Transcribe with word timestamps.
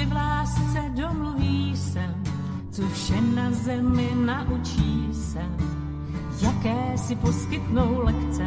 že 0.00 0.06
v 0.06 0.12
lásce 0.12 0.80
domluví 0.94 1.76
se, 1.76 2.14
co 2.70 2.82
vše 2.88 3.20
na 3.20 3.50
zemi 3.50 4.10
naučí 4.14 5.08
se, 5.12 5.40
jaké 6.40 6.98
si 6.98 7.16
poskytnou 7.16 8.00
lekce, 8.04 8.42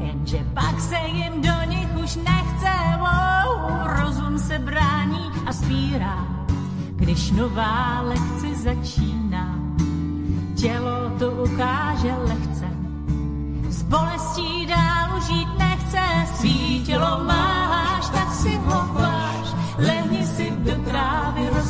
jenže 0.00 0.46
pak 0.54 0.80
se 0.80 0.96
jim 1.12 1.42
do 1.42 1.52
nich 1.68 1.88
už 2.04 2.16
nechce, 2.16 2.72
wow, 2.98 3.70
rozum 3.84 4.38
se 4.38 4.58
brání 4.58 5.30
a 5.46 5.52
spírá, 5.52 6.26
když 6.96 7.30
nová 7.30 8.00
lekce 8.00 8.54
začíná. 8.54 9.58
Tělo 10.54 11.10
to 11.18 11.30
ukáže 11.30 12.14
lehce, 12.28 12.68
s 13.68 13.82
bolestí 13.82 14.66
dál 14.66 15.20
žít 15.20 15.48
nechce, 15.58 16.00
svý 16.34 16.82
tělo 16.84 17.24
máš, 17.24 18.08
tak 18.08 18.34
si 18.34 18.56
ho 18.56 18.87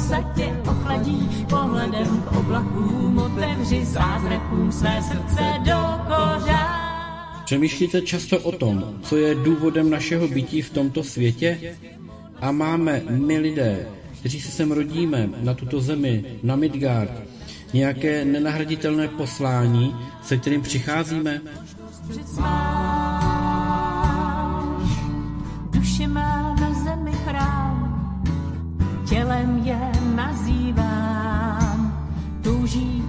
rosa 0.09 0.33
tě 0.37 0.57
ochladí, 0.71 1.47
pohledem 1.51 2.23
k 2.23 2.33
oblakům 2.33 3.19
otevři 3.19 3.85
zázrakům 3.85 4.73
své 4.73 5.03
srdce 5.03 5.43
do 5.59 5.77
kořán. 6.07 6.89
Přemýšlíte 7.45 8.03
často 8.03 8.39
o 8.39 8.53
tom, 8.53 8.85
co 9.03 9.17
je 9.17 9.35
důvodem 9.35 9.91
našeho 9.91 10.29
bytí 10.29 10.63
v 10.63 10.71
tomto 10.71 11.05
světě? 11.05 11.77
A 12.41 12.53
máme 12.53 13.03
my 13.09 13.39
lidé, 13.39 13.87
kteří 14.21 14.41
se 14.41 14.51
sem 14.51 14.73
rodíme, 14.73 15.29
na 15.43 15.55
tuto 15.55 15.81
zemi, 15.81 16.25
na 16.43 16.57
Midgard, 16.57 17.11
nějaké 17.75 18.25
nenahraditelné 18.25 19.09
poslání, 19.09 19.97
se 20.23 20.37
kterým 20.37 20.63
přicházíme? 20.63 21.41
Duše 25.71 26.07
má 26.09 26.57
na 26.61 26.85
zemi 26.85 27.13
chrám, 27.13 27.79
tělem 29.09 29.61
je 29.65 29.98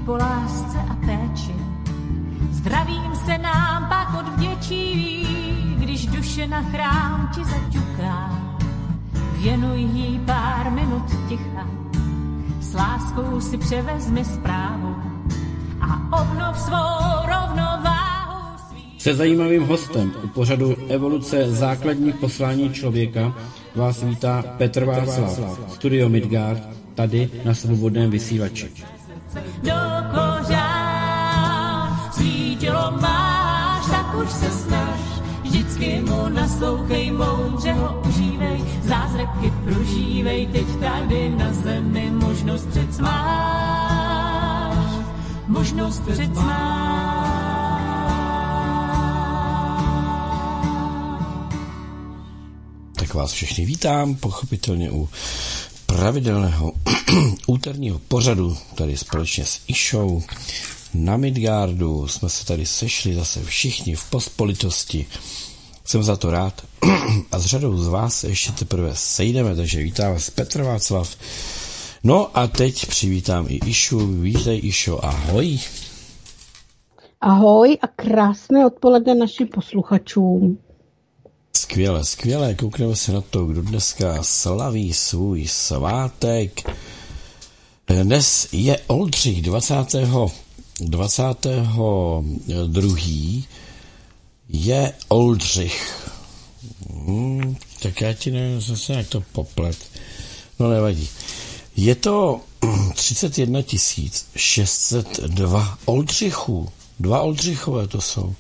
po 0.09 0.15
lásce 0.15 0.77
a 0.89 0.95
péči. 1.05 1.55
Zdravím 2.52 3.15
se 3.25 3.38
nám 3.38 3.89
pak 3.89 4.19
odvděčí, 4.19 5.27
když 5.77 6.05
duše 6.05 6.47
na 6.47 6.61
chrám 6.61 7.31
ti 7.35 7.41
zaťuká. 7.45 8.39
Věnuj 9.41 9.80
jí 9.80 10.19
pár 10.25 10.71
minut 10.71 11.03
ticha, 11.27 11.67
s 12.59 12.73
láskou 12.73 13.41
si 13.41 13.57
převezmi 13.57 14.25
zprávu 14.25 14.95
a 15.81 16.21
obnov 16.21 16.59
svou 16.59 17.25
rovnováhu. 17.25 18.57
Se 18.97 19.15
zajímavým 19.15 19.63
hostem 19.63 20.13
u 20.23 20.27
pořadu 20.27 20.75
Evoluce 20.87 21.55
základních 21.55 22.15
poslání 22.15 22.73
člověka 22.73 23.33
vás 23.75 24.03
vítá 24.03 24.43
Petr 24.57 24.85
Václav, 24.85 25.39
Studio 25.67 26.09
Midgard, 26.09 26.63
tady 26.95 27.30
na 27.45 27.53
svobodném 27.53 28.11
vysílači. 28.11 28.69
Do 29.63 29.80
kořán, 30.11 31.99
svítilo 32.11 32.91
máš, 33.02 33.86
tak 33.86 34.16
už 34.23 34.30
se 34.30 34.52
snaž, 34.52 34.99
vždycky 35.44 36.02
mu 36.02 36.30
naslouchej, 36.30 37.11
moudře 37.11 37.71
ho 37.71 38.02
užívej, 38.08 38.63
zázraky 38.83 39.53
prožívej, 39.63 40.47
teď 40.47 40.66
tady 40.80 41.30
na 41.30 41.53
zemi 41.53 42.11
možnost 42.11 42.67
před 42.69 42.99
máš, 42.99 44.86
možnost 45.47 46.03
před 46.11 46.31
Tak 52.95 53.14
vás 53.14 53.31
všechny 53.31 53.66
vítám, 53.66 54.16
pochopitelně 54.16 54.91
u 54.91 55.09
pravidelného 55.89 56.71
úterního 57.47 57.99
pořadu 57.99 58.58
tady 58.75 58.97
společně 58.97 59.45
s 59.45 59.61
Išou 59.67 60.23
na 60.93 61.17
Midgardu. 61.17 62.08
Jsme 62.08 62.30
se 62.30 62.45
tady 62.45 62.65
sešli 62.65 63.15
zase 63.15 63.43
všichni 63.43 63.95
v 63.95 64.09
pospolitosti. 64.09 65.05
Jsem 65.86 66.03
za 66.03 66.15
to 66.15 66.31
rád. 66.31 66.61
A 67.31 67.39
s 67.39 67.45
řadou 67.45 67.77
z 67.77 67.87
vás 67.87 68.19
se 68.19 68.27
ještě 68.27 68.52
teprve 68.52 68.91
sejdeme, 68.93 69.55
takže 69.55 69.80
vítám 69.80 70.14
vás 70.14 70.30
Petr 70.30 70.64
Václav. 70.64 71.15
No 72.03 72.37
a 72.37 72.47
teď 72.47 72.85
přivítám 72.85 73.45
i 73.49 73.59
Išu. 73.65 74.08
Vítej 74.08 74.59
Išo, 74.64 75.05
ahoj. 75.05 75.59
Ahoj 77.21 77.77
a 77.81 77.87
krásné 77.87 78.65
odpoledne 78.65 79.15
našim 79.15 79.47
posluchačům. 79.47 80.58
Skvěle, 81.69 82.05
skvěle. 82.05 82.55
Koukneme 82.55 82.95
se 82.95 83.11
na 83.11 83.21
to, 83.21 83.45
kdo 83.45 83.61
dneska 83.61 84.23
slaví 84.23 84.93
svůj 84.93 85.47
svátek. 85.47 86.69
Dnes 87.87 88.47
je 88.52 88.80
Oldřich 88.87 89.41
20. 89.41 89.75
22. 90.79 92.23
je 94.49 94.93
Oldřich. 95.08 96.09
Hmm, 96.89 97.55
tak 97.81 98.02
já 98.02 98.13
ti 98.13 98.31
nevím 98.31 98.61
zase 98.61 98.93
jak 98.93 99.08
to 99.08 99.23
poplet. 99.31 99.77
No 100.59 100.69
nevadí. 100.69 101.09
Je 101.75 101.95
to 101.95 102.41
31 102.93 103.59
602 104.35 105.77
Oldřichů. 105.85 106.69
Dva 106.99 107.21
Oldřichové 107.21 107.87
to 107.87 108.02
jsou. 108.02 108.35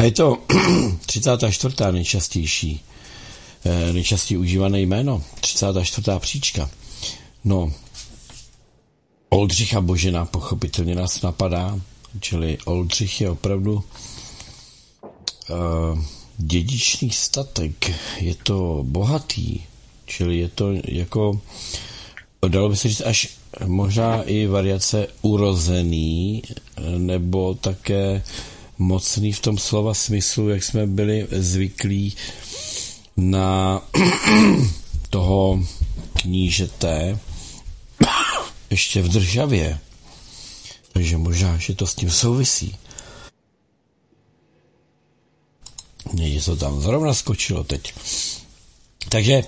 A 0.00 0.02
je 0.02 0.10
to 0.12 0.38
34. 1.06 1.74
nejčastější, 1.90 2.80
nejčastěji 3.92 4.38
užívané 4.38 4.80
jméno, 4.80 5.22
34. 5.40 6.10
příčka. 6.18 6.70
No, 7.44 7.72
Oldřicha 9.28 9.80
Božena 9.80 10.24
pochopitelně 10.24 10.94
nás 10.94 11.22
napadá, 11.22 11.80
čili 12.20 12.58
Oldřich 12.64 13.20
je 13.20 13.30
opravdu 13.30 13.74
uh, 13.74 13.84
dědičný 16.36 17.10
statek, 17.10 17.92
je 18.20 18.34
to 18.34 18.80
bohatý, 18.86 19.60
čili 20.06 20.38
je 20.38 20.48
to 20.48 20.72
jako, 20.84 21.40
dalo 22.48 22.68
by 22.68 22.76
se 22.76 22.88
říct 22.88 23.02
až 23.06 23.28
možná 23.66 24.22
i 24.22 24.46
variace 24.46 25.06
urozený, 25.22 26.42
nebo 26.98 27.54
také 27.54 28.22
mocný 28.80 29.32
v 29.32 29.40
tom 29.40 29.58
slova 29.58 29.94
smyslu, 29.94 30.48
jak 30.48 30.62
jsme 30.62 30.86
byli 30.86 31.26
zvyklí 31.30 32.16
na 33.16 33.82
toho 35.10 35.64
knížete 36.14 37.18
ještě 38.70 39.02
v 39.02 39.08
državě. 39.08 39.78
Takže 40.92 41.16
možná, 41.16 41.56
že 41.56 41.74
to 41.74 41.86
s 41.86 41.94
tím 41.94 42.10
souvisí. 42.10 42.76
Někde 46.12 46.40
to 46.42 46.56
tam 46.56 46.80
zrovna 46.80 47.14
skočilo 47.14 47.64
teď. 47.64 47.94
Takže 49.08 49.42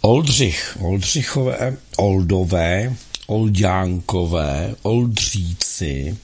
Oldřich, 0.00 0.76
Oldřichové, 0.80 1.76
Oldové, 1.96 2.96
Oldánkové, 3.26 4.74
Oldříci, 4.82 6.18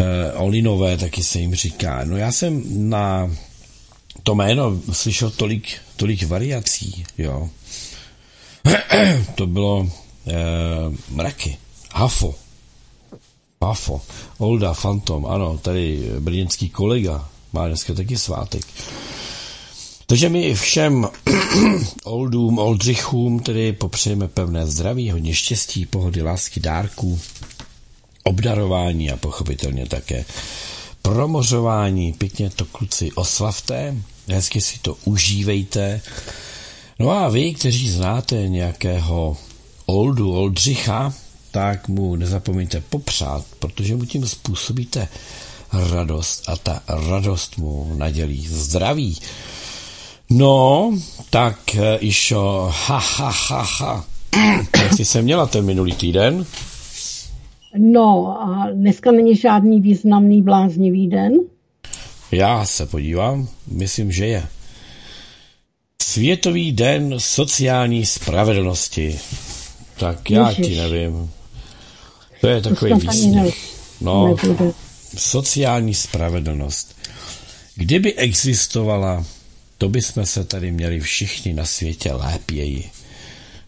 eh, 0.00 0.32
Olinové 0.32 0.96
taky 0.96 1.22
se 1.22 1.38
jim 1.38 1.54
říká. 1.54 2.04
No 2.04 2.16
já 2.16 2.32
jsem 2.32 2.62
na 2.88 3.30
to 4.22 4.34
jméno 4.34 4.80
slyšel 4.92 5.30
tolik, 5.30 5.78
tolik 5.96 6.26
variací, 6.26 7.04
jo. 7.18 7.48
to 9.34 9.46
bylo 9.46 9.90
eh, 10.26 10.32
mraky, 11.10 11.56
Hafo, 11.94 12.34
Hafo, 13.62 14.00
Olda, 14.38 14.74
Fantom, 14.74 15.26
ano, 15.26 15.58
tady 15.58 16.10
brněnský 16.20 16.68
kolega 16.70 17.28
má 17.52 17.68
dneska 17.68 17.94
taky 17.94 18.18
svátek. 18.18 18.62
Takže 20.06 20.28
my 20.28 20.54
všem 20.54 21.08
oldům, 22.04 22.58
oldřichům 22.58 23.40
tedy 23.40 23.72
popřejeme 23.72 24.28
pevné 24.28 24.66
zdraví, 24.66 25.10
hodně 25.10 25.34
štěstí, 25.34 25.86
pohody, 25.86 26.22
lásky, 26.22 26.60
dárků, 26.60 27.20
obdarování 28.24 29.10
a 29.10 29.16
pochopitelně 29.16 29.86
také 29.86 30.24
promořování. 31.02 32.12
Pěkně 32.12 32.50
to 32.50 32.64
kluci 32.64 33.12
oslavte, 33.12 33.94
hezky 34.28 34.60
si 34.60 34.78
to 34.78 34.96
užívejte. 35.04 36.00
No 36.98 37.10
a 37.10 37.28
vy, 37.28 37.54
kteří 37.54 37.90
znáte 37.90 38.48
nějakého 38.48 39.36
oldu, 39.86 40.34
oldřicha, 40.34 41.14
tak 41.50 41.88
mu 41.88 42.16
nezapomeňte 42.16 42.80
popřát, 42.80 43.44
protože 43.58 43.96
mu 43.96 44.04
tím 44.04 44.28
způsobíte 44.28 45.08
radost 45.72 46.42
a 46.48 46.56
ta 46.56 46.82
radost 46.88 47.58
mu 47.58 47.94
nadělí 47.96 48.46
zdraví. 48.48 49.18
No, 50.30 50.92
tak 51.30 51.76
Išo, 52.00 52.72
ha, 52.86 52.98
ha, 52.98 53.30
ha, 53.30 53.62
ha. 53.62 54.04
Jak 54.82 54.92
jsi 54.92 55.04
se 55.04 55.22
měla 55.22 55.46
ten 55.46 55.64
minulý 55.64 55.92
týden? 55.92 56.46
No, 57.78 58.36
a 58.42 58.70
dneska 58.72 59.12
není 59.12 59.36
žádný 59.36 59.80
významný 59.80 60.42
bláznivý 60.42 61.08
den? 61.08 61.32
Já 62.32 62.64
se 62.64 62.86
podívám, 62.86 63.48
myslím, 63.66 64.12
že 64.12 64.26
je. 64.26 64.46
Světový 66.02 66.72
den 66.72 67.14
sociální 67.18 68.06
spravedlnosti. 68.06 69.18
Tak 69.98 70.30
já 70.30 70.48
Ježiš. 70.48 70.66
ti 70.66 70.76
nevím. 70.76 71.30
To 72.40 72.48
je 72.48 72.60
takový 72.60 72.94
výsměch. 72.94 73.54
No, 74.00 74.36
sociální 75.16 75.94
spravedlnost. 75.94 76.96
Kdyby 77.74 78.14
existovala, 78.14 79.24
to 79.78 79.88
bychom 79.88 80.26
se 80.26 80.44
tady 80.44 80.72
měli 80.72 81.00
všichni 81.00 81.54
na 81.54 81.64
světě 81.64 82.12
lépěji. 82.12 82.90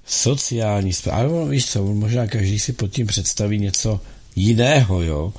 Sociální 0.07 0.93
spravedlnost. 0.93 1.51
Víš 1.51 1.67
co, 1.67 1.95
možná 1.95 2.27
každý 2.27 2.59
si 2.59 2.73
pod 2.73 2.89
tím 2.89 3.07
představí 3.07 3.59
něco 3.59 4.01
jiného, 4.37 5.03
jo. 5.03 5.33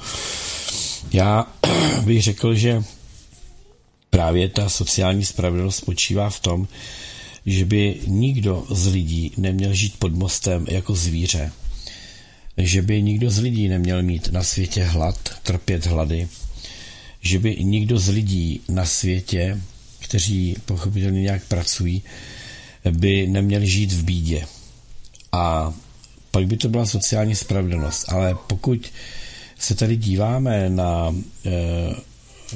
Já 1.13 1.47
bych 2.05 2.23
řekl, 2.23 2.55
že 2.55 2.83
právě 4.09 4.49
ta 4.49 4.69
sociální 4.69 5.25
spravedlnost 5.25 5.77
spočívá 5.77 6.29
v 6.29 6.39
tom, 6.39 6.67
že 7.45 7.65
by 7.65 7.99
nikdo 8.07 8.65
z 8.69 8.87
lidí 8.87 9.31
neměl 9.37 9.73
žít 9.73 9.99
pod 9.99 10.13
mostem 10.13 10.65
jako 10.69 10.95
zvíře. 10.95 11.51
Že 12.57 12.81
by 12.81 13.01
nikdo 13.01 13.29
z 13.29 13.39
lidí 13.39 13.67
neměl 13.67 14.03
mít 14.03 14.31
na 14.31 14.43
světě 14.43 14.83
hlad, 14.83 15.29
trpět 15.43 15.85
hlady. 15.85 16.27
Že 17.21 17.39
by 17.39 17.55
nikdo 17.63 17.99
z 17.99 18.09
lidí 18.09 18.61
na 18.69 18.85
světě, 18.85 19.61
kteří 19.99 20.55
pochopitelně 20.65 21.21
nějak 21.21 21.45
pracují, 21.45 22.03
by 22.91 23.27
neměli 23.27 23.67
žít 23.67 23.91
v 23.91 24.03
bídě. 24.03 24.45
A 25.33 25.73
pak 26.31 26.47
by 26.47 26.57
to 26.57 26.69
byla 26.69 26.85
sociální 26.85 27.35
spravedlnost. 27.35 28.05
Ale 28.09 28.35
pokud 28.47 28.91
se 29.59 29.75
tady 29.75 29.95
díváme 29.97 30.69
na, 30.69 31.15
eh, 31.45 31.95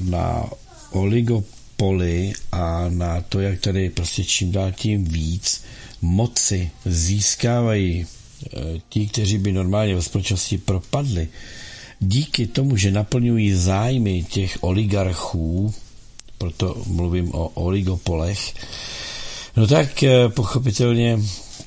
na 0.01 0.50
oligopoly 0.91 2.33
a 2.51 2.85
na 2.89 3.21
to, 3.21 3.39
jak 3.39 3.59
tady 3.59 3.89
prostě 3.89 4.24
čím 4.24 4.51
dál 4.51 4.71
tím 4.71 5.06
víc 5.06 5.63
moci 6.01 6.69
získávají 6.85 8.06
eh, 8.06 8.59
ti, 8.89 9.07
kteří 9.07 9.38
by 9.38 9.51
normálně 9.51 9.95
ve 9.95 10.01
společnosti 10.01 10.57
propadli, 10.57 11.27
díky 12.00 12.47
tomu, 12.47 12.77
že 12.77 12.91
naplňují 12.91 13.53
zájmy 13.53 14.24
těch 14.24 14.57
oligarchů, 14.62 15.74
proto 16.38 16.83
mluvím 16.88 17.31
o 17.33 17.47
oligopolech, 17.47 18.53
no 19.57 19.68
tak 19.68 20.03
eh, 20.03 20.29
pochopitelně 20.29 21.19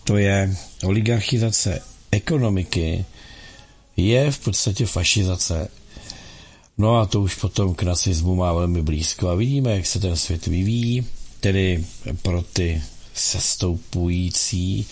to 0.05 0.17
je 0.17 0.57
oligarchizace 0.85 1.83
ekonomiky, 2.11 3.05
je 3.97 4.31
v 4.31 4.39
podstatě 4.39 4.87
fašizace 4.87 5.69
No 6.81 6.97
a 6.97 7.07
to 7.07 7.21
už 7.21 7.35
potom 7.35 7.75
k 7.75 7.83
nacismu 7.83 8.35
má 8.35 8.53
velmi 8.53 8.83
blízko 8.83 9.29
a 9.29 9.35
vidíme, 9.35 9.77
jak 9.77 9.87
se 9.87 10.01
ten 10.01 10.17
svět 10.17 10.47
vyvíjí, 10.47 11.07
tedy 11.41 11.85
pro 12.23 12.43
ty 12.43 12.83
sestoupující, 13.15 14.87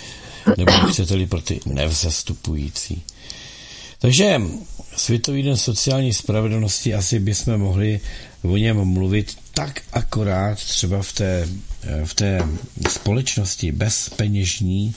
nebo 0.57 0.73
chcete-li 0.89 1.27
pro 1.27 1.41
ty 1.41 1.61
nevzestupující. 1.67 3.03
Takže 3.99 4.43
Světový 4.97 5.43
den 5.43 5.57
sociální 5.57 6.13
spravedlnosti 6.13 6.95
asi 6.95 7.19
bychom 7.19 7.59
mohli 7.59 8.01
o 8.43 8.57
něm 8.57 8.85
mluvit 8.85 9.37
tak 9.59 9.83
akorát 9.93 10.59
třeba 10.59 11.03
v 11.03 11.13
té, 11.13 11.49
v 12.05 12.15
té 12.15 12.49
společnosti 12.89 13.73
bezpeněžní, 13.73 14.95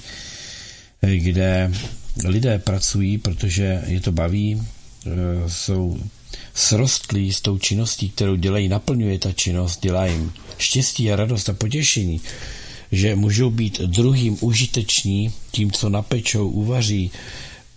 kde 1.15 1.71
lidé 2.25 2.59
pracují, 2.59 3.17
protože 3.17 3.83
je 3.87 4.01
to 4.01 4.11
baví, 4.11 4.63
jsou 5.47 5.99
srostlí 6.53 7.33
s 7.33 7.41
tou 7.41 7.57
činností, 7.57 8.09
kterou 8.09 8.35
dělají, 8.35 8.67
naplňuje 8.67 9.19
ta 9.19 9.31
činnost, 9.31 9.81
dělá 9.81 10.05
jim 10.05 10.33
štěstí 10.57 11.11
a 11.11 11.15
radost 11.15 11.49
a 11.49 11.53
potěšení, 11.53 12.21
že 12.91 13.15
můžou 13.15 13.49
být 13.49 13.81
druhým 13.81 14.37
užiteční 14.41 15.33
tím, 15.51 15.71
co 15.71 15.89
napečou, 15.89 16.49
uvaří, 16.49 17.11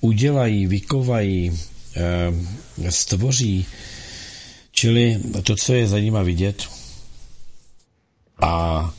udělají, 0.01 0.67
vykovají, 0.67 1.61
eh, 1.97 2.93
stvoří, 2.93 3.67
čili 4.73 5.21
to, 5.43 5.57
co 5.57 5.75
je 5.75 5.89
za 5.89 5.99
nima 5.99 6.23
vidět. 6.23 6.74
A 8.41 8.95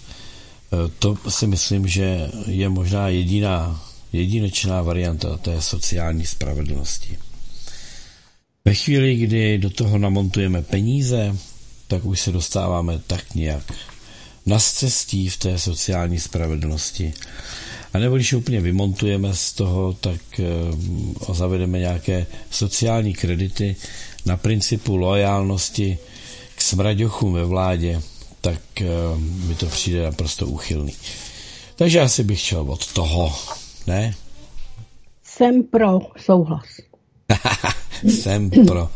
eh, 0.73 0.91
to 0.99 1.17
si 1.29 1.47
myslím, 1.47 1.87
že 1.87 2.31
je 2.47 2.69
možná 2.69 3.07
jediná, 3.07 3.81
jedinečná 4.13 4.81
varianta 4.81 5.37
té 5.37 5.61
sociální 5.61 6.25
spravedlnosti. 6.25 7.17
Ve 8.65 8.73
chvíli, 8.73 9.15
kdy 9.15 9.57
do 9.57 9.69
toho 9.69 9.97
namontujeme 9.97 10.61
peníze, 10.61 11.37
tak 11.87 12.05
už 12.05 12.19
se 12.19 12.31
dostáváme 12.31 12.99
tak 13.07 13.35
nějak 13.35 13.73
na 14.45 14.59
cestí 14.59 15.29
v 15.29 15.37
té 15.37 15.59
sociální 15.59 16.19
spravedlnosti. 16.19 17.13
A 17.93 17.99
nebo 17.99 18.15
když 18.15 18.33
úplně 18.33 18.61
vymontujeme 18.61 19.35
z 19.35 19.53
toho, 19.53 19.93
tak 19.93 20.21
uh, 20.39 21.35
zavedeme 21.35 21.79
nějaké 21.79 22.25
sociální 22.51 23.13
kredity 23.13 23.75
na 24.25 24.37
principu 24.37 24.97
loajálnosti 24.97 25.97
k 26.55 26.61
smraďochům 26.61 27.33
ve 27.33 27.45
vládě, 27.45 28.01
tak 28.45 28.61
uh, 28.81 29.19
mi 29.19 29.55
to 29.55 29.65
přijde 29.65 30.03
naprosto 30.03 30.47
úchylný. 30.47 30.93
Takže 31.75 32.01
asi 32.01 32.23
bych 32.23 32.39
šel 32.39 32.61
od 32.61 32.93
toho, 32.93 33.33
ne? 33.87 34.13
Jsem 35.23 35.63
pro 35.63 35.99
souhlas. 36.17 36.65
Jsem 38.03 38.49
pro. 38.49 38.89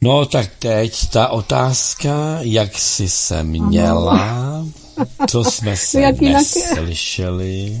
No 0.00 0.26
tak 0.26 0.50
teď 0.58 1.10
ta 1.12 1.28
otázka, 1.28 2.38
jak 2.40 2.78
jsi 2.78 3.08
se 3.08 3.44
měla, 3.44 4.66
co 5.28 5.44
jsme 5.44 5.76
se 5.76 6.00
jak 6.00 6.20
neslyšeli. 6.20 7.78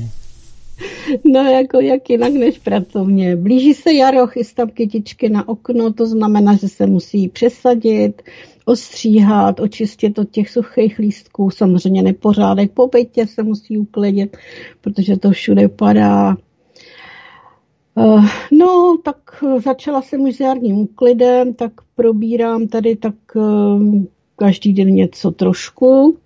No 1.24 1.40
jako 1.40 1.80
jak 1.80 2.10
jinak 2.10 2.32
než 2.32 2.58
pracovně. 2.58 3.36
Blíží 3.36 3.74
se 3.74 3.92
jaro, 3.92 4.26
chystám 4.26 4.70
kytičky 4.70 5.28
na 5.28 5.48
okno, 5.48 5.92
to 5.92 6.06
znamená, 6.06 6.56
že 6.56 6.68
se 6.68 6.86
musí 6.86 7.28
přesadit, 7.28 8.22
ostříhat, 8.64 9.60
očistit 9.60 10.18
od 10.18 10.30
těch 10.30 10.50
suchých 10.50 10.98
lístků, 10.98 11.50
samozřejmě 11.50 12.02
nepořádek 12.02 12.72
po 12.72 12.86
bytě 12.86 13.26
se 13.26 13.42
musí 13.42 13.78
uklidit, 13.78 14.36
protože 14.80 15.16
to 15.16 15.30
všude 15.30 15.68
padá. 15.68 16.36
Eh, 17.98 18.20
no, 18.52 18.98
tak 19.04 19.16
začala 19.64 20.02
jsem 20.02 20.20
už 20.20 20.36
s 20.36 20.40
jarním 20.40 20.76
úklidem, 20.76 21.54
tak 21.54 21.72
probírám 21.96 22.68
tady 22.68 22.96
tak 22.96 23.14
eh, 23.36 23.40
každý 24.36 24.72
den 24.72 24.88
něco 24.88 25.30
trošku. 25.30 26.18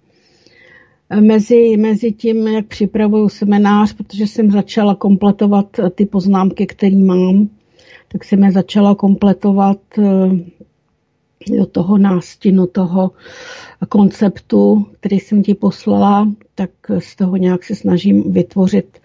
Eh, 1.11 1.21
mezi, 1.21 1.77
mezi 1.77 2.13
tím, 2.13 2.47
jak 2.47 2.67
připravuju 2.67 3.29
seminář, 3.29 3.93
protože 3.93 4.27
jsem 4.27 4.51
začala 4.51 4.95
kompletovat 4.95 5.67
ty 5.95 6.07
poznámky, 6.07 6.67
které 6.67 6.97
mám, 6.97 7.49
tak 8.13 8.25
jsem 8.25 8.45
je 8.45 8.53
začala 8.53 8.95
kompletovat 8.95 9.79
do 11.59 11.67
toho 11.67 11.99
nástinu, 11.99 12.67
toho 12.67 13.11
konceptu, 13.89 14.87
který 15.01 15.21
jsem 15.21 15.43
ti 15.43 15.55
poslala, 15.55 16.29
tak 16.55 16.71
z 16.99 17.17
toho 17.17 17.37
nějak 17.37 17.65
se 17.65 17.75
snažím 17.75 18.33
vytvořit 18.33 18.99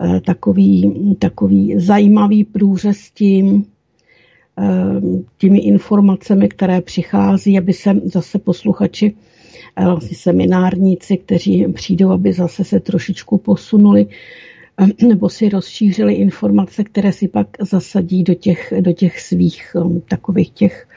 Eh, 0.00 0.20
takový, 0.20 0.94
takový 1.18 1.74
zajímavý 1.80 2.44
průřez 2.44 3.10
tím, 3.10 3.64
eh, 4.58 5.00
těmi 5.38 5.58
informacemi, 5.58 6.48
které 6.48 6.80
přichází, 6.80 7.58
aby 7.58 7.72
se 7.72 7.94
zase 8.04 8.38
posluchači, 8.38 9.14
eh, 9.76 9.84
vlastně 9.84 10.16
seminárníci, 10.16 11.16
kteří 11.16 11.66
přijdou, 11.72 12.10
aby 12.10 12.32
zase 12.32 12.64
se 12.64 12.80
trošičku 12.80 13.38
posunuli 13.38 14.06
nebo 15.08 15.28
si 15.28 15.48
rozšířili 15.48 16.14
informace, 16.14 16.84
které 16.84 17.12
si 17.12 17.28
pak 17.28 17.46
zasadí 17.60 18.22
do 18.22 18.34
těch, 18.34 18.72
do 18.80 18.92
těch 18.92 19.20
svých 19.20 19.76
takových 20.08 20.50
těch 20.50 20.88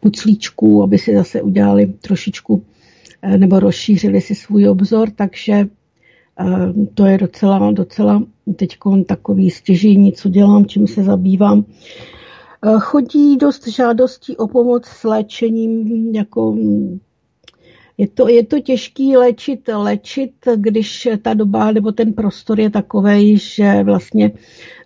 puclíčků, 0.00 0.82
aby 0.82 0.98
si 0.98 1.14
zase 1.14 1.42
udělali 1.42 1.86
trošičku 1.86 2.64
nebo 3.36 3.60
rozšířili 3.60 4.20
si 4.20 4.34
svůj 4.34 4.68
obzor, 4.68 5.10
takže 5.10 5.68
to 6.94 7.06
je 7.06 7.18
docela, 7.18 7.72
docela 7.72 8.22
teď 8.56 8.78
takový 9.06 9.50
stěžení, 9.50 10.12
co 10.12 10.28
dělám, 10.28 10.66
čím 10.66 10.86
se 10.86 11.02
zabývám. 11.02 11.64
Chodí 12.78 13.36
dost 13.36 13.68
žádostí 13.68 14.36
o 14.36 14.48
pomoc 14.48 14.86
s 14.86 15.04
léčením, 15.04 16.14
jako 16.14 16.56
je 17.98 18.08
to, 18.08 18.28
je 18.28 18.44
to 18.44 18.60
těžký 18.60 19.16
léčit, 19.16 19.68
léčit, 19.76 20.32
když 20.56 21.08
ta 21.22 21.34
doba 21.34 21.72
nebo 21.72 21.92
ten 21.92 22.12
prostor 22.12 22.60
je 22.60 22.70
takový, 22.70 23.38
že 23.38 23.82
vlastně 23.82 24.32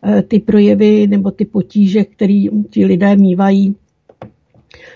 e, 0.06 0.22
ty 0.22 0.38
projevy 0.38 1.06
nebo 1.06 1.30
ty 1.30 1.44
potíže, 1.44 2.04
které 2.04 2.44
ti 2.70 2.86
lidé 2.86 3.16
mývají, 3.16 3.76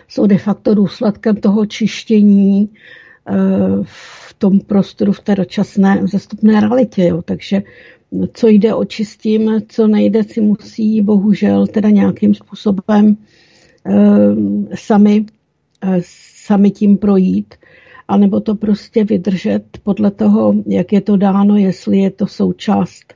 jsou 0.08 0.26
de 0.26 0.38
facto 0.38 0.74
důsledkem 0.74 1.36
toho 1.36 1.66
čištění 1.66 2.60
e, 2.60 2.68
v 3.82 4.34
tom 4.38 4.60
prostoru, 4.60 5.12
v 5.12 5.20
té 5.20 5.34
dočasné 5.34 6.00
vzestupné 6.02 6.60
realitě. 6.60 7.04
Jo. 7.04 7.22
Takže 7.22 7.62
co 8.32 8.48
jde 8.48 8.74
očistím, 8.74 9.62
co 9.68 9.86
nejde, 9.86 10.24
si 10.24 10.40
musí 10.40 11.02
bohužel 11.02 11.66
teda 11.66 11.90
nějakým 11.90 12.34
způsobem 12.34 13.16
e, 13.86 14.76
sami, 14.76 15.26
sami 16.46 16.70
tím 16.70 16.98
projít. 16.98 17.54
Anebo 18.08 18.40
to 18.40 18.54
prostě 18.54 19.04
vydržet 19.04 19.64
podle 19.82 20.10
toho, 20.10 20.54
jak 20.66 20.92
je 20.92 21.00
to 21.00 21.16
dáno, 21.16 21.56
jestli 21.56 21.98
je 21.98 22.10
to 22.10 22.26
součást 22.26 23.14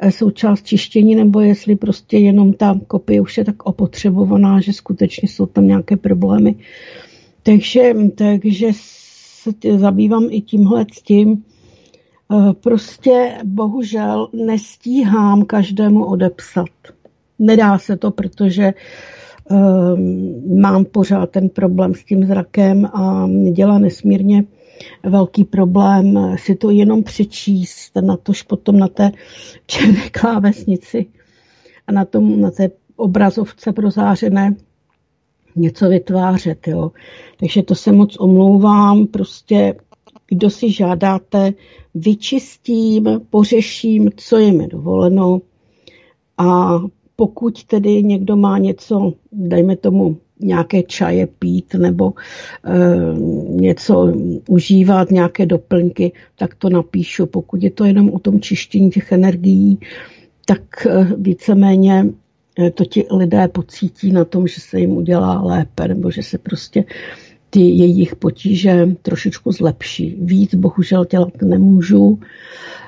eh, 0.00 0.10
součást 0.10 0.66
čištění, 0.66 1.14
nebo 1.14 1.40
jestli 1.40 1.76
prostě 1.76 2.18
jenom 2.18 2.52
ta 2.52 2.80
kopie 2.86 3.20
už 3.20 3.38
je 3.38 3.44
tak 3.44 3.62
opotřebovaná, 3.62 4.60
že 4.60 4.72
skutečně 4.72 5.28
jsou 5.28 5.46
tam 5.46 5.66
nějaké 5.66 5.96
problémy. 5.96 6.54
Takže, 7.42 7.94
takže 8.14 8.68
se 8.72 9.78
zabývám 9.78 10.26
i 10.30 10.40
tímhle 10.40 10.86
s 10.92 11.02
tím. 11.02 11.44
Eh, 12.32 12.52
prostě 12.52 13.38
bohužel 13.44 14.28
nestíhám 14.32 15.44
každému 15.44 16.04
odepsat. 16.04 16.68
Nedá 17.38 17.78
se 17.78 17.96
to, 17.96 18.10
protože 18.10 18.72
mám 20.54 20.84
pořád 20.84 21.30
ten 21.30 21.48
problém 21.48 21.94
s 21.94 22.04
tím 22.04 22.26
zrakem 22.26 22.86
a 22.92 23.26
mě 23.26 23.52
dělá 23.52 23.78
nesmírně 23.78 24.44
velký 25.02 25.44
problém 25.44 26.36
si 26.38 26.54
to 26.54 26.70
jenom 26.70 27.02
přečíst, 27.02 27.96
na 28.00 28.16
tož 28.16 28.42
potom 28.42 28.78
na 28.78 28.88
té 28.88 29.12
černé 29.66 30.10
klávesnici 30.12 31.06
a 31.86 31.92
na, 31.92 32.04
tom, 32.04 32.40
na 32.40 32.50
té 32.50 32.70
obrazovce 32.96 33.72
prozářené 33.72 34.56
něco 35.56 35.88
vytvářet. 35.88 36.68
Jo. 36.68 36.92
Takže 37.36 37.62
to 37.62 37.74
se 37.74 37.92
moc 37.92 38.16
omlouvám, 38.18 39.06
prostě 39.06 39.74
kdo 40.26 40.50
si 40.50 40.72
žádáte, 40.72 41.52
vyčistím, 41.94 43.20
pořeším, 43.30 44.10
co 44.16 44.38
je 44.38 44.52
mi 44.52 44.66
dovoleno 44.66 45.40
a 46.38 46.78
pokud 47.16 47.64
tedy 47.64 48.02
někdo 48.02 48.36
má 48.36 48.58
něco, 48.58 49.12
dejme 49.32 49.76
tomu 49.76 50.16
nějaké 50.40 50.82
čaje 50.82 51.26
pít 51.26 51.74
nebo 51.74 52.12
e, 52.12 52.74
něco 53.50 54.12
užívat, 54.48 55.10
nějaké 55.10 55.46
doplňky, 55.46 56.12
tak 56.36 56.54
to 56.54 56.68
napíšu. 56.68 57.26
Pokud 57.26 57.62
je 57.62 57.70
to 57.70 57.84
jenom 57.84 58.10
o 58.10 58.18
tom 58.18 58.40
čištění 58.40 58.90
těch 58.90 59.12
energií, 59.12 59.78
tak 60.46 60.86
e, 60.86 61.04
víceméně 61.18 62.06
e, 62.58 62.70
to 62.70 62.84
ti 62.84 63.06
lidé 63.10 63.48
pocítí 63.48 64.12
na 64.12 64.24
tom, 64.24 64.46
že 64.46 64.60
se 64.60 64.80
jim 64.80 64.90
udělá 64.90 65.42
lépe 65.42 65.88
nebo 65.88 66.10
že 66.10 66.22
se 66.22 66.38
prostě 66.38 66.84
ty 67.50 67.60
jejich 67.60 68.16
potíže 68.16 68.88
trošičku 69.02 69.52
zlepší. 69.52 70.16
Víc 70.20 70.54
bohužel 70.54 71.04
dělat 71.04 71.42
nemůžu. 71.42 72.18
Eh, 72.20 72.83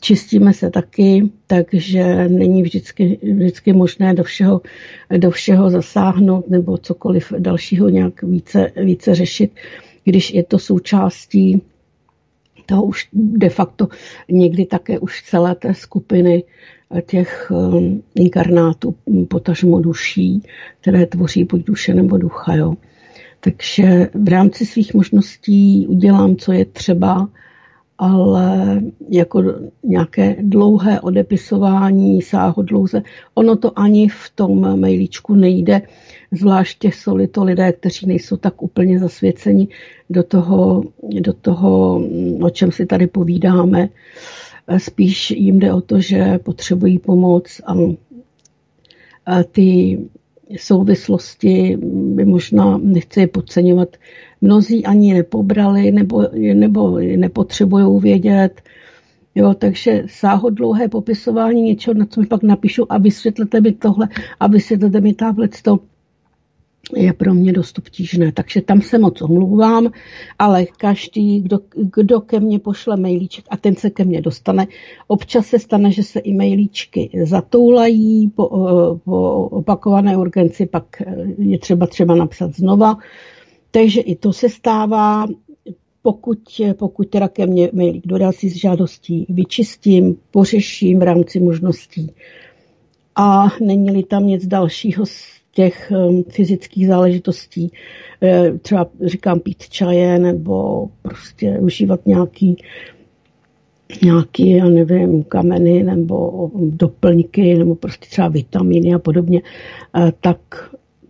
čistíme 0.00 0.52
se 0.52 0.70
taky, 0.70 1.30
takže 1.46 2.28
není 2.28 2.62
vždycky, 2.62 3.18
vždycky 3.22 3.72
možné 3.72 4.14
do 4.14 4.24
všeho, 4.24 4.60
do 5.16 5.30
všeho 5.30 5.70
zasáhnout 5.70 6.50
nebo 6.50 6.78
cokoliv 6.78 7.32
dalšího 7.38 7.88
nějak 7.88 8.22
více, 8.22 8.72
více 8.76 9.14
řešit, 9.14 9.50
když 10.04 10.34
je 10.34 10.44
to 10.44 10.58
součástí 10.58 11.62
toho 12.70 12.82
už 12.82 13.08
de 13.12 13.48
facto 13.48 13.88
někdy 14.30 14.66
také 14.66 14.98
už 14.98 15.22
celé 15.22 15.54
té 15.54 15.74
skupiny 15.74 16.44
těch 17.06 17.52
eh, 17.54 18.00
inkarnátů, 18.14 18.94
potažmo 19.28 19.80
duší, 19.80 20.42
které 20.80 21.06
tvoří 21.06 21.44
buď 21.44 21.64
duše 21.64 21.94
nebo 21.94 22.18
ducha. 22.18 22.54
Jo. 22.54 22.74
Takže 23.40 24.10
v 24.14 24.28
rámci 24.28 24.66
svých 24.66 24.94
možností 24.94 25.86
udělám, 25.86 26.36
co 26.36 26.52
je 26.52 26.64
třeba, 26.64 27.28
ale 28.00 28.80
jako 29.08 29.42
nějaké 29.82 30.36
dlouhé 30.40 31.00
odepisování, 31.00 32.22
sáhodlouze, 32.22 33.02
ono 33.34 33.56
to 33.56 33.78
ani 33.78 34.08
v 34.08 34.30
tom 34.34 34.80
mailíčku 34.80 35.34
nejde, 35.34 35.82
zvláště 36.32 36.88
jsou 36.88 37.26
to 37.26 37.44
lidé, 37.44 37.72
kteří 37.72 38.06
nejsou 38.06 38.36
tak 38.36 38.62
úplně 38.62 38.98
zasvěceni 38.98 39.68
do 40.10 40.22
toho, 40.22 40.82
do 41.20 41.32
toho, 41.32 42.02
o 42.42 42.50
čem 42.50 42.72
si 42.72 42.86
tady 42.86 43.06
povídáme. 43.06 43.88
Spíš 44.78 45.30
jim 45.30 45.58
jde 45.58 45.72
o 45.72 45.80
to, 45.80 46.00
že 46.00 46.38
potřebují 46.38 46.98
pomoc 46.98 47.60
a 49.26 49.42
ty 49.42 49.98
souvislosti 50.56 51.78
by 52.14 52.24
možná, 52.24 52.78
nechci 52.82 53.20
je 53.20 53.26
podceňovat, 53.26 53.96
mnozí 54.40 54.86
ani 54.86 55.14
nepobrali 55.14 55.92
nebo, 55.92 56.22
nebo 56.54 56.98
nepotřebují 56.98 58.00
vědět. 58.00 58.62
Jo, 59.34 59.54
takže 59.54 60.02
sáhodlouhé 60.06 60.88
popisování 60.88 61.62
něčeho, 61.62 61.94
na 61.94 62.06
co 62.06 62.20
mi 62.20 62.26
pak 62.26 62.42
napíšu 62.42 62.92
a 62.92 62.98
vysvětlete 62.98 63.60
mi 63.60 63.72
tohle 63.72 64.08
a 64.40 64.46
vysvětlete 64.46 65.00
mi 65.00 65.14
táhle 65.14 65.48
to 65.62 65.78
je 66.96 67.12
pro 67.12 67.34
mě 67.34 67.52
dost 67.52 67.78
obtížné. 67.78 68.32
Takže 68.32 68.60
tam 68.62 68.82
se 68.82 68.98
moc 68.98 69.22
omlouvám, 69.22 69.90
ale 70.38 70.66
každý, 70.66 71.40
kdo, 71.40 71.58
kdo 71.74 72.20
ke 72.20 72.40
mně 72.40 72.58
pošle 72.58 72.96
mailíček 72.96 73.44
a 73.50 73.56
ten 73.56 73.76
se 73.76 73.90
ke 73.90 74.04
mně 74.04 74.20
dostane, 74.20 74.66
občas 75.08 75.46
se 75.46 75.58
stane, 75.58 75.92
že 75.92 76.02
se 76.02 76.20
i 76.20 76.34
mailíčky 76.34 77.10
zatoulají 77.24 78.28
po, 78.28 78.48
po 79.04 79.48
opakované 79.50 80.16
urgenci, 80.16 80.66
pak 80.66 81.02
je 81.38 81.58
třeba 81.58 81.86
třeba 81.86 82.14
napsat 82.14 82.56
znova. 82.56 82.96
Takže 83.70 84.00
i 84.00 84.16
to 84.16 84.32
se 84.32 84.48
stává, 84.48 85.26
pokud, 86.02 86.38
pokud 86.78 87.08
teda 87.08 87.28
ke 87.28 87.46
mně 87.46 87.70
mailík 87.72 88.06
dorazí 88.06 88.50
s 88.50 88.56
žádostí, 88.56 89.26
vyčistím, 89.28 90.16
pořeším 90.30 90.98
v 90.98 91.02
rámci 91.02 91.40
možností. 91.40 92.12
A 93.16 93.46
není-li 93.60 94.02
tam 94.02 94.26
nic 94.26 94.46
dalšího 94.46 95.06
těch 95.52 95.92
um, 95.96 96.24
fyzických 96.24 96.86
záležitostí, 96.86 97.72
eh, 98.22 98.52
třeba 98.62 98.86
říkám 99.04 99.40
pít 99.40 99.68
čaje 99.68 100.18
nebo 100.18 100.88
prostě 101.02 101.58
užívat 101.58 102.06
nějaký 102.06 102.56
nějaký, 104.02 104.50
já 104.50 104.68
nevím, 104.68 105.22
kameny 105.22 105.82
nebo 105.82 106.50
doplňky 106.54 107.54
nebo 107.54 107.74
prostě 107.74 108.06
třeba 108.06 108.28
vitamíny 108.28 108.94
a 108.94 108.98
podobně, 108.98 109.42
eh, 109.96 110.12
tak 110.20 110.40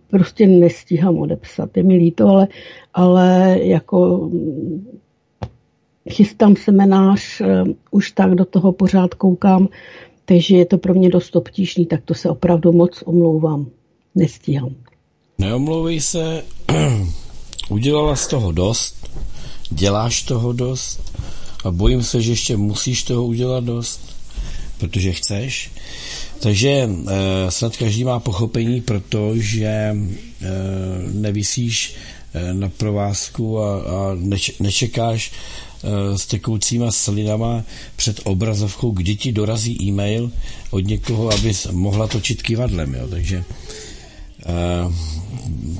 prostě 0.07 0.47
nestíhám 0.47 1.17
odepsat. 1.17 1.77
Je 1.77 1.83
mi 1.83 1.95
líto, 1.95 2.27
ale, 2.27 2.47
ale 2.93 3.57
jako 3.61 4.29
mm, 4.31 4.87
chystám 6.09 6.55
seminář, 6.55 7.41
eh, 7.41 7.63
už 7.91 8.11
tak 8.11 8.35
do 8.35 8.45
toho 8.45 8.71
pořád 8.71 9.13
koukám, 9.13 9.67
takže 10.25 10.57
je 10.57 10.65
to 10.65 10.77
pro 10.77 10.93
mě 10.93 11.09
dost 11.09 11.35
obtížný, 11.35 11.85
tak 11.85 12.01
to 12.05 12.13
se 12.13 12.29
opravdu 12.29 12.71
moc 12.71 13.03
omlouvám 13.05 13.65
nestíhám. 14.15 14.75
Neomlouvej 15.37 16.01
se, 16.01 16.43
udělala 17.69 18.15
z 18.15 18.27
toho 18.27 18.51
dost, 18.51 19.09
děláš 19.69 20.21
toho 20.21 20.53
dost 20.53 21.13
a 21.63 21.71
bojím 21.71 22.03
se, 22.03 22.21
že 22.21 22.31
ještě 22.31 22.57
musíš 22.57 23.03
toho 23.03 23.25
udělat 23.25 23.63
dost, 23.63 24.15
protože 24.77 25.13
chceš. 25.13 25.71
Takže 26.39 26.69
e, 26.69 26.89
snad 27.51 27.77
každý 27.77 28.03
má 28.03 28.19
pochopení, 28.19 28.81
protože 28.81 29.65
e, 29.65 29.95
nevisíš 31.13 31.95
e, 32.33 32.53
na 32.53 32.69
provázku 32.69 33.59
a, 33.59 33.81
a 33.81 34.15
neč, 34.15 34.51
nečekáš 34.59 35.31
e, 35.31 36.17
s 36.17 36.25
tekoucíma 36.25 36.91
slinama 36.91 37.63
před 37.95 38.19
obrazovkou, 38.23 38.91
kdy 38.91 39.15
ti 39.15 39.31
dorazí 39.31 39.83
e-mail 39.83 40.31
od 40.71 40.79
někoho, 40.79 41.33
abys 41.33 41.67
mohla 41.71 42.07
točit 42.07 42.41
kývadlem. 42.41 42.95
Jo. 42.95 43.07
Takže 43.07 43.43
Eh, 43.43 43.90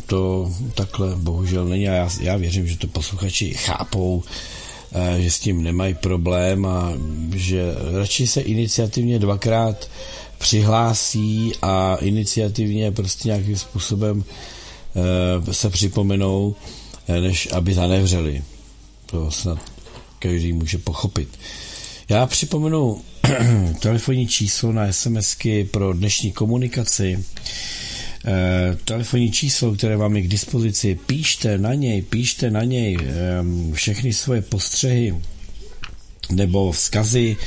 to 0.05 0.51
takhle 0.75 1.15
bohužel 1.15 1.65
není 1.65 1.89
a 1.89 1.93
já, 1.93 2.09
já 2.19 2.37
věřím, 2.37 2.67
že 2.67 2.77
to 2.77 2.87
posluchači 2.87 3.53
chápou, 3.53 4.23
eh, 4.91 5.21
že 5.21 5.31
s 5.31 5.39
tím 5.39 5.63
nemají 5.63 5.93
problém 5.93 6.65
a 6.65 6.93
že 7.35 7.75
radši 7.97 8.27
se 8.27 8.41
iniciativně 8.41 9.19
dvakrát 9.19 9.89
přihlásí 10.37 11.51
a 11.61 11.97
iniciativně 12.01 12.91
prostě 12.91 13.27
nějakým 13.27 13.57
způsobem 13.57 14.23
eh, 15.47 15.53
se 15.53 15.69
připomenou, 15.69 16.55
než 17.07 17.47
aby 17.51 17.73
zanevřeli. 17.73 18.43
To 19.05 19.31
snad 19.31 19.59
každý 20.19 20.53
může 20.53 20.77
pochopit. 20.77 21.29
Já 22.09 22.25
připomenu 22.25 23.01
telefonní 23.79 24.27
číslo 24.27 24.71
na 24.71 24.91
SMSky 24.93 25.63
pro 25.63 25.93
dnešní 25.93 26.31
komunikaci 26.31 27.23
Eh, 27.23 27.90
telefonní 28.85 29.31
číslo, 29.31 29.73
které 29.73 29.97
vám 29.97 30.15
je 30.15 30.21
k 30.21 30.27
dispozici, 30.27 30.99
píšte 31.05 31.57
na 31.57 31.73
něj, 31.73 32.01
píšte 32.01 32.51
na 32.51 32.63
něj 32.63 32.97
ehm, 33.01 33.73
všechny 33.73 34.13
svoje 34.13 34.41
postřehy 34.41 35.15
nebo 36.31 36.71
vzkazy 36.71 37.37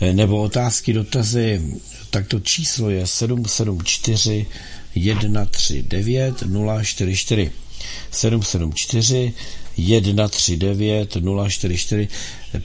eh, 0.00 0.12
nebo 0.12 0.42
otázky, 0.42 0.92
dotazy, 0.92 1.62
tak 2.10 2.26
to 2.26 2.40
číslo 2.40 2.90
je 2.90 3.06
774 3.06 4.46
139 4.94 6.34
044 6.82 7.50
774 8.10 9.32
139 9.76 11.16
044 11.48 12.08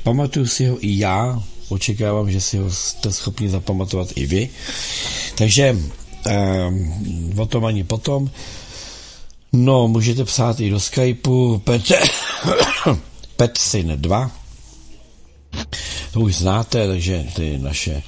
Pamatuju 0.04 0.48
si 0.48 0.68
ho 0.68 0.86
i 0.86 1.00
já, 1.00 1.44
očekávám, 1.70 2.32
že 2.32 2.42
si 2.42 2.58
ho 2.58 2.72
jste 2.72 3.12
schopni 3.12 3.50
zapamatovat 3.50 4.10
i 4.16 4.26
vy. 4.26 4.50
Takže 5.36 5.78
eh, 6.28 6.72
o 7.38 7.46
tom 7.46 7.66
ani 7.66 7.84
potom. 7.84 8.30
No, 9.54 9.88
můžete 9.88 10.24
psát 10.24 10.60
i 10.60 10.70
do 10.70 10.80
Skypeu. 10.80 11.62
Petr, 11.64 11.96
Petsin 13.36 13.94
2. 13.96 14.32
To 16.14 16.20
už 16.20 16.36
znáte, 16.36 16.88
takže 16.88 17.26
ty 17.36 17.58
naše 17.58 18.04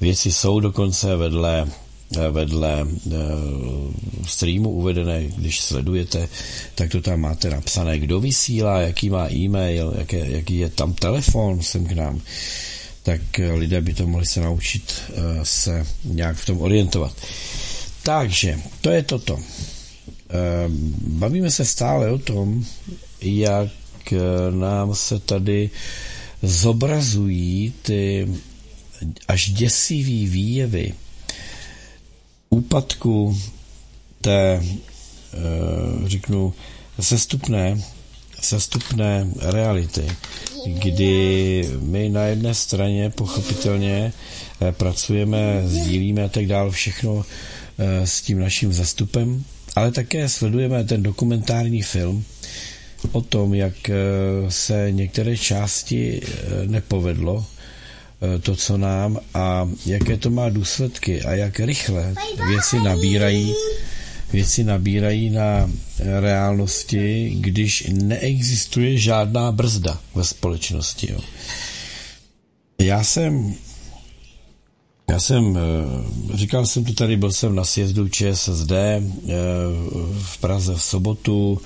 věci 0.00 0.32
jsou 0.32 0.60
dokonce 0.60 1.16
vedle 1.16 1.66
vedle 2.30 2.84
uh, 2.84 3.12
streamu 4.26 4.70
uvedené, 4.70 5.24
když 5.36 5.60
sledujete, 5.60 6.28
tak 6.74 6.90
to 6.90 7.00
tam 7.00 7.20
máte 7.20 7.50
napsané, 7.50 7.98
kdo 7.98 8.20
vysílá, 8.20 8.80
jaký 8.80 9.10
má 9.10 9.32
e-mail, 9.32 9.94
jaký, 9.98 10.16
jaký 10.24 10.58
je 10.58 10.68
tam 10.70 10.94
telefon 10.94 11.62
sem 11.62 11.86
k 11.86 11.92
nám, 11.92 12.20
tak 13.06 13.20
lidé 13.54 13.80
by 13.80 13.94
to 13.94 14.06
mohli 14.06 14.26
se 14.26 14.40
naučit 14.40 14.94
uh, 15.08 15.42
se 15.42 15.86
nějak 16.04 16.36
v 16.36 16.46
tom 16.46 16.60
orientovat. 16.60 17.14
Takže, 18.02 18.58
to 18.80 18.90
je 18.90 19.02
toto. 19.02 19.34
Uh, 19.34 19.42
bavíme 21.06 21.50
se 21.50 21.64
stále 21.64 22.10
o 22.10 22.18
tom, 22.18 22.64
jak 23.22 23.70
nám 24.50 24.94
se 24.94 25.18
tady 25.18 25.70
zobrazují 26.42 27.72
ty 27.82 28.28
až 29.28 29.50
děsivý 29.50 30.26
výjevy 30.26 30.94
úpadku 32.50 33.38
té, 34.20 34.62
eh, 34.62 35.38
řeknu, 36.06 36.54
sestupné, 37.00 37.82
sestupné 38.40 39.26
reality, 39.40 40.08
kdy 40.66 41.68
my 41.80 42.08
na 42.08 42.24
jedné 42.24 42.54
straně 42.54 43.10
pochopitelně 43.10 44.12
eh, 44.60 44.72
pracujeme, 44.72 45.62
sdílíme 45.64 46.24
a 46.24 46.28
tak 46.28 46.46
dále 46.46 46.70
všechno 46.70 47.24
eh, 47.78 48.06
s 48.06 48.20
tím 48.20 48.38
naším 48.38 48.72
zastupem, 48.72 49.44
ale 49.76 49.92
také 49.92 50.28
sledujeme 50.28 50.84
ten 50.84 51.02
dokumentární 51.02 51.82
film 51.82 52.24
o 53.12 53.20
tom, 53.20 53.54
jak 53.54 53.74
se 54.48 54.88
některé 54.90 55.36
části 55.36 56.20
nepovedlo 56.66 57.46
Eh, 58.22 58.38
to, 58.38 58.56
co 58.56 58.76
nám 58.76 59.18
a 59.34 59.68
jaké 59.86 60.16
to 60.16 60.30
má 60.30 60.48
důsledky 60.48 61.22
a 61.22 61.34
jak 61.34 61.60
rychle 61.60 62.14
věci 62.48 62.80
nabírají 62.80 63.54
věci 64.32 64.64
nabírají 64.64 65.30
na 65.30 65.70
reálnosti, 66.20 67.36
když 67.40 67.86
neexistuje 67.92 68.98
žádná 68.98 69.52
brzda 69.52 70.00
ve 70.14 70.24
společnosti. 70.24 71.12
Jo. 71.12 71.20
Já 72.78 73.04
jsem 73.04 73.54
já 75.10 75.20
jsem, 75.20 75.58
eh, 75.58 76.36
říkal 76.36 76.66
jsem 76.66 76.84
to 76.84 76.92
tady, 76.92 77.16
byl 77.16 77.32
jsem 77.32 77.54
na 77.54 77.64
sjezdu 77.64 78.08
ČSSD 78.08 78.72
eh, 78.72 79.02
v 80.22 80.38
Praze 80.40 80.74
v 80.74 80.82
sobotu, 80.82 81.60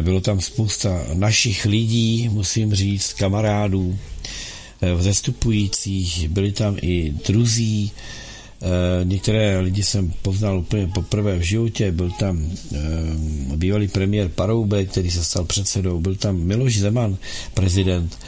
bylo 0.00 0.20
tam 0.20 0.40
spousta 0.40 1.06
našich 1.14 1.64
lidí, 1.64 2.28
musím 2.28 2.74
říct, 2.74 3.12
kamarádů, 3.12 3.98
Eh, 4.80 4.94
vzestupujících, 4.94 6.28
byli 6.28 6.52
tam 6.52 6.76
i 6.82 7.14
druzí, 7.26 7.92
eh, 7.92 8.25
některé 9.04 9.58
lidi 9.58 9.82
jsem 9.82 10.12
poznal 10.22 10.58
úplně 10.58 10.86
poprvé 10.86 11.38
v 11.38 11.42
životě, 11.42 11.92
byl 11.92 12.10
tam 12.10 12.50
eh, 12.74 12.78
bývalý 13.56 13.88
premiér 13.88 14.28
Paroubek, 14.28 14.90
který 14.90 15.10
se 15.10 15.24
stal 15.24 15.44
předsedou, 15.44 16.00
byl 16.00 16.14
tam 16.16 16.36
Miloš 16.36 16.78
Zeman, 16.78 17.16
prezident. 17.54 18.18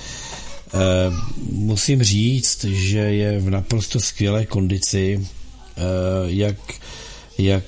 Musím 1.52 2.02
říct, 2.02 2.64
že 2.64 2.98
je 2.98 3.40
v 3.40 3.50
naprosto 3.50 4.00
skvělé 4.00 4.46
kondici, 4.46 5.26
jak, 6.26 6.56
jak 7.38 7.64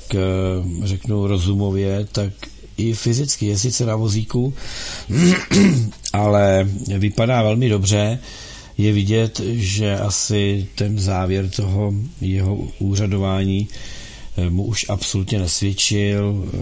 řeknu 0.84 1.26
rozumově, 1.26 2.06
tak 2.12 2.32
i 2.76 2.94
fyzicky. 2.94 3.46
Je 3.46 3.58
sice 3.58 3.86
na 3.86 3.96
vozíku, 3.96 4.54
ale 6.12 6.68
vypadá 6.98 7.42
velmi 7.42 7.68
dobře 7.68 8.18
je 8.80 8.92
vidět, 8.92 9.40
že 9.52 9.98
asi 9.98 10.66
ten 10.74 10.98
závěr 10.98 11.50
toho 11.50 11.92
jeho 12.20 12.58
úřadování 12.78 13.68
eh, 14.36 14.50
mu 14.50 14.64
už 14.64 14.86
absolutně 14.88 15.38
nesvědčil, 15.38 16.44
eh, 16.44 16.58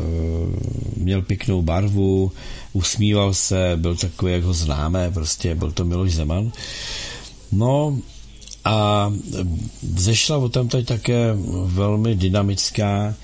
měl 0.96 1.22
pěknou 1.22 1.62
barvu, 1.62 2.32
usmíval 2.72 3.34
se, 3.34 3.72
byl 3.76 3.96
takový, 3.96 4.32
jak 4.32 4.42
ho 4.42 4.52
známe, 4.54 5.10
prostě 5.10 5.54
byl 5.54 5.72
to 5.72 5.84
Miloš 5.84 6.12
Zeman. 6.12 6.52
No 7.52 7.98
a 8.64 9.12
zešla 9.96 10.36
o 10.36 10.48
tam 10.48 10.68
tady 10.68 10.84
také 10.84 11.34
velmi 11.64 12.14
dynamická 12.14 13.14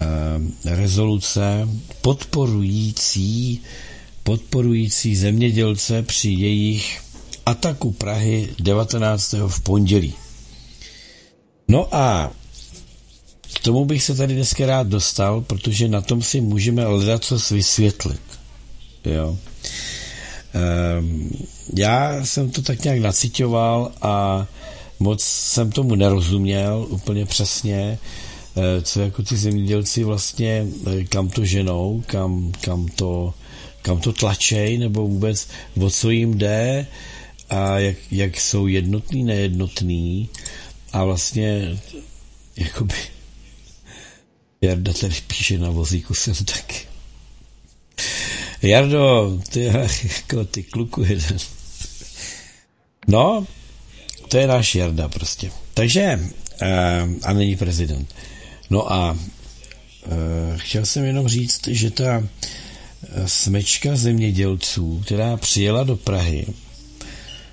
eh, 0.00 0.76
rezoluce 0.76 1.68
podporující 2.02 3.60
podporující 4.22 5.16
zemědělce 5.16 6.02
při 6.02 6.30
jejich 6.30 7.00
ataku 7.50 7.92
Prahy 7.92 8.48
19. 8.58 9.34
v 9.48 9.60
pondělí. 9.60 10.14
No 11.68 11.94
a 11.94 12.30
k 13.54 13.58
tomu 13.58 13.84
bych 13.84 14.02
se 14.02 14.14
tady 14.14 14.34
dneska 14.34 14.66
rád 14.66 14.86
dostal, 14.86 15.40
protože 15.40 15.88
na 15.88 16.00
tom 16.00 16.22
si 16.22 16.40
můžeme 16.40 16.84
hledat 16.84 17.24
co 17.24 17.38
vysvětlit. 17.50 18.20
Jo. 19.04 19.38
Ehm, 20.54 21.30
já 21.76 22.24
jsem 22.24 22.50
to 22.50 22.62
tak 22.62 22.84
nějak 22.84 22.98
nacitoval 22.98 23.92
a 24.02 24.46
moc 24.98 25.22
jsem 25.22 25.72
tomu 25.72 25.94
nerozuměl 25.94 26.86
úplně 26.88 27.26
přesně, 27.26 27.98
eh, 28.56 28.82
co 28.82 29.00
jako 29.00 29.22
ty 29.22 29.36
zemědělci 29.36 30.04
vlastně, 30.04 30.66
eh, 30.86 31.04
kam 31.04 31.28
to 31.28 31.44
ženou, 31.44 32.02
kam, 32.06 32.52
kam 32.60 32.88
to, 32.88 33.34
kam 33.82 34.00
to 34.00 34.12
tlačej, 34.12 34.78
nebo 34.78 35.06
vůbec 35.06 35.48
o 35.80 35.90
co 35.90 36.10
jim 36.10 36.38
jde, 36.38 36.86
a 37.50 37.78
jak, 37.78 37.96
jak 38.10 38.40
jsou 38.40 38.66
jednotný, 38.66 39.24
nejednotný 39.24 40.28
a 40.92 41.04
vlastně 41.04 41.78
jakoby 42.56 42.94
Jarda 44.60 44.92
tady 44.92 45.14
píše 45.26 45.58
na 45.58 45.70
vozíku 45.70 46.14
jsem 46.14 46.34
taky. 46.34 46.76
Jardo, 48.62 49.38
ty, 49.48 49.64
jako 50.02 50.44
ty 50.44 50.62
kluku 50.62 51.02
jeden. 51.02 51.38
No, 53.08 53.46
to 54.28 54.38
je 54.38 54.46
náš 54.46 54.74
Jarda 54.74 55.08
prostě. 55.08 55.50
Takže, 55.74 56.20
uh, 56.62 56.68
a 57.22 57.32
není 57.32 57.56
prezident. 57.56 58.14
No 58.70 58.92
a 58.92 59.12
uh, 59.12 59.18
chtěl 60.56 60.86
jsem 60.86 61.04
jenom 61.04 61.28
říct, 61.28 61.68
že 61.68 61.90
ta 61.90 62.22
smečka 63.26 63.96
zemědělců, 63.96 65.02
která 65.04 65.36
přijela 65.36 65.84
do 65.84 65.96
Prahy, 65.96 66.46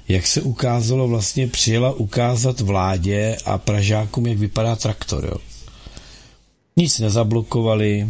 jak 0.07 0.27
se 0.27 0.41
ukázalo, 0.41 1.07
vlastně 1.07 1.47
přijela 1.47 1.91
ukázat 1.91 2.59
vládě 2.59 3.37
a 3.45 3.57
Pražákům, 3.57 4.27
jak 4.27 4.37
vypadá 4.37 4.75
traktor. 4.75 5.25
Jo. 5.25 5.37
Nic 6.75 6.99
nezablokovali, 6.99 8.09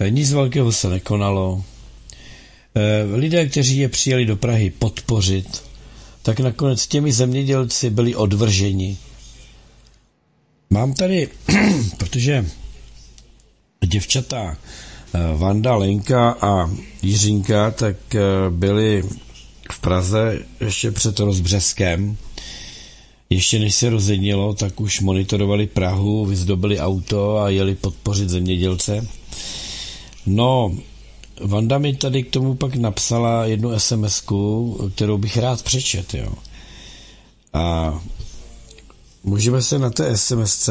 eh, 0.00 0.10
nic 0.10 0.32
velkého 0.32 0.72
se 0.72 0.88
nekonalo. 0.88 1.64
Eh, 2.74 3.16
lidé, 3.16 3.46
kteří 3.46 3.76
je 3.76 3.88
přijeli 3.88 4.26
do 4.26 4.36
Prahy 4.36 4.70
podpořit, 4.70 5.62
tak 6.22 6.40
nakonec 6.40 6.86
těmi 6.86 7.12
zemědělci 7.12 7.90
byli 7.90 8.14
odvrženi. 8.14 8.98
Mám 10.70 10.94
tady, 10.94 11.28
protože 11.96 12.46
děvčata 13.86 14.56
eh, 15.14 15.18
Vanda, 15.36 15.76
Lenka 15.76 16.30
a 16.40 16.70
Jiřinka 17.02 17.70
tak 17.70 17.96
byli 18.50 19.02
v 19.72 19.78
Praze 19.78 20.38
ještě 20.60 20.90
před 20.90 21.18
rozbřeskem. 21.18 22.16
Ještě 23.30 23.58
než 23.58 23.74
se 23.74 23.90
rozednilo, 23.90 24.54
tak 24.54 24.80
už 24.80 25.00
monitorovali 25.00 25.66
Prahu, 25.66 26.26
vyzdobili 26.26 26.78
auto 26.78 27.38
a 27.38 27.48
jeli 27.48 27.74
podpořit 27.74 28.28
zemědělce. 28.28 29.06
No, 30.26 30.76
Vanda 31.40 31.78
mi 31.78 31.96
tady 31.96 32.22
k 32.22 32.30
tomu 32.30 32.54
pak 32.54 32.74
napsala 32.74 33.46
jednu 33.46 33.78
sms 33.78 34.22
kterou 34.94 35.18
bych 35.18 35.36
rád 35.36 35.62
přečet, 35.62 36.14
jo. 36.14 36.32
A 37.52 37.94
můžeme 39.24 39.62
se 39.62 39.78
na 39.78 39.90
té 39.90 40.16
sms 40.16 40.70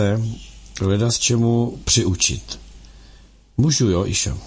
hledat 0.82 1.12
s 1.12 1.20
čemu 1.20 1.80
přiučit. 1.84 2.60
Můžu, 3.58 3.90
jo, 3.90 4.06
Išo? 4.06 4.38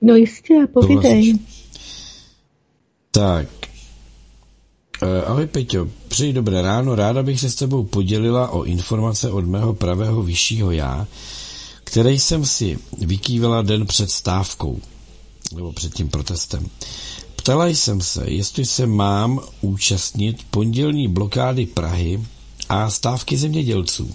No 0.00 0.14
jistě, 0.14 0.54
povídej. 0.72 1.38
Tak. 3.16 3.48
Eh, 5.02 5.22
ahoj 5.24 5.46
Peťo, 5.46 5.88
přeji 6.08 6.32
dobré 6.32 6.62
ráno, 6.62 6.94
ráda 6.94 7.22
bych 7.22 7.40
se 7.40 7.50
s 7.50 7.54
tebou 7.54 7.84
podělila 7.84 8.48
o 8.48 8.62
informace 8.62 9.30
od 9.30 9.44
mého 9.44 9.74
pravého 9.74 10.22
vyššího 10.22 10.70
já, 10.70 11.06
které 11.84 12.12
jsem 12.12 12.46
si 12.46 12.78
vykývala 12.98 13.62
den 13.62 13.86
před 13.86 14.10
stávkou, 14.10 14.80
nebo 15.54 15.72
před 15.72 15.94
tím 15.94 16.08
protestem. 16.08 16.68
Ptala 17.36 17.66
jsem 17.66 18.00
se, 18.00 18.24
jestli 18.26 18.66
se 18.66 18.86
mám 18.86 19.40
účastnit 19.60 20.36
pondělní 20.50 21.08
blokády 21.08 21.66
Prahy 21.66 22.24
a 22.68 22.90
stávky 22.90 23.36
zemědělců. 23.36 24.14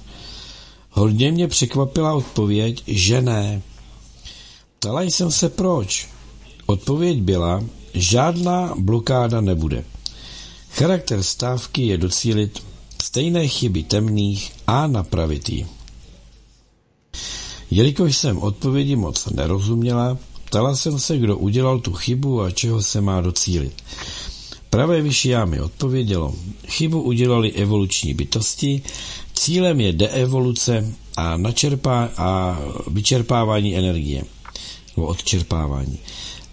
Hodně 0.90 1.32
mě 1.32 1.48
překvapila 1.48 2.14
odpověď, 2.14 2.84
že 2.88 3.22
ne. 3.22 3.62
Ptala 4.80 5.02
jsem 5.02 5.32
se 5.32 5.50
proč. 5.50 6.10
Odpověď 6.66 7.22
byla, 7.22 7.64
žádná 7.93 8.73
blokáda 8.77 9.41
nebude. 9.41 9.84
Charakter 10.71 11.23
stávky 11.23 11.88
je 11.88 11.97
docílit 11.97 12.63
stejné 13.04 13.47
chyby 13.47 13.84
temných 13.84 14.51
a 14.67 14.88
napravit 14.88 15.49
ji. 15.49 15.67
Jelikož 17.71 18.17
jsem 18.17 18.38
odpovědi 18.38 18.95
moc 18.95 19.25
nerozuměla, 19.25 20.17
ptala 20.45 20.75
jsem 20.75 20.99
se, 20.99 21.17
kdo 21.17 21.38
udělal 21.38 21.80
tu 21.80 21.93
chybu 21.93 22.41
a 22.41 22.51
čeho 22.51 22.82
se 22.82 23.01
má 23.01 23.21
docílit. 23.21 23.73
Pravé 24.69 25.01
vyšší 25.01 25.30
já 25.30 25.45
mi 25.45 25.62
odpovědělo, 25.62 26.36
chybu 26.67 27.01
udělali 27.01 27.51
evoluční 27.51 28.13
bytosti, 28.13 28.82
cílem 29.34 29.82
je 29.82 29.93
deevoluce 29.93 30.93
a, 31.17 31.38
načerpá, 31.38 32.10
a 32.17 32.60
vyčerpávání 32.88 33.77
energie, 33.77 34.23
nebo 34.97 35.08
odčerpávání. 35.08 35.99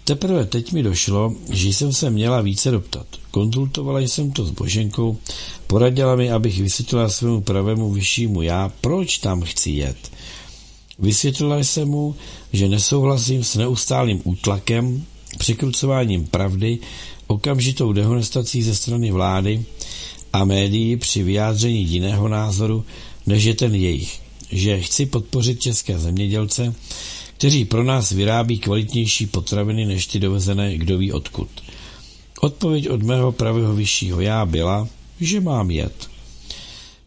Teprve 0.09 0.45
teď 0.45 0.71
mi 0.71 0.83
došlo, 0.83 1.35
že 1.51 1.69
jsem 1.69 1.93
se 1.93 2.09
měla 2.09 2.41
více 2.41 2.71
doptat. 2.71 3.07
Konzultovala 3.31 3.99
jsem 3.99 4.31
to 4.31 4.45
s 4.45 4.51
Boženkou, 4.51 5.17
poradila 5.67 6.15
mi, 6.15 6.31
abych 6.31 6.61
vysvětlila 6.61 7.09
svému 7.09 7.41
pravému 7.41 7.91
vyššímu 7.91 8.41
já, 8.41 8.71
proč 8.81 9.17
tam 9.17 9.41
chci 9.41 9.71
jet. 9.71 10.11
Vysvětlila 10.99 11.57
jsem 11.57 11.87
mu, 11.87 12.15
že 12.53 12.69
nesouhlasím 12.69 13.43
s 13.43 13.55
neustálým 13.55 14.21
útlakem, 14.23 15.03
překrucováním 15.37 16.27
pravdy, 16.27 16.79
okamžitou 17.27 17.93
dehonestací 17.93 18.63
ze 18.63 18.75
strany 18.75 19.11
vlády 19.11 19.65
a 20.33 20.45
médií 20.45 20.97
při 20.97 21.23
vyjádření 21.23 21.85
jiného 21.85 22.27
názoru, 22.27 22.85
než 23.25 23.43
je 23.43 23.53
ten 23.53 23.75
jejich, 23.75 24.21
že 24.51 24.81
chci 24.81 25.05
podpořit 25.05 25.61
české 25.61 25.99
zemědělce, 25.99 26.73
kteří 27.39 27.65
pro 27.65 27.83
nás 27.83 28.11
vyrábí 28.11 28.59
kvalitnější 28.59 29.27
potraviny 29.27 29.85
než 29.85 30.07
ty 30.07 30.19
dovezené 30.19 30.77
kdo 30.77 30.97
ví 30.97 31.11
odkud. 31.11 31.47
Odpověď 32.41 32.89
od 32.89 33.03
mého 33.03 33.31
pravého 33.31 33.75
vyššího 33.75 34.21
já 34.21 34.45
byla, 34.45 34.87
že 35.21 35.39
mám 35.41 35.71
jet. 35.71 36.09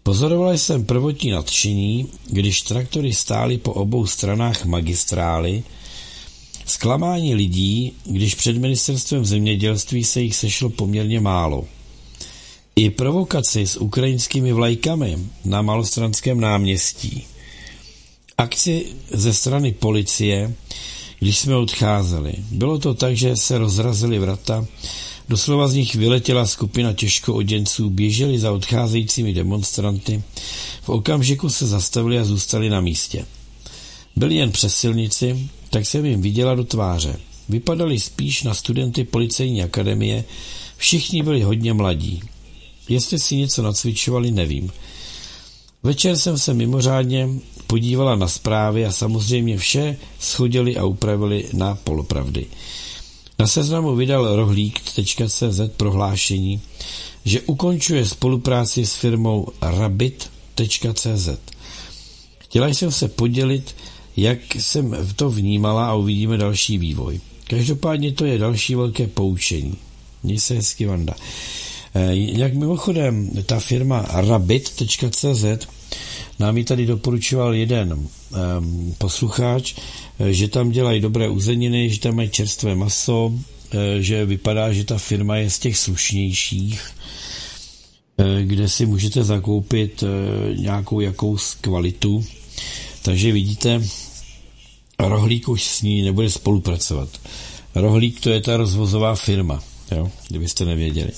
Pozoroval 0.02 0.52
jsem 0.58 0.84
prvotní 0.84 1.30
nadšení, 1.30 2.08
když 2.30 2.62
traktory 2.62 3.12
stály 3.12 3.58
po 3.58 3.72
obou 3.72 4.06
stranách 4.06 4.64
magistrály, 4.64 5.62
zklamání 6.66 7.34
lidí, 7.34 7.92
když 8.04 8.34
před 8.34 8.56
ministerstvem 8.56 9.24
zemědělství 9.24 10.04
se 10.04 10.20
jich 10.20 10.36
sešlo 10.36 10.70
poměrně 10.70 11.20
málo. 11.20 11.64
I 12.76 12.90
provokaci 12.90 13.66
s 13.66 13.76
ukrajinskými 13.80 14.52
vlajkami 14.52 15.18
na 15.44 15.62
malostranském 15.62 16.40
náměstí. 16.40 17.26
Akci 18.38 18.86
ze 19.10 19.34
strany 19.34 19.72
policie, 19.72 20.54
když 21.18 21.38
jsme 21.38 21.56
odcházeli. 21.56 22.32
Bylo 22.50 22.78
to 22.78 22.94
tak, 22.94 23.16
že 23.16 23.36
se 23.36 23.58
rozrazily 23.58 24.18
vrata, 24.18 24.66
doslova 25.28 25.68
z 25.68 25.74
nich 25.74 25.94
vyletěla 25.94 26.46
skupina 26.46 26.92
těžko 26.92 27.34
oděnců, 27.34 27.90
běželi 27.90 28.38
za 28.38 28.52
odcházejícími 28.52 29.32
demonstranty, 29.32 30.22
v 30.82 30.88
okamžiku 30.88 31.50
se 31.50 31.66
zastavili 31.66 32.18
a 32.18 32.24
zůstali 32.24 32.70
na 32.70 32.80
místě. 32.80 33.26
Byli 34.16 34.34
jen 34.34 34.52
přes 34.52 34.76
silnici, 34.76 35.48
tak 35.70 35.86
jsem 35.86 36.04
jim 36.04 36.22
viděla 36.22 36.54
do 36.54 36.64
tváře. 36.64 37.16
Vypadali 37.48 38.00
spíš 38.00 38.42
na 38.42 38.54
studenty 38.54 39.04
policejní 39.04 39.62
akademie, 39.62 40.24
všichni 40.76 41.22
byli 41.22 41.42
hodně 41.42 41.72
mladí. 41.72 42.22
Jestli 42.88 43.18
si 43.18 43.36
něco 43.36 43.62
nacvičovali, 43.62 44.30
nevím. 44.30 44.70
Večer 45.82 46.16
jsem 46.16 46.38
se 46.38 46.54
mimořádně 46.54 47.28
podívala 47.72 48.16
na 48.16 48.28
zprávy 48.28 48.84
a 48.86 48.92
samozřejmě 48.92 49.56
vše 49.56 49.96
schodili 50.20 50.76
a 50.76 50.84
upravili 50.84 51.48
na 51.52 51.74
polopravdy. 51.74 52.46
Na 53.38 53.46
seznamu 53.46 53.96
vydal 53.96 54.36
rohlík.cz 54.36 55.60
prohlášení, 55.76 56.60
že 57.24 57.40
ukončuje 57.40 58.06
spolupráci 58.06 58.86
s 58.86 58.94
firmou 58.94 59.48
Rabbit.cz. 59.62 61.28
Chtěla 62.38 62.68
jsem 62.68 62.92
se 62.92 63.08
podělit, 63.08 63.76
jak 64.16 64.38
jsem 64.54 64.96
to 65.16 65.30
vnímala 65.30 65.86
a 65.86 65.94
uvidíme 65.94 66.36
další 66.36 66.78
vývoj. 66.78 67.20
Každopádně 67.48 68.12
to 68.12 68.24
je 68.24 68.38
další 68.38 68.74
velké 68.74 69.06
poučení. 69.06 69.76
Měj 70.22 70.38
se 70.38 70.54
hezky, 70.54 70.86
Vanda. 70.86 71.14
Eh, 71.94 72.10
jak 72.12 72.54
mimochodem, 72.54 73.30
ta 73.46 73.60
firma 73.60 74.04
rabbit.cz 74.08 75.44
nám 76.42 76.58
ji 76.58 76.64
tady 76.64 76.86
doporučoval 76.86 77.54
jeden 77.54 77.92
um, 77.92 78.08
posluchač, 78.98 79.74
eh, 80.18 80.32
že 80.32 80.48
tam 80.48 80.70
dělají 80.70 81.00
dobré 81.00 81.28
uzeniny, 81.28 81.90
že 81.90 82.00
tam 82.00 82.16
mají 82.16 82.30
čerstvé 82.30 82.74
maso, 82.74 83.32
eh, 83.72 84.02
že 84.02 84.26
vypadá, 84.26 84.72
že 84.72 84.84
ta 84.84 84.98
firma 84.98 85.36
je 85.36 85.50
z 85.50 85.58
těch 85.58 85.78
slušnějších, 85.78 86.90
kde 88.42 88.68
si 88.68 88.86
můžete 88.86 89.24
zakoupit 89.24 90.04
nějakou 90.56 91.00
jakou 91.00 91.36
kvalitu. 91.60 92.24
Takže 93.02 93.32
vidíte, 93.32 93.82
Rohlík 94.98 95.48
už 95.48 95.64
s 95.64 95.82
ní 95.82 96.02
nebude 96.02 96.30
spolupracovat. 96.30 97.08
Rohlík 97.74 98.20
to 98.20 98.30
je 98.30 98.40
ta 98.40 98.56
rozvozová 98.56 99.14
firma, 99.14 99.62
jo, 99.90 100.10
kdybyste 100.28 100.64
nevěděli. 100.64 101.10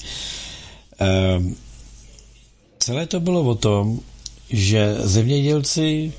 Ehm, 0.99 1.57
celé 2.79 3.07
to 3.07 3.21
bylo 3.21 3.43
o 3.43 3.55
tom, 3.55 4.01
že 4.51 4.97
zemědělci 5.03 6.13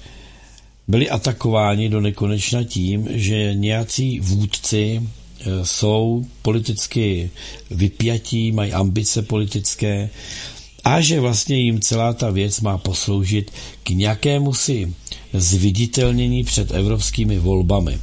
byli 0.87 1.09
atakováni 1.09 1.89
do 1.89 2.01
nekonečna 2.01 2.63
tím, 2.63 3.07
že 3.11 3.53
nějací 3.53 4.19
vůdci 4.19 5.01
eh, 5.01 5.45
jsou 5.65 6.25
politicky 6.41 7.29
vypjatí, 7.71 8.51
mají 8.51 8.73
ambice 8.73 9.21
politické 9.21 10.09
a 10.83 11.01
že 11.01 11.19
vlastně 11.19 11.57
jim 11.57 11.81
celá 11.81 12.13
ta 12.13 12.29
věc 12.31 12.61
má 12.61 12.77
posloužit 12.77 13.51
k 13.83 13.89
nějakému 13.89 14.53
si 14.53 14.93
zviditelnění 15.33 16.43
před 16.43 16.71
evropskými 16.71 17.39
volbami. 17.39 17.99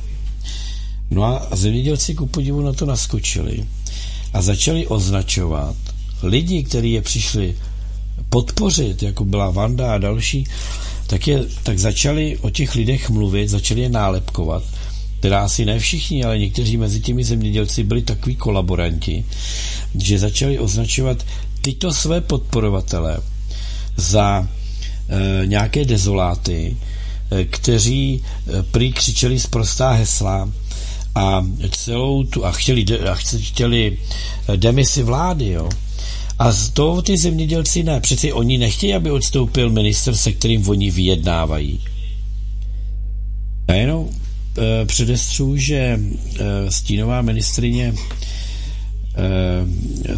No 1.11 1.25
a 1.25 1.49
zemědělci 1.53 2.15
ku 2.15 2.27
podivu 2.27 2.61
na 2.61 2.73
to 2.73 2.87
naskočili 2.87 3.67
a 4.33 4.43
začali 4.43 4.87
označovat 4.87 5.77
lidi, 6.23 6.63
kteří 6.63 6.93
je 6.93 7.03
přišli 7.03 7.57
podpořit, 8.33 9.03
jako 9.03 9.25
byla 9.25 9.51
Vanda 9.51 9.95
a 9.95 9.99
další, 9.99 10.45
tak, 11.07 11.27
je, 11.29 11.45
tak 11.63 11.79
začali 11.79 12.39
o 12.41 12.51
těch 12.51 12.75
lidech 12.75 13.11
mluvit, 13.11 13.49
začali 13.49 13.81
je 13.81 13.89
nálepkovat, 13.89 14.63
teda 15.21 15.45
asi 15.45 15.65
ne 15.65 15.79
všichni, 15.79 16.25
ale 16.25 16.39
někteří 16.39 16.77
mezi 16.77 17.01
těmi 17.01 17.25
zemědělci 17.25 17.85
byli 17.85 18.03
takový 18.03 18.37
kolaboranti, 18.37 19.25
že 19.95 20.19
začali 20.19 20.59
označovat 20.59 21.27
tyto 21.61 21.93
své 21.93 22.21
podporovatele 22.21 23.21
za 23.97 24.49
e, 24.49 25.47
nějaké 25.47 25.85
dezoláty, 25.85 26.77
e, 27.31 27.45
kteří 27.45 28.17
e, 28.17 28.63
prý 28.63 28.93
křičeli 28.93 29.41
z 29.41 29.47
prostá 29.47 29.91
hesla 29.91 30.49
a 31.15 31.47
celou 31.71 32.25
tu 32.25 32.47
a 32.47 32.53
chtěli, 32.53 32.85
a 33.09 33.15
chtěli 33.15 33.99
demisi 34.57 35.03
vlády, 35.03 35.49
jo. 35.49 35.69
A 36.43 36.53
z 36.53 36.71
toho 36.71 37.03
ty 37.03 37.17
zemědělci 37.17 37.83
ne. 37.83 38.01
Přeci 38.01 38.33
oni 38.33 38.59
nechtějí, 38.59 38.95
aby 38.95 39.11
odstoupil 39.11 39.71
minister, 39.71 40.15
se 40.15 40.33
kterým 40.33 40.69
oni 40.69 40.91
vyjednávají. 40.91 41.81
Já 43.69 43.75
jenom 43.75 44.09
e, 44.59 44.87
předestřu, 44.87 45.57
že 45.57 45.77
e, 45.77 46.01
stínová 46.71 47.23
ministrině 47.23 47.95
e, 47.95 47.97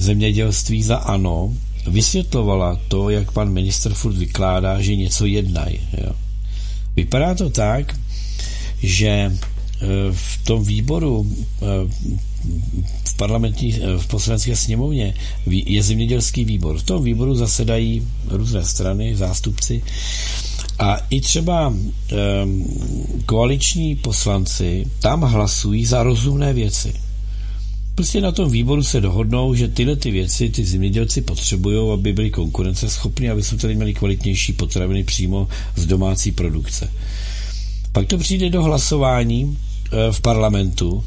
zemědělství 0.01 0.83
za 0.83 0.97
ANO 0.97 1.55
vysvětlovala 1.87 2.81
to, 2.89 3.11
jak 3.11 3.33
pan 3.33 3.53
minister 3.53 3.95
furt 3.95 4.17
vykládá, 4.17 4.83
že 4.83 4.97
něco 4.97 5.27
jednají. 5.27 5.81
Vypadá 6.97 7.35
to 7.35 7.51
tak, 7.51 8.01
že 8.83 9.37
v 10.13 10.45
tom 10.45 10.65
výboru 10.65 11.33
v 13.05 13.17
parlamentní, 13.17 13.73
v 13.99 14.07
poslanecké 14.07 14.57
sněmovně 14.57 15.15
je 15.47 15.83
zemědělský 15.83 16.45
výbor. 16.45 16.79
V 16.79 16.83
tom 16.83 17.05
výboru 17.05 17.35
zasedají 17.35 18.03
různé 18.29 18.65
strany, 18.65 19.17
zástupci 19.17 19.83
a 20.79 20.97
i 21.11 21.21
třeba 21.21 21.69
um, 21.69 21.85
koaliční 23.27 23.97
poslanci 23.97 24.87
tam 25.01 25.21
hlasují 25.23 25.85
za 25.87 26.03
rozumné 26.03 26.53
věci. 26.53 26.95
Prostě 27.95 28.21
na 28.21 28.33
tom 28.33 28.51
výboru 28.51 28.83
se 28.83 29.01
dohodnou, 29.01 29.55
že 29.55 29.69
tyhle 29.69 29.97
ty 29.97 30.11
věci 30.11 30.49
ty 30.51 30.65
zemědělci 30.65 31.21
potřebují, 31.23 31.93
aby 31.93 32.13
byli 32.13 32.31
konkurenceschopní, 32.31 33.31
aby 33.31 33.43
jsme 33.43 33.59
tady 33.59 33.75
měli 33.75 33.95
kvalitnější 33.95 34.53
potraviny 34.53 35.05
přímo 35.05 35.49
z 35.77 35.87
domácí 35.87 36.33
produkce. 36.33 36.91
Pak 37.93 38.07
to 38.07 38.19
přijde 38.19 38.51
do 38.51 38.63
hlasování 38.63 39.59
e, 39.93 40.13
v 40.13 40.21
parlamentu 40.21 41.05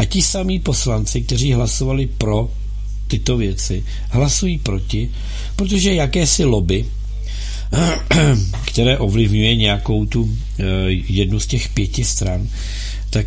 a 0.00 0.04
ti 0.04 0.22
samí 0.22 0.58
poslanci, 0.58 1.20
kteří 1.20 1.52
hlasovali 1.52 2.06
pro 2.06 2.50
tyto 3.08 3.36
věci, 3.36 3.84
hlasují 4.08 4.58
proti, 4.58 5.10
protože 5.56 5.94
jakési 5.94 6.44
lobby, 6.44 6.86
které 8.64 8.98
ovlivňuje 8.98 9.56
nějakou 9.56 10.06
tu 10.06 10.24
e, 10.58 10.64
jednu 11.08 11.40
z 11.40 11.46
těch 11.46 11.68
pěti 11.68 12.04
stran, 12.04 12.48
tak, 13.10 13.26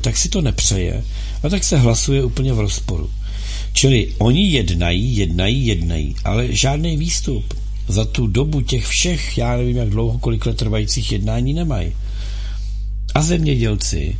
tak 0.00 0.16
si 0.16 0.28
to 0.28 0.40
nepřeje 0.40 1.04
a 1.42 1.48
tak 1.48 1.64
se 1.64 1.78
hlasuje 1.78 2.24
úplně 2.24 2.52
v 2.52 2.60
rozporu. 2.60 3.10
Čili 3.72 4.12
oni 4.18 4.50
jednají, 4.50 5.16
jednají, 5.16 5.66
jednají, 5.66 6.14
ale 6.24 6.46
žádný 6.50 6.96
výstup 6.96 7.54
za 7.88 8.04
tu 8.04 8.26
dobu 8.26 8.60
těch 8.60 8.86
všech, 8.86 9.38
já 9.38 9.56
nevím 9.56 9.76
jak 9.76 9.90
dlouho, 9.90 10.18
kolik 10.18 10.46
let 10.46 10.56
trvajících 10.56 11.12
jednání 11.12 11.54
nemají. 11.54 11.92
A 13.14 13.22
zemědělci 13.22 14.18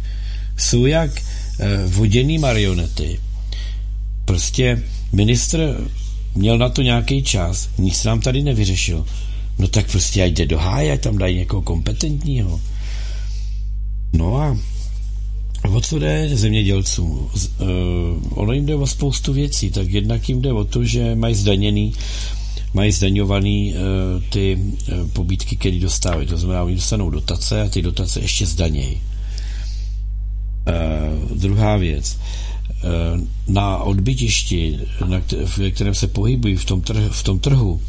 jsou 0.57 0.87
jak 0.87 1.11
eh, 1.19 1.44
voděný 1.87 2.39
marionety. 2.39 3.21
Prostě 4.25 4.83
ministr 5.13 5.89
měl 6.35 6.59
na 6.59 6.69
to 6.69 6.83
nějaký 6.83 7.23
čas, 7.23 7.69
nic 7.79 7.97
se 7.97 8.09
nám 8.09 8.21
tady 8.21 8.43
nevyřešil. 8.43 9.07
No 9.59 9.69
tak 9.69 9.91
prostě 9.91 10.23
ať 10.23 10.33
jde 10.33 10.47
do 10.47 10.59
háje, 10.59 10.99
tam 10.99 11.19
dají 11.19 11.37
někoho 11.37 11.63
kompetentního. 11.63 12.61
No 14.13 14.37
a 14.37 14.59
o 15.73 15.81
co 15.81 15.99
jde 15.99 16.31
zemědělcům? 16.33 17.11
Uh, 17.11 17.69
ono 18.31 18.53
jim 18.53 18.67
jde 18.67 18.75
o 18.75 18.87
spoustu 18.87 19.33
věcí, 19.33 19.71
tak 19.71 19.91
jednak 19.91 20.29
jim 20.29 20.43
jde 20.43 20.53
o 20.53 20.65
to, 20.65 20.85
že 20.85 21.15
mají 21.15 21.35
zdaněný 21.35 21.93
mají 22.75 22.93
zdaňovaný 22.93 23.75
uh, 23.75 24.23
ty 24.31 24.59
uh, 24.59 25.09
pobídky, 25.09 25.57
které 25.57 25.79
dostávají. 25.79 26.27
To 26.27 26.37
znamená, 26.37 26.63
oni 26.63 26.75
dostanou 26.75 27.11
dotace 27.11 27.63
a 27.63 27.69
ty 27.69 27.83
dotace 27.83 28.21
ještě 28.21 28.47
zdanějí. 28.47 29.01
Uh, 30.69 31.39
druhá 31.39 31.77
věc. 31.77 32.19
Uh, 32.85 33.21
na 33.49 33.79
odbytišti, 33.79 34.79
na, 35.07 35.23
ve 35.57 35.71
kterém 35.71 35.95
se 35.95 36.09
pohybují 36.09 36.57
v 36.57 36.65
tom, 36.65 36.81
trh, 36.81 37.13
v 37.13 37.23
tom 37.23 37.39
trhu, 37.39 37.81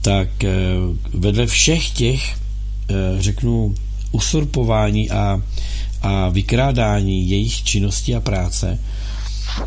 tak 0.00 0.28
uh, 0.44 0.96
vedle 1.20 1.46
všech 1.46 1.90
těch, 1.90 2.36
uh, 2.90 3.20
řeknu, 3.20 3.74
usurpování 4.12 5.10
a, 5.10 5.42
a 6.02 6.28
vykrádání 6.28 7.30
jejich 7.30 7.62
činnosti 7.64 8.14
a 8.14 8.20
práce 8.20 8.78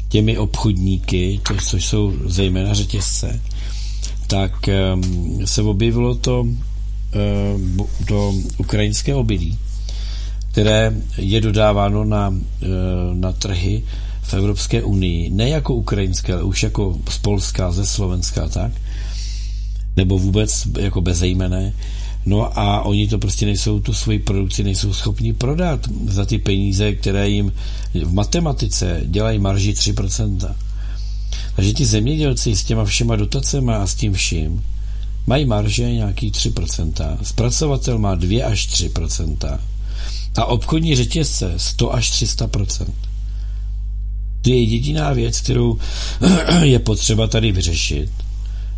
těmi 0.09 0.37
obchodníky, 0.37 1.39
to, 1.47 1.55
což 1.55 1.85
jsou 1.85 2.13
zejména 2.25 2.73
řetězce, 2.73 3.41
tak 4.27 4.69
um, 4.93 5.47
se 5.47 5.61
objevilo 5.61 6.15
to 6.15 6.47
do 8.07 8.33
ukrajinské 8.57 9.15
obilí, 9.15 9.57
které 10.55 10.93
je 11.17 11.41
dodáváno 11.41 12.03
na, 12.03 12.29
uh, 12.29 12.37
na 13.13 13.31
trhy 13.31 13.83
v 14.21 14.33
Evropské 14.33 14.83
unii, 14.83 15.29
ne 15.29 15.49
jako 15.49 15.73
ukrajinské, 15.75 16.33
ale 16.33 16.43
už 16.43 16.63
jako 16.63 16.97
z 17.09 17.17
Polska, 17.17 17.71
ze 17.71 17.85
Slovenska, 17.85 18.49
tak, 18.49 18.71
nebo 19.95 20.19
vůbec 20.19 20.67
jako 20.79 21.01
bezejmené, 21.01 21.73
No 22.25 22.59
a 22.59 22.81
oni 22.81 23.07
to 23.07 23.17
prostě 23.17 23.45
nejsou, 23.45 23.79
tu 23.79 23.93
svoji 23.93 24.19
produkci 24.19 24.63
nejsou 24.63 24.93
schopni 24.93 25.33
prodat 25.33 25.79
za 26.07 26.25
ty 26.25 26.37
peníze, 26.37 26.93
které 26.93 27.29
jim 27.29 27.53
v 27.93 28.13
matematice 28.13 29.01
dělají 29.05 29.39
marži 29.39 29.71
3%. 29.71 30.55
Takže 31.55 31.73
ti 31.73 31.85
zemědělci 31.85 32.55
s 32.55 32.63
těma 32.63 32.85
všema 32.85 33.15
dotacemi 33.15 33.71
a 33.71 33.87
s 33.87 33.95
tím 33.95 34.13
vším 34.13 34.63
mají 35.27 35.45
marže 35.45 35.93
nějaký 35.93 36.31
3%. 36.31 37.17
Zpracovatel 37.23 37.97
má 37.97 38.15
2 38.15 38.47
až 38.47 38.69
3%. 38.69 39.59
A 40.35 40.45
obchodní 40.45 40.95
řetězce 40.95 41.53
100 41.57 41.93
až 41.93 42.11
300%. 42.11 42.87
To 44.41 44.49
je 44.49 44.63
jediná 44.63 45.13
věc, 45.13 45.41
kterou 45.41 45.79
je 46.61 46.79
potřeba 46.79 47.27
tady 47.27 47.51
vyřešit. 47.51 48.09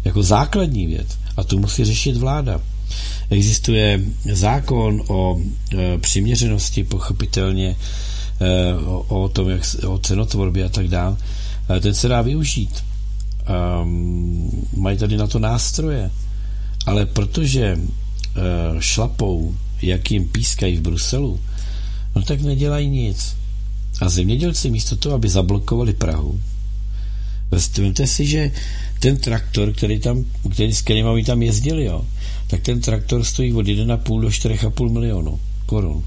Jako 0.05 0.23
základní 0.23 0.87
věc. 0.87 1.07
A 1.37 1.43
tu 1.43 1.59
musí 1.59 1.85
řešit 1.85 2.17
vláda. 2.17 2.61
Existuje 3.29 4.01
zákon 4.33 5.03
o 5.07 5.39
e, 5.73 5.97
přiměřenosti, 5.97 6.83
pochopitelně 6.83 7.75
e, 8.39 8.75
o, 8.75 9.23
o 9.23 9.29
tom, 9.29 9.49
jak, 9.49 9.61
o 9.87 9.97
cenotvorbě 9.97 10.65
a 10.65 10.69
tak 10.69 10.87
dále. 10.87 11.17
Ten 11.81 11.93
se 11.93 12.07
dá 12.07 12.21
využít. 12.21 12.83
Um, 13.81 14.67
mají 14.77 14.97
tady 14.97 15.17
na 15.17 15.27
to 15.27 15.39
nástroje. 15.39 16.11
Ale 16.85 17.05
protože 17.05 17.63
e, 17.65 17.79
šlapou, 18.79 19.55
jak 19.81 20.11
jim 20.11 20.27
pískají 20.27 20.77
v 20.77 20.81
Bruselu, 20.81 21.39
no 22.15 22.21
tak 22.21 22.41
nedělají 22.41 22.89
nic. 22.89 23.35
A 24.01 24.09
zemědělci 24.09 24.69
místo 24.69 24.95
toho, 24.95 25.15
aby 25.15 25.29
zablokovali 25.29 25.93
Prahu, 25.93 26.39
Vemte 27.51 28.07
si, 28.07 28.25
že 28.25 28.51
ten 28.99 29.17
traktor, 29.17 29.73
který 29.73 29.99
tam, 29.99 30.25
který, 30.51 30.73
s 30.73 30.81
kterým 30.81 31.05
oni 31.05 31.23
tam 31.23 31.41
jezdili, 31.41 31.85
jo, 31.85 32.05
tak 32.47 32.61
ten 32.61 32.81
traktor 32.81 33.23
stojí 33.23 33.53
od 33.53 33.65
1,5 33.65 34.21
do 34.21 34.27
4,5 34.27 34.89
milionu 34.89 35.39
korun. 35.65 36.03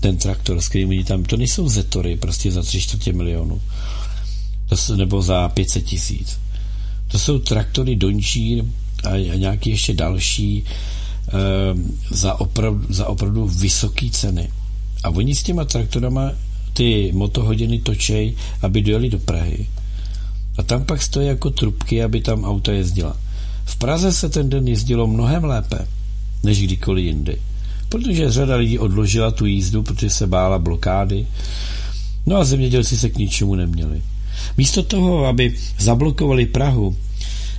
Ten 0.00 0.16
traktor, 0.16 0.60
s 0.60 0.68
kterým 0.68 0.88
oni 0.88 1.04
tam, 1.04 1.24
to 1.24 1.36
nejsou 1.36 1.68
zetory 1.68 2.16
prostě 2.16 2.52
za 2.52 2.62
3 2.62 2.80
čtvrtě 2.80 3.12
milionu. 3.12 3.62
To 4.68 4.76
jsou, 4.76 4.96
nebo 4.96 5.22
za 5.22 5.48
500 5.48 5.84
tisíc. 5.84 6.38
To 7.08 7.18
jsou 7.18 7.38
traktory 7.38 7.96
Dončír 7.96 8.64
a, 9.04 9.08
a 9.08 9.34
nějaký 9.36 9.70
ještě 9.70 9.94
další 9.94 10.64
za, 12.10 12.40
opravdu, 12.40 12.86
za 12.88 13.06
opravdu 13.06 13.46
vysoké 13.46 14.10
ceny. 14.10 14.48
A 15.04 15.10
oni 15.10 15.34
s 15.34 15.42
těma 15.42 15.64
traktorama 15.64 16.32
ty 16.72 17.12
motohodiny 17.14 17.78
točej, 17.78 18.34
aby 18.62 18.82
dojeli 18.82 19.10
do 19.10 19.18
Prahy. 19.18 19.66
A 20.58 20.62
tam 20.62 20.84
pak 20.84 21.02
stojí 21.02 21.26
jako 21.28 21.50
trubky, 21.50 22.02
aby 22.02 22.20
tam 22.20 22.44
auta 22.44 22.72
jezdila. 22.72 23.16
V 23.64 23.76
Praze 23.76 24.12
se 24.12 24.28
ten 24.28 24.48
den 24.48 24.68
jezdilo 24.68 25.06
mnohem 25.06 25.44
lépe, 25.44 25.88
než 26.42 26.62
kdykoliv 26.62 27.04
jindy. 27.04 27.36
Protože 27.88 28.30
řada 28.30 28.56
lidí 28.56 28.78
odložila 28.78 29.30
tu 29.30 29.46
jízdu, 29.46 29.82
protože 29.82 30.10
se 30.10 30.26
bála 30.26 30.58
blokády. 30.58 31.26
No 32.26 32.36
a 32.36 32.44
zemědělci 32.44 32.96
se 32.96 33.10
k 33.10 33.18
ničemu 33.18 33.54
neměli. 33.54 34.02
Místo 34.56 34.82
toho, 34.82 35.26
aby 35.26 35.56
zablokovali 35.78 36.46
Prahu 36.46 36.96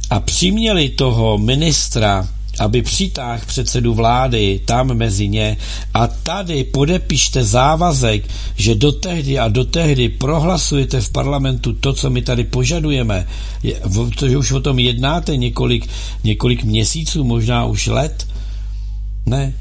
a 0.09 0.19
přiměli 0.19 0.89
toho 0.89 1.37
ministra 1.37 2.27
aby 2.59 2.81
přitáhl 2.81 3.41
předsedu 3.45 3.93
vlády 3.93 4.61
tam 4.65 4.93
mezi 4.93 5.27
ně 5.27 5.57
a 5.93 6.07
tady 6.07 6.63
podepište 6.63 7.43
závazek, 7.43 8.27
že 8.55 8.75
do 8.75 8.91
tehdy 8.91 9.39
a 9.39 9.47
do 9.47 9.65
tehdy 9.65 10.09
prohlasujete 10.09 11.01
v 11.01 11.09
parlamentu 11.09 11.73
to, 11.73 11.93
co 11.93 12.09
my 12.09 12.21
tady 12.21 12.43
požadujeme, 12.43 13.27
protože 13.93 14.37
už 14.37 14.51
o 14.51 14.61
tom 14.61 14.79
jednáte 14.79 15.37
několik, 15.37 15.87
několik 16.23 16.63
měsíců, 16.63 17.23
možná 17.23 17.65
už 17.65 17.87
let. 17.87 18.27
Ne. 19.25 19.53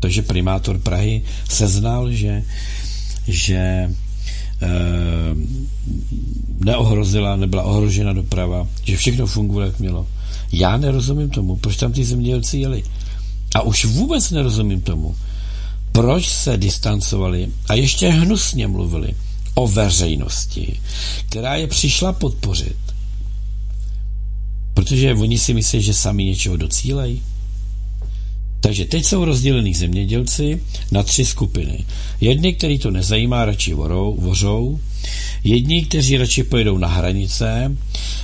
Takže 0.00 0.22
primátor 0.22 0.78
Prahy 0.78 1.22
seznal, 1.48 2.10
že, 2.10 2.42
že 3.28 3.56
e, 3.56 3.90
neohrozila, 6.64 7.36
nebyla 7.36 7.62
ohrožena 7.62 8.12
doprava, 8.12 8.66
že 8.84 8.96
všechno 8.96 9.26
funguje, 9.26 9.66
jak 9.66 9.80
mělo. 9.80 10.06
Já 10.52 10.76
nerozumím 10.76 11.30
tomu, 11.30 11.56
proč 11.56 11.76
tam 11.76 11.92
ty 11.92 12.04
zemědělci 12.04 12.58
jeli. 12.58 12.82
A 13.54 13.62
už 13.62 13.84
vůbec 13.84 14.30
nerozumím 14.30 14.80
tomu, 14.80 15.16
proč 15.92 16.28
se 16.28 16.56
distancovali 16.56 17.48
a 17.68 17.74
ještě 17.74 18.08
hnusně 18.08 18.66
mluvili 18.66 19.14
o 19.54 19.68
veřejnosti, 19.68 20.80
která 21.28 21.56
je 21.56 21.66
přišla 21.66 22.12
podpořit. 22.12 22.76
Protože 24.74 25.14
oni 25.14 25.38
si 25.38 25.54
myslí, 25.54 25.82
že 25.82 25.94
sami 25.94 26.24
něčeho 26.24 26.56
docílejí. 26.56 27.22
Takže 28.60 28.84
teď 28.84 29.04
jsou 29.04 29.24
rozdělení 29.24 29.74
zemědělci 29.74 30.62
na 30.90 31.02
tři 31.02 31.24
skupiny. 31.24 31.84
Jedni, 32.20 32.54
který 32.54 32.78
to 32.78 32.90
nezajímá, 32.90 33.44
radši 33.44 33.74
vorou, 33.74 34.16
vořou, 34.20 34.80
jedni, 35.44 35.84
kteří 35.84 36.16
radši 36.16 36.42
pojedou 36.42 36.78
na 36.78 36.88
hranice, 36.88 37.76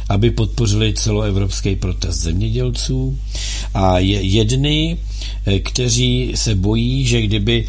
aby 0.09 0.31
podpořili 0.31 0.95
celoevropský 0.95 1.77
protest 1.77 2.19
zemědělců 2.19 3.19
a 3.75 3.99
jedny, 3.99 4.97
eh, 5.47 5.59
kteří 5.59 6.33
se 6.35 6.55
bojí, 6.55 7.07
že 7.07 7.23
kdyby 7.23 7.67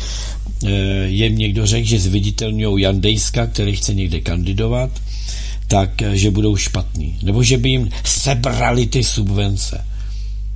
eh, 0.66 1.08
jim 1.08 1.38
někdo 1.38 1.66
řekl, 1.66 1.88
že 1.88 2.00
zviditelňují 2.00 2.84
Jandejska, 2.84 3.48
který 3.48 3.76
chce 3.76 3.94
někde 3.94 4.20
kandidovat, 4.20 4.92
tak 5.68 6.02
eh, 6.02 6.18
že 6.18 6.32
budou 6.32 6.56
špatní. 6.56 7.20
Nebo 7.24 7.44
že 7.44 7.58
by 7.58 7.70
jim 7.70 7.90
sebrali 8.04 8.88
ty 8.88 9.04
subvence. 9.04 9.86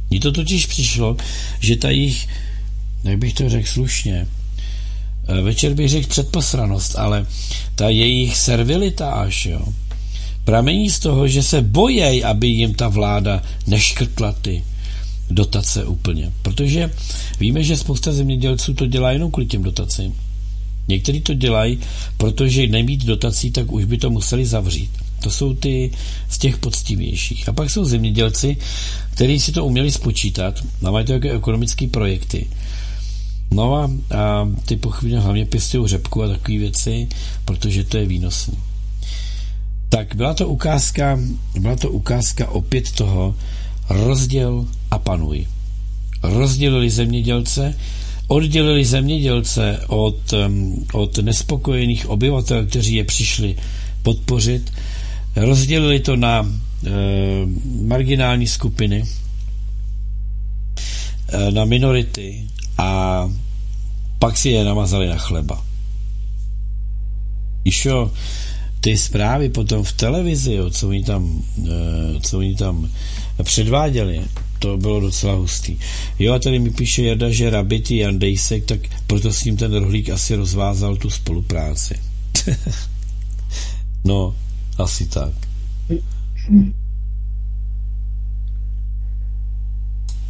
Mně 0.10 0.20
to 0.20 0.32
totiž 0.32 0.66
přišlo, 0.66 1.18
že 1.60 1.76
ta 1.76 1.90
jich, 1.90 2.28
jak 3.04 3.18
bych 3.18 3.34
to 3.34 3.50
řekl 3.50 3.68
slušně, 3.68 4.28
večer 5.42 5.74
bych 5.74 5.90
řekl 5.90 6.08
předposranost, 6.08 6.96
ale 7.00 7.26
ta 7.76 7.90
jejich 7.90 8.38
servilita 8.38 9.12
až, 9.12 9.46
jo, 9.46 9.66
pramení 10.46 10.90
z 10.90 11.00
toho, 11.00 11.28
že 11.28 11.44
se 11.44 11.62
bojejí, 11.62 12.24
aby 12.24 12.48
jim 12.48 12.74
ta 12.74 12.88
vláda 12.88 13.44
neškrtla 13.68 14.32
ty 14.42 14.64
dotace 15.30 15.86
úplně. 15.86 16.32
Protože 16.42 16.92
víme, 17.40 17.64
že 17.64 17.78
spousta 17.78 18.12
zemědělců 18.12 18.74
to 18.74 18.86
dělá 18.88 19.12
jenom 19.12 19.32
kvůli 19.32 19.48
těm 19.48 19.64
dotacím. 19.64 20.14
Někteří 20.88 21.22
to 21.22 21.34
dělají, 21.34 21.80
protože 22.18 22.68
nemít 22.68 23.06
dotací, 23.06 23.52
tak 23.52 23.72
už 23.72 23.86
by 23.86 23.98
to 23.98 24.10
museli 24.10 24.46
zavřít. 24.46 24.90
To 25.24 25.32
jsou 25.32 25.54
ty 25.54 25.92
z 26.30 26.38
těch 26.38 26.58
poctivějších. 26.58 27.50
A 27.50 27.54
pak 27.54 27.70
jsou 27.70 27.86
zemědělci, 27.86 28.58
kteří 29.14 29.40
si 29.40 29.52
to 29.52 29.66
uměli 29.66 29.92
spočítat 29.92 30.64
mají 30.82 31.06
to 31.06 31.14
jako 31.14 31.30
ekonomické 31.30 31.88
projekty. 31.88 32.48
No 33.54 33.76
a, 33.76 33.92
a 34.18 34.50
ty 34.66 34.76
pochybně 34.76 35.20
hlavně 35.20 35.46
pěstují 35.46 35.88
řepku 35.88 36.24
a 36.24 36.28
takové 36.28 36.58
věci, 36.58 37.08
protože 37.46 37.84
to 37.84 37.98
je 37.98 38.06
výnosné. 38.06 38.54
Tak 39.90 40.16
byla 40.16 40.34
to 40.34 40.48
ukázka, 40.48 41.20
byla 41.60 41.76
to 41.76 41.90
ukázka 41.90 42.50
opět 42.50 42.92
toho 42.92 43.36
rozděl 43.90 44.66
a 44.92 45.00
panuj. 45.00 45.48
Rozdělili 46.24 46.90
zemědělce, 46.90 47.76
oddělili 48.28 48.86
zemědělce 48.86 49.80
od, 49.88 50.34
od 50.94 51.18
nespokojených 51.18 52.10
obyvatel, 52.10 52.66
kteří 52.66 52.96
je 52.96 53.04
přišli 53.04 53.56
podpořit, 54.04 54.74
rozdělili 55.36 56.00
to 56.00 56.16
na 56.16 56.46
e, 56.86 56.90
marginální 57.82 58.48
skupiny, 58.48 59.04
e, 61.28 61.52
na 61.52 61.66
minority 61.66 62.51
a 62.78 63.30
pak 64.20 64.38
si 64.38 64.50
je 64.50 64.64
namazali 64.64 65.08
na 65.08 65.18
chleba. 65.18 65.58
Išo, 67.66 68.12
ty 68.82 68.98
zprávy 68.98 69.50
potom 69.50 69.84
v 69.84 69.94
televizi, 69.94 70.54
jo, 70.54 70.70
co, 70.70 70.88
oni 70.88 71.04
tam, 71.04 71.44
e, 71.66 72.20
co 72.22 72.38
oni 72.38 72.56
tam 72.56 72.90
předváděli, 73.44 74.22
to 74.60 74.78
bylo 74.78 75.00
docela 75.00 75.34
hustý. 75.34 75.78
Jo 76.20 76.34
a 76.34 76.40
tady 76.40 76.60
mi 76.60 76.70
píše 76.70 77.04
Jarda, 77.04 77.30
že 77.30 77.50
Rabity 77.50 77.98
Jandejsek, 77.98 78.66
tak 78.66 78.80
proto 79.08 79.34
s 79.34 79.44
ním 79.44 79.58
ten 79.58 79.74
rohlík 79.74 80.10
asi 80.10 80.36
rozvázal 80.36 80.96
tu 80.96 81.10
spolupráci. 81.10 81.96
no, 84.04 84.36
asi 84.78 85.06
tak. 85.06 85.34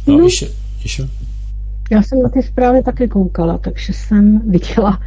No, 0.06 0.18
no. 0.18 0.24
Ještě, 0.24 0.50
ještě? 0.82 1.08
Já 1.92 2.02
jsem 2.02 2.22
na 2.22 2.28
ty 2.28 2.42
zprávy 2.42 2.82
taky 2.82 3.08
koukala, 3.08 3.58
takže 3.58 3.92
jsem 3.92 4.50
viděla, 4.50 5.00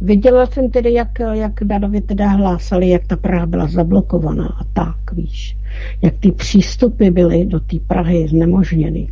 viděla 0.00 0.46
jsem 0.46 0.70
tedy, 0.70 0.92
jak, 0.92 1.18
jak 1.32 1.52
Dadovi 1.64 2.00
teda 2.00 2.28
hlásali, 2.28 2.88
jak 2.88 3.06
ta 3.06 3.16
Praha 3.16 3.46
byla 3.46 3.66
zablokovaná 3.66 4.46
a 4.46 4.64
tak, 4.64 5.12
víš, 5.12 5.56
jak 6.02 6.14
ty 6.20 6.32
přístupy 6.32 7.10
byly 7.10 7.46
do 7.46 7.60
té 7.60 7.76
Prahy 7.86 8.28
znemožněny. 8.28 9.08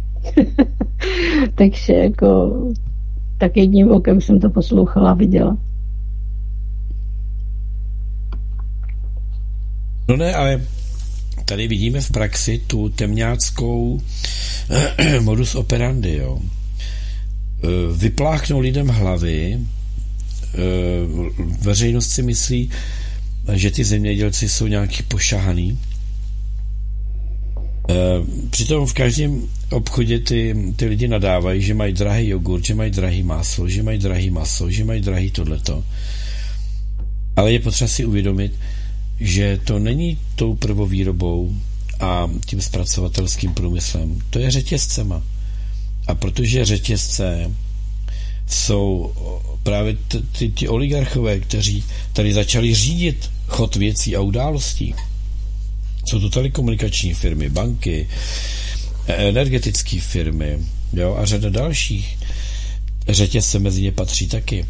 takže 1.55 1.93
jako 1.93 2.57
tak 3.39 3.57
jedním 3.57 3.91
okem 3.91 4.21
jsem 4.21 4.41
to 4.41 4.51
poslouchala 4.51 5.11
a 5.11 5.15
viděla. 5.15 5.57
No 10.09 10.17
ne, 10.17 10.35
ale 10.35 10.63
tady 11.45 11.69
vidíme 11.69 12.01
v 12.01 12.11
praxi 12.11 12.59
tu 12.67 12.89
temňáckou 12.89 14.01
modus 15.21 15.55
operandi, 15.55 16.17
jo. 16.17 16.39
E, 17.63 17.69
vypláchnou 17.97 18.61
lidem 18.61 18.89
hlavy, 18.89 19.53
e, 19.55 19.59
veřejnost 21.61 22.11
si 22.11 22.23
myslí, 22.23 22.71
že 23.53 23.71
ty 23.71 23.85
zemědělci 23.85 24.49
jsou 24.49 24.67
nějaký 24.67 25.03
pošahaný. 25.03 25.79
E, 27.91 27.95
přitom 28.51 28.87
v 28.87 28.93
každém 28.93 29.43
obchodě 29.71 30.19
ty, 30.19 30.57
ty 30.77 30.87
lidi 30.87 31.09
nadávají, 31.09 31.63
že 31.63 31.75
mají 31.75 31.93
drahý 31.93 32.29
jogurt, 32.29 32.65
že 32.65 32.75
mají 32.75 32.91
drahý 32.91 33.23
maso, 33.23 33.69
že 33.69 33.83
mají 33.83 33.99
drahý 33.99 34.31
maso, 34.31 34.71
že 34.71 34.85
mají 34.85 35.01
drahý 35.01 35.31
tohleto. 35.31 35.85
Ale 37.37 37.53
je 37.53 37.61
potřeba 37.61 37.89
si 37.89 38.05
uvědomit, 38.05 38.53
že 39.21 39.59
to 39.65 39.79
není 39.79 40.19
tou 40.35 40.55
prvovýrobou 40.55 41.55
a 42.01 42.31
tím 42.47 42.61
zpracovatelským 42.61 43.55
průmyslem. 43.55 44.19
To 44.31 44.39
je 44.39 44.51
řetězcema. 44.51 45.23
A 46.07 46.15
protože 46.15 46.65
řetězce 46.65 47.51
jsou 48.47 49.13
právě 49.63 49.97
ty, 50.39 50.49
ty 50.49 50.69
oligarchové, 50.69 51.41
kteří 51.41 51.85
tady 52.13 52.33
začali 52.33 52.75
řídit 52.75 53.31
chod 53.47 53.77
věcí 53.77 54.17
a 54.17 54.21
událostí. 54.21 54.95
Jsou 56.05 56.21
to 56.21 56.31
telekomunikační 56.31 57.15
firmy, 57.15 57.49
banky, 57.49 58.09
energetické 59.07 60.01
firmy 60.01 60.59
jo, 60.93 61.17
a 61.19 61.25
řada 61.25 61.51
dalších. 61.51 62.19
Řetězce 63.09 63.59
mezi 63.59 63.83
ně 63.83 63.93
patří 63.93 64.29
taky. 64.29 64.67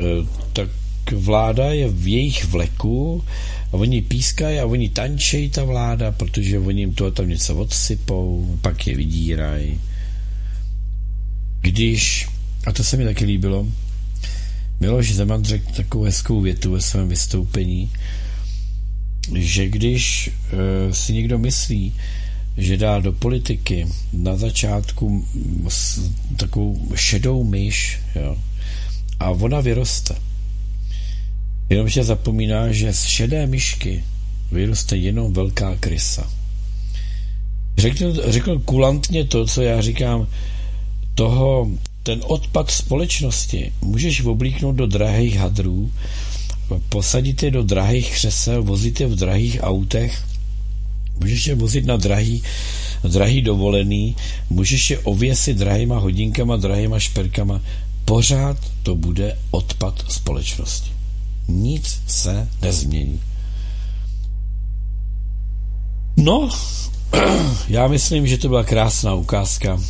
E, 0.00 0.04
tak 0.52 0.68
vláda 1.12 1.64
je 1.64 1.88
v 1.88 2.08
jejich 2.08 2.44
vleku 2.44 3.24
a 3.72 3.74
oni 3.74 4.02
pískají 4.02 4.58
a 4.58 4.66
oni 4.66 4.88
tančejí 4.88 5.50
ta 5.50 5.64
vláda, 5.64 6.12
protože 6.12 6.58
oni 6.58 6.80
jim 6.80 6.94
to 6.94 7.10
tam 7.10 7.28
něco 7.28 7.56
odsypou, 7.56 8.58
pak 8.60 8.86
je 8.86 8.96
vydírají. 8.96 9.80
Když, 11.64 12.28
a 12.66 12.72
to 12.72 12.84
se 12.84 12.96
mi 12.96 13.04
taky 13.04 13.24
líbilo, 13.24 13.66
Miloš 14.80 15.14
Zeman 15.14 15.44
řekl 15.44 15.72
takovou 15.72 16.04
hezkou 16.04 16.40
větu 16.40 16.72
ve 16.72 16.80
svém 16.80 17.08
vystoupení, 17.08 17.90
že 19.34 19.68
když 19.68 20.28
e, 20.28 20.94
si 20.94 21.12
někdo 21.12 21.38
myslí, 21.38 21.94
že 22.56 22.76
dá 22.76 23.00
do 23.00 23.12
politiky 23.12 23.86
na 24.12 24.36
začátku 24.36 25.26
s, 25.68 26.10
takovou 26.36 26.88
šedou 26.94 27.44
myš, 27.44 28.00
jo, 28.14 28.36
a 29.20 29.30
ona 29.30 29.60
vyroste, 29.60 30.14
Jenomže 31.70 32.04
zapomíná, 32.04 32.72
že 32.72 32.92
z 32.92 33.04
šedé 33.04 33.46
myšky 33.46 34.04
vyroste 34.52 34.96
jenom 34.96 35.32
velká 35.32 35.76
krysa. 35.76 36.30
Řekl, 37.78 38.30
řekl 38.32 38.58
kulantně 38.58 39.24
to, 39.24 39.46
co 39.46 39.62
já 39.62 39.80
říkám, 39.80 40.26
toho, 41.14 41.70
ten 42.02 42.20
odpad 42.26 42.70
společnosti 42.70 43.72
můžeš 43.80 44.24
oblíknout 44.24 44.76
do 44.76 44.86
drahých 44.86 45.36
hadrů, 45.36 45.90
posadit 46.88 47.42
je 47.42 47.50
do 47.50 47.62
drahých 47.62 48.12
křesel, 48.12 48.62
vozit 48.62 49.00
je 49.00 49.06
v 49.06 49.16
drahých 49.16 49.58
autech, 49.62 50.24
můžeš 51.20 51.46
je 51.46 51.54
vozit 51.54 51.86
na 51.86 51.96
drahý, 51.96 52.42
drahý 53.04 53.42
dovolený, 53.42 54.16
můžeš 54.50 54.90
je 54.90 54.98
ověsit 54.98 55.56
drahýma 55.56 55.98
hodinkama, 55.98 56.56
drahýma 56.56 56.98
šperkama, 56.98 57.60
pořád 58.04 58.56
to 58.82 58.94
bude 58.94 59.38
odpad 59.50 60.04
společnosti. 60.08 60.90
Nic 61.48 62.00
se 62.06 62.48
nezmění. 62.62 63.20
No, 66.16 66.50
já 67.68 67.88
myslím, 67.88 68.26
že 68.26 68.38
to 68.38 68.48
byla 68.48 68.64
krásná 68.64 69.14
ukázka, 69.14 69.80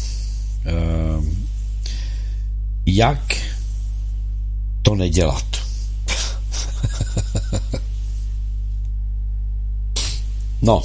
jak 2.86 3.36
to 4.82 4.94
nedělat. 4.94 5.44
no, 10.62 10.82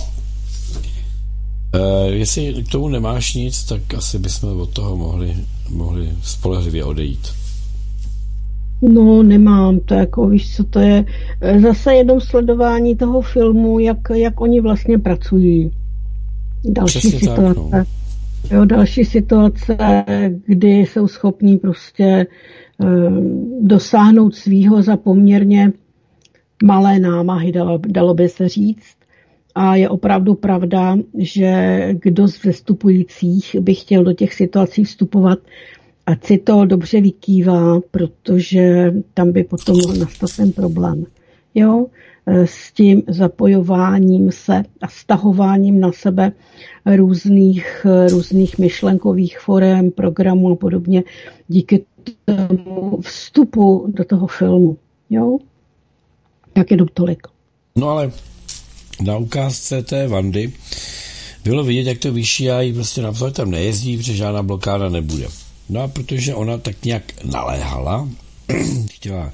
Uh, 1.75 2.13
jestli 2.13 2.63
k 2.63 2.71
tomu 2.71 2.87
nemáš 2.87 3.33
nic, 3.33 3.63
tak 3.63 3.93
asi 3.93 4.19
bychom 4.19 4.61
od 4.61 4.69
toho 4.69 4.97
mohli, 4.97 5.35
mohli 5.69 6.09
spolehlivě 6.23 6.83
odejít. 6.83 7.27
No, 8.81 9.23
nemám, 9.23 9.79
to 9.79 9.93
jako, 9.93 10.27
víš, 10.27 10.55
co 10.55 10.63
to 10.63 10.79
je, 10.79 11.05
e, 11.41 11.59
zase 11.59 11.93
jednou 11.95 12.19
sledování 12.19 12.95
toho 12.95 13.21
filmu, 13.21 13.79
jak, 13.79 13.97
jak 14.13 14.41
oni 14.41 14.61
vlastně 14.61 14.97
pracují. 14.97 15.71
Další 16.63 16.99
Přesně 16.99 17.19
situace. 17.19 17.53
Tak, 17.71 17.87
no. 17.87 17.98
Jo, 18.51 18.65
další 18.65 19.05
situace, 19.05 19.77
kdy 20.45 20.69
jsou 20.69 21.07
schopní 21.07 21.57
prostě 21.57 22.03
e, 22.03 22.27
dosáhnout 23.61 24.35
svýho 24.35 24.81
za 24.81 24.97
poměrně 24.97 25.71
malé 26.63 26.99
námahy, 26.99 27.51
dalo, 27.51 27.79
dalo 27.87 28.13
by 28.13 28.29
se 28.29 28.49
říct. 28.49 28.95
A 29.55 29.75
je 29.75 29.89
opravdu 29.89 30.33
pravda, 30.33 30.97
že 31.17 31.79
kdo 32.01 32.27
z 32.27 32.37
vstupujících 32.37 33.55
by 33.59 33.75
chtěl 33.75 34.03
do 34.03 34.13
těch 34.13 34.33
situací 34.33 34.83
vstupovat, 34.83 35.39
ať 36.05 36.25
si 36.25 36.37
to 36.37 36.65
dobře 36.65 37.01
vykývá, 37.01 37.79
protože 37.91 38.93
tam 39.13 39.31
by 39.31 39.43
potom 39.43 39.77
mohl 39.77 39.99
nastat 39.99 40.29
ten 40.37 40.51
problém. 40.51 41.05
Jo? 41.55 41.85
E, 42.29 42.47
s 42.47 42.71
tím 42.73 43.03
zapojováním 43.07 44.31
se 44.31 44.63
a 44.81 44.87
stahováním 44.87 45.79
na 45.79 45.91
sebe 45.91 46.31
různých, 46.95 47.85
různých 48.11 48.57
myšlenkových 48.57 49.39
forem, 49.39 49.91
programů 49.91 50.51
a 50.51 50.55
podobně 50.55 51.03
díky 51.47 51.85
tomu 52.25 52.99
vstupu 53.01 53.93
do 53.95 54.05
toho 54.05 54.27
filmu. 54.27 54.77
Jo? 55.09 55.37
Tak 56.53 56.71
jenom 56.71 56.87
tolik. 56.93 57.27
No 57.75 57.89
ale 57.89 58.11
na 59.03 59.17
ukázce 59.17 59.83
té 59.83 60.07
Vandy 60.07 60.53
bylo 61.43 61.63
vidět, 61.63 61.89
jak 61.89 61.97
to 61.97 62.11
vyšší 62.11 62.51
a 62.51 62.61
jí 62.61 62.73
prostě 62.73 63.01
napsal, 63.01 63.31
tam 63.31 63.51
nejezdí, 63.51 63.97
protože 63.97 64.15
žádná 64.15 64.43
blokáda 64.43 64.89
nebude. 64.89 65.27
No 65.69 65.81
a 65.81 65.87
protože 65.87 66.35
ona 66.35 66.57
tak 66.57 66.85
nějak 66.85 67.03
naléhala, 67.23 68.09
chtěla, 68.91 69.31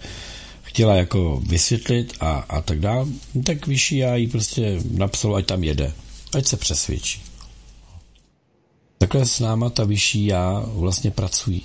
chtěla 0.76 0.96
jako 0.96 1.42
vysvětlit 1.46 2.14
a, 2.20 2.32
a 2.50 2.62
tak 2.62 2.80
dále, 2.80 3.06
tak 3.46 3.68
vyšší 3.68 3.98
já 3.98 4.16
jí 4.16 4.28
prostě 4.28 4.80
napsal, 4.92 5.36
ať 5.36 5.46
tam 5.46 5.64
jede, 5.64 5.94
ať 6.34 6.48
se 6.48 6.58
přesvědčí. 6.58 7.22
Takhle 8.98 9.26
s 9.26 9.40
náma 9.40 9.70
ta 9.70 9.84
vyšší 9.84 10.26
já 10.26 10.64
vlastně 10.68 11.12
pracují. 11.12 11.62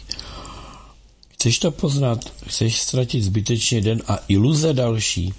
Chceš 1.28 1.58
to 1.58 1.70
poznat? 1.70 2.32
Chceš 2.46 2.80
ztratit 2.80 3.24
zbytečně 3.24 3.80
den 3.80 4.02
a 4.06 4.18
iluze 4.28 4.72
další? 4.72 5.34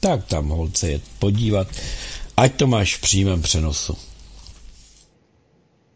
Tak 0.00 0.26
tam 0.26 0.48
holce 0.48 0.90
je 0.90 1.00
podívat, 1.18 1.68
ať 2.36 2.54
to 2.54 2.66
máš 2.66 2.96
v 2.96 3.00
přímém 3.00 3.42
přenosu. 3.42 3.96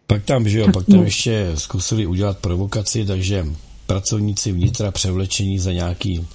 Pak 0.06 0.24
tam, 0.24 0.48
že 0.48 0.58
jo, 0.58 0.72
pak 0.72 0.86
tam 0.86 1.04
ještě 1.04 1.52
zkusili 1.54 2.06
udělat 2.06 2.38
provokaci, 2.38 3.04
takže 3.06 3.46
pracovníci 3.86 4.52
vnitra 4.52 4.90
převlečení 4.90 5.58
za 5.58 5.72
nějaký 5.72 6.26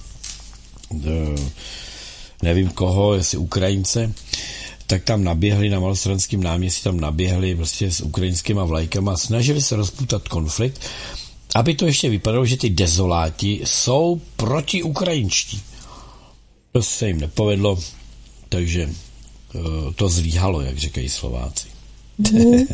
nevím 2.44 2.70
koho, 2.70 3.14
jestli 3.14 3.38
Ukrajince, 3.38 4.14
tak 4.88 5.04
tam 5.04 5.24
naběhli 5.24 5.70
na 5.70 5.80
Malostranském 5.80 6.44
náměstí, 6.44 6.84
tam 6.84 7.00
naběhli 7.00 7.56
prostě 7.56 7.92
s 7.92 8.02
ukrajinskýma 8.02 8.66
vlajkama, 8.66 9.18
snažili 9.18 9.62
se 9.62 9.76
rozputat 9.76 10.28
konflikt, 10.28 10.82
aby 11.56 11.76
to 11.76 11.86
ještě 11.86 12.10
vypadalo, 12.10 12.46
že 12.46 12.58
ty 12.58 12.70
dezoláti 12.70 13.62
jsou 13.64 14.22
proti 14.36 14.84
ukrajinští. 14.84 15.62
To 16.72 16.84
se 16.84 17.08
jim 17.08 17.20
nepovedlo, 17.20 17.80
takže 18.50 18.90
uh, 19.54 19.94
to 19.96 20.10
zlíhalo, 20.10 20.62
jak 20.62 20.78
říkají 20.78 21.10
Slováci. 21.10 21.68
Mm. 22.18 22.66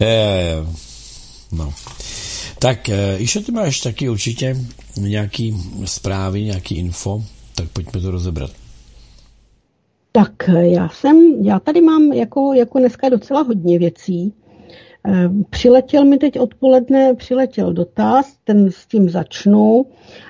no. 1.52 1.74
Tak, 2.58 2.90
uh, 3.34 3.42
ty 3.44 3.52
máš 3.52 3.80
taky 3.80 4.08
určitě 4.08 4.56
nějaký 5.00 5.54
zprávy, 5.84 6.42
nějaký 6.42 6.76
info, 6.76 7.22
tak 7.54 7.68
pojďme 7.68 8.00
to 8.00 8.10
rozebrat. 8.10 8.50
Tak 10.12 10.32
já 10.60 10.88
jsem, 10.88 11.16
já 11.42 11.58
tady 11.58 11.80
mám 11.80 12.12
jako, 12.12 12.52
jako 12.52 12.78
dneska 12.78 13.08
docela 13.08 13.42
hodně 13.42 13.78
věcí. 13.78 14.32
Eh, 15.06 15.30
přiletěl 15.50 16.04
mi 16.04 16.18
teď 16.18 16.38
odpoledne, 16.38 17.14
přiletěl 17.14 17.72
dotaz, 17.72 18.36
ten 18.44 18.70
s 18.70 18.86
tím 18.86 19.10
začnu. 19.10 19.86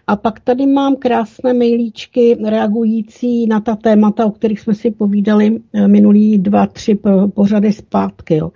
A 0.07 0.16
pak 0.16 0.41
tady 0.41 0.66
mám 0.66 0.97
krásné 0.97 1.55
mailíčky 1.55 2.37
reagující 2.45 3.47
na 3.47 3.61
ta 3.61 3.77
témata, 3.77 4.27
o 4.27 4.31
kterých 4.31 4.61
jsme 4.61 4.75
si 4.75 4.91
povídali 4.91 5.61
eh, 5.73 5.89
minulý 5.89 6.39
dva, 6.39 6.66
tři 6.66 6.99
pořady 7.35 7.73
zpátky. 7.73 8.37
Jo. 8.37 8.51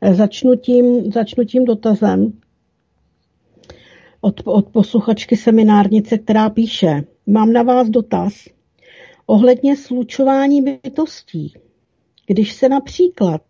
Eh, 0.00 0.14
začnu, 0.14 0.56
tím, 0.56 1.12
začnu 1.12 1.44
tím 1.44 1.64
dotazem 1.64 2.32
od, 4.20 4.40
od 4.44 4.68
posluchačky 4.68 5.36
seminárnice, 5.36 6.18
která 6.18 6.50
píše, 6.50 7.04
mám 7.26 7.52
na 7.52 7.62
vás 7.62 7.88
dotaz 7.88 8.34
ohledně 9.26 9.76
slučování 9.76 10.62
bytostí. 10.62 11.54
Když 12.26 12.52
se 12.52 12.68
například 12.68 13.42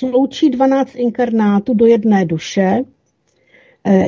sloučí 0.00 0.50
12 0.50 0.94
inkarnátů 0.94 1.74
do 1.74 1.86
jedné 1.86 2.24
duše. 2.24 2.84
Eh, 3.86 4.06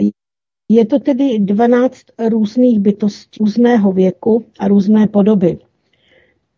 je 0.69 0.87
to 0.87 0.99
tedy 0.99 1.39
12 1.39 2.03
různých 2.29 2.81
bytostí 2.81 3.39
různého 3.41 3.93
věku 3.93 4.45
a 4.59 4.69
různé 4.69 5.07
podoby. 5.07 5.59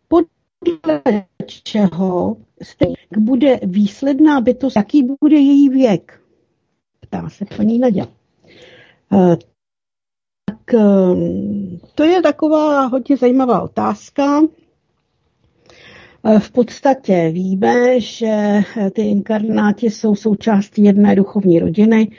Podle 0.07 1.01
čeho 1.45 2.37
bude 3.17 3.59
výsledná 3.63 4.41
bytost, 4.41 4.75
jaký 4.75 5.07
bude 5.21 5.37
její 5.37 5.69
věk? 5.69 6.18
Ptá 7.09 7.29
se 7.29 7.45
paní 7.57 7.79
Nadia. 7.79 8.07
Eh, 9.13 9.37
tak 10.45 10.73
eh, 10.73 10.79
to 11.95 12.03
je 12.03 12.21
taková 12.21 12.85
hodně 12.85 13.17
zajímavá 13.17 13.61
otázka. 13.61 14.41
V 16.39 16.51
podstatě 16.51 17.29
víme, 17.33 17.99
že 17.99 18.61
ty 18.93 19.01
inkarnáti 19.01 19.89
jsou 19.89 20.15
součástí 20.15 20.83
jedné 20.83 21.15
duchovní 21.15 21.59
rodiny, 21.59 22.11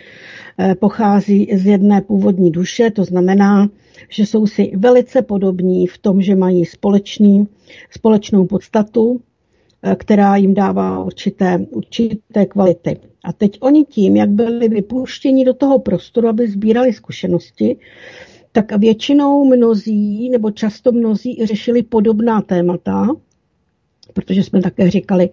pochází 0.81 1.49
z 1.55 1.67
jedné 1.67 2.01
původní 2.01 2.51
duše, 2.51 2.91
to 2.91 3.05
znamená, 3.05 3.69
že 4.09 4.27
jsou 4.27 4.47
si 4.47 4.73
velice 4.77 5.23
podobní 5.23 5.87
v 5.87 5.99
tom, 5.99 6.23
že 6.23 6.37
mají 6.37 6.67
společný, 6.67 7.49
společnou 7.91 8.47
podstatu, 8.47 9.21
která 9.97 10.37
jim 10.37 10.55
dává 10.55 11.05
určité, 11.05 11.59
určité 11.71 12.47
kvality. 12.47 12.97
A 13.25 13.33
teď 13.33 13.59
oni 13.61 13.85
tím, 13.85 14.17
jak 14.17 14.31
byli 14.31 14.69
vypuštěni 14.69 15.45
do 15.45 15.55
toho 15.55 15.79
prostoru, 15.79 16.29
aby 16.29 16.49
sbírali 16.49 16.93
zkušenosti, 16.93 17.77
tak 18.53 18.79
většinou 18.79 19.45
mnozí, 19.45 20.29
nebo 20.31 20.51
často 20.51 20.93
mnozí 20.93 21.47
řešili 21.47 21.83
podobná 21.83 22.41
témata, 22.41 23.09
protože 24.13 24.43
jsme 24.43 24.63
také 24.63 24.91
říkali, 24.91 25.29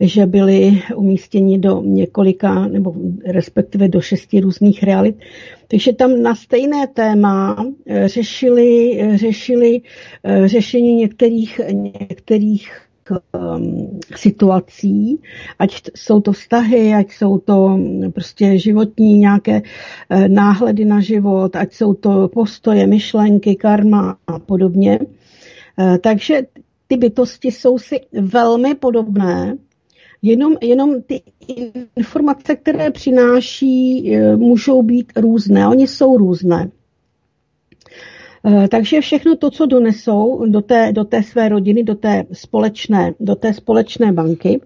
že 0.00 0.26
byli 0.26 0.82
umístěni 0.96 1.58
do 1.58 1.82
několika, 1.82 2.66
nebo 2.68 2.94
respektive 3.26 3.88
do 3.88 4.00
šesti 4.00 4.40
různých 4.40 4.82
realit. 4.82 5.16
Takže 5.68 5.92
tam 5.92 6.22
na 6.22 6.34
stejné 6.34 6.86
téma 6.86 7.66
eh, 7.86 8.08
řešili, 8.08 9.00
eh, 9.00 9.18
řešili 9.18 9.80
eh, 10.24 10.48
řešení 10.48 10.94
některých, 10.94 11.60
některých 11.72 12.89
situací, 14.16 15.20
ať 15.58 15.82
jsou 15.96 16.20
to 16.20 16.32
vztahy, 16.32 16.94
ať 16.94 17.12
jsou 17.12 17.38
to 17.38 17.68
mm, 17.68 18.12
prostě 18.12 18.58
životní 18.58 19.18
nějaké 19.18 19.62
náhledy 20.28 20.84
na 20.84 21.00
život, 21.00 21.56
ať 21.56 21.72
jsou 21.72 21.94
to 21.94 22.28
postoje, 22.28 22.86
myšlenky, 22.86 23.56
karma 23.56 24.16
a 24.26 24.38
podobně. 24.38 24.98
Takže 26.00 26.42
ty 26.86 26.96
bytosti 26.96 27.52
jsou 27.52 27.78
si 27.78 28.00
velmi 28.12 28.74
podobné, 28.74 29.56
jenom, 30.22 30.56
jenom 30.60 31.02
ty 31.02 31.22
informace, 31.96 32.56
které 32.56 32.90
přináší, 32.90 34.14
e, 34.14 34.36
můžou 34.36 34.82
být 34.82 35.12
různé. 35.16 35.68
Oni 35.68 35.88
jsou 35.88 36.16
různé. 36.16 36.70
E, 38.46 38.68
takže 38.68 39.00
všechno 39.00 39.36
to, 39.36 39.50
co 39.50 39.66
donesou 39.66 40.46
do 40.46 40.60
té, 40.60 40.92
do 40.92 41.04
té 41.04 41.22
své 41.22 41.48
rodiny, 41.48 41.82
do 41.82 41.94
té, 41.94 42.24
společné, 42.32 43.14
do 43.20 43.34
té 43.34 43.54
společné 43.54 44.12
banky, 44.12 44.60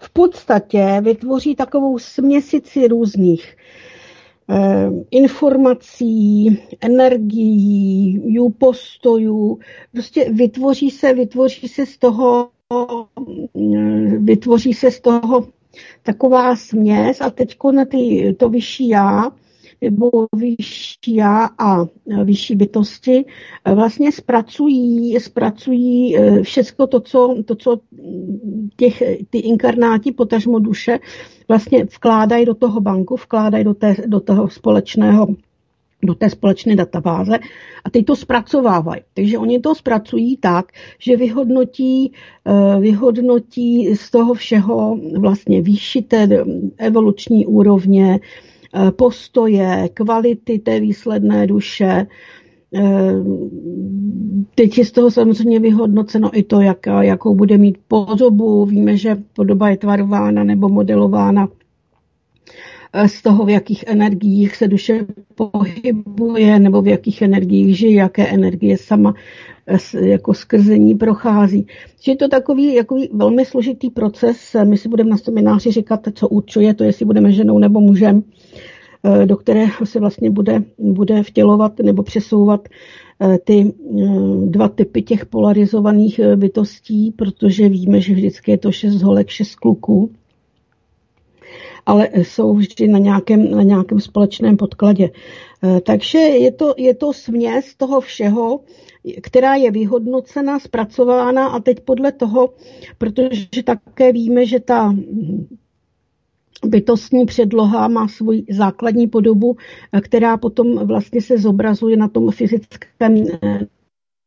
v 0.00 0.10
podstatě 0.10 1.00
vytvoří 1.00 1.54
takovou 1.54 1.98
směsici 1.98 2.88
různých 2.88 3.56
Eh, 4.48 4.90
informací, 5.10 6.58
energií, 6.80 8.38
postojů. 8.58 9.58
Prostě 9.92 10.32
vytvoří 10.32 10.90
se, 10.90 11.14
vytvoří 11.14 11.68
se 11.68 11.86
z 11.86 11.98
toho, 11.98 12.48
eh, 12.72 14.18
vytvoří 14.18 14.74
se 14.74 14.90
z 14.90 15.00
toho 15.00 15.48
taková 16.02 16.56
směs 16.56 17.20
a 17.20 17.30
teď 17.30 17.56
na 17.72 17.84
ty, 17.84 18.34
to 18.38 18.48
vyšší 18.48 18.88
já, 18.88 19.32
nebo 19.80 20.10
vyšší 20.36 21.16
já 21.16 21.48
a 21.58 21.86
vyšší 22.24 22.56
bytosti 22.56 23.24
vlastně 23.74 24.12
zpracují, 24.12 25.20
zpracují 25.20 26.16
eh, 26.16 26.42
všechno 26.42 26.86
to, 26.86 27.00
co, 27.00 27.36
to, 27.44 27.54
co 27.54 27.78
těch, 28.76 29.02
ty 29.30 29.38
inkarnáti, 29.38 30.12
potažmo 30.12 30.58
duše, 30.58 30.98
vlastně 31.48 31.84
vkládají 31.84 32.46
do 32.46 32.54
toho 32.54 32.80
banku, 32.80 33.16
vkládají 33.16 33.64
do, 33.64 33.74
té, 33.74 33.96
do 34.06 34.20
toho 34.20 34.48
společného 34.48 35.26
do 36.02 36.14
té 36.14 36.30
společné 36.30 36.76
databáze 36.76 37.38
a 37.84 37.90
teď 37.90 38.04
to 38.04 38.16
zpracovávají. 38.16 39.02
Takže 39.14 39.38
oni 39.38 39.60
to 39.60 39.74
zpracují 39.74 40.36
tak, 40.36 40.72
že 40.98 41.16
vyhodnotí, 41.16 42.12
vyhodnotí 42.80 43.94
z 43.94 44.10
toho 44.10 44.34
všeho 44.34 44.98
vlastně 45.18 45.62
výši 45.62 46.02
té 46.02 46.28
evoluční 46.78 47.46
úrovně, 47.46 48.20
postoje, 48.90 49.88
kvality 49.94 50.58
té 50.58 50.80
výsledné 50.80 51.46
duše, 51.46 52.06
eh, 52.74 53.14
Teď 54.54 54.78
je 54.78 54.84
z 54.84 54.92
toho 54.92 55.10
samozřejmě 55.10 55.60
vyhodnoceno 55.60 56.38
i 56.38 56.42
to, 56.42 56.60
jak, 56.60 56.86
jakou 57.00 57.34
bude 57.34 57.58
mít 57.58 57.78
podobu. 57.88 58.64
Víme, 58.64 58.96
že 58.96 59.16
podoba 59.32 59.68
je 59.68 59.76
tvarována 59.76 60.44
nebo 60.44 60.68
modelována 60.68 61.48
eh, 62.92 63.08
z 63.08 63.22
toho, 63.22 63.44
v 63.44 63.50
jakých 63.50 63.84
energiích 63.86 64.56
se 64.56 64.68
duše 64.68 65.06
pohybuje 65.34 66.58
nebo 66.58 66.82
v 66.82 66.86
jakých 66.86 67.22
energiích 67.22 67.78
žije, 67.78 67.94
jaké 67.94 68.26
energie 68.28 68.78
sama 68.78 69.14
jako 70.00 70.34
skrzení 70.34 70.94
prochází. 70.94 71.66
Že 72.00 72.12
je 72.12 72.16
to 72.16 72.28
takový, 72.28 72.76
takový 72.76 73.08
velmi 73.12 73.44
složitý 73.44 73.90
proces. 73.90 74.56
My 74.64 74.76
si 74.78 74.88
budeme 74.88 75.10
na 75.10 75.16
semináři 75.16 75.72
říkat, 75.72 76.00
co 76.14 76.28
určuje 76.28 76.74
to, 76.74 76.84
jestli 76.84 77.04
budeme 77.04 77.32
ženou 77.32 77.58
nebo 77.58 77.80
mužem, 77.80 78.22
eh, 79.04 79.26
do 79.26 79.36
kterého 79.36 79.86
se 79.86 80.00
vlastně 80.00 80.30
bude, 80.30 80.62
bude 80.78 81.22
vtělovat 81.22 81.78
nebo 81.78 82.02
přesouvat 82.02 82.68
Eh, 83.20 83.38
ty 83.44 83.60
eh, 83.62 84.46
dva 84.46 84.68
typy 84.68 85.02
těch 85.02 85.26
polarizovaných 85.26 86.20
bytostí, 86.36 87.10
protože 87.10 87.68
víme, 87.68 88.00
že 88.00 88.14
vždycky 88.14 88.50
je 88.50 88.58
to 88.58 88.72
šest 88.72 89.02
holek, 89.02 89.28
šest 89.28 89.54
kluků, 89.54 90.10
ale 91.86 92.08
jsou 92.14 92.54
vždy 92.54 92.88
na 92.88 92.98
nějakém, 92.98 93.50
na 93.50 93.62
nějakém 93.62 94.00
společném 94.00 94.56
podkladě. 94.56 95.10
Takže 95.82 96.18
je 96.18 96.52
to, 96.52 96.74
je 96.76 96.94
to 96.94 97.12
směs 97.12 97.74
toho 97.74 98.00
všeho, 98.00 98.60
která 99.22 99.54
je 99.54 99.70
vyhodnocena, 99.70 100.58
zpracována 100.58 101.46
a 101.46 101.60
teď 101.60 101.80
podle 101.80 102.12
toho, 102.12 102.54
protože 102.98 103.62
také 103.64 104.12
víme, 104.12 104.46
že 104.46 104.60
ta 104.60 104.94
bytostní 106.64 107.26
předloha 107.26 107.88
má 107.88 108.08
svůj 108.08 108.44
základní 108.50 109.06
podobu, 109.06 109.56
která 110.02 110.36
potom 110.36 110.86
vlastně 110.86 111.20
se 111.22 111.38
zobrazuje 111.38 111.96
na 111.96 112.08
tom 112.08 112.30
fyzickém, 112.30 113.24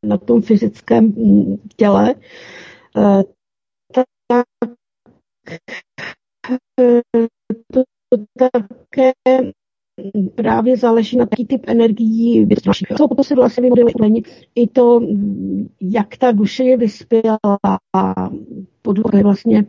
na 0.05 0.17
tom 0.17 0.41
fyzickém 0.41 1.13
těle. 1.75 2.15
Tak 3.93 4.45
to 7.73 7.83
také 8.37 9.11
právě 10.35 10.77
záleží 10.77 11.17
na 11.17 11.25
taký 11.25 11.45
typ 11.45 11.61
energií. 11.67 12.47
Co 12.97 13.07
potom 13.07 13.23
se 13.23 13.35
vlastně 13.35 13.61
vymodeluje 13.61 14.21
i 14.55 14.67
to, 14.67 15.01
jak 15.81 16.17
ta 16.17 16.31
duše 16.31 16.63
je 16.63 16.77
vyspělá 16.77 17.39
podle 18.81 19.23
vlastně 19.23 19.65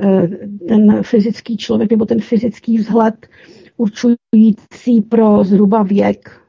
eh, 0.00 0.28
ten 0.68 1.02
fyzický 1.02 1.56
člověk 1.56 1.90
nebo 1.90 2.04
ten 2.04 2.20
fyzický 2.20 2.78
vzhled 2.78 3.14
určující 3.76 5.00
pro 5.08 5.44
zhruba 5.44 5.82
věk 5.82 6.47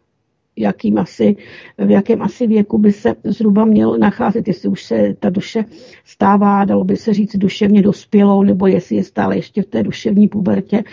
jakým 0.56 0.98
asi, 0.98 1.36
v 1.78 1.92
jakém 1.92 2.22
asi 2.22 2.48
věku 2.48 2.78
by 2.78 2.92
se 2.92 3.16
zhruba 3.24 3.66
měl 3.66 3.98
nacházet, 3.98 4.48
jestli 4.48 4.70
už 4.70 4.84
se 4.84 5.16
ta 5.20 5.30
duše 5.30 5.66
stává, 6.06 6.66
dalo 6.66 6.84
by 6.84 6.98
se 6.98 7.14
říct, 7.14 7.36
duševně 7.36 7.82
dospělou, 7.82 8.44
nebo 8.44 8.68
jestli 8.68 8.96
je 8.96 9.04
stále 9.04 9.36
ještě 9.36 9.62
v 9.62 9.66
té 9.66 9.84
duševní 9.84 10.28
pubertě, 10.28 10.84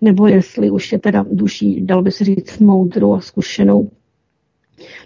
nebo 0.00 0.26
jestli 0.26 0.70
už 0.70 0.92
je 0.92 0.98
teda 0.98 1.24
duší, 1.32 1.80
dalo 1.80 2.02
by 2.02 2.10
se 2.10 2.24
říct, 2.24 2.58
moudrou 2.58 3.14
a 3.14 3.20
zkušenou 3.20 3.90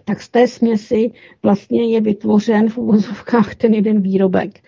tak 0.05 0.23
z 0.23 0.29
té 0.29 0.49
směsi 0.49 1.11
vlastně 1.43 1.85
je 1.85 2.01
vytvořen 2.01 2.69
v 2.69 2.79
uvozovkách 2.79 3.55
ten 3.55 3.75
jeden 3.75 4.01
výrobek. 4.01 4.61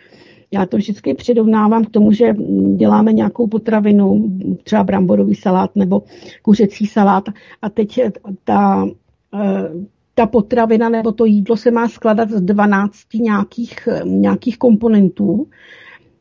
Já 0.50 0.66
to 0.66 0.76
vždycky 0.76 1.14
přirovnávám 1.14 1.84
k 1.84 1.90
tomu, 1.90 2.12
že 2.12 2.34
děláme 2.76 3.12
nějakou 3.12 3.46
potravinu, 3.46 4.38
třeba 4.62 4.84
bramborový 4.84 5.34
salát 5.34 5.76
nebo 5.76 6.02
kuřecí 6.42 6.86
salát 6.86 7.24
a 7.62 7.70
teď 7.70 8.00
ta 8.44 8.86
ta 10.14 10.26
potravina 10.26 10.88
nebo 10.88 11.12
to 11.12 11.24
jídlo 11.24 11.56
se 11.56 11.70
má 11.70 11.88
skladat 11.88 12.30
z 12.30 12.40
12 12.40 12.94
nějakých, 13.14 13.88
nějakých 14.04 14.58
komponentů, 14.58 15.46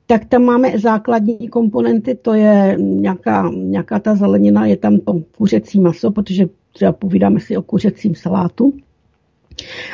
tak 0.08 0.26
tam 0.26 0.44
máme 0.44 0.80
základní 0.80 1.50
komponenty, 1.50 2.16
to 2.16 2.34
je 2.34 2.76
nějaká, 2.80 3.50
nějaká 3.56 4.00
ta 4.00 4.16
zelenina, 4.16 4.66
je 4.66 4.78
tam 4.78 5.00
to 5.00 5.14
kuřecí 5.38 5.80
maso, 5.80 6.12
protože 6.12 6.50
třeba 6.74 6.92
povídáme 6.92 7.40
si 7.40 7.58
o 7.58 7.62
kuřecím 7.62 8.16
salátu. 8.16 8.74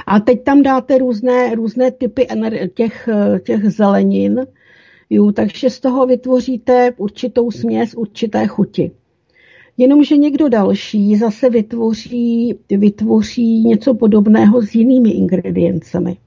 A 0.05 0.19
teď 0.19 0.43
tam 0.43 0.61
dáte 0.61 0.97
různé, 0.97 1.55
různé 1.55 1.91
typy 1.91 2.27
těch, 2.73 3.09
těch 3.43 3.71
zelenin, 3.71 4.47
jo, 5.09 5.31
takže 5.31 5.69
z 5.69 5.79
toho 5.79 6.05
vytvoříte 6.05 6.93
určitou 6.97 7.51
směs, 7.51 7.93
určité 7.93 8.47
chuti. 8.47 8.91
Jenomže 9.81 10.17
někdo 10.17 10.49
další 10.49 11.15
zase 11.15 11.49
vytvoří, 11.49 12.55
vytvoří 12.69 13.63
něco 13.63 13.93
podobného 13.93 14.61
s 14.61 14.75
jinými 14.75 15.11
ingrediencemi. 15.11 16.17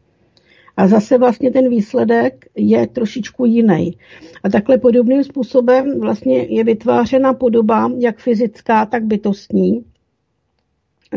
A 0.77 0.89
zase 0.89 1.19
vlastně 1.19 1.51
ten 1.51 1.69
výsledek 1.69 2.47
je 2.57 2.87
trošičku 2.87 3.45
jiný. 3.45 3.99
A 4.43 4.49
takhle 4.49 4.79
podobným 4.79 5.25
způsobem 5.25 6.01
vlastně 6.01 6.39
je 6.39 6.65
vytvářena 6.65 7.35
podoba, 7.35 7.91
jak 7.99 8.19
fyzická, 8.19 8.87
tak 8.87 9.05
bytostní. 9.05 9.85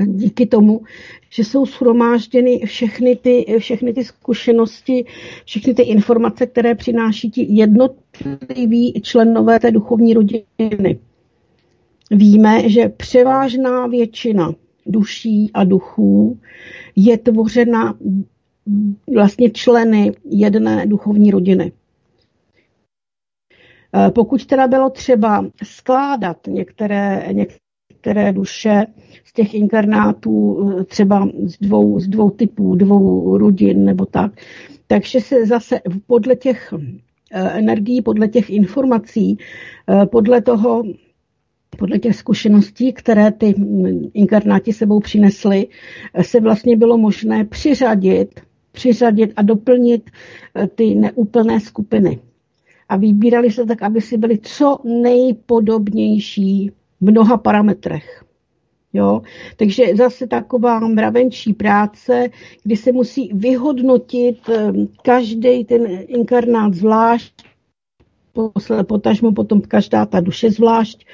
Díky 0.06 0.46
tomu, 0.46 0.82
že 1.30 1.44
jsou 1.44 1.66
shromážděny 1.66 2.60
všechny 2.66 3.16
ty, 3.16 3.46
všechny 3.60 3.94
ty 3.94 4.04
zkušenosti, 4.04 5.06
všechny 5.46 5.74
ty 5.74 5.82
informace, 5.82 6.46
které 6.46 6.76
přináší 6.76 7.32
ti 7.32 7.46
jednotliví 7.50 9.02
členové 9.02 9.60
té 9.60 9.72
duchovní 9.72 10.14
rodiny 10.14 11.00
víme, 12.12 12.70
že 12.70 12.90
převážná 12.90 13.88
většina 13.88 14.54
duší 14.86 15.52
a 15.54 15.64
duchů 15.64 16.40
je 16.96 17.18
tvořena 17.18 17.98
vlastně 19.14 19.50
členy 19.50 20.12
jedné 20.26 20.88
duchovní 20.88 21.32
rodiny. 21.32 21.72
E, 23.96 24.12
pokud 24.12 24.46
teda 24.46 24.68
bylo 24.68 24.90
třeba 24.90 25.46
skládat 25.64 26.38
některé, 26.48 27.28
některé 27.32 28.34
duše 28.34 28.86
z 29.24 29.34
těch 29.34 29.54
inkarnátů 29.54 30.70
e, 30.80 30.84
třeba 30.84 31.30
z 31.44 31.58
dvou, 31.60 32.00
z 32.00 32.08
dvou 32.08 32.30
typů, 32.30 32.76
dvou 32.76 33.38
rodin 33.38 33.86
nebo 33.86 34.06
tak, 34.06 34.32
takže 34.88 35.22
se 35.22 35.46
zase 35.46 35.80
podle 36.08 36.36
těch 36.36 36.74
e, 36.74 37.50
energií, 37.50 38.02
podle 38.02 38.28
těch 38.28 38.50
informací, 38.50 39.38
podle 40.12 40.42
toho, 40.42 40.84
podle 41.78 42.00
těch 42.00 42.16
zkušeností, 42.16 42.94
které 42.94 43.32
ty 43.32 43.56
inkarnáti 44.14 44.74
sebou 44.74 45.00
přinesly, 45.00 45.68
se 46.22 46.40
vlastně 46.40 46.78
bylo 46.78 46.98
možné 46.98 47.46
přiřadit, 47.46 48.40
přiřadit 48.72 49.34
a 49.36 49.42
doplnit 49.42 50.10
eh, 50.56 50.68
ty 50.68 50.96
neúplné 50.96 51.60
skupiny. 51.60 52.20
A 52.90 52.98
vybírali 52.98 53.52
se 53.52 53.66
tak, 53.66 53.84
aby 53.84 54.02
si 54.02 54.18
byli 54.18 54.38
co 54.42 54.78
nejpodobnější 54.84 56.72
v 57.02 57.12
mnoha 57.12 57.38
parametrech. 57.38 58.24
Jo? 58.94 59.22
Takže 59.58 59.84
zase 59.96 60.28
taková 60.28 60.80
mravenčí 60.80 61.54
práce, 61.54 62.30
kdy 62.64 62.76
se 62.76 62.92
musí 62.92 63.32
vyhodnotit 63.34 64.50
eh, 64.50 64.72
každý 65.04 65.66
ten 65.66 65.88
inkarnát 66.08 66.74
zvlášť, 66.74 67.48
potažmo 68.88 69.32
potom 69.32 69.62
každá 69.62 70.06
ta 70.06 70.20
duše 70.20 70.52
zvlášť 70.52 71.06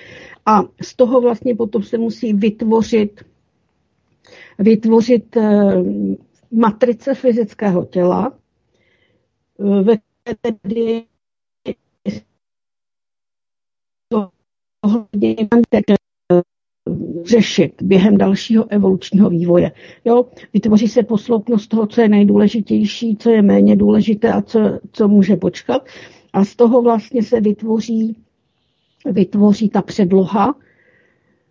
a 0.46 0.62
z 0.82 0.96
toho 0.96 1.22
vlastně 1.22 1.56
potom 1.56 1.84
se 1.84 1.98
musí 1.98 2.34
vytvořit, 2.34 3.24
vytvořit 4.60 5.38
eh, 5.38 5.84
matrice 6.52 7.14
fyzického 7.16 7.86
těla, 7.86 8.34
eh, 9.60 9.84
ve 9.84 9.96
tedy 10.42 11.06
řešit 17.26 17.82
během 17.82 18.18
dalšího 18.18 18.66
evolučního 18.70 19.30
vývoje. 19.30 19.72
Jo? 20.06 20.26
Vytvoří 20.54 20.88
se 20.88 21.04
posloupnost 21.04 21.70
toho, 21.70 21.88
co 21.88 22.02
je 22.02 22.10
nejdůležitější, 22.10 23.18
co 23.18 23.30
je 23.30 23.42
méně 23.42 23.76
důležité 23.76 24.34
a 24.34 24.42
co, 24.42 24.60
co 24.92 25.08
může 25.08 25.36
počkat. 25.36 25.88
A 26.34 26.46
z 26.46 26.56
toho 26.56 26.82
vlastně 26.82 27.24
se 27.24 27.42
vytvoří 27.42 28.16
vytvoří 29.06 29.70
ta 29.70 29.82
předloha, 29.82 30.56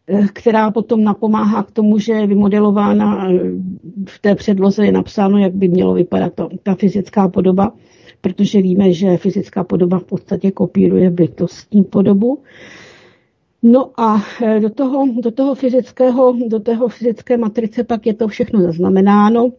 eh, 0.06 0.26
která 0.32 0.70
potom 0.70 1.04
napomáhá 1.04 1.62
k 1.62 1.70
tomu, 1.70 1.98
že 1.98 2.12
je 2.12 2.26
vymodelována, 2.26 3.28
eh, 3.30 3.38
v 4.08 4.18
té 4.18 4.34
předloze 4.34 4.86
je 4.86 4.92
napsáno, 4.92 5.38
jak 5.38 5.54
by 5.54 5.68
mělo 5.68 5.94
vypadat 5.94 6.34
to, 6.34 6.48
ta 6.62 6.74
fyzická 6.74 7.28
podoba, 7.28 7.72
protože 8.20 8.62
víme, 8.62 8.92
že 8.92 9.16
fyzická 9.16 9.64
podoba 9.64 9.98
v 9.98 10.04
podstatě 10.04 10.50
kopíruje 10.50 11.10
bytostní 11.10 11.84
podobu. 11.84 12.42
No 13.62 13.90
a 14.00 14.22
eh, 14.42 14.60
do 14.60 14.70
toho, 14.70 15.08
do 15.22 15.30
toho 15.30 15.54
fyzického, 15.54 16.36
do 16.48 16.60
toho 16.60 16.88
fyzické 16.88 17.36
matrice 17.36 17.84
pak 17.84 18.06
je 18.06 18.14
to 18.14 18.28
všechno 18.28 18.60
zaznamenáno. 18.62 19.50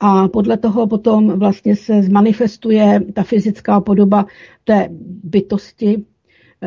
A 0.00 0.28
podle 0.28 0.56
toho 0.56 0.86
potom 0.86 1.38
vlastně 1.38 1.76
se 1.76 2.02
zmanifestuje 2.02 3.00
ta 3.12 3.22
fyzická 3.22 3.80
podoba 3.80 4.26
té 4.64 4.88
bytosti, 5.24 6.04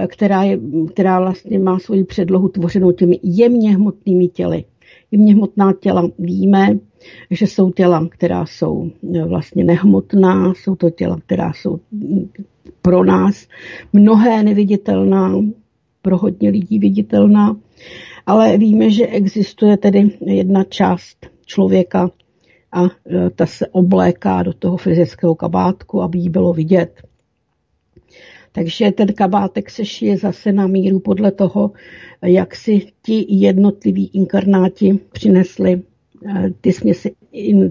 která, 0.07 0.43
je, 0.43 0.59
která 0.93 1.19
vlastně 1.19 1.59
má 1.59 1.79
svoji 1.79 2.03
předlohu 2.03 2.49
tvořenou 2.49 2.91
těmi 2.91 3.19
jemně 3.23 3.75
hmotnými 3.75 4.27
těly. 4.27 4.65
Jemně 5.11 5.33
hmotná 5.33 5.73
těla 5.73 6.09
víme, 6.19 6.77
že 7.31 7.47
jsou 7.47 7.71
těla, 7.71 8.07
která 8.11 8.45
jsou 8.45 8.91
eh, 9.15 9.25
vlastně 9.25 9.63
nehmotná, 9.63 10.53
jsou 10.53 10.75
to 10.75 10.89
těla, 10.89 11.19
která 11.25 11.53
jsou 11.53 11.79
mm, 11.91 12.29
pro 12.81 13.03
nás 13.03 13.47
mnohé 13.93 14.43
neviditelná, 14.43 15.33
pro 16.01 16.17
hodně 16.17 16.49
lidí 16.49 16.79
viditelná, 16.79 17.57
ale 18.25 18.57
víme, 18.57 18.89
že 18.89 19.07
existuje 19.07 19.77
tedy 19.77 20.17
jedna 20.25 20.63
část 20.63 21.17
člověka 21.45 22.11
a 22.71 22.83
eh, 22.85 23.29
ta 23.29 23.45
se 23.45 23.67
obléká 23.67 24.43
do 24.43 24.53
toho 24.53 24.77
fyzického 24.77 25.35
kabátku, 25.35 26.01
aby 26.01 26.19
jí 26.19 26.29
bylo 26.29 26.53
vidět. 26.53 27.01
Takže 28.51 28.91
ten 28.91 29.07
kabátek 29.13 29.69
se 29.69 29.85
šije 29.85 30.17
zase 30.17 30.51
na 30.51 30.67
míru 30.67 30.99
podle 30.99 31.31
toho, 31.31 31.71
jak 32.21 32.55
si 32.55 32.81
ti 33.01 33.25
jednotliví 33.29 34.09
inkarnáti 34.13 34.99
přinesli 35.11 35.81
eh, 36.27 36.49
ty 36.61 36.73
směsi 36.73 37.15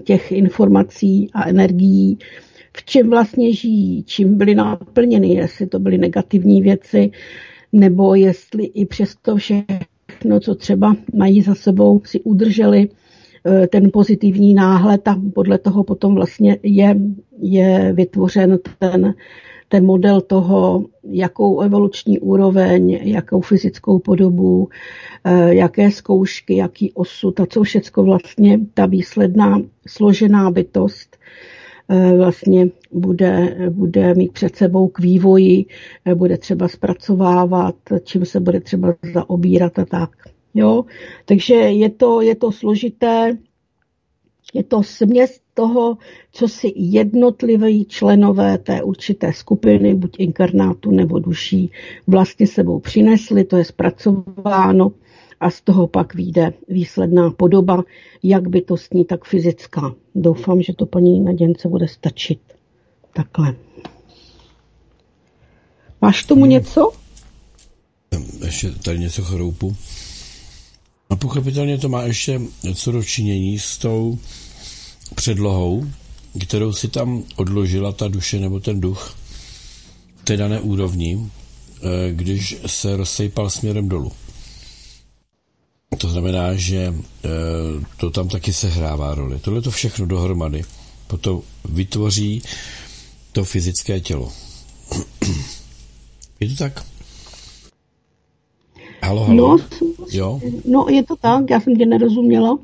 těch 0.03 0.31
informací 0.31 1.29
a 1.33 1.49
energií, 1.49 2.17
v 2.77 2.85
čem 2.85 3.09
vlastně 3.09 3.53
žijí, 3.53 4.03
čím 4.03 4.37
byly 4.37 4.55
naplněny, 4.55 5.33
jestli 5.33 5.67
to 5.67 5.79
byly 5.79 5.97
negativní 5.97 6.61
věci, 6.61 7.11
nebo 7.73 8.15
jestli 8.15 8.63
i 8.63 8.85
přesto 8.85 9.35
všechno, 9.35 10.39
co 10.39 10.55
třeba 10.55 10.95
mají 11.13 11.41
za 11.41 11.55
sebou, 11.55 12.01
si 12.05 12.19
udrželi 12.21 12.89
eh, 13.45 13.67
ten 13.67 13.89
pozitivní 13.93 14.53
náhled 14.53 15.07
a 15.07 15.21
podle 15.33 15.57
toho 15.57 15.83
potom 15.83 16.15
vlastně 16.15 16.57
je, 16.63 16.95
je 17.41 17.93
vytvořen 17.93 18.59
ten 18.79 19.13
ten 19.69 19.85
model 19.85 20.21
toho, 20.21 20.85
jakou 21.03 21.61
evoluční 21.61 22.19
úroveň, 22.19 22.99
jakou 23.03 23.41
fyzickou 23.41 23.99
podobu, 23.99 24.69
eh, 25.23 25.55
jaké 25.55 25.91
zkoušky, 25.91 26.55
jaký 26.55 26.93
osud 26.93 27.39
a 27.39 27.45
co 27.45 27.63
všechno 27.63 28.03
vlastně 28.03 28.59
ta 28.73 28.85
výsledná 28.85 29.61
složená 29.87 30.51
bytost 30.51 31.17
eh, 31.89 32.17
vlastně 32.17 32.67
bude, 32.91 33.57
bude 33.69 34.13
mít 34.13 34.31
před 34.31 34.55
sebou 34.55 34.87
k 34.87 34.99
vývoji, 34.99 35.65
eh, 36.05 36.15
bude 36.15 36.37
třeba 36.37 36.67
zpracovávat, 36.67 37.75
čím 38.03 38.25
se 38.25 38.39
bude 38.39 38.59
třeba 38.59 38.93
zaobírat 39.13 39.79
a 39.79 39.85
tak. 39.85 40.09
Jo? 40.53 40.85
Takže 41.25 41.53
je 41.53 41.89
to, 41.89 42.21
je 42.21 42.35
to 42.35 42.51
složité, 42.51 43.37
je 44.53 44.63
to 44.63 44.83
směs 44.83 45.39
toho, 45.53 45.97
co 46.31 46.47
si 46.47 46.73
jednotliví 46.75 47.85
členové 47.85 48.57
té 48.57 48.83
určité 48.83 49.33
skupiny, 49.33 49.95
buď 49.95 50.15
inkarnátu 50.19 50.91
nebo 50.91 51.19
duší, 51.19 51.71
vlastně 52.07 52.47
sebou 52.47 52.79
přinesli, 52.79 53.43
to 53.43 53.57
je 53.57 53.65
zpracováno 53.65 54.91
a 55.39 55.49
z 55.49 55.61
toho 55.61 55.87
pak 55.87 56.15
vyjde 56.15 56.53
výsledná 56.67 57.31
podoba, 57.31 57.83
jak 58.23 58.49
bytostní, 58.49 59.05
tak 59.05 59.25
fyzická. 59.25 59.95
Doufám, 60.15 60.61
že 60.61 60.73
to 60.73 60.85
paní 60.85 61.19
Naděnce 61.19 61.67
bude 61.67 61.87
stačit. 61.87 62.39
Takhle. 63.13 63.55
Máš 66.01 66.23
tomu 66.23 66.41
hmm. 66.41 66.49
něco? 66.49 66.91
Ještě 68.45 68.71
tady 68.71 68.99
něco 68.99 69.23
chroupu. 69.23 69.75
A 71.09 71.15
pochopitelně 71.15 71.77
to 71.77 71.89
má 71.89 72.03
ještě 72.03 72.41
něco 72.63 72.91
dočinění 72.91 73.59
s 73.59 73.77
tou 73.77 74.19
předlohou, 75.15 75.85
kterou 76.41 76.73
si 76.73 76.87
tam 76.87 77.23
odložila 77.35 77.91
ta 77.91 78.07
duše 78.07 78.39
nebo 78.39 78.59
ten 78.59 78.81
duch 78.81 79.15
v 80.21 80.23
té 80.23 80.37
dané 80.37 80.59
úrovni, 80.59 81.19
eh, 81.19 82.11
když 82.11 82.57
se 82.65 82.97
rozsejpal 82.97 83.49
směrem 83.49 83.89
dolů. 83.89 84.11
To 85.97 86.09
znamená, 86.09 86.55
že 86.55 86.93
eh, 86.93 87.29
to 87.97 88.09
tam 88.09 88.29
taky 88.29 88.53
sehrává 88.53 89.15
roli. 89.15 89.39
Tohle 89.39 89.61
to 89.61 89.71
všechno 89.71 90.05
dohromady 90.05 90.63
potom 91.07 91.41
vytvoří 91.65 92.43
to 93.31 93.43
fyzické 93.43 93.99
tělo. 93.99 94.31
Je 96.39 96.49
to 96.49 96.55
tak? 96.55 96.85
Halo, 99.01 99.23
halo. 99.23 99.35
No, 99.35 99.57
jo? 100.11 100.39
no, 100.65 100.85
je 100.89 101.03
to 101.03 101.15
tak, 101.15 101.49
já 101.49 101.59
jsem 101.59 101.75
tě 101.75 101.85
nerozuměla. 101.85 102.59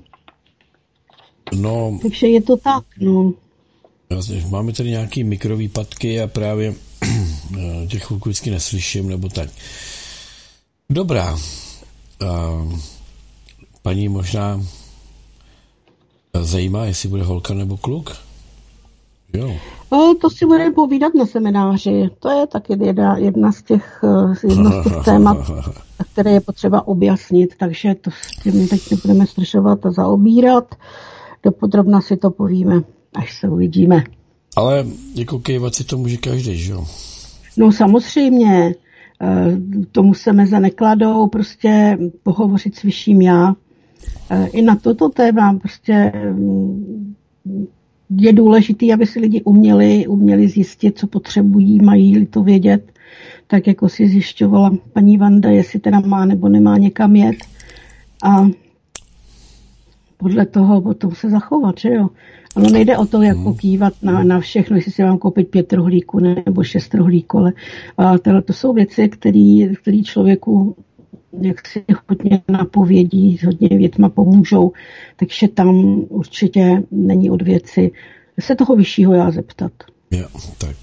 No, 1.56 2.00
Takže 2.02 2.28
je 2.28 2.42
to 2.42 2.58
tak, 2.58 2.84
no. 3.00 3.34
Máme 4.50 4.74
tady 4.74 4.90
nějaký 4.90 5.24
mikrovýpadky 5.24 6.22
a 6.22 6.28
právě 6.28 6.74
těch 7.90 8.04
chvilku 8.04 8.30
vždycky 8.30 8.52
neslyším, 8.52 9.10
nebo 9.10 9.30
tak. 9.30 9.50
Dobrá. 10.90 11.40
A 12.28 12.52
paní 13.82 14.10
možná 14.10 14.66
zajímá, 16.42 16.86
jestli 16.86 17.10
bude 17.10 17.24
holka 17.24 17.54
nebo 17.54 17.78
kluk? 17.78 18.25
Jo. 19.38 19.52
O, 19.90 20.14
to 20.14 20.30
si 20.30 20.46
budeme 20.46 20.72
povídat 20.72 21.14
na 21.14 21.26
semináři. 21.26 22.10
To 22.20 22.30
je 22.30 22.48
taky 22.48 22.78
jedna, 22.84 23.18
jedna 23.18 23.52
z 23.52 23.64
těch, 23.64 24.04
eh, 24.04 24.48
jedna 24.48 24.72
z 24.72 24.84
těch 24.84 24.94
témat, 25.06 25.38
které 26.14 26.32
je 26.32 26.42
potřeba 26.42 26.88
objasnit, 26.88 27.56
takže 27.60 27.96
to 27.96 28.12
s 28.12 28.44
tím 28.44 28.68
teď 28.68 28.92
nebudeme 28.92 29.28
stršovat 29.28 29.86
a 29.86 29.92
zaobírat. 29.92 30.76
Dopodrobna 31.44 32.02
si 32.02 32.18
to 32.18 32.32
povíme, 32.32 32.82
až 33.16 33.40
se 33.40 33.50
uvidíme. 33.50 34.04
Ale 34.56 34.86
jako 35.16 35.40
kejvat 35.40 35.76
si 35.76 35.84
to 35.84 35.98
může 35.98 36.18
každý, 36.18 36.58
že 36.58 36.72
jo? 36.72 36.86
No 37.58 37.72
samozřejmě, 37.72 38.76
eh, 39.22 39.58
tomu 39.92 40.14
se 40.14 40.34
meze 40.34 40.60
nekladou, 40.60 41.28
prostě 41.28 41.98
pohovořit 42.24 42.76
s 42.76 42.82
vyšším 42.82 43.22
já. 43.22 43.56
Eh, 44.30 44.48
I 44.48 44.62
na 44.62 44.76
toto 44.76 45.10
téma 45.10 45.54
prostě 45.54 46.12
mm, 46.34 47.16
je 48.10 48.34
důležité, 48.34 48.94
aby 48.94 49.06
si 49.06 49.20
lidi 49.20 49.42
uměli, 49.42 50.08
uměli 50.08 50.48
zjistit, 50.48 50.98
co 50.98 51.08
potřebují, 51.08 51.82
mají-li 51.82 52.26
to 52.26 52.44
vědět, 52.44 52.92
tak 53.48 53.68
jako 53.68 53.90
si 53.90 54.08
zjišťovala 54.08 54.72
paní 54.94 55.18
Vanda, 55.18 55.50
jestli 55.50 55.80
teda 55.80 56.00
má 56.00 56.26
nebo 56.26 56.50
nemá 56.50 56.78
někam 56.78 57.16
jet. 57.16 57.36
A 58.24 58.48
podle 60.18 60.46
toho 60.46 60.82
potom 60.82 61.16
se 61.16 61.30
zachovat, 61.30 61.76
že 61.80 61.90
jo. 61.90 62.10
Ale 62.56 62.72
nejde 62.72 62.98
o 62.98 63.06
to, 63.06 63.22
jak 63.22 63.38
hmm. 63.38 63.56
kývat 63.56 63.94
na, 64.02 64.24
na 64.24 64.40
všechno, 64.40 64.76
jestli 64.76 64.92
si 64.92 65.04
mám 65.04 65.18
koupit 65.18 65.48
pět 65.48 65.74
rohlíků 65.74 66.20
nebo 66.20 66.64
šest 66.64 66.94
rohlíků, 66.94 67.38
ale 67.38 67.54
a 67.98 68.18
tohle 68.18 68.42
to 68.42 68.54
jsou 68.54 68.74
věci, 68.74 69.10
které 69.10 70.02
člověku 70.04 70.76
jak 71.42 71.68
si 71.68 71.86
hodně 72.10 72.42
napovědí, 72.50 73.40
hodně 73.46 73.70
větma 73.70 74.10
pomůžou, 74.10 74.72
takže 75.16 75.48
tam 75.48 76.00
určitě 76.10 76.84
není 76.92 77.30
od 77.30 77.42
věci 77.42 77.92
se 78.40 78.56
toho 78.56 78.76
vyššího 78.76 79.14
já 79.14 79.32
zeptat. 79.32 79.72
Jo, 80.12 80.28
tak. 80.58 80.76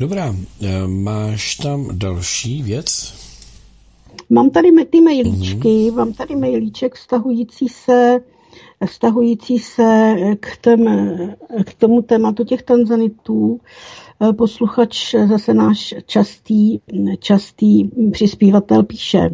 Dobrá, 0.00 0.34
e, 0.62 0.86
máš 0.86 1.54
tam 1.54 1.88
další 1.92 2.62
věc? 2.62 3.14
Mám 4.30 4.50
tady 4.50 4.84
ty 4.84 5.00
mailíčky, 5.00 5.68
mm-hmm. 5.68 5.94
mám 5.94 6.12
tady 6.12 6.36
mailíček 6.36 6.94
vztahující 6.94 7.68
se 7.68 8.20
vztahující 8.86 9.58
se 9.58 10.14
k, 10.40 10.56
tém, 10.56 10.84
k 11.64 11.74
tomu 11.74 12.02
tématu 12.02 12.44
těch 12.44 12.62
tanzanitů. 12.62 13.60
Posluchač, 14.36 15.14
zase 15.28 15.54
náš 15.54 15.94
častý, 16.06 16.78
častý 17.18 17.90
přispívatel 18.12 18.82
píše. 18.82 19.30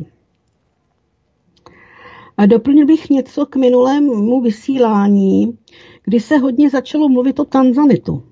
A 2.36 2.46
doplnil 2.46 2.86
bych 2.86 3.10
něco 3.10 3.46
k 3.46 3.56
minulému 3.56 4.40
vysílání, 4.40 5.58
kdy 6.04 6.20
se 6.20 6.38
hodně 6.38 6.70
začalo 6.70 7.08
mluvit 7.08 7.40
o 7.40 7.44
tanzanitu. 7.44 8.22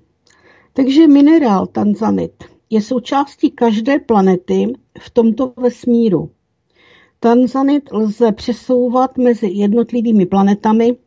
Takže 0.73 1.07
minerál 1.07 1.67
tanzanit 1.67 2.43
je 2.69 2.81
součástí 2.81 3.51
každé 3.51 3.99
planety 3.99 4.73
v 4.99 5.09
tomto 5.09 5.53
vesmíru. 5.57 6.29
Tanzanit 7.19 7.89
lze 7.91 8.31
přesouvat 8.31 9.17
mezi 9.17 9.47
jednotlivými 9.47 10.25
planetami 10.25 10.97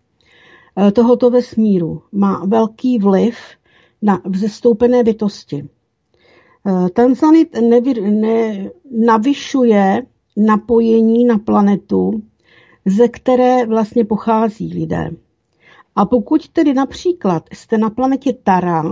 eh, 0.76 0.92
tohoto 0.92 1.30
vesmíru. 1.30 2.02
Má 2.12 2.44
velký 2.46 2.98
vliv 2.98 3.36
na 4.02 4.22
vzestoupené 4.24 5.04
bytosti. 5.04 5.68
Eh, 6.66 6.90
Tanzanit 6.90 7.56
nevy, 7.60 8.00
ne, 8.00 8.70
navyšuje 8.90 10.06
napojení 10.36 11.24
na 11.24 11.38
planetu, 11.38 12.22
ze 12.86 13.08
které 13.08 13.66
vlastně 13.66 14.04
pochází 14.04 14.74
lidé. 14.74 15.10
A 15.96 16.04
pokud 16.06 16.48
tedy 16.48 16.74
například 16.74 17.44
jste 17.52 17.78
na 17.78 17.90
planetě 17.90 18.32
Tara 18.32 18.82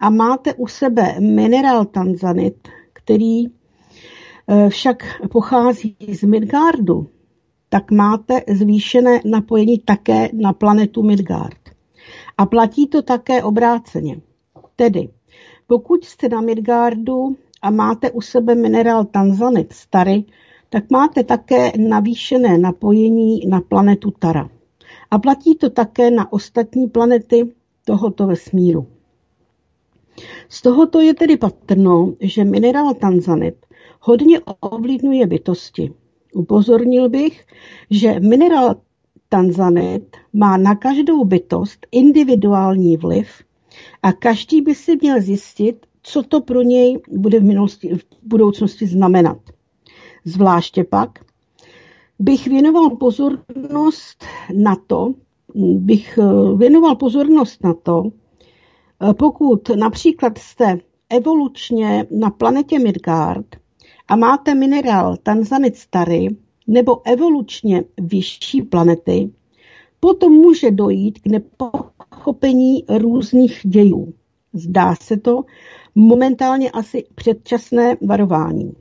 a 0.00 0.10
máte 0.10 0.54
u 0.54 0.66
sebe 0.66 1.20
minerál 1.20 1.84
tanzanit, 1.84 2.68
který 2.92 3.46
Eh, 4.52 4.68
však 4.68 5.04
pochází 5.32 5.96
z 6.12 6.22
Midgardu, 6.22 7.06
tak 7.68 7.90
máte 7.90 8.40
zvýšené 8.48 9.20
napojení 9.24 9.78
také 9.78 10.28
na 10.32 10.52
planetu 10.52 11.02
Midgard. 11.02 11.58
A 12.38 12.46
platí 12.46 12.86
to 12.86 13.02
také 13.02 13.42
obráceně. 13.42 14.20
Tedy, 14.76 15.08
pokud 15.66 16.04
jste 16.04 16.28
na 16.28 16.40
Midgardu 16.40 17.36
a 17.62 17.70
máte 17.70 18.10
u 18.10 18.20
sebe 18.20 18.54
minerál 18.54 19.04
tanzanit 19.04 19.72
stary, 19.72 20.24
tak 20.70 20.90
máte 20.90 21.24
také 21.24 21.72
navýšené 21.78 22.58
napojení 22.58 23.46
na 23.46 23.60
planetu 23.60 24.10
Tara. 24.10 24.50
A 25.10 25.18
platí 25.18 25.54
to 25.54 25.70
také 25.70 26.10
na 26.10 26.32
ostatní 26.32 26.88
planety 26.88 27.52
tohoto 27.84 28.26
vesmíru. 28.26 28.86
Z 30.48 30.62
tohoto 30.62 31.00
je 31.00 31.14
tedy 31.14 31.36
patrno, 31.36 32.14
že 32.20 32.44
minerál 32.44 32.94
tanzanit 32.94 33.54
hodně 34.00 34.40
ovlivňuje 34.60 35.26
bytosti. 35.26 35.92
Upozornil 36.34 37.08
bych, 37.08 37.46
že 37.90 38.20
minerál 38.20 38.76
tanzanit 39.28 40.16
má 40.32 40.56
na 40.56 40.74
každou 40.74 41.24
bytost 41.24 41.86
individuální 41.92 42.96
vliv 42.96 43.28
a 44.02 44.12
každý 44.12 44.60
by 44.62 44.74
si 44.74 44.96
měl 44.96 45.20
zjistit, 45.20 45.86
co 46.02 46.22
to 46.22 46.40
pro 46.40 46.62
něj 46.62 46.98
bude 47.08 47.40
v, 47.40 47.44
minulosti, 47.44 47.94
v 47.94 48.04
budoucnosti 48.22 48.86
znamenat. 48.86 49.38
Zvláště 50.24 50.84
pak 50.84 51.18
bych 52.18 52.46
věnoval 52.46 52.90
pozornost 52.90 54.24
na 54.54 54.76
to, 54.86 55.14
bych 55.74 56.18
eh, 56.18 56.56
věnoval 56.56 56.96
pozornost 56.96 57.64
na 57.64 57.74
to, 57.74 58.02
eh, 59.10 59.14
pokud 59.14 59.68
například 59.68 60.38
jste 60.38 60.78
evolučně 61.10 62.06
na 62.10 62.30
planetě 62.30 62.78
Midgard 62.78 63.46
a 64.08 64.16
máte 64.16 64.54
minerál 64.54 65.16
tanzanit 65.16 65.76
starý 65.76 66.28
nebo 66.66 67.06
evolučně 67.06 67.84
vyšší 68.00 68.62
planety, 68.62 69.30
potom 70.00 70.32
může 70.32 70.70
dojít 70.70 71.18
k 71.18 71.26
nepochopení 71.26 72.84
různých 72.88 73.60
dějů. 73.64 74.12
Zdá 74.52 74.94
se 74.94 75.16
to 75.16 75.44
momentálně 75.94 76.70
asi 76.70 77.04
předčasné 77.14 77.96
varování. 78.06 78.72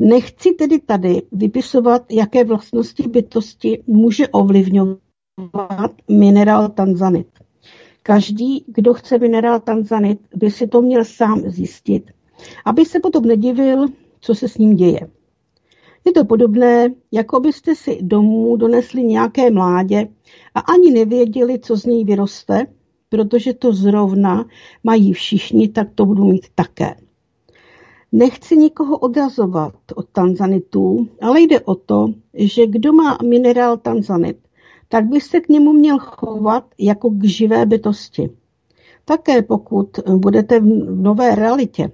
Nechci 0.00 0.52
tedy 0.52 0.78
tady 0.78 1.22
vypisovat, 1.32 2.12
jaké 2.12 2.44
vlastnosti 2.44 3.08
bytosti 3.08 3.82
může 3.86 4.28
ovlivňovat 4.28 5.00
minerál 6.08 6.68
tanzanit. 6.68 7.26
Každý, 8.02 8.64
kdo 8.66 8.94
chce 8.94 9.18
minerál 9.18 9.60
tanzanit, 9.60 10.20
by 10.34 10.50
si 10.50 10.66
to 10.66 10.82
měl 10.82 11.04
sám 11.04 11.42
zjistit, 11.46 12.10
aby 12.64 12.84
se 12.84 13.00
potom 13.00 13.24
nedivil, 13.24 13.86
co 14.20 14.34
se 14.34 14.48
s 14.48 14.58
ním 14.58 14.76
děje. 14.76 15.00
Je 16.06 16.12
to 16.12 16.24
podobné, 16.24 16.88
jako 17.12 17.40
byste 17.40 17.74
si 17.74 17.98
domů 18.02 18.56
donesli 18.56 19.04
nějaké 19.04 19.50
mládě 19.50 20.08
a 20.54 20.60
ani 20.60 20.90
nevěděli, 20.90 21.58
co 21.58 21.76
z 21.76 21.84
něj 21.84 22.04
vyroste, 22.04 22.66
protože 23.08 23.54
to 23.54 23.72
zrovna 23.72 24.44
mají 24.84 25.12
všichni, 25.12 25.68
tak 25.68 25.88
to 25.94 26.06
budu 26.06 26.24
mít 26.24 26.46
také. 26.54 26.94
Nechci 28.12 28.56
nikoho 28.56 28.98
odrazovat 28.98 29.74
od 29.94 30.08
tanzanitů, 30.12 31.08
ale 31.20 31.40
jde 31.40 31.60
o 31.60 31.74
to, 31.74 32.06
že 32.34 32.66
kdo 32.66 32.92
má 32.92 33.18
minerál 33.28 33.76
tanzanit, 33.76 34.36
tak 34.88 35.04
by 35.04 35.20
se 35.20 35.40
k 35.40 35.48
němu 35.48 35.72
měl 35.72 35.98
chovat 35.98 36.64
jako 36.78 37.10
k 37.10 37.24
živé 37.24 37.66
bytosti. 37.66 38.30
Také 39.04 39.42
pokud 39.42 39.98
budete 40.16 40.60
v 40.60 40.64
nové 41.02 41.34
realitě 41.34 41.90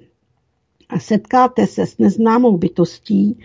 a 0.89 0.99
setkáte 0.99 1.67
se 1.67 1.87
s 1.87 1.99
neznámou 1.99 2.57
bytostí 2.57 3.39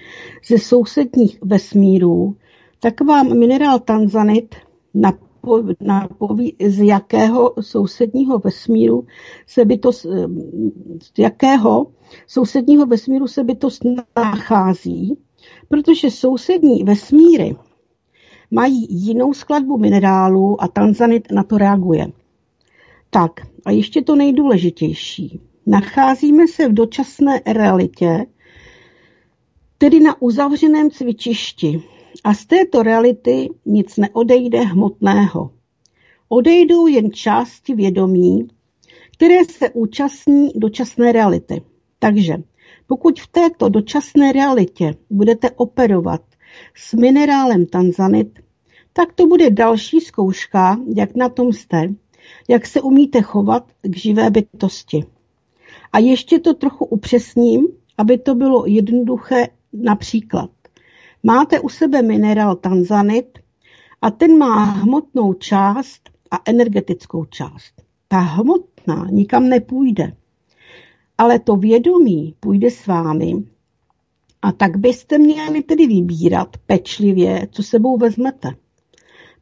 ze 0.48 0.58
sousedních 0.58 1.40
vesmírů, 1.42 2.36
tak 2.80 3.02
vám 3.02 3.40
minerál 3.40 3.80
tanzanit 3.80 4.56
napoví, 5.82 6.56
z 6.68 6.86
jakého 6.86 7.54
sousedního 7.62 8.40
vesmíru 8.40 9.06
se 9.48 9.66
bytost, 9.66 10.06
z 11.02 11.20
jakého 11.20 11.88
sousedního 12.28 12.86
vesmíru 12.86 13.28
se 13.28 13.44
bytost 13.44 13.82
nachází, 14.16 15.18
protože 15.68 16.12
sousední 16.12 16.84
vesmíry 16.84 17.56
mají 18.52 18.88
jinou 18.90 19.34
skladbu 19.34 19.78
minerálů 19.78 20.64
a 20.64 20.68
tanzanit 20.68 21.32
na 21.32 21.44
to 21.44 21.58
reaguje. 21.58 22.08
Tak 23.10 23.32
a 23.66 23.72
ještě 23.72 24.02
to 24.02 24.16
nejdůležitější. 24.16 25.42
Nacházíme 25.68 26.48
se 26.48 26.68
v 26.68 26.74
dočasné 26.74 27.42
realitě, 27.46 28.26
tedy 29.78 30.00
na 30.00 30.22
uzavřeném 30.22 30.92
cvičišti. 30.92 31.84
A 32.24 32.34
z 32.34 32.46
této 32.46 32.84
reality 32.84 33.50
nic 33.66 33.98
neodejde 33.98 34.60
hmotného. 34.60 35.52
Odejdou 36.30 36.88
jen 36.88 37.12
části 37.12 37.76
vědomí, 37.76 38.48
které 39.14 39.46
se 39.46 39.70
účastní 39.70 40.52
dočasné 40.56 41.12
reality. 41.12 41.62
Takže 42.04 42.34
pokud 42.88 43.20
v 43.20 43.28
této 43.28 43.70
dočasné 43.70 44.32
realitě 44.32 44.96
budete 45.10 45.52
operovat 45.52 46.22
s 46.76 46.94
minerálem 46.94 47.66
tanzanit, 47.66 48.40
tak 48.94 49.14
to 49.14 49.28
bude 49.28 49.50
další 49.50 50.02
zkouška, 50.02 50.78
jak 50.96 51.16
na 51.16 51.30
tom 51.30 51.54
jste, 51.54 51.88
jak 52.50 52.66
se 52.66 52.82
umíte 52.82 53.22
chovat 53.22 53.72
k 53.82 53.98
živé 53.98 54.30
bytosti. 54.30 55.04
A 55.94 56.00
ještě 56.00 56.40
to 56.40 56.54
trochu 56.54 56.86
upřesním, 56.86 57.68
aby 57.98 58.18
to 58.18 58.36
bylo 58.36 58.66
jednoduché 58.66 59.48
například. 59.74 60.50
Máte 61.24 61.60
u 61.60 61.70
sebe 61.70 62.02
minerál 62.02 62.56
tanzanit 62.56 63.40
a 64.02 64.12
ten 64.12 64.38
má 64.38 64.64
hmotnou 64.64 65.34
část 65.34 66.10
a 66.32 66.40
energetickou 66.46 67.26
část. 67.26 67.74
Ta 68.08 68.20
hmotná 68.20 69.08
nikam 69.12 69.50
nepůjde, 69.50 70.14
ale 71.18 71.40
to 71.40 71.56
vědomí 71.56 72.36
půjde 72.40 72.72
s 72.72 72.88
vámi 72.88 73.44
a 74.42 74.52
tak 74.52 74.78
byste 74.78 75.18
měli 75.18 75.64
tedy 75.64 75.88
vybírat 75.88 76.58
pečlivě, 76.66 77.48
co 77.52 77.64
sebou 77.64 77.98
vezmete. 77.98 78.56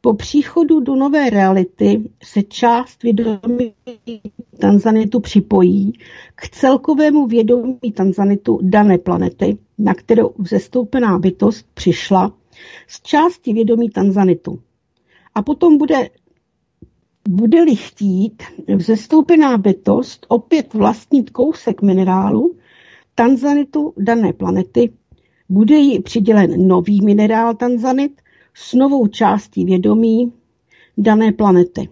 Po 0.02 0.14
příchodu 0.14 0.80
do 0.80 0.96
nové 0.96 1.30
reality 1.30 2.10
se 2.24 2.44
část 2.44 3.04
vědomí 3.04 3.74
Tanzanitu 4.60 5.20
připojí 5.20 5.94
k 6.36 6.50
celkovému 6.50 7.28
vědomí 7.28 7.92
Tanzanitu 7.94 8.60
dané 8.62 8.98
planety, 8.98 9.58
na 9.78 9.94
kterou 9.94 10.34
vzestoupená 10.38 11.20
bytost 11.20 11.66
přišla 11.74 12.34
z 12.88 13.02
části 13.02 13.54
vědomí 13.54 13.90
Tanzanitu. 13.90 14.60
A 15.36 15.42
potom 15.42 15.78
bude, 15.78 16.10
bude-li 17.30 17.76
chtít 17.76 18.44
vzestoupená 18.76 19.58
bytost 19.58 20.26
opět 20.30 20.74
vlastnit 20.74 21.30
kousek 21.30 21.82
minerálu 21.82 22.56
Tanzanitu 23.16 23.94
dané 23.98 24.34
planety, 24.34 24.94
bude 25.50 25.76
jí 25.76 26.02
přidělen 26.02 26.68
nový 26.68 27.02
minerál 27.06 27.56
Tanzanit 27.56 28.22
s 28.54 28.74
novou 28.74 29.08
částí 29.08 29.66
vědomí 29.66 30.34
dané 30.98 31.32
planety. 31.32 31.90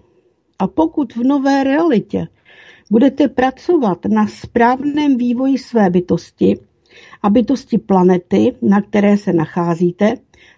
A 0.60 0.68
pokud 0.68 1.16
v 1.16 1.24
nové 1.24 1.64
realitě 1.64 2.28
budete 2.92 3.28
pracovat 3.28 4.06
na 4.06 4.28
správném 4.28 5.18
vývoji 5.18 5.58
své 5.58 5.90
bytosti 5.90 6.60
a 7.24 7.30
bytosti 7.30 7.78
planety, 7.78 8.56
na 8.62 8.82
které 8.82 9.18
se 9.18 9.34
nacházíte, 9.34 10.16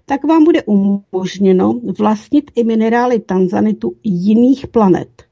tak 0.09 0.23
vám 0.23 0.43
bude 0.43 0.63
umožněno 0.63 1.79
vlastnit 1.97 2.51
i 2.55 2.63
minerály 2.63 3.19
tanzanitu 3.19 3.95
jiných 4.03 4.67
planet. 4.67 5.23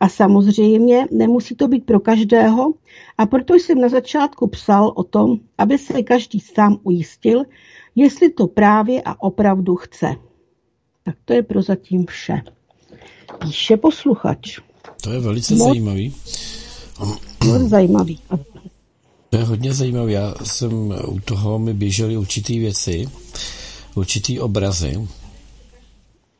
A 0.00 0.08
samozřejmě 0.08 1.06
nemusí 1.10 1.54
to 1.54 1.68
být 1.68 1.84
pro 1.84 2.00
každého, 2.00 2.74
a 3.18 3.26
proto 3.26 3.54
jsem 3.54 3.80
na 3.80 3.88
začátku 3.88 4.46
psal 4.46 4.92
o 4.96 5.04
tom, 5.04 5.36
aby 5.58 5.78
se 5.78 6.02
každý 6.02 6.40
sám 6.40 6.78
ujistil, 6.82 7.42
jestli 7.94 8.30
to 8.30 8.46
právě 8.46 9.02
a 9.02 9.22
opravdu 9.22 9.76
chce. 9.76 10.16
Tak 11.04 11.14
to 11.24 11.32
je 11.32 11.42
prozatím 11.42 12.06
vše. 12.06 12.42
Píše 13.38 13.76
posluchač. 13.76 14.58
To 15.02 15.10
je 15.12 15.20
velice 15.20 15.54
Moc, 15.54 15.68
zajímavý. 15.68 16.14
Moc 17.44 17.62
zajímavý. 17.62 18.18
To 19.30 19.36
je 19.36 19.44
hodně 19.44 19.72
zajímavý. 19.72 20.12
Já 20.12 20.34
jsem 20.44 20.94
u 21.08 21.20
toho 21.20 21.58
mi 21.58 21.74
běžely 21.74 22.16
určitý 22.16 22.58
věci, 22.58 23.08
určitý 23.96 24.40
obrazy 24.40 25.08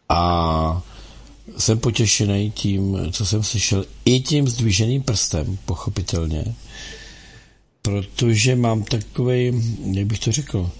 a 0.08 0.82
jsem 1.58 1.78
potěšený 1.78 2.50
tím, 2.50 2.98
co 3.12 3.26
jsem 3.26 3.42
slyšel, 3.42 3.84
i 4.04 4.20
tím 4.20 4.48
zdviženým 4.48 5.02
prstem, 5.02 5.58
pochopitelně, 5.64 6.44
protože 7.82 8.56
mám 8.56 8.82
takový, 8.82 9.62
jak 9.92 10.06
bych 10.06 10.18
to 10.18 10.32
řekl, 10.32 10.70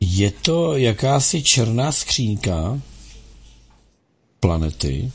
je 0.00 0.30
to 0.30 0.76
jakási 0.76 1.42
černá 1.42 1.92
skřínka 1.92 2.80
planety, 4.40 5.12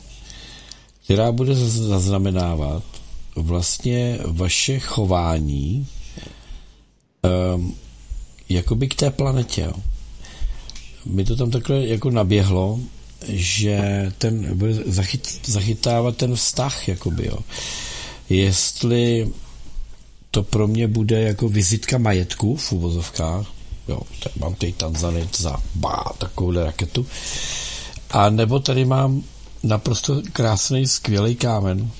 která 1.04 1.32
bude 1.32 1.54
zaznamenávat 1.54 2.82
vlastně 3.36 4.18
vaše 4.26 4.78
chování 4.78 5.86
um, 7.54 7.76
jakoby 8.48 8.88
k 8.88 8.94
té 8.94 9.10
planetě. 9.10 9.72
Mi 11.06 11.24
to 11.24 11.36
tam 11.36 11.50
takhle 11.50 11.86
jako 11.86 12.10
naběhlo, 12.10 12.80
že 13.28 14.12
ten 14.18 14.58
bude 14.58 14.74
zachyt, 14.86 15.40
zachytávat 15.46 16.16
ten 16.16 16.36
vztah, 16.36 16.88
jakoby, 16.88 17.26
jo. 17.26 17.38
Jestli 18.28 19.28
to 20.30 20.42
pro 20.42 20.66
mě 20.66 20.88
bude 20.88 21.22
jako 21.22 21.48
vizitka 21.48 21.98
majetku 21.98 22.56
v 22.56 22.72
uvozovkách, 22.72 23.46
jo, 23.88 24.00
tak 24.22 24.36
mám 24.36 24.54
tady 24.54 24.72
Tanzanit 24.72 25.40
za 25.40 25.56
bá, 25.74 26.04
takovouhle 26.18 26.64
raketu, 26.64 27.06
a 28.10 28.30
nebo 28.30 28.60
tady 28.60 28.84
mám 28.84 29.22
naprosto 29.62 30.22
krásný, 30.32 30.86
skvělý 30.86 31.34
kámen, 31.34 31.90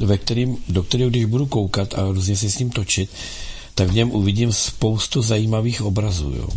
ve 0.00 0.18
kterým, 0.18 0.56
do 0.68 0.82
kterého, 0.82 1.10
když 1.10 1.24
budu 1.24 1.46
koukat 1.46 1.94
a 1.94 2.12
různě 2.12 2.36
si 2.36 2.50
s 2.50 2.58
ním 2.58 2.70
točit, 2.70 3.10
tak 3.74 3.88
v 3.88 3.94
něm 3.94 4.10
uvidím 4.10 4.52
spoustu 4.52 5.22
zajímavých 5.22 5.82
obrazů. 5.82 6.32
Jo. 6.36 6.48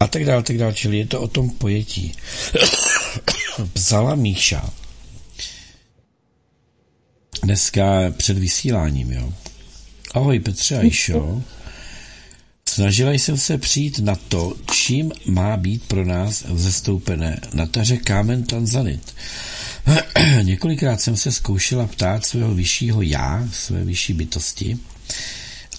A 0.00 0.06
tak 0.06 0.24
dále, 0.24 0.42
tak 0.42 0.58
dále. 0.58 0.74
Čili 0.74 0.98
je 0.98 1.06
to 1.06 1.20
o 1.20 1.28
tom 1.28 1.50
pojetí. 1.50 2.14
Psala 3.72 4.14
Míša 4.14 4.70
dneska 7.44 7.84
před 8.16 8.38
vysíláním, 8.38 9.12
jo. 9.12 9.32
Ahoj 10.14 10.40
Petře 10.40 10.78
Ajšo. 10.78 11.42
Snažila 12.68 13.12
jsem 13.12 13.38
se 13.38 13.58
přijít 13.58 13.98
na 13.98 14.16
to, 14.16 14.54
čím 14.72 15.12
má 15.26 15.56
být 15.56 15.84
pro 15.84 16.04
nás 16.04 16.44
vzestoupené 16.48 17.40
na 17.54 17.66
taře 17.66 17.96
kámen 17.96 18.42
tanzanit. 18.42 19.14
Několikrát 20.42 21.00
jsem 21.00 21.16
se 21.16 21.32
zkoušela 21.32 21.86
ptát 21.86 22.26
svého 22.26 22.54
vyššího 22.54 23.02
já, 23.02 23.48
své 23.52 23.84
vyšší 23.84 24.12
bytosti, 24.12 24.78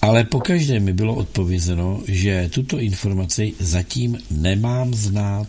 ale 0.06 0.24
pokaždé 0.24 0.80
mi 0.80 0.94
bylo 0.94 1.16
odpovězeno, 1.16 2.02
že 2.08 2.50
tuto 2.54 2.80
informaci 2.80 3.54
zatím 3.60 4.18
nemám 4.32 4.94
znát. 4.94 5.48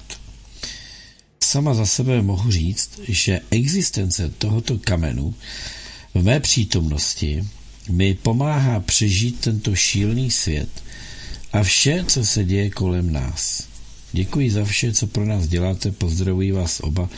sama 1.45 1.75
za 1.75 1.87
sebe 1.87 2.23
mohu 2.23 2.51
říct, 2.51 3.01
že 3.09 3.41
existence 3.51 4.33
tohoto 4.39 4.79
kamenu 4.79 5.35
v 6.15 6.23
mé 6.23 6.41
přítomnosti 6.41 7.45
mi 7.89 8.15
pomáhá 8.15 8.81
přežít 8.81 9.41
tento 9.41 9.75
šílený 9.75 10.31
svět 10.31 10.69
a 11.53 11.63
vše, 11.63 12.05
co 12.09 12.25
se 12.25 12.45
děje 12.45 12.71
kolem 12.71 13.13
nás. 13.13 13.63
Děkuji 14.13 14.51
za 14.51 14.65
vše, 14.65 14.93
co 14.93 15.07
pro 15.07 15.25
nás 15.25 15.47
děláte, 15.47 15.93
pozdravuji 15.93 16.53
vás 16.53 16.81
oba 16.81 17.09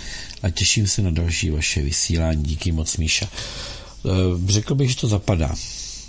a 0.43 0.51
těším 0.51 0.87
se 0.87 1.03
na 1.03 1.11
další 1.11 1.51
vaše 1.51 1.83
vysílání. 1.83 2.43
Díky 2.43 2.73
moc, 2.73 2.97
Míša. 2.97 3.31
Eh, 3.31 4.11
řekl 4.53 4.75
bych, 4.75 4.91
že 4.91 4.97
to 4.97 5.09
zapadá, 5.09 5.55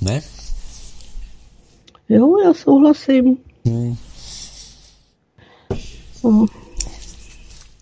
ne? 0.02 0.22
Jo, 2.10 2.38
já 2.46 2.54
souhlasím. 2.54 3.38
Hmm. 3.66 3.98
No. 6.24 6.46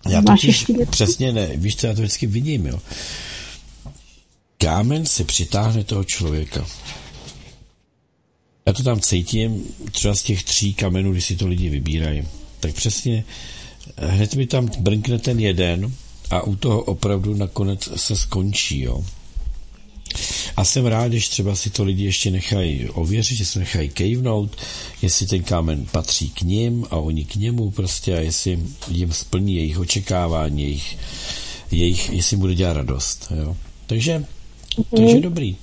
Já 0.08 0.22
totiž 0.22 0.66
přesně 0.90 1.32
ne, 1.32 1.56
víš, 1.56 1.76
co 1.76 1.86
já 1.86 1.94
to 1.94 2.00
vždycky 2.00 2.26
vidím, 2.26 2.66
jo. 2.66 2.80
Kámen 4.58 5.06
se 5.06 5.24
přitáhne 5.24 5.84
toho 5.84 6.04
člověka. 6.04 6.66
Já 8.66 8.72
to 8.72 8.82
tam 8.82 9.00
cítím 9.00 9.64
třeba 9.90 10.14
z 10.14 10.22
těch 10.22 10.42
tří 10.42 10.74
kamenů, 10.74 11.12
když 11.12 11.24
si 11.24 11.36
to 11.36 11.46
lidi 11.46 11.68
vybírají. 11.68 12.28
Tak 12.60 12.74
přesně 12.74 13.24
hned 13.96 14.34
mi 14.34 14.46
tam 14.46 14.68
brnkne 14.78 15.18
ten 15.18 15.40
jeden 15.40 15.92
a 16.30 16.42
u 16.42 16.56
toho 16.56 16.82
opravdu 16.82 17.34
nakonec 17.34 17.88
se 17.96 18.16
skončí, 18.16 18.80
jo. 18.80 19.04
A 20.56 20.64
jsem 20.64 20.86
rád, 20.86 21.08
když 21.08 21.28
třeba 21.28 21.56
si 21.56 21.70
to 21.70 21.84
lidi 21.84 22.04
ještě 22.04 22.30
nechají 22.30 22.88
ověřit, 22.88 23.36
že 23.36 23.44
se 23.44 23.58
nechají 23.58 23.88
kejvnout, 23.88 24.56
jestli 25.02 25.26
ten 25.26 25.42
kámen 25.42 25.86
patří 25.92 26.30
k 26.30 26.42
ním 26.42 26.86
a 26.90 26.96
oni 26.96 27.24
k 27.24 27.36
němu 27.36 27.70
prostě 27.70 28.16
a 28.16 28.20
jestli 28.20 28.58
jim 28.88 29.12
splní 29.12 29.56
jejich 29.56 29.78
očekávání, 29.78 30.62
jejich, 30.62 30.98
jejich 31.70 32.10
jestli 32.10 32.36
bude 32.36 32.54
dělat 32.54 32.72
radost. 32.72 33.32
Jo. 33.36 33.56
Takže, 33.86 34.18
mm-hmm. 34.18 34.96
takže 34.96 35.20
dobrý. 35.20 35.56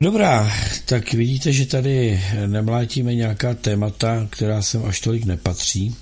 Dobrá, 0.00 0.52
tak 0.84 1.12
vidíte, 1.12 1.52
že 1.52 1.66
tady 1.66 2.20
nemlátíme 2.46 3.14
nějaká 3.14 3.54
témata, 3.54 4.26
která 4.30 4.62
sem 4.62 4.84
až 4.84 5.00
tolik 5.00 5.24
nepatří. 5.24 5.94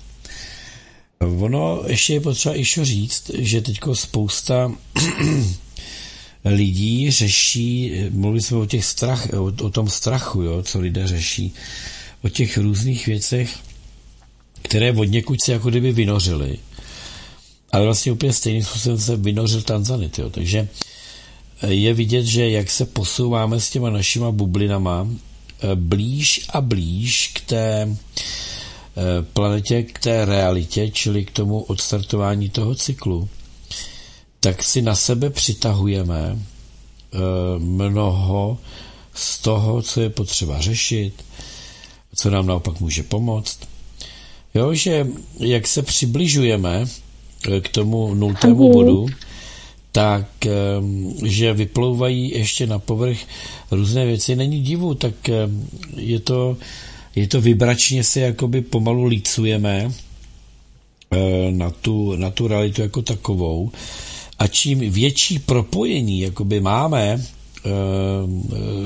Ono 1.19 1.83
ještě 1.87 2.13
je 2.13 2.21
potřeba 2.21 2.55
ještě 2.55 2.85
říct, 2.85 3.31
že 3.37 3.61
teďko 3.61 3.95
spousta 3.95 4.71
lidí 6.49 7.11
řeší, 7.11 7.93
mluvili 8.09 8.41
jsme 8.41 8.57
o 8.57 8.65
těch 8.65 8.85
strach, 8.85 9.27
o, 9.33 9.43
o 9.43 9.69
tom 9.69 9.89
strachu, 9.89 10.41
jo, 10.41 10.63
co 10.63 10.79
lidé 10.79 11.07
řeší, 11.07 11.53
o 12.23 12.29
těch 12.29 12.57
různých 12.57 13.07
věcech, 13.07 13.55
které 14.61 14.91
od 14.91 15.03
někud 15.03 15.41
se 15.41 15.51
jako 15.51 15.69
kdyby 15.69 15.91
vynořily. 15.91 16.57
Ale 17.71 17.85
vlastně 17.85 18.11
úplně 18.11 18.33
stejným 18.33 18.63
způsobem 18.63 18.99
se 18.99 19.15
vynořil 19.15 19.61
Tanzanit, 19.61 20.19
jo. 20.19 20.29
Takže 20.29 20.67
je 21.67 21.93
vidět, 21.93 22.25
že 22.25 22.49
jak 22.49 22.71
se 22.71 22.85
posouváme 22.85 23.59
s 23.59 23.69
těma 23.69 23.89
našima 23.89 24.31
bublinama 24.31 25.07
eh, 25.07 25.75
blíž 25.75 26.45
a 26.49 26.61
blíž 26.61 27.31
k 27.33 27.41
té 27.41 27.87
eh, 27.87 27.95
planetě, 29.33 29.83
k 29.83 29.99
té 29.99 30.25
realitě, 30.25 30.89
čili 30.89 31.25
k 31.25 31.31
tomu 31.31 31.61
odstartování 31.61 32.49
toho 32.49 32.75
cyklu, 32.75 33.29
tak 34.47 34.63
si 34.63 34.81
na 34.81 34.95
sebe 34.95 35.29
přitahujeme 35.29 36.39
eh, 36.39 37.17
mnoho 37.59 38.57
z 39.13 39.39
toho, 39.39 39.81
co 39.81 40.01
je 40.01 40.09
potřeba 40.09 40.61
řešit, 40.61 41.13
co 42.15 42.29
nám 42.29 42.47
naopak 42.47 42.79
může 42.79 43.03
pomoct. 43.03 43.59
Jo, 44.53 44.73
že 44.73 45.07
jak 45.39 45.67
se 45.67 45.81
přibližujeme 45.81 46.85
k 47.61 47.69
tomu 47.69 48.13
nultému 48.13 48.71
bodu, 48.73 49.07
tak 49.91 50.27
že 51.23 51.53
vyplouvají 51.53 52.31
ještě 52.31 52.67
na 52.67 52.79
povrch 52.79 53.19
různé 53.71 54.05
věci. 54.05 54.35
Není 54.35 54.61
divu, 54.61 54.93
tak 54.93 55.13
je 55.97 56.19
to, 56.19 56.57
je 57.15 57.27
to 57.27 57.41
vybračně 57.41 58.03
se 58.03 58.19
jakoby 58.19 58.61
pomalu 58.61 59.05
lícujeme 59.05 59.91
eh, 61.11 61.51
na 61.51 61.71
tu, 61.71 62.15
na 62.15 62.31
tu 62.31 62.47
realitu 62.47 62.81
jako 62.81 63.01
takovou 63.01 63.71
a 64.39 64.47
čím 64.47 64.79
větší 64.79 65.39
propojení 65.39 66.19
jakoby 66.19 66.59
máme 66.59 67.25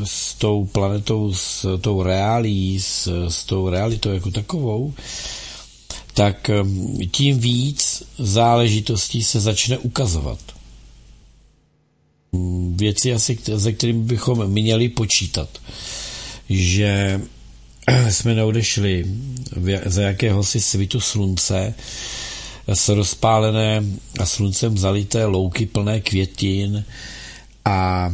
s 0.04 0.34
tou 0.36 0.66
planetou, 0.66 1.34
s 1.34 1.78
tou 1.82 2.04
reálí, 2.04 2.80
s, 2.80 3.28
s 3.30 3.46
tou 3.46 3.70
realitou 3.70 4.10
jako 4.10 4.32
takovou, 4.32 4.94
tak 6.14 6.52
tím 7.12 7.40
víc 7.40 8.04
záležitostí 8.18 9.24
se 9.24 9.40
začne 9.40 9.78
ukazovat 9.78 10.40
věci 12.76 13.14
asi, 13.14 13.38
se 13.58 13.72
kterými 13.74 14.04
bychom 14.04 14.48
měli 14.48 14.90
počítat. 14.90 15.50
Že 16.50 17.22
jsme 18.10 18.36
neodešli 18.36 19.06
za 19.86 20.02
jakéhosi 20.02 20.62
svitu 20.62 21.00
slunce, 21.00 21.74
z 22.74 22.90
rozpálené 22.90 23.84
a 24.20 24.26
sluncem 24.26 24.78
zalité 24.78 25.26
louky 25.26 25.66
plné 25.66 26.02
květin 26.02 26.86
a, 27.66 28.12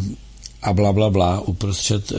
a 0.61 0.73
bla, 0.73 0.93
bla, 0.93 1.09
bla 1.09 1.41
uprostřed 1.41 2.11
e, 2.11 2.15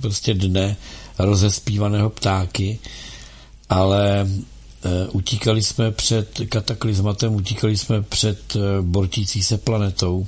prostě 0.00 0.34
dne 0.34 0.76
rozespívaného 1.18 2.10
ptáky, 2.10 2.78
ale 3.68 4.20
e, 4.20 5.08
utíkali 5.08 5.62
jsme 5.62 5.90
před 5.90 6.40
kataklizmatem, 6.48 7.34
utíkali 7.34 7.76
jsme 7.76 8.02
před 8.02 8.56
e, 8.56 8.82
bortící 8.82 9.42
se 9.42 9.58
planetou. 9.58 10.26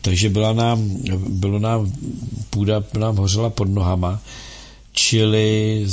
Takže 0.00 0.28
byla 0.28 0.52
nám, 0.52 0.90
bylo 1.28 1.58
nám, 1.58 1.92
půda 2.50 2.82
nám 2.98 3.16
hořela 3.16 3.50
pod 3.50 3.68
nohama, 3.68 4.20
čili 4.96 5.86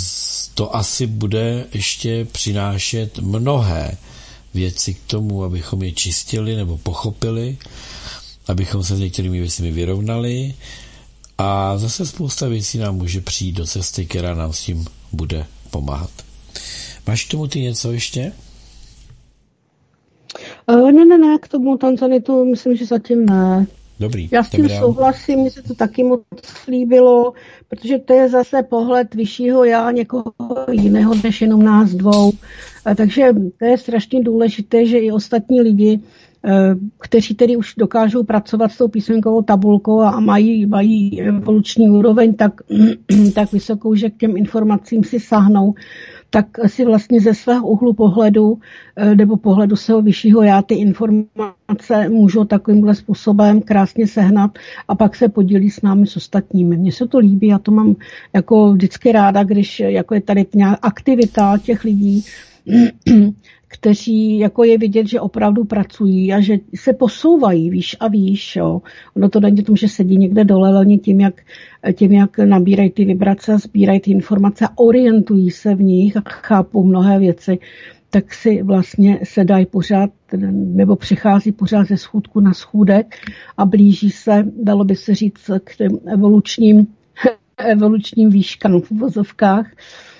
to 0.54 0.76
asi 0.76 1.08
bude 1.08 1.66
ještě 1.74 2.26
přinášet 2.32 3.20
mnohé 3.20 3.98
věci 4.54 4.94
k 4.94 5.00
tomu, 5.08 5.44
abychom 5.44 5.84
je 5.84 5.92
čistili 5.92 6.56
nebo 6.56 6.78
pochopili, 6.78 7.58
abychom 8.48 8.84
se 8.84 8.96
s 8.96 9.00
některými 9.00 9.40
věcmi 9.40 9.72
vyrovnali 9.72 10.54
a 11.38 11.78
zase 11.78 12.06
spousta 12.06 12.48
věcí 12.48 12.78
nám 12.78 12.96
může 12.96 13.22
přijít 13.22 13.52
do 13.52 13.66
cesty, 13.66 14.06
která 14.06 14.34
nám 14.34 14.54
s 14.54 14.62
tím 14.62 14.86
bude 15.12 15.46
pomáhat. 15.70 16.12
Máš 17.08 17.26
k 17.26 17.32
tomu 17.32 17.48
ty 17.48 17.60
něco 17.60 17.92
ještě? 17.92 18.32
Uh, 20.68 20.92
ne, 20.92 21.06
ne, 21.06 21.18
ne, 21.18 21.38
k 21.42 21.48
tomu 21.48 21.78
Tanzanitu 21.78 22.46
myslím, 22.46 22.78
že 22.78 22.86
zatím 22.86 23.26
ne. 23.26 23.68
Dobrý. 24.04 24.30
Já 24.32 24.44
s 24.44 24.50
tím 24.50 24.62
dobrý. 24.62 24.78
souhlasím, 24.78 25.40
mně 25.40 25.52
se 25.52 25.62
to 25.62 25.76
taky 25.76 26.04
moc 26.04 26.22
líbilo, 26.68 27.34
protože 27.68 28.00
to 28.00 28.14
je 28.14 28.30
zase 28.30 28.64
pohled 28.64 29.16
vyššího 29.16 29.64
já 29.64 29.92
někoho 29.92 30.34
jiného 30.72 31.14
než 31.24 31.42
jenom 31.42 31.64
nás 31.64 31.90
dvou. 31.90 32.32
Takže 32.96 33.30
to 33.60 33.66
je 33.66 33.78
strašně 33.78 34.24
důležité, 34.24 34.86
že 34.86 35.00
i 35.00 35.12
ostatní 35.12 35.62
lidi, 35.62 36.00
eh, 36.46 36.76
kteří 37.00 37.36
tedy 37.36 37.56
už 37.56 37.74
dokážou 37.78 38.24
pracovat 38.24 38.72
s 38.72 38.78
tou 38.78 38.88
písmenkovou 38.88 39.42
tabulkou 39.42 40.02
a 40.02 40.20
mají, 40.20 40.66
mají 40.66 41.22
evoluční 41.22 41.90
úroveň 41.90 42.34
tak, 42.34 42.54
tak 43.36 43.52
vysokou, 43.52 43.96
že 43.96 44.10
k 44.10 44.18
těm 44.18 44.38
informacím 44.38 45.04
si 45.04 45.20
sahnou, 45.20 45.74
tak 46.34 46.46
si 46.68 46.86
vlastně 46.86 47.22
ze 47.22 47.34
svého 47.34 47.68
úhlu 47.68 47.94
pohledu 47.94 48.58
eh, 48.96 49.16
nebo 49.16 49.38
pohledu 49.38 49.76
svého 49.76 50.02
vyššího 50.02 50.42
já 50.42 50.62
ty 50.62 50.76
informace 50.76 52.10
můžu 52.10 52.46
takovýmhle 52.46 52.96
způsobem 52.96 53.62
krásně 53.62 54.08
sehnat 54.08 54.52
a 54.88 54.96
pak 54.96 55.16
se 55.16 55.30
podílí 55.30 55.70
s 55.70 55.82
námi 55.82 56.08
s 56.08 56.18
ostatními. 56.18 56.78
Mně 56.78 56.92
se 56.92 57.08
to 57.08 57.18
líbí, 57.18 57.48
já 57.48 57.60
to 57.60 57.72
mám 57.72 57.96
jako 58.34 58.74
vždycky 58.74 59.12
ráda, 59.12 59.44
když 59.44 59.80
jako 59.80 60.14
je 60.14 60.22
tady 60.22 60.46
nějaká 60.56 60.80
aktivita 60.82 61.58
těch 61.58 61.84
lidí, 61.84 62.26
kteří 63.74 64.40
jako 64.40 64.64
je 64.64 64.78
vidět, 64.78 65.08
že 65.08 65.20
opravdu 65.20 65.64
pracují 65.64 66.34
a 66.34 66.40
že 66.40 66.58
se 66.76 66.94
posouvají 66.94 67.70
výš 67.70 67.96
a 68.00 68.08
výš. 68.08 68.56
Jo. 68.56 68.82
Ono 69.16 69.30
to 69.30 69.40
není 69.40 69.64
tom, 69.64 69.76
že 69.76 69.88
sedí 69.88 70.18
někde 70.18 70.44
dole, 70.44 70.70
ale 70.70 70.86
tím, 70.86 71.22
jak, 71.22 71.42
tím, 71.94 72.12
jak 72.12 72.38
nabírají 72.38 72.90
ty 72.90 73.06
vibrace, 73.06 73.58
sbírají 73.58 74.00
ty 74.00 74.12
informace 74.12 74.68
a 74.68 74.78
orientují 74.78 75.52
se 75.52 75.76
v 75.76 75.82
nich 75.82 76.18
a 76.18 76.22
chápou 76.26 76.84
mnohé 76.84 77.20
věci, 77.20 77.60
tak 78.10 78.34
si 78.34 78.64
vlastně 78.64 79.20
se 79.24 79.44
dají 79.44 79.66
pořád, 79.66 80.10
nebo 80.52 80.96
přichází 80.96 81.52
pořád 81.52 81.88
ze 81.88 81.98
schůdku 81.98 82.40
na 82.40 82.54
schůdek 82.54 83.16
a 83.58 83.66
blíží 83.66 84.10
se, 84.10 84.46
dalo 84.64 84.84
by 84.84 84.96
se 84.96 85.16
říct, 85.16 85.50
k 85.64 85.76
těm 85.78 86.00
evolučním, 86.06 86.88
evolučním 87.58 88.30
výškám 88.30 88.82
v 88.82 88.92
uvozovkách 88.92 89.66
Eh, 89.66 90.13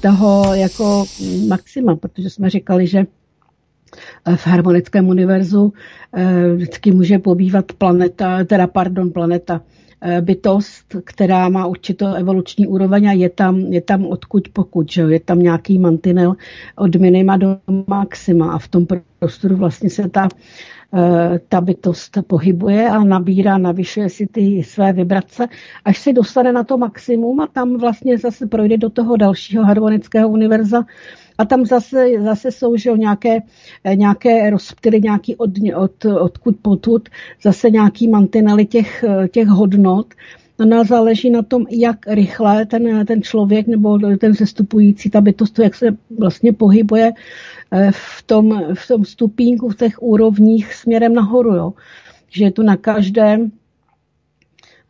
toho 0.00 0.54
jako 0.54 1.04
maxima, 1.48 1.96
protože 1.96 2.30
jsme 2.30 2.50
říkali, 2.50 2.86
že 2.86 2.98
eh, 2.98 4.36
v 4.36 4.46
harmonickém 4.46 5.08
univerzu 5.08 5.72
eh, 6.12 6.54
vždycky 6.54 6.92
může 6.92 7.18
pobývat 7.18 7.72
planeta, 7.72 8.44
teda 8.44 8.66
pardon, 8.66 9.10
planeta, 9.10 9.60
bytost, 10.20 10.96
která 11.04 11.48
má 11.48 11.66
určitou 11.66 12.14
evoluční 12.14 12.66
úroveň 12.66 13.08
a 13.08 13.12
je 13.12 13.28
tam, 13.28 13.58
je 13.58 13.80
tam 13.80 14.06
odkud 14.06 14.48
pokud, 14.48 14.92
že 14.92 15.02
je 15.02 15.20
tam 15.20 15.38
nějaký 15.38 15.78
mantinel 15.78 16.34
od 16.76 16.96
minima 16.96 17.36
do 17.36 17.58
maxima 17.86 18.52
a 18.52 18.58
v 18.58 18.68
tom 18.68 18.86
prostoru 19.18 19.56
vlastně 19.56 19.90
se 19.90 20.08
ta 20.08 20.28
Eh, 20.28 20.79
ta 21.48 21.60
bytost 21.60 22.18
pohybuje 22.26 22.88
a 22.88 23.04
nabírá, 23.04 23.58
navyšuje 23.58 24.08
si 24.08 24.26
ty 24.26 24.62
své 24.62 24.92
vibrace, 24.92 25.48
až 25.84 25.98
se 25.98 26.12
dostane 26.12 26.52
na 26.52 26.64
to 26.64 26.78
maximum 26.78 27.40
a 27.40 27.46
tam 27.46 27.76
vlastně 27.76 28.18
zase 28.18 28.46
projde 28.46 28.78
do 28.78 28.90
toho 28.90 29.16
dalšího 29.16 29.64
harmonického 29.64 30.28
univerza 30.28 30.84
a 31.40 31.44
tam 31.44 31.66
zase, 31.66 32.06
zase 32.20 32.52
jsou 32.52 32.76
že 32.76 32.90
nějaké, 32.90 33.38
eh, 33.84 33.96
nějaké 33.96 34.50
rozptyly, 34.50 35.00
nějaký 35.00 35.36
od, 35.36 35.50
od, 35.76 36.04
odkud 36.04 36.56
potud, 36.62 37.08
zase 37.42 37.70
nějaký 37.70 38.08
mantinely 38.08 38.66
těch, 38.66 39.04
eh, 39.04 39.28
těch 39.28 39.48
hodnot. 39.48 40.14
No, 40.64 40.84
záleží 40.84 41.30
na 41.30 41.42
tom, 41.42 41.66
jak 41.70 42.06
rychle 42.06 42.66
ten, 42.66 43.06
ten 43.06 43.22
člověk 43.22 43.66
nebo 43.66 43.98
ten 44.18 44.34
zestupující, 44.34 45.10
ta 45.10 45.20
bytost, 45.20 45.58
jak 45.58 45.74
se 45.74 45.86
vlastně 46.18 46.52
pohybuje 46.52 47.12
Eh, 47.72 47.90
v 47.92 48.22
tom, 48.22 48.74
v 48.74 48.88
tom 48.88 49.04
stupínku, 49.04 49.68
v 49.68 49.76
těch 49.76 50.02
úrovních 50.02 50.74
směrem 50.74 51.14
nahoru. 51.14 51.54
Jo. 51.54 51.72
Že 52.30 52.44
je 52.44 52.50
tu 52.50 52.62
na 52.62 52.76
každém, 52.76 53.52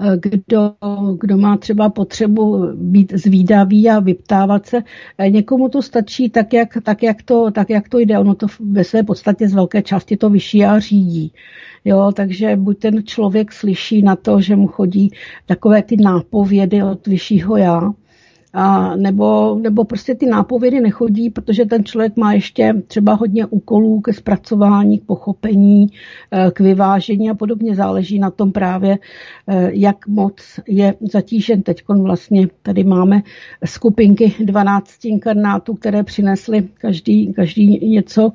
eh, 0.00 0.16
kdo, 0.22 0.74
kdo 1.20 1.36
má 1.36 1.56
třeba 1.56 1.88
potřebu 1.88 2.72
být 2.74 3.12
zvídavý 3.12 3.90
a 3.90 4.00
vyptávat 4.00 4.66
se. 4.66 4.82
Eh, 5.18 5.30
někomu 5.30 5.68
to 5.68 5.82
stačí 5.82 6.30
tak 6.30 6.52
jak, 6.52 6.78
tak, 6.82 7.02
jak 7.02 7.22
to, 7.22 7.50
tak, 7.50 7.70
jak 7.70 7.88
to 7.88 7.98
jde. 7.98 8.18
Ono 8.18 8.34
to 8.34 8.46
ve 8.60 8.84
své 8.84 9.02
podstatě 9.02 9.48
z 9.48 9.54
velké 9.54 9.82
části 9.82 10.16
to 10.16 10.30
vyšší 10.30 10.64
a 10.64 10.78
řídí. 10.78 11.32
Jo, 11.84 12.12
takže 12.16 12.56
buď 12.56 12.78
ten 12.78 13.06
člověk 13.06 13.52
slyší 13.52 14.02
na 14.02 14.16
to, 14.16 14.40
že 14.40 14.56
mu 14.56 14.66
chodí 14.66 15.10
takové 15.46 15.82
ty 15.82 15.96
nápovědy 15.96 16.82
od 16.82 17.06
vyššího 17.06 17.56
já, 17.56 17.90
a 18.52 18.96
nebo, 18.96 19.58
nebo 19.62 19.84
prostě 19.84 20.14
ty 20.14 20.26
nápovědy 20.26 20.80
nechodí, 20.80 21.30
protože 21.30 21.64
ten 21.64 21.84
člověk 21.84 22.16
má 22.16 22.32
ještě 22.32 22.74
třeba 22.86 23.14
hodně 23.14 23.46
úkolů 23.46 24.00
ke 24.00 24.12
zpracování, 24.12 24.98
k 24.98 25.04
pochopení, 25.04 25.86
eh, 26.30 26.50
k 26.50 26.60
vyvážení 26.60 27.30
a 27.30 27.34
podobně. 27.34 27.74
Záleží 27.74 28.18
na 28.18 28.30
tom 28.30 28.52
právě, 28.52 28.98
eh, 29.48 29.70
jak 29.72 30.06
moc 30.06 30.60
je 30.68 30.94
zatížen. 31.12 31.62
Teď 31.62 31.82
vlastně 31.88 32.48
tady 32.62 32.84
máme 32.84 33.22
skupinky 33.64 34.34
12 34.40 35.04
inkarnátů, 35.04 35.74
které 35.74 36.02
přinesly 36.02 36.68
každý, 36.78 37.32
každý 37.32 37.88
něco 37.88 38.32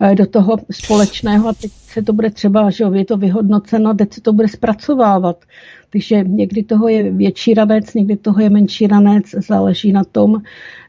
eh, 0.00 0.14
do 0.14 0.26
toho 0.26 0.56
společného 0.70 1.48
a 1.48 1.52
teď 1.52 1.70
se 1.70 2.02
to 2.02 2.12
bude 2.12 2.30
třeba, 2.30 2.70
že 2.70 2.84
je 2.92 3.04
to 3.04 3.16
vyhodnoceno, 3.16 3.94
teď 3.94 4.12
se 4.12 4.20
to 4.20 4.32
bude 4.32 4.48
zpracovávat. 4.48 5.44
Takže 5.90 6.24
někdy 6.26 6.62
toho 6.62 6.88
je 6.88 7.10
větší 7.10 7.54
ranec, 7.54 7.94
někdy 7.94 8.16
toho 8.16 8.40
je 8.40 8.50
menší 8.50 8.86
ranec, 8.86 9.24
záleží 9.48 9.92
na 9.92 10.04
tom, 10.04 10.42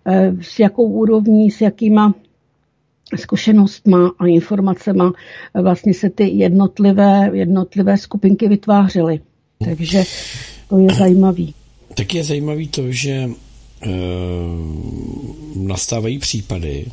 eh, 0.06 0.34
s 0.42 0.60
jakou 0.60 0.84
úrovní, 0.84 1.52
s 1.52 1.62
jakýma 1.62 2.14
zkušenostma 3.16 4.12
a 4.20 4.28
informacema 4.28 5.14
vlastně 5.62 5.94
se 5.94 6.10
ty 6.10 6.30
jednotlivé, 6.30 7.30
jednotlivé 7.34 7.98
skupinky 7.98 8.48
vytvářely. 8.48 9.20
Takže 9.66 10.04
to 10.70 10.78
je 10.78 10.90
zajímavý. 10.98 11.54
Tak 11.96 12.16
je 12.16 12.24
zajímavý 12.24 12.68
to, 12.68 12.92
že 12.92 13.12
e, 13.12 13.30
nastávají 15.56 16.20
případy, 16.20 16.86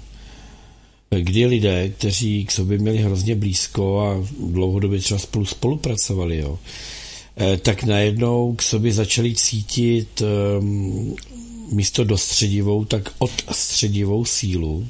kdy 1.20 1.46
lidé, 1.46 1.88
kteří 1.88 2.44
k 2.44 2.50
sobě 2.50 2.78
měli 2.78 2.98
hrozně 2.98 3.34
blízko 3.34 4.00
a 4.00 4.26
dlouhodobě 4.50 4.98
třeba 4.98 5.18
spolu 5.18 5.44
spolupracovali, 5.44 6.38
jo, 6.38 6.58
tak 7.62 7.84
najednou 7.84 8.54
k 8.54 8.62
sobě 8.62 8.92
začali 8.92 9.34
cítit 9.34 10.22
ehm, 10.22 11.14
místo 11.72 12.04
dostředivou, 12.04 12.84
tak 12.84 13.12
odstředivou 13.18 14.24
sílu, 14.24 14.88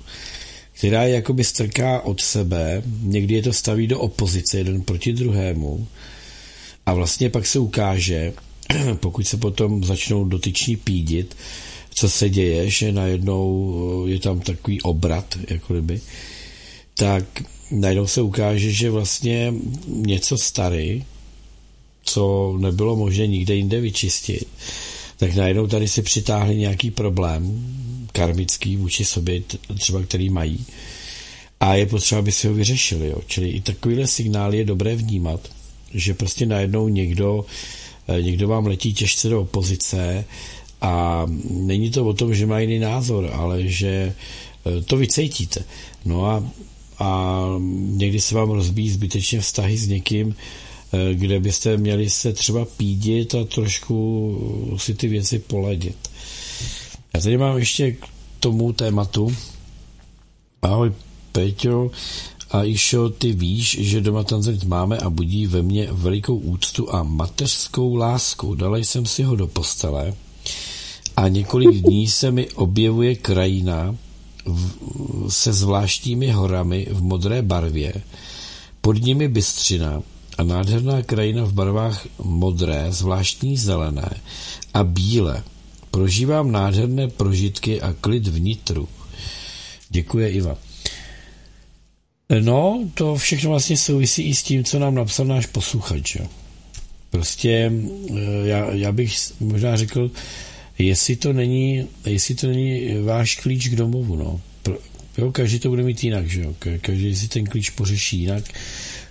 která 0.72 1.02
je 1.02 1.14
jakoby 1.14 1.44
strká 1.44 2.00
od 2.00 2.20
sebe, 2.20 2.82
někdy 3.02 3.34
je 3.34 3.42
to 3.42 3.52
staví 3.52 3.86
do 3.86 4.00
opozice 4.00 4.58
jeden 4.58 4.82
proti 4.82 5.12
druhému. 5.12 5.86
A 6.86 6.94
vlastně 6.94 7.30
pak 7.30 7.46
se 7.46 7.58
ukáže, 7.58 8.32
pokud 9.00 9.26
se 9.26 9.36
potom 9.36 9.84
začnou 9.84 10.24
dotyční 10.24 10.76
pídit, 10.76 11.36
co 11.94 12.08
se 12.08 12.28
děje, 12.28 12.70
že 12.70 12.92
najednou 12.92 13.74
eh, 14.06 14.10
je 14.10 14.20
tam 14.20 14.40
takový 14.40 14.82
obrat, 14.82 15.38
jako 15.48 15.72
kdyby, 15.74 16.00
tak 16.94 17.24
najednou 17.70 18.06
se 18.06 18.20
ukáže, 18.22 18.72
že 18.72 18.90
vlastně 18.90 19.54
něco 19.86 20.38
starý, 20.38 21.04
co 22.06 22.54
nebylo 22.58 22.96
možné 22.96 23.26
nikde 23.26 23.54
jinde 23.54 23.80
vyčistit, 23.80 24.48
tak 25.16 25.34
najednou 25.34 25.66
tady 25.66 25.88
si 25.88 26.02
přitáhli 26.02 26.56
nějaký 26.56 26.90
problém 26.90 27.66
karmický 28.12 28.76
vůči 28.76 29.04
sobě, 29.04 29.42
třeba 29.78 30.02
který 30.02 30.30
mají, 30.30 30.66
a 31.60 31.74
je 31.74 31.86
potřeba, 31.86 32.18
aby 32.18 32.32
si 32.32 32.48
ho 32.48 32.54
vyřešili. 32.54 33.08
Jo. 33.08 33.18
Čili 33.26 33.48
i 33.48 33.60
takovýhle 33.60 34.06
signál 34.06 34.54
je 34.54 34.64
dobré 34.64 34.96
vnímat, 34.96 35.40
že 35.94 36.14
prostě 36.14 36.46
najednou 36.46 36.88
někdo, 36.88 37.44
eh, 38.08 38.22
někdo 38.22 38.48
vám 38.48 38.66
letí 38.66 38.94
těžce 38.94 39.28
do 39.28 39.40
opozice 39.40 40.24
a 40.80 41.26
není 41.50 41.90
to 41.90 42.04
o 42.04 42.12
tom, 42.12 42.34
že 42.34 42.46
má 42.46 42.58
jiný 42.58 42.78
názor, 42.78 43.30
ale 43.32 43.62
že 43.68 43.88
eh, 44.66 44.82
to 44.82 44.96
vycejtíte. 44.96 45.64
No 46.04 46.26
a, 46.26 46.50
a 46.98 47.46
někdy 47.90 48.20
se 48.20 48.34
vám 48.34 48.50
rozbíjí 48.50 48.90
zbytečně 48.90 49.40
vztahy 49.40 49.76
s 49.76 49.88
někým, 49.88 50.34
kde 51.12 51.40
byste 51.40 51.76
měli 51.76 52.10
se 52.10 52.32
třeba 52.32 52.64
pídit 52.64 53.34
a 53.34 53.44
trošku 53.44 54.76
si 54.76 54.94
ty 54.94 55.08
věci 55.08 55.38
poladit. 55.38 56.10
Já 57.14 57.20
tady 57.20 57.38
mám 57.38 57.58
ještě 57.58 57.92
k 57.92 58.06
tomu 58.40 58.72
tématu. 58.72 59.36
Ahoj 60.62 60.92
Peťo 61.32 61.90
a 62.50 62.64
Išo, 62.64 63.08
ty 63.08 63.32
víš, 63.32 63.78
že 63.80 64.00
doma 64.00 64.24
tanzanit 64.24 64.64
máme 64.64 64.98
a 64.98 65.10
budí 65.10 65.46
ve 65.46 65.62
mně 65.62 65.88
velikou 65.92 66.36
úctu 66.36 66.94
a 66.94 67.02
mateřskou 67.02 67.94
lásku. 67.94 68.54
Dala 68.54 68.78
jsem 68.78 69.06
si 69.06 69.22
ho 69.22 69.36
do 69.36 69.46
postele 69.46 70.14
a 71.16 71.28
několik 71.28 71.70
dní 71.82 72.08
se 72.08 72.30
mi 72.30 72.50
objevuje 72.50 73.14
krajina 73.14 73.96
v, 74.44 74.70
se 75.28 75.52
zvláštními 75.52 76.30
horami 76.30 76.86
v 76.90 77.02
modré 77.02 77.42
barvě, 77.42 77.92
pod 78.80 79.02
nimi 79.02 79.28
bystřina 79.28 80.02
a 80.38 80.42
nádherná 80.42 81.02
krajina 81.02 81.44
v 81.44 81.52
barvách 81.52 82.06
modré, 82.22 82.86
zvláštní 82.88 83.56
zelené 83.56 84.10
a 84.74 84.84
bílé. 84.84 85.42
Prožívám 85.90 86.52
nádherné 86.52 87.08
prožitky 87.08 87.80
a 87.80 87.94
klid 88.00 88.26
vnitru. 88.26 88.88
Děkuje 89.90 90.30
Iva. 90.30 90.58
No, 92.40 92.88
to 92.94 93.16
všechno 93.16 93.50
vlastně 93.50 93.76
souvisí 93.76 94.22
i 94.22 94.34
s 94.34 94.42
tím, 94.42 94.64
co 94.64 94.78
nám 94.78 94.94
napsal 94.94 95.26
náš 95.26 95.46
posluchač. 95.46 96.16
Prostě 97.10 97.72
eh, 98.10 98.20
já, 98.44 98.72
já 98.72 98.92
bych 98.92 99.16
možná 99.40 99.76
řekl, 99.76 100.10
jestli 100.78 101.16
to 101.16 101.32
není, 101.32 101.88
jestli 102.06 102.34
to 102.34 102.46
není 102.46 102.94
váš 103.04 103.36
klíč 103.36 103.68
k 103.68 103.76
domovu, 103.76 104.16
no. 104.16 104.40
Jo, 105.18 105.32
každý 105.32 105.58
to 105.58 105.68
bude 105.68 105.82
mít 105.82 106.04
jinak, 106.04 106.26
že 106.28 106.42
jo. 106.42 106.54
Každý 106.80 107.16
si 107.16 107.28
ten 107.28 107.46
klíč 107.46 107.70
pořeší 107.70 108.18
jinak. 108.18 108.44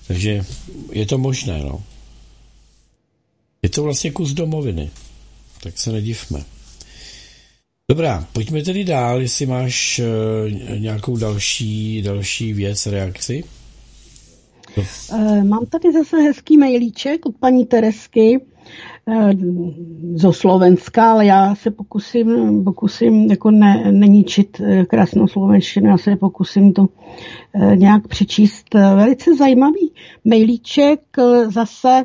Takže 0.08 0.46
je 0.92 1.06
to 1.06 1.18
možné, 1.18 1.60
no. 1.60 1.84
Je 3.62 3.70
to 3.70 3.84
vlastně 3.84 4.12
kus 4.12 4.34
domoviny, 4.34 4.92
tak 5.64 5.78
se 5.78 5.92
nedivme. 5.92 6.44
Dobrá, 7.92 8.28
pojďme 8.34 8.64
tedy 8.64 8.84
dál, 8.84 9.22
jestli 9.22 9.46
máš 9.46 10.00
uh, 10.00 10.80
nějakou 10.80 11.18
další, 11.18 12.02
další 12.02 12.54
věc, 12.54 12.86
reakci. 12.86 13.44
Uh, 14.78 15.44
mám 15.44 15.66
tady 15.66 15.94
zase 15.94 16.18
hezký 16.18 16.58
mailíček 16.58 17.26
od 17.26 17.36
paní 17.38 17.66
Teresky 17.66 18.42
zo 20.16 20.34
Slovenska, 20.34 21.12
ale 21.12 21.26
já 21.26 21.56
se 21.56 21.72
pokusím, 21.72 22.64
pokusím 22.64 23.30
jako 23.30 23.52
ne, 23.52 23.92
neničit 23.92 24.62
krásnou 24.88 25.28
slovenštinu, 25.28 25.90
já 25.90 25.98
se 25.98 26.16
pokusím 26.16 26.74
to 26.74 26.82
uh, 26.82 27.76
nějak 27.76 28.08
přečíst. 28.08 28.74
Velice 28.74 29.36
zajímavý 29.36 29.92
mailíček, 30.26 31.00
zase 31.48 32.04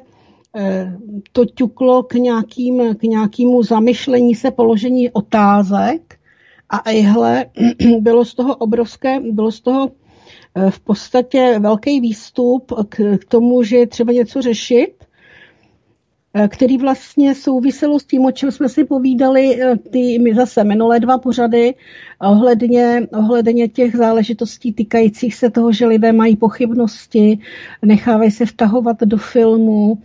to 1.33 1.45
ťuklo 1.45 2.03
k, 2.03 2.15
nějakým, 2.15 2.95
k 2.95 3.03
nějakému 3.03 3.63
zamyšlení 3.63 4.35
se, 4.35 4.51
položení 4.51 5.11
otázek 5.11 6.19
a 6.71 6.91
ejhle, 6.91 7.47
bylo 8.01 8.25
z 8.25 8.35
toho 8.35 8.57
obrovské, 8.57 9.21
bylo 9.21 9.53
z 9.53 9.61
toho 9.61 9.91
Eh, 10.55 10.71
v 10.71 10.81
podstatě 10.81 11.59
velký 11.59 12.01
výstup 12.01 12.73
k, 12.89 13.19
k 13.19 13.25
tomu, 13.25 13.63
že 13.63 13.77
je 13.77 13.87
třeba 13.87 14.13
něco 14.13 14.43
řešit. 14.43 15.00
Eh, 16.35 16.49
který 16.49 16.79
vlastně 16.79 17.35
souviselo 17.35 17.99
s 18.01 18.05
tím, 18.05 18.25
o 18.25 18.33
čem 18.33 18.51
jsme 18.51 18.69
si 18.69 18.85
povídali 18.85 19.63
eh, 19.63 19.77
ty 19.77 20.19
my 20.19 20.35
zase 20.35 20.65
minulé 20.65 21.01
dva 21.01 21.19
pořady 21.19 21.75
ohledně, 22.29 23.09
ohledně 23.13 23.69
těch 23.69 23.97
záležitostí 23.97 24.73
týkajících 24.73 25.35
se 25.35 25.51
toho, 25.51 25.73
že 25.73 25.87
lidé 25.87 26.13
mají 26.13 26.37
pochybnosti, 26.37 27.39
nechávají 27.83 28.31
se 28.31 28.47
vtahovat 28.47 29.01
do 29.01 29.17
filmu, 29.17 29.99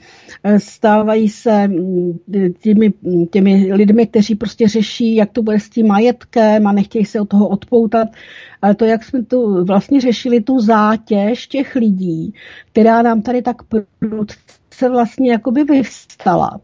eh, 0.44 0.60
stávají 0.60 1.30
se 1.30 1.68
mm, 1.68 2.18
těmi, 2.60 2.94
těmi 3.32 3.74
lidmi, 3.74 4.08
kteří 4.08 4.36
prostě 4.36 4.68
řeší, 4.68 5.16
jak 5.16 5.32
to 5.32 5.44
bude 5.44 5.60
s 5.60 5.70
tím 5.70 5.88
majetkem 5.88 6.68
a 6.68 6.72
nechtějí 6.72 7.06
se 7.06 7.22
od 7.22 7.30
toho 7.30 7.48
odpoutat. 7.48 8.08
Ale 8.62 8.76
to, 8.76 8.86
jak 8.86 9.04
jsme 9.04 9.24
tu 9.24 9.66
vlastně 9.66 10.02
řešili 10.02 10.42
tu 10.42 10.60
zátěž 10.60 11.48
těch 11.48 11.76
lidí, 11.76 12.34
která 12.72 13.02
nám 13.02 13.22
tady 13.22 13.42
tak 13.42 13.64
prudce 14.00 14.90
vlastně 14.90 15.32
jakoby 15.32 15.64
vyvstala. 15.64 16.62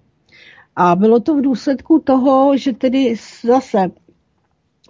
A 0.76 0.96
bylo 0.96 1.20
to 1.20 1.36
v 1.36 1.42
důsledku 1.42 2.00
toho, 2.00 2.58
že 2.58 2.74
tedy 2.74 3.16
zase 3.44 3.92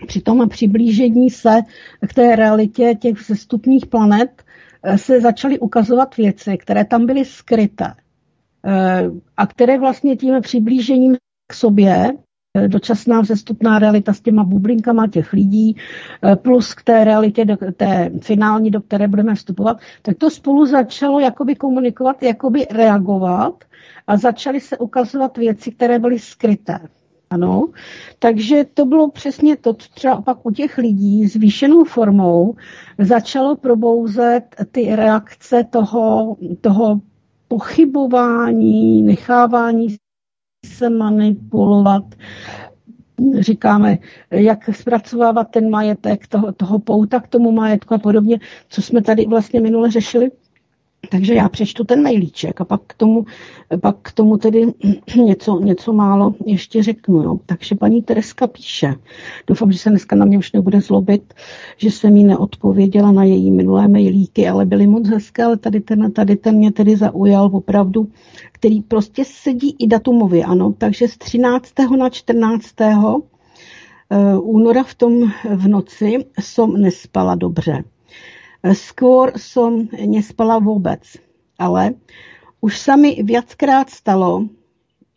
při 0.08 0.22
tom 0.22 0.49
přiblížení 0.49 1.30
se 1.30 1.62
k 2.08 2.14
té 2.14 2.36
realitě 2.36 2.95
těch 2.99 3.20
sestupních 3.20 3.86
planet 3.86 4.43
eh, 4.84 4.97
se 4.97 5.22
začaly 5.22 5.60
ukazovat 5.60 6.18
věci, 6.18 6.58
které 6.58 6.86
tam 6.86 7.06
byly 7.06 7.26
skryté 7.26 7.93
eh, 8.66 9.04
a 9.38 9.47
které 9.47 9.80
vlastně 9.80 10.16
tím 10.16 10.41
přiblížením 10.41 11.16
k 11.47 11.54
sobě 11.54 12.12
Eh, 12.58 12.68
dočasná 12.68 13.22
vzestupná 13.22 13.80
realita 13.80 14.14
s 14.14 14.22
těma 14.22 14.43
bublinkama 14.43 15.08
těch 15.08 15.34
lidí, 15.34 15.76
plus 16.36 16.74
k 16.74 16.84
té 16.84 17.04
realitě, 17.04 17.45
do, 17.45 17.58
té 17.78 18.12
finální, 18.22 18.72
do 18.72 18.82
které 18.82 19.08
budeme 19.08 19.36
vstupovat, 19.36 19.78
tak 20.02 20.18
to 20.18 20.30
spolu 20.30 20.66
začalo 20.66 21.20
jakoby 21.20 21.56
komunikovat, 21.56 22.24
jakoby 22.24 22.68
reagovat 22.72 23.64
a 24.08 24.18
začaly 24.18 24.62
se 24.62 24.78
ukazovat 24.78 25.38
věci, 25.38 25.72
které 25.72 25.99
byly 25.99 26.20
skryté. 26.20 26.80
Ano, 27.32 27.68
takže 28.20 28.66
to 28.74 28.86
bylo 28.86 29.12
přesně 29.12 29.58
to, 29.58 29.74
co 29.74 29.90
třeba 29.94 30.22
pak 30.22 30.46
u 30.46 30.52
těch 30.52 30.78
lidí 30.78 31.28
zvýšenou 31.28 31.84
formou 31.84 32.56
začalo 33.00 33.56
probouzet 33.56 34.44
ty 34.72 34.96
reakce 34.96 35.64
toho, 35.64 36.36
toho 36.62 37.02
pochybování, 37.48 39.02
nechávání 39.02 39.88
se 40.66 40.90
manipulovat. 40.90 42.04
Říkáme, 43.40 43.98
jak 44.32 44.70
zpracovávat 44.76 45.52
ten 45.52 45.70
majetek, 45.70 46.28
toho, 46.28 46.52
toho 46.52 46.80
pouta 46.80 47.20
k 47.20 47.28
tomu 47.28 47.52
majetku 47.52 47.94
a 47.94 47.98
podobně, 47.98 48.40
co 48.70 48.82
jsme 48.82 49.02
tady 49.02 49.26
vlastně 49.26 49.62
minule 49.62 49.92
řešili. 49.92 50.32
Takže 51.10 51.34
já 51.34 51.49
přečtu 51.49 51.84
ten 51.84 52.04
mailíček 52.04 52.62
a 52.62 52.66
pak 52.66 52.82
k 52.88 52.93
tomu, 52.93 53.26
pak 53.82 53.95
k 54.02 54.12
tomu 54.12 54.38
tedy 54.38 54.74
něco, 55.16 55.60
něco 55.60 55.93
málo 55.93 56.36
ještě 56.45 56.84
řeknu. 56.84 57.24
Jo. 57.24 57.39
Takže 57.45 57.76
paní 57.76 58.02
Tereska 58.02 58.47
píše, 58.47 58.95
doufám, 59.47 59.72
že 59.72 59.78
se 59.78 59.89
dneska 59.89 60.16
na 60.16 60.26
mě 60.26 60.38
už 60.38 60.52
nebude 60.52 60.82
zlobit, 60.82 61.34
že 61.78 61.91
jsem 61.91 62.18
jí 62.18 62.24
neodpověděla 62.24 63.12
na 63.12 63.24
její 63.24 63.52
minulé 63.52 63.88
mailíky, 63.88 64.47
ale 64.47 64.66
byly 64.66 64.88
moc 64.88 65.08
hezké, 65.08 65.43
ale 65.43 65.58
tady 65.58 65.80
ten, 65.80 66.12
tady 66.12 66.36
ten 66.36 66.56
mě 66.56 66.72
tedy 66.72 66.95
zaujal 66.95 67.49
opravdu, 67.54 68.08
který 68.52 68.82
prostě 68.82 69.24
sedí 69.26 69.76
i 69.80 69.88
datumově, 69.88 70.45
ano. 70.45 70.74
Takže 70.78 71.08
z 71.08 71.18
13. 71.18 71.74
na 71.97 72.10
14. 72.10 72.82
Eh, 74.14 74.38
února 74.38 74.84
v 74.84 74.95
tom 74.95 75.32
v 75.56 75.68
noci 75.68 76.18
jsem 76.39 76.74
nespala 76.74 77.36
dobře. 77.36 77.84
Skôr 78.62 79.41
som 79.41 79.89
nespala 79.89 80.62
vôbec, 80.62 81.01
ale 81.57 81.97
už 82.62 82.78
sa 82.78 82.93
mi 82.93 83.18
viackrát 83.18 83.89
stalo, 83.89 84.53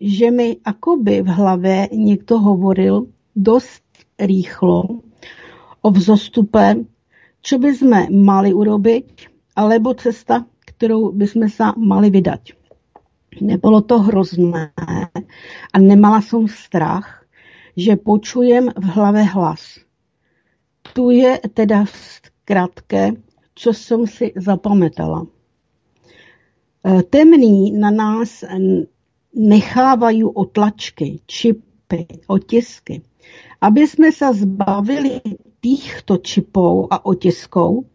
že 0.01 0.33
mi 0.33 0.57
akoby 0.65 1.21
v 1.21 1.29
hlave 1.29 1.77
niekto 1.93 2.41
hovoril 2.41 3.13
dosť 3.37 3.85
rýchlo 4.17 5.05
o 5.85 5.89
vzostupe, 5.93 6.89
čo 7.45 7.61
by 7.61 7.71
sme 7.77 8.01
mali 8.09 8.57
urobiť, 8.57 9.29
alebo 9.61 9.93
cesta, 9.93 10.49
ktorou 10.65 11.13
by 11.13 11.27
sme 11.29 11.47
sa 11.53 11.77
mali 11.77 12.09
vydať. 12.09 12.57
Nebolo 13.45 13.85
to 13.85 14.01
hrozné 14.09 14.73
a 15.69 15.77
nemala 15.77 16.25
som 16.25 16.49
strach, 16.49 17.27
že 17.75 17.99
počujem 17.99 18.71
v 18.73 18.87
hlave 18.95 19.27
hlas. 19.35 19.83
Tu 20.95 21.21
je 21.21 21.43
teda 21.51 21.85
v 21.85 21.93
skratke 21.93 23.03
co 23.55 23.73
jsem 23.73 24.07
si 24.07 24.33
zapamätala. 24.37 25.27
E, 26.87 27.03
temný 27.03 27.73
na 27.73 27.91
nás 27.91 28.45
nechávají 29.35 30.25
otlačky, 30.25 31.21
čipy, 31.27 32.07
otisky. 32.27 33.03
Aby 33.61 33.87
jsme 33.87 34.13
se 34.13 34.35
zbavili 34.35 35.21
týchto 35.61 36.17
čipů 36.17 36.89
a 36.91 37.07
otisků, 37.07 37.87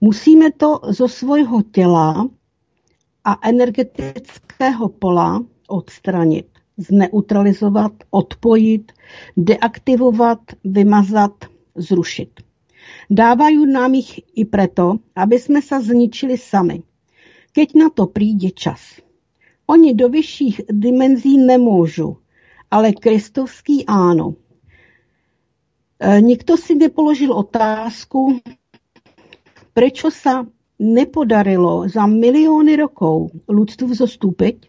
musíme 0.00 0.52
to 0.52 0.80
zo 0.88 1.08
svojho 1.08 1.62
těla 1.62 2.28
a 3.24 3.48
energetického 3.48 4.88
pola 4.88 5.44
odstranit, 5.68 6.46
zneutralizovat, 6.76 7.92
odpojit, 8.10 8.92
deaktivovat, 9.36 10.38
vymazat, 10.64 11.44
zrušit. 11.74 12.45
Dávajú 13.06 13.62
nám 13.70 13.94
ich 13.94 14.18
i 14.34 14.42
preto, 14.42 14.98
aby 15.14 15.38
sme 15.38 15.62
sa 15.62 15.78
zničili 15.78 16.34
sami. 16.34 16.82
Keď 17.54 17.68
na 17.78 17.88
to 17.88 18.10
príde 18.10 18.50
čas. 18.52 18.98
Oni 19.66 19.94
do 19.94 20.10
vyšších 20.10 20.70
dimenzí 20.70 21.38
nemôžu, 21.38 22.18
ale 22.70 22.94
kristovský 22.94 23.86
áno. 23.86 24.34
E, 25.98 26.22
nikto 26.22 26.58
si 26.58 26.74
nepoložil 26.74 27.30
otázku, 27.30 28.42
prečo 29.74 30.10
sa 30.10 30.46
nepodarilo 30.76 31.88
za 31.88 32.04
milióny 32.04 32.76
rokov 32.76 33.32
ľudstvu 33.48 33.96
zostúpiť 33.96 34.68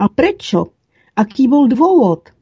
a 0.00 0.08
prečo, 0.08 0.74
aký 1.12 1.46
bol 1.46 1.68
dôvod, 1.68 2.32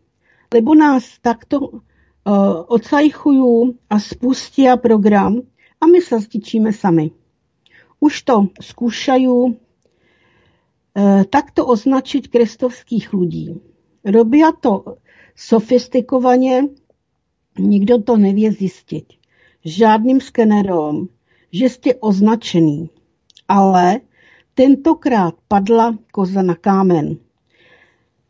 lebo 0.55 0.79
nás 0.79 1.05
takto 1.19 1.83
Eh, 2.25 2.33
odsajchujú 2.73 3.77
a 3.93 4.01
spustia 4.01 4.81
program 4.81 5.45
a 5.77 5.85
my 5.85 6.01
sa 6.01 6.17
stičíme 6.17 6.73
sami. 6.73 7.13
Už 8.01 8.25
to 8.25 8.49
skúšajú 8.65 9.53
eh, 9.53 11.29
takto 11.29 11.69
označiť 11.69 12.33
krestovských 12.33 13.13
ľudí. 13.13 13.61
Robia 14.09 14.57
to 14.57 15.05
sofistikovaně, 15.37 16.73
nikdo 17.61 18.01
to 18.01 18.17
nevie 18.17 18.49
zistiť. 18.49 19.21
Žádným 19.69 20.25
skenerom, 20.25 21.13
že 21.53 21.69
ste 21.69 21.91
označený. 22.01 22.89
Ale 23.45 24.01
tentokrát 24.57 25.37
padla 25.45 26.01
koza 26.09 26.41
na 26.41 26.57
kámen. 26.57 27.21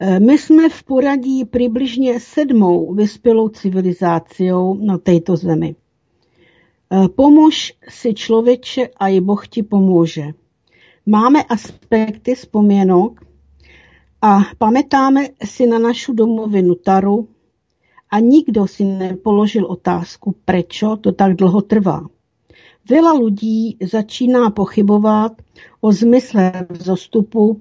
E, 0.00 0.20
my 0.20 0.38
jsme 0.38 0.68
v 0.68 0.82
poradí 0.82 1.44
přibližně 1.44 2.20
sedmou 2.20 2.94
vyspělou 2.94 3.48
civilizáciou 3.48 4.74
na 4.74 4.98
této 4.98 5.36
zemi. 5.36 5.74
E, 5.74 7.08
pomož 7.08 7.72
si 7.88 8.14
člověče 8.14 8.88
a 8.96 9.08
i 9.08 9.20
Boh 9.20 9.48
ti 9.48 9.62
pomůže. 9.62 10.32
Máme 11.06 11.42
aspekty 11.42 12.34
vzpomínek 12.34 13.20
a 14.22 14.40
pamätáme 14.58 15.36
si 15.44 15.66
na 15.66 15.78
našu 15.78 16.16
domovinu 16.16 16.74
Taru 16.74 17.28
a 18.10 18.20
nikdo 18.20 18.66
si 18.66 18.84
nepoložil 18.84 19.66
otázku, 19.68 20.34
prečo 20.44 20.96
to 20.96 21.12
tak 21.12 21.36
dlho 21.36 21.60
trvá. 21.60 22.08
Veľa 22.88 23.12
ľudí 23.16 23.76
začíná 23.80 24.48
pochybovat 24.52 25.32
o 25.80 25.92
zmysle 25.92 26.66
vzostupu, 26.72 27.60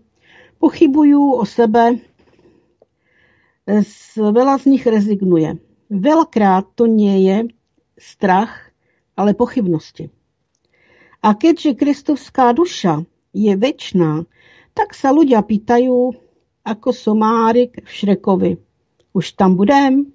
pochybují 0.60 1.15
o 1.15 1.45
sebe 1.45 1.99
Veľa 3.65 4.56
z 4.60 4.65
nich 4.68 4.84
rezignuje. 4.84 5.60
Veľakrát 5.88 6.76
to 6.76 6.90
nie 6.90 7.27
je 7.27 7.38
strach, 7.95 8.73
ale 9.15 9.38
pochybnosti. 9.38 10.11
A 11.23 11.38
keďže 11.38 11.80
kristovská 11.80 12.52
duša 12.52 13.07
je 13.31 13.53
väčšiná, 13.56 14.27
tak 14.76 14.91
sa 14.91 15.15
ľudia 15.15 15.40
pýtajú, 15.40 16.11
ako 16.64 16.90
somárik 16.95 17.80
v 17.84 17.90
Šrekovi. 17.90 18.52
Už 19.14 19.35
tam 19.35 19.56
budem? 19.56 20.11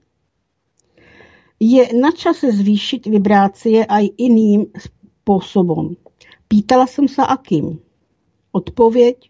Je 1.60 1.92
na 1.92 2.12
čase 2.12 2.52
zvýšiť 2.52 3.08
vibrácie 3.08 3.84
aj 3.84 4.16
iným 4.16 4.72
spôsobom. 4.74 5.96
Pýtala 6.48 6.88
som 6.88 7.04
sa 7.04 7.28
akým. 7.28 7.80
Odpověď, 8.52 9.28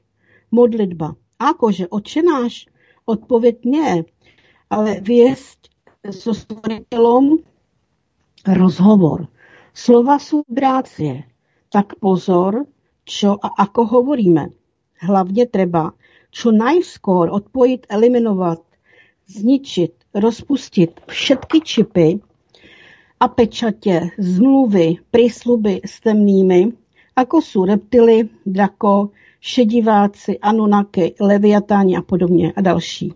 modlitba. 0.54 1.18
Akože, 1.38 1.90
očenáš, 1.90 2.70
Odpověď 3.08 3.56
nie, 3.64 4.04
ale 4.68 5.00
viesť 5.00 5.72
so 6.12 6.36
stvoriteľom 6.36 7.40
rozhovor. 8.44 9.32
Slova 9.72 10.20
sú 10.20 10.44
vibrácie. 10.44 11.24
Tak 11.72 11.96
pozor, 12.04 12.68
čo 13.08 13.40
a 13.40 13.48
ako 13.64 13.80
hovoríme. 13.96 14.52
Hlavne 15.00 15.44
treba 15.48 15.96
čo 16.28 16.52
najskôr 16.52 17.32
odpojit, 17.32 17.88
eliminovat, 17.88 18.60
zničit, 19.24 19.96
rozpustit 20.12 21.00
všetky 21.08 21.58
čipy 21.60 22.08
a 23.20 23.28
pečatě, 23.28 24.10
zmluvy, 24.18 24.98
prísluby 25.10 25.80
s 25.84 26.00
temnými, 26.00 26.72
ako 27.16 27.36
sú 27.42 27.64
reptily, 27.64 28.30
drako, 28.46 29.10
šediváci, 29.40 30.38
anunaky, 30.38 31.14
leviatáni 31.20 31.96
a 31.96 32.02
podobně 32.02 32.52
a 32.56 32.60
další. 32.60 33.12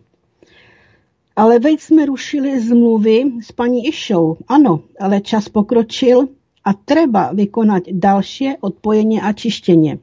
Ale 1.37 1.59
veď 1.59 1.81
jsme 1.81 2.07
rušili 2.07 2.61
zmluvy 2.61 3.25
s 3.43 3.53
paní 3.53 3.87
Išou. 3.87 4.37
Ano, 4.49 4.81
ale 5.01 5.21
čas 5.21 5.49
pokročil 5.49 6.29
a 6.65 6.73
treba 6.73 7.33
vykonať 7.33 7.83
další 7.93 8.49
odpojení 8.61 9.21
a 9.21 9.33
čištění. 9.33 9.99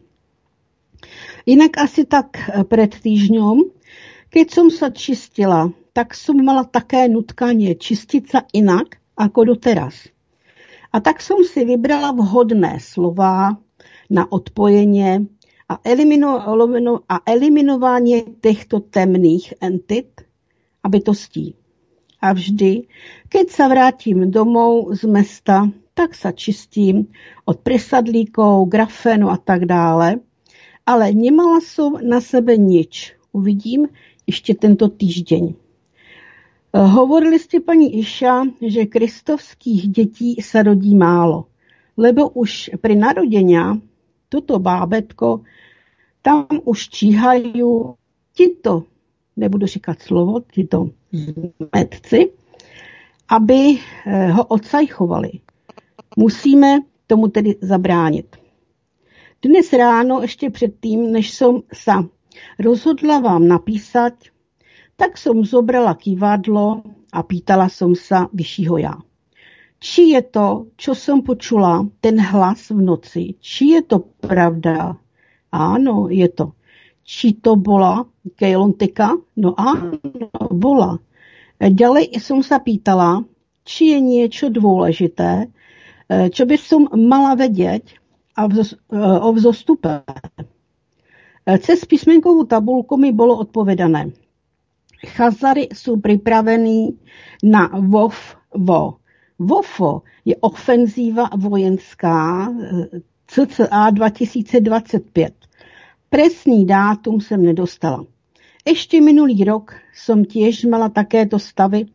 Jinak 1.46 1.78
asi 1.78 2.06
tak 2.06 2.38
před 2.68 3.00
týždňom, 3.00 3.64
keď 4.30 4.48
som 4.54 4.68
sa 4.70 4.90
čistila, 4.94 5.72
tak 5.94 6.14
som 6.14 6.38
mala 6.38 6.64
také 6.64 7.10
nutkanie 7.10 7.74
čistiť 7.74 8.24
sa 8.30 8.46
inak 8.54 9.02
ako 9.18 9.56
doteraz. 9.56 10.12
A 10.94 11.02
tak 11.02 11.22
som 11.22 11.42
si 11.42 11.66
vybrala 11.66 12.14
vhodné 12.14 12.78
slova 12.82 13.58
na 14.10 14.24
odpojenie 14.30 15.26
a, 15.70 15.80
elimino, 15.84 17.00
a 17.10 17.20
eliminování 17.26 18.24
těchto 18.42 18.80
temných 18.80 19.54
entit 19.62 20.22
a 20.84 20.90
bytostí. 20.90 21.56
A 22.22 22.34
vždy, 22.34 22.84
keď 23.30 23.46
sa 23.48 23.72
vrátim 23.72 24.28
domov 24.28 24.92
z 24.92 25.08
mesta, 25.08 25.72
tak 25.94 26.16
sa 26.16 26.36
čistím 26.36 27.08
od 27.48 27.64
presadlíkov, 27.64 28.68
grafenu 28.68 29.32
a 29.32 29.38
tak 29.40 29.64
dále. 29.64 30.20
Ale 30.84 31.14
nemala 31.16 31.64
som 31.64 31.96
na 32.02 32.20
sebe 32.20 32.58
nič. 32.58 33.16
Uvidím 33.32 33.88
ještě 34.28 34.54
tento 34.54 34.90
týždeň. 34.90 35.54
Hovorili 36.74 37.40
jste, 37.40 37.60
paní 37.60 38.00
Iša, 38.00 38.44
že 38.62 38.86
kristovských 38.86 39.90
dětí 39.90 40.36
se 40.42 40.64
rodí 40.64 40.96
málo, 40.96 41.46
lebo 41.98 42.30
už 42.30 42.70
pri 42.82 42.96
narodenia 42.96 43.82
toto 44.30 44.60
bábetko 44.60 45.42
tam 46.22 46.48
už 46.64 46.90
číhají 46.90 47.54
tito, 48.34 48.84
nebudu 49.36 49.66
říkat 49.66 50.02
slovo, 50.02 50.42
tito 50.52 50.90
medci, 51.76 52.32
aby 53.30 53.78
eh, 54.06 54.28
ho 54.28 54.46
odsajchovali. 54.46 55.30
Musíme 56.18 56.80
tomu 57.08 57.28
tedy 57.28 57.56
zabránit. 57.62 58.36
Dnes 59.42 59.74
ráno, 59.74 60.22
ještě 60.22 60.50
předtím, 60.50 61.12
než 61.12 61.30
jsem 61.32 61.62
se 61.74 61.92
rozhodla 62.60 63.20
vám 63.20 63.48
napísat, 63.48 64.14
tak 64.96 65.18
jsem 65.18 65.46
zobrala 65.46 65.94
kývadlo 65.94 66.82
a 67.14 67.24
pýtala 67.24 67.70
jsem 67.70 67.96
se 67.96 68.16
vyššího 68.34 68.78
já. 68.78 68.94
Či 69.80 70.12
je 70.12 70.22
to, 70.22 70.68
čo 70.76 70.96
jsem 70.96 71.22
počula, 71.22 71.88
ten 72.04 72.20
hlas 72.20 72.70
v 72.70 72.82
noci, 72.84 73.24
či 73.40 73.80
je 73.80 73.82
to 73.82 74.00
pravda, 74.20 75.00
Áno, 75.50 76.14
je 76.14 76.30
to. 76.30 76.54
Či 77.02 77.42
to 77.42 77.58
bola 77.58 78.06
Kejlontika? 78.38 79.18
No 79.34 79.58
áno, 79.58 79.98
bola. 80.54 81.02
Ďalej 81.58 82.22
som 82.22 82.46
sa 82.46 82.62
pýtala, 82.62 83.26
či 83.66 83.98
je 83.98 84.00
niečo 84.00 84.54
dôležité, 84.54 85.50
čo 86.10 86.44
by 86.46 86.56
som 86.58 86.86
mala 86.94 87.34
vedieť 87.34 87.98
o 88.94 89.30
vzostupe. 89.34 90.06
Cez 91.50 91.82
písmenkovú 91.90 92.46
tabulku 92.46 92.94
mi 92.94 93.10
bolo 93.10 93.42
odpovedané. 93.42 94.14
Chazary 95.18 95.74
sú 95.74 95.98
pripravení 95.98 96.94
na 97.42 97.74
VOF-VO. 97.74 98.99
VOFO 99.40 100.04
je 100.26 100.36
ofenzíva 100.36 101.30
vojenská 101.36 102.52
cca 103.28 103.90
2025. 103.90 105.34
Presný 106.10 106.66
dátum 106.66 107.22
jsem 107.22 107.44
nedostala. 107.44 108.06
Ještě 108.68 109.02
minulý 109.02 109.44
rok 109.44 109.76
som 109.96 110.26
tiež 110.26 110.68
mala 110.68 110.90
takéto 110.90 111.40
stavy 111.40 111.86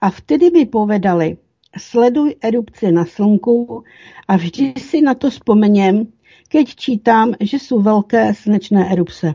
a 0.00 0.10
vtedy 0.10 0.50
by 0.50 0.66
povedali, 0.66 1.36
sleduj 1.76 2.36
erupce 2.40 2.92
na 2.92 3.04
slunku 3.04 3.84
a 4.28 4.36
vždy 4.36 4.78
si 4.78 5.02
na 5.02 5.14
to 5.14 5.30
vzpomeniem, 5.30 6.06
keď 6.48 6.66
čítám, 6.76 7.28
že 7.40 7.58
sú 7.58 7.82
veľké 7.82 8.32
slnečné 8.32 8.92
erupce. 8.92 9.34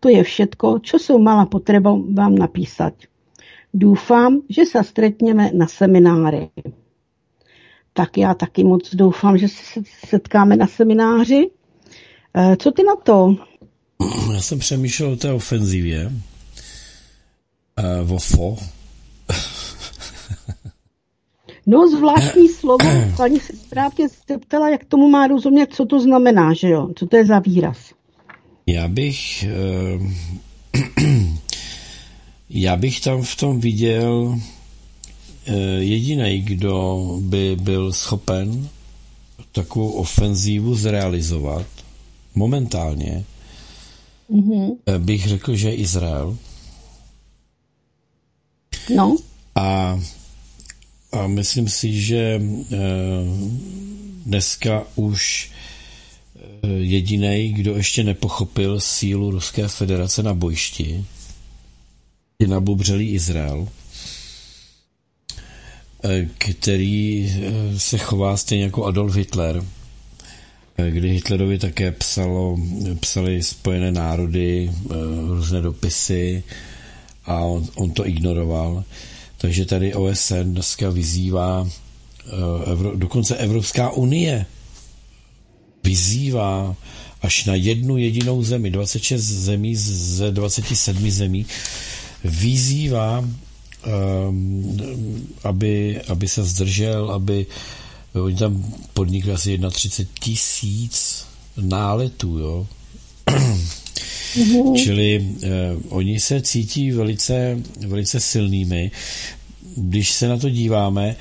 To 0.00 0.08
je 0.08 0.24
všetko, 0.24 0.80
čo 0.82 0.98
som 0.98 1.22
mala 1.22 1.46
potrebu 1.46 2.12
vám 2.12 2.34
napísať. 2.34 3.08
Dúfam, 3.70 4.42
že 4.48 4.64
sa 4.66 4.82
stretneme 4.82 5.52
na 5.52 5.68
seminári 5.68 6.50
tak 7.96 8.18
já 8.18 8.34
taky 8.34 8.64
moc 8.64 8.94
doufám, 8.94 9.38
že 9.38 9.48
se 9.48 9.80
setkáme 10.06 10.56
na 10.56 10.66
semináři. 10.66 11.50
Eh, 12.34 12.56
co 12.56 12.70
ty 12.70 12.82
na 12.82 12.96
to? 12.96 13.36
Já 14.34 14.40
jsem 14.40 14.58
přemýšlel 14.58 15.10
o 15.10 15.16
té 15.16 15.32
ofenzivě. 15.32 16.12
Uh, 17.78 18.08
Vofo. 18.08 18.56
No, 21.68 21.88
zvláštní 21.88 22.48
slovo. 22.48 22.88
Paní 23.16 23.40
se 23.40 23.56
správně 23.56 24.08
zeptala, 24.28 24.68
jak 24.68 24.84
tomu 24.84 25.08
má 25.08 25.26
rozumět, 25.26 25.74
co 25.74 25.86
to 25.86 26.00
znamená, 26.00 26.54
že 26.54 26.68
jo? 26.68 26.88
Co 26.96 27.06
to 27.06 27.16
je 27.16 27.26
za 27.26 27.38
výraz? 27.38 27.78
Já 28.66 28.88
bych... 28.88 29.44
Uh, 29.94 30.12
já 32.50 32.76
bych 32.76 33.00
tam 33.00 33.22
v 33.22 33.36
tom 33.36 33.60
viděl 33.60 34.38
Eh, 34.38 34.55
jediný, 35.78 36.40
kdo 36.42 37.04
by 37.20 37.56
byl 37.60 37.92
schopen 37.92 38.68
takovou 39.52 39.90
ofenzívu 39.90 40.74
zrealizovat 40.74 41.66
momentálně, 42.34 43.24
mm-hmm. 44.30 44.76
bych 44.98 45.28
řekl, 45.28 45.56
že 45.56 45.74
Izrael. 45.74 46.36
No. 48.94 49.16
A, 49.54 50.00
a 51.12 51.26
myslím 51.26 51.68
si, 51.68 52.02
že 52.02 52.40
eh, 52.40 52.76
dneska 54.24 54.86
už 54.94 55.50
jediný, 56.78 57.52
kdo 57.52 57.76
ještě 57.76 58.04
nepochopil 58.04 58.80
sílu 58.80 59.30
Ruské 59.30 59.68
federace 59.68 60.22
na 60.22 60.34
bojišti, 60.34 61.04
je 62.38 62.48
nabubřelý 62.48 63.10
Izrael. 63.10 63.68
Eh, 66.08 66.28
který 66.38 67.26
eh, 67.26 67.78
se 67.78 67.98
chová 67.98 68.36
stejně 68.36 68.64
jako 68.64 68.84
Adolf 68.84 69.14
Hitler, 69.14 69.64
eh, 70.78 70.90
kdy 70.90 71.10
Hitlerovi 71.10 71.58
také 71.58 71.92
psalo, 71.92 72.58
psali 73.00 73.42
Spojené 73.42 73.92
národy, 73.92 74.70
různé 75.26 75.60
dopisy 75.60 76.42
a 77.24 77.40
on, 77.40 77.66
on 77.74 77.90
to 77.90 78.06
ignoroval. 78.06 78.84
Takže 79.38 79.64
tady 79.64 79.94
OSN 79.94 80.42
dneska 80.42 80.90
vyzývá, 80.90 81.68
dokonce 82.94 83.36
Evropská 83.36 83.90
unie 83.90 84.46
vyzývá 85.84 86.76
až 87.22 87.44
na 87.44 87.54
jednu 87.54 87.96
jedinou 87.96 88.42
zemi, 88.42 88.70
26 88.70 89.22
zemí 89.22 89.76
ze 89.76 90.30
27 90.30 91.10
zemí, 91.10 91.46
vyzývá 92.24 93.24
aby, 95.44 96.00
aby 96.08 96.28
se 96.28 96.44
zdržel, 96.44 97.10
aby 97.10 97.46
oni 98.22 98.36
tam 98.36 98.74
podnikli 98.92 99.32
asi 99.32 99.58
31 99.70 100.12
tisíc 100.20 101.26
náletů, 101.56 102.38
jo. 102.38 102.66
Mm-hmm. 104.36 104.76
Čili 104.76 105.36
eh, 105.42 105.48
oni 105.88 106.20
se 106.20 106.40
cítí 106.40 106.92
velice, 106.92 107.58
velice 107.86 108.20
silnými. 108.20 108.90
Když 109.76 110.12
se 110.12 110.28
na 110.28 110.36
to 110.36 110.50
díváme, 110.50 111.16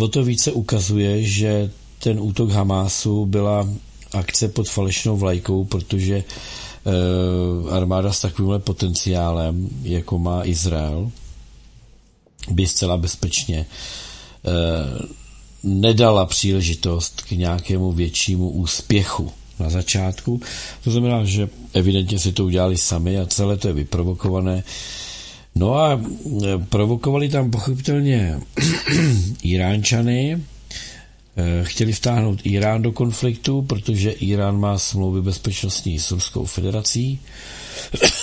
o 0.00 0.08
to 0.08 0.24
více 0.24 0.52
ukazuje, 0.52 1.22
že 1.22 1.70
ten 1.98 2.20
útok 2.20 2.50
Hamásu 2.50 3.26
byla 3.26 3.68
akce 4.12 4.48
pod 4.48 4.68
falešnou 4.68 5.16
vlajkou, 5.16 5.64
protože 5.64 6.16
eh, 6.16 7.70
armáda 7.70 8.12
s 8.12 8.20
takovýmhle 8.20 8.58
potenciálem, 8.58 9.68
jako 9.82 10.18
má 10.18 10.44
Izrael, 10.44 11.10
by 12.50 12.66
zcela 12.66 12.96
bezpečně 12.96 13.66
eh, 14.46 15.08
nedala 15.62 16.26
příležitost 16.26 17.22
k 17.22 17.30
nějakému 17.30 17.92
většímu 17.92 18.50
úspěchu 18.50 19.32
na 19.60 19.70
začátku. 19.70 20.40
To 20.84 20.90
znamená, 20.90 21.24
že 21.24 21.48
evidentně 21.72 22.18
si 22.18 22.32
to 22.32 22.44
udělali 22.44 22.76
sami 22.76 23.18
a 23.18 23.26
celé 23.26 23.56
to 23.56 23.68
je 23.68 23.74
vyprovokované. 23.74 24.64
No 25.54 25.74
a 25.74 26.00
eh, 26.00 26.58
provokovali 26.68 27.28
tam 27.28 27.50
pochopitelně 27.50 28.40
Iránčany, 29.42 30.42
eh, 31.36 31.64
chtěli 31.64 31.92
vtáhnout 31.92 32.40
Irán 32.44 32.82
do 32.82 32.92
konfliktu, 32.92 33.62
protože 33.62 34.10
Irán 34.10 34.60
má 34.60 34.78
smlouvy 34.78 35.22
bezpečnostní 35.22 35.98
s 35.98 36.10
Ruskou 36.10 36.44
federací. 36.44 37.20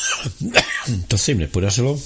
to 1.08 1.18
se 1.18 1.32
jim 1.32 1.40
nepodařilo. 1.40 2.00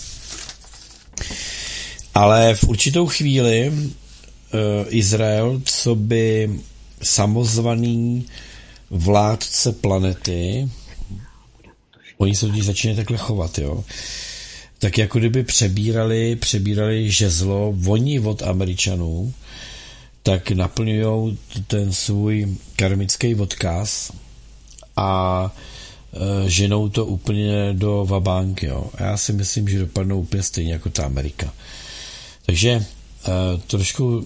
Ale 2.14 2.56
v 2.56 2.64
určitou 2.64 3.08
chvíli 3.08 3.70
uh, 3.70 3.80
Izrael, 4.90 5.62
co 5.66 5.96
by 5.96 6.60
samozvaný 7.04 8.26
vládce 8.90 9.72
planety, 9.72 10.70
oni 12.18 12.36
se 12.36 12.48
totiž 12.48 12.66
začínají 12.66 12.98
takhle 12.98 13.18
chovat, 13.18 13.58
jo, 13.58 13.84
tak 14.80 14.98
jako 14.98 15.20
kdyby 15.20 15.44
přebírali, 15.44 16.36
přebírali 16.36 17.12
žezlo, 17.12 17.74
voní 17.76 18.20
od 18.20 18.42
Američanů, 18.42 19.34
tak 20.24 20.52
naplňují 20.52 21.38
ten 21.68 21.94
svůj 21.94 22.58
karmický 22.76 23.36
odkaz 23.36 24.12
a 24.96 25.52
e, 26.46 26.50
ženou 26.50 26.90
to 26.90 27.06
úplně 27.06 27.74
do 27.74 28.06
vabánky. 28.10 28.66
Jo. 28.66 28.90
Já 29.00 29.18
si 29.18 29.34
myslím, 29.34 29.70
že 29.70 29.80
dopadnou 29.80 30.20
úplně 30.20 30.44
stejně 30.44 30.74
jako 30.74 30.90
ta 30.90 31.06
Amerika. 31.06 31.54
Takže 32.50 32.70
e, 32.70 32.84
trošku 33.68 34.26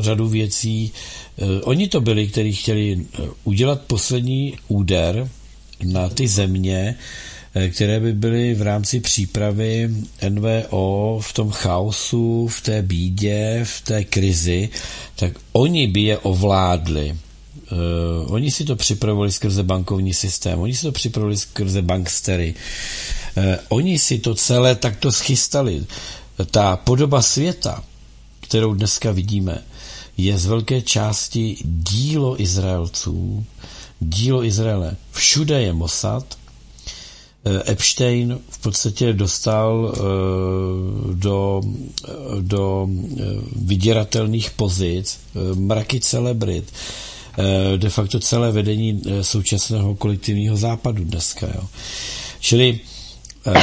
řadu 0.00 0.28
věcí. 0.28 0.92
E, 1.38 1.62
oni 1.62 1.88
to 1.88 2.00
byli, 2.00 2.28
kteří 2.28 2.52
chtěli 2.52 3.06
udělat 3.44 3.80
poslední 3.80 4.56
úder 4.68 5.28
na 5.84 6.08
ty 6.08 6.28
země, 6.28 6.94
které 7.70 8.00
by 8.00 8.12
byly 8.12 8.54
v 8.54 8.62
rámci 8.62 9.00
přípravy 9.00 9.90
NVO 10.28 11.20
v 11.22 11.32
tom 11.32 11.50
chaosu, 11.50 12.48
v 12.48 12.60
té 12.60 12.82
bídě, 12.82 13.60
v 13.64 13.80
té 13.80 14.04
krizi, 14.04 14.68
tak 15.16 15.32
oni 15.52 15.86
by 15.86 16.00
je 16.00 16.18
ovládli. 16.18 17.16
Oni 18.26 18.50
si 18.50 18.64
to 18.64 18.76
připravovali 18.76 19.32
skrze 19.32 19.62
bankovní 19.62 20.14
systém, 20.14 20.58
oni 20.58 20.74
si 20.74 20.82
to 20.82 20.92
připravovali 20.92 21.36
skrze 21.36 21.82
bankstery, 21.82 22.54
oni 23.68 23.98
si 23.98 24.18
to 24.18 24.34
celé 24.34 24.74
takto 24.74 25.12
schystali. 25.12 25.84
Ta 26.50 26.76
podoba 26.76 27.22
světa, 27.22 27.84
kterou 28.40 28.74
dneska 28.74 29.12
vidíme, 29.12 29.64
je 30.16 30.38
z 30.38 30.46
velké 30.46 30.82
části 30.82 31.56
dílo 31.64 32.42
Izraelců, 32.42 33.44
dílo 34.00 34.44
Izraele. 34.44 34.96
Všude 35.12 35.62
je 35.62 35.72
Mossad, 35.72 36.36
Eh, 37.44 37.72
Epstein 37.72 38.38
v 38.50 38.58
podstatě 38.58 39.12
dostal 39.12 39.92
eh, 39.94 40.00
do, 41.14 41.60
do 42.40 42.88
eh, 42.88 43.22
vyděratelných 43.56 44.50
pozic 44.50 45.18
mraky 45.54 46.00
celebrit, 46.00 46.72
de 47.76 47.90
facto 47.90 48.20
celé 48.20 48.52
vedení 48.52 49.02
současného 49.22 49.94
kolektivního 49.94 50.56
západu 50.56 51.04
dneska. 51.04 51.46
Jo. 51.54 51.62
Čili 52.40 52.80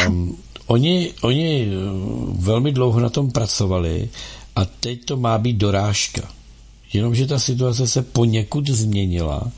um, 0.08 0.38
oni, 0.68 1.14
oni 1.22 1.68
velmi 2.32 2.72
dlouho 2.72 3.00
na 3.00 3.10
tom 3.10 3.32
pracovali 3.32 4.10
a 4.56 4.66
teď 4.66 5.06
to 5.06 5.18
má 5.18 5.38
být 5.38 5.58
dorážka. 5.58 6.22
Jenomže 6.94 7.28
ta 7.28 7.40
situace 7.40 7.88
se 7.88 8.02
poněkud 8.02 8.70
změnila 8.70 9.52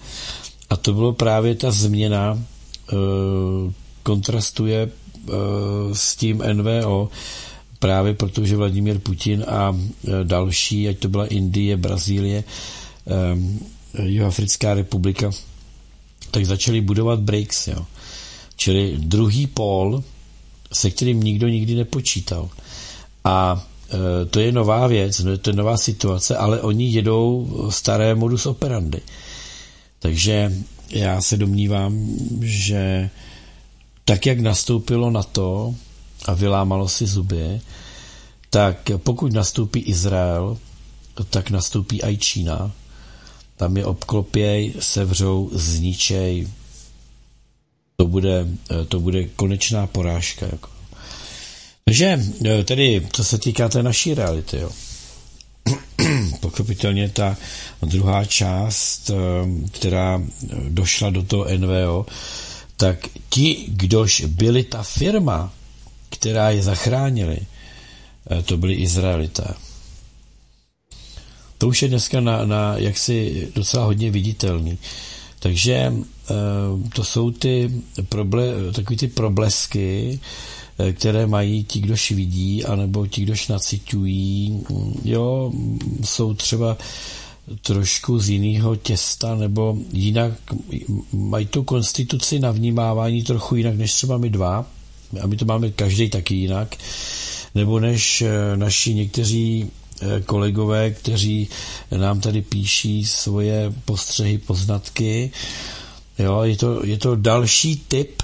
a 0.70 0.76
to 0.76 0.94
bylo 0.94 1.14
právě 1.14 1.56
ta 1.56 1.72
změna 1.72 2.34
uh, 2.34 3.72
kontrastuje 4.04 4.90
eh, 4.90 5.32
s 5.94 6.16
tím 6.16 6.44
NVO, 6.54 7.10
právě 7.80 8.14
protože 8.14 8.56
Vladimír 8.56 9.00
Putin 9.00 9.46
a 9.48 9.76
eh, 9.76 10.10
další, 10.24 10.90
ať 10.90 10.98
to 11.00 11.10
byla 11.10 11.26
Indie, 11.26 11.78
Brazílie, 11.78 12.44
eh, 12.44 14.04
Jihoafrická 14.04 14.74
republika, 14.74 15.32
tak 16.32 16.46
začali 16.46 16.82
budovat 16.82 17.20
BRICS, 17.20 17.68
jo. 17.68 17.86
čili 18.56 18.98
druhý 18.98 19.48
pól, 19.48 20.04
se 20.74 20.92
kterým 20.92 21.20
nikdo 21.24 21.48
nikdy 21.48 21.76
nepočítal. 21.76 22.50
A 23.24 23.66
to 24.30 24.40
je 24.40 24.52
nová 24.52 24.88
věc, 24.88 25.20
no, 25.20 25.38
to 25.38 25.50
je 25.50 25.56
nová 25.56 25.78
situace, 25.78 26.38
ale 26.38 26.62
oni 26.62 26.92
jedou 26.92 27.48
staré 27.70 28.16
modus 28.16 28.46
operandi. 28.46 29.02
Takže 30.00 30.54
já 30.90 31.22
se 31.22 31.38
domnívám, 31.38 32.08
že 32.42 33.10
tak 34.06 34.26
jak 34.26 34.40
nastoupilo 34.40 35.12
na 35.12 35.24
to 35.24 35.76
a 36.26 36.34
vylámalo 36.34 36.88
si 36.88 37.06
zuby, 37.06 37.62
tak 38.50 38.92
pokud 38.98 39.34
nastoupí 39.34 39.80
Izrael, 39.80 40.58
tak 41.30 41.50
nastoupí 41.50 42.02
i 42.04 42.18
Čína. 42.18 42.72
Tam 43.58 43.78
je 43.78 43.86
obklopěj, 43.86 44.74
sevřou, 44.80 45.50
zničej. 45.54 46.48
To 48.00 48.08
bude, 48.08 48.48
to 48.88 49.00
bude 49.00 49.28
konečná 49.28 49.88
porážka. 49.88 50.46
Jako. 50.46 50.70
Takže 51.86 52.20
tedy, 52.66 53.08
co 53.12 53.24
se 53.24 53.38
týká 53.38 53.70
té 53.70 53.84
naší 53.84 54.14
reality, 54.14 54.58
jo. 54.58 54.72
pochopitelně 56.40 57.10
ta 57.10 57.38
druhá 57.82 58.26
část, 58.26 59.12
která 59.72 60.22
došla 60.70 61.10
do 61.10 61.24
toho 61.24 61.46
NVO, 61.58 62.06
tak 62.78 63.08
ti, 63.30 63.66
kdož 63.68 64.22
byli 64.28 64.64
ta 64.64 64.84
firma, 64.84 65.54
která 66.10 66.50
je 66.50 66.64
zachránili, 66.64 67.38
eh, 68.32 68.44
to 68.44 68.58
byli 68.58 68.74
Izraelité. 68.74 69.54
To 71.58 71.68
už 71.68 71.82
je 71.82 71.88
dneska 71.88 72.22
na, 72.22 72.46
na 72.46 72.78
jaksi 72.78 73.48
docela 73.56 73.86
hodně 73.86 74.12
viditelný. 74.12 74.78
Takže 75.40 75.94
to 76.94 77.04
jsou 77.04 77.32
ty 77.32 77.72
proble, 78.10 78.46
takový 78.74 78.98
ty 78.98 79.08
problesky, 79.08 80.20
e, 80.80 80.94
které 80.94 81.28
mají 81.28 81.64
ti, 81.64 81.80
kdož 81.80 82.12
vidí, 82.12 82.66
anebo 82.66 83.08
ti, 83.08 83.22
kdož 83.22 83.48
naciťují. 83.48 84.64
Jo, 85.04 85.52
jsou 86.04 86.34
třeba 86.34 86.78
trošku 87.62 88.20
z 88.20 88.30
jiného 88.30 88.76
těsta, 88.76 89.36
nebo 89.36 89.78
jinak 89.94 90.32
mají 91.14 91.46
tu 91.46 91.64
konstituci 91.64 92.40
na 92.40 92.52
vnímávání 92.52 93.24
trochu 93.24 93.56
jinak 93.56 93.76
než 93.76 93.94
třeba 93.94 94.18
my 94.18 94.30
dva, 94.30 94.66
a 95.22 95.28
my 95.28 95.38
to 95.38 95.46
máme 95.46 95.72
každý 95.72 96.10
taky 96.10 96.36
jinak, 96.36 96.76
nebo 97.56 97.80
než 97.80 98.22
eh, 98.22 98.58
naši 98.58 98.94
někteří 98.94 99.70
eh, 100.02 100.22
kolegové, 100.22 100.92
kteří 100.92 101.48
nám 101.98 102.22
tady 102.22 102.42
píší 102.42 103.06
svoje 103.06 103.74
postřehy, 103.86 104.38
poznatky. 104.38 105.32
Jo, 106.20 106.42
je, 106.44 106.58
to, 106.58 106.86
je 106.86 106.98
to 106.98 107.16
další 107.16 107.76
typ 107.88 108.24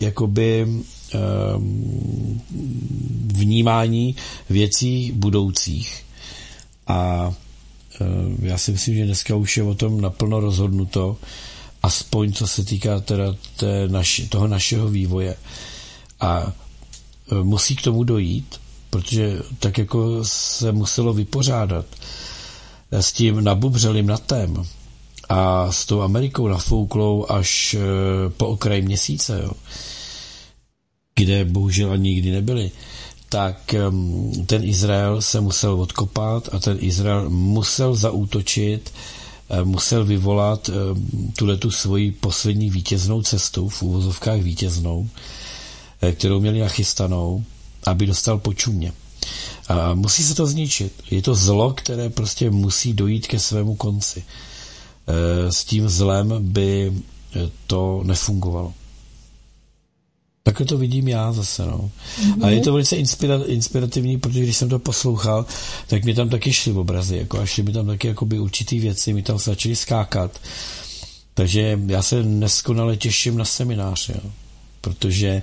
jakoby 0.00 0.66
um, 0.66 2.42
vnímání 3.26 4.16
věcí 4.50 5.12
budoucích. 5.12 6.04
A 6.86 7.32
Eh, 8.00 8.06
já 8.42 8.58
si 8.58 8.72
myslím, 8.72 8.94
že 8.94 9.04
dneska 9.04 9.36
už 9.36 9.56
je 9.56 9.62
o 9.62 9.74
tom 9.74 10.00
naplno 10.00 10.40
rozhodnuto, 10.40 11.16
aspoň 11.82 12.32
co 12.32 12.46
se 12.46 12.64
týká 12.64 13.00
teda 13.00 13.34
té 13.56 13.88
naši, 13.88 14.26
toho 14.28 14.46
našeho 14.46 14.88
vývoje. 14.88 15.36
A 16.20 16.52
eh, 17.32 17.34
musí 17.42 17.76
k 17.76 17.82
tomu 17.82 18.04
dojít, 18.04 18.60
protože 18.90 19.38
tak 19.58 19.78
jako 19.78 20.24
se 20.24 20.72
muselo 20.72 21.12
vypořádat 21.12 21.86
s 22.90 23.12
tím 23.12 23.44
nabubřelým 23.44 24.06
natem 24.06 24.66
a 25.28 25.72
s 25.72 25.86
tou 25.86 26.00
Amerikou 26.00 26.48
nafouklou 26.48 27.26
až 27.30 27.74
eh, 27.74 27.80
po 28.30 28.46
okraj 28.46 28.82
měsíce, 28.82 29.40
jo, 29.42 29.52
kde 31.14 31.44
bohužel 31.44 31.92
ani 31.92 32.10
nikdy 32.10 32.30
nebyli, 32.30 32.70
tak 33.28 33.74
ten 34.46 34.64
Izrael 34.64 35.22
se 35.22 35.40
musel 35.40 35.80
odkopat 35.80 36.48
a 36.52 36.58
ten 36.58 36.76
Izrael 36.80 37.30
musel 37.30 37.94
zaútočit, 37.94 38.92
eh, 39.50 39.64
musel 39.64 40.04
vyvolat 40.04 40.70
tuhle 41.36 41.56
tu 41.56 41.70
svoji 41.70 42.12
poslední 42.12 42.70
vítěznou 42.70 43.22
cestu, 43.22 43.68
v 43.68 43.82
úvozovkách 43.82 44.40
vítěznou, 44.40 45.08
eh, 46.02 46.12
kterou 46.12 46.40
měli 46.40 46.60
nachystanou, 46.60 47.44
aby 47.84 48.06
dostal 48.06 48.38
počumě. 48.38 48.92
A 49.68 49.94
musí 49.94 50.22
se 50.22 50.34
to 50.34 50.46
zničit. 50.46 50.92
Je 51.10 51.22
to 51.22 51.34
zlo, 51.34 51.72
které 51.72 52.10
prostě 52.10 52.50
musí 52.50 52.92
dojít 52.92 53.26
ke 53.26 53.38
svému 53.38 53.74
konci. 53.74 54.24
Eh, 55.06 55.52
s 55.52 55.64
tím 55.64 55.88
zlem 55.88 56.34
by 56.40 56.92
to 57.66 58.02
nefungovalo. 58.04 58.74
Takhle 60.42 60.66
to 60.66 60.78
vidím 60.78 61.08
já 61.08 61.32
zase, 61.32 61.66
no. 61.66 61.90
Mm-hmm. 62.20 62.44
A 62.44 62.50
je 62.50 62.60
to 62.60 62.72
velice 62.72 62.96
inspira- 62.96 63.44
inspirativní, 63.46 64.18
protože 64.18 64.42
když 64.42 64.56
jsem 64.56 64.68
to 64.68 64.78
poslouchal, 64.78 65.46
tak 65.86 66.04
mi 66.04 66.14
tam 66.14 66.28
taky 66.28 66.52
šly 66.52 66.72
obrazy, 66.72 67.16
jako 67.16 67.40
a 67.40 67.46
šly 67.46 67.62
mi 67.62 67.72
tam 67.72 67.86
taky 67.86 68.08
jakoby 68.08 68.38
určitý 68.38 68.78
věci, 68.78 69.12
mi 69.12 69.22
tam 69.22 69.38
začaly 69.38 69.76
skákat. 69.76 70.40
Takže 71.34 71.80
já 71.86 72.02
se 72.02 72.22
neskonale 72.22 72.96
těším 72.96 73.36
na 73.36 73.44
seminář, 73.44 74.08
jo. 74.08 74.30
protože 74.80 75.42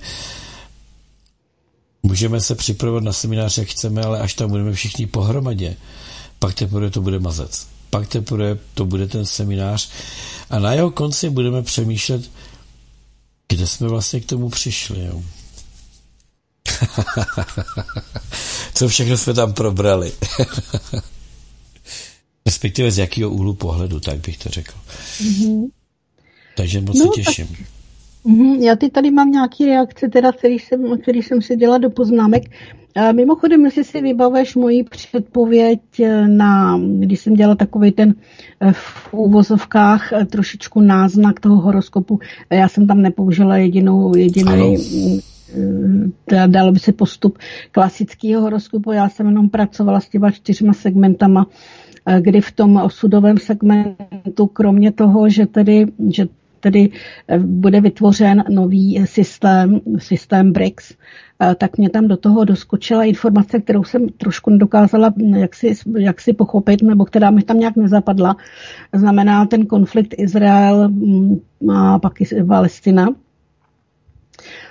můžeme 2.04 2.42
se 2.42 2.56
připravovat 2.56 3.04
na 3.04 3.14
seminář, 3.14 3.58
jak 3.58 3.68
chceme, 3.68 4.02
ale 4.02 4.20
až 4.20 4.34
tam 4.34 4.50
budeme 4.50 4.74
všichni 4.74 5.08
pohromadě, 5.08 5.76
pak 6.40 6.54
teprve 6.54 6.90
to 6.90 7.02
bude 7.02 7.20
mazec. 7.20 7.71
Pak 7.92 8.08
teprve 8.08 8.58
to 8.74 8.86
bude 8.86 9.08
ten 9.08 9.26
seminář 9.26 9.90
a 10.50 10.60
na 10.60 10.74
jeho 10.74 10.92
konci 10.92 11.30
budeme 11.30 11.62
přemýšlet, 11.62 12.32
kde 13.48 13.68
jsme 13.68 13.88
vlastně 13.88 14.20
k 14.20 14.26
tomu 14.26 14.50
přišli, 14.50 15.06
jo? 15.06 15.24
Co 18.74 18.88
všechno 18.88 19.18
jsme 19.18 19.34
tam 19.34 19.54
probrali. 19.54 20.12
Respektive 22.46 22.92
z 22.92 22.98
jakého 22.98 23.30
úhlu 23.30 23.54
pohledu, 23.54 24.00
tak 24.00 24.20
bych 24.20 24.38
to 24.38 24.50
řekl. 24.50 24.74
Mm-hmm. 25.22 25.70
Takže 26.58 26.82
moc 26.82 27.00
no, 27.00 27.06
se 27.06 27.22
těším. 27.22 27.48
Tak, 27.48 27.81
já 28.60 28.76
ty 28.76 28.90
tady 28.90 29.12
mám 29.12 29.32
nějaký 29.32 29.66
reakce, 29.66 30.10
teda, 30.10 30.32
který 30.32 30.60
jsem, 30.60 30.98
který 31.02 31.24
jsem 31.24 31.42
si 31.42 31.56
dělala 31.56 31.78
do 31.78 31.90
poznámek. 31.90 32.44
Mimochodem, 33.12 33.66
jestli 33.66 33.84
si 33.84 34.02
vybaveš 34.02 34.56
moji 34.56 34.84
předpověď 34.84 35.80
eh, 36.00 36.28
na, 36.28 36.80
když 37.00 37.20
jsem 37.20 37.34
dělala 37.34 37.56
takový 37.56 37.92
ten 37.92 38.16
eh, 38.62 38.72
v 38.74 39.14
úvozovkách 39.14 40.14
eh, 40.14 40.26
trošičku 40.26 40.82
náznak 40.82 41.40
toho 41.40 41.56
horoskopu, 41.56 42.20
já 42.50 42.68
jsem 42.68 42.88
tam 42.88 43.02
nepoužila 43.02 43.58
jedinou, 43.58 44.18
jediný 44.18 44.78
dalo 46.48 46.72
by 46.72 46.80
se 46.80 46.92
postup 46.92 47.38
klasického 47.72 48.42
horoskopu, 48.42 48.92
já 48.92 49.10
jsem 49.10 49.28
jenom 49.28 49.50
pracovala 49.50 50.00
s 50.00 50.10
těma 50.10 50.32
čtyřma 50.32 50.74
segmentama, 50.74 51.48
kdy 52.20 52.42
v 52.42 52.52
tom 52.52 52.78
osudovém 52.78 53.38
segmentu, 53.38 54.48
kromě 54.54 54.92
toho, 54.92 55.30
že 55.30 55.46
tedy, 55.46 55.86
že 56.10 56.28
tedy 56.62 56.90
bude 57.38 57.82
vytvořen 57.82 58.44
nový 58.50 59.02
systém, 59.06 59.82
systém 59.98 60.52
BRICS, 60.54 60.94
tak 61.58 61.78
mě 61.78 61.90
tam 61.90 62.08
do 62.08 62.18
toho 62.18 62.44
doskočila 62.44 63.04
informace, 63.04 63.60
kterou 63.62 63.84
jsem 63.84 64.10
trošku 64.10 64.50
nedokázala 64.50 65.14
jak 65.38 65.56
si, 65.56 65.74
jak 65.98 66.22
si 66.22 66.34
pochopit, 66.34 66.82
nebo 66.82 67.06
která 67.06 67.32
mi 67.32 67.44
tam 67.44 67.60
nějak 67.60 67.76
nezapadla. 67.76 68.36
Znamená 68.94 69.46
ten 69.46 69.66
konflikt 69.66 70.16
Izrael 70.18 70.90
mm, 70.90 71.40
a 71.74 72.00
pak 72.00 72.14
Palestina. 72.48 73.08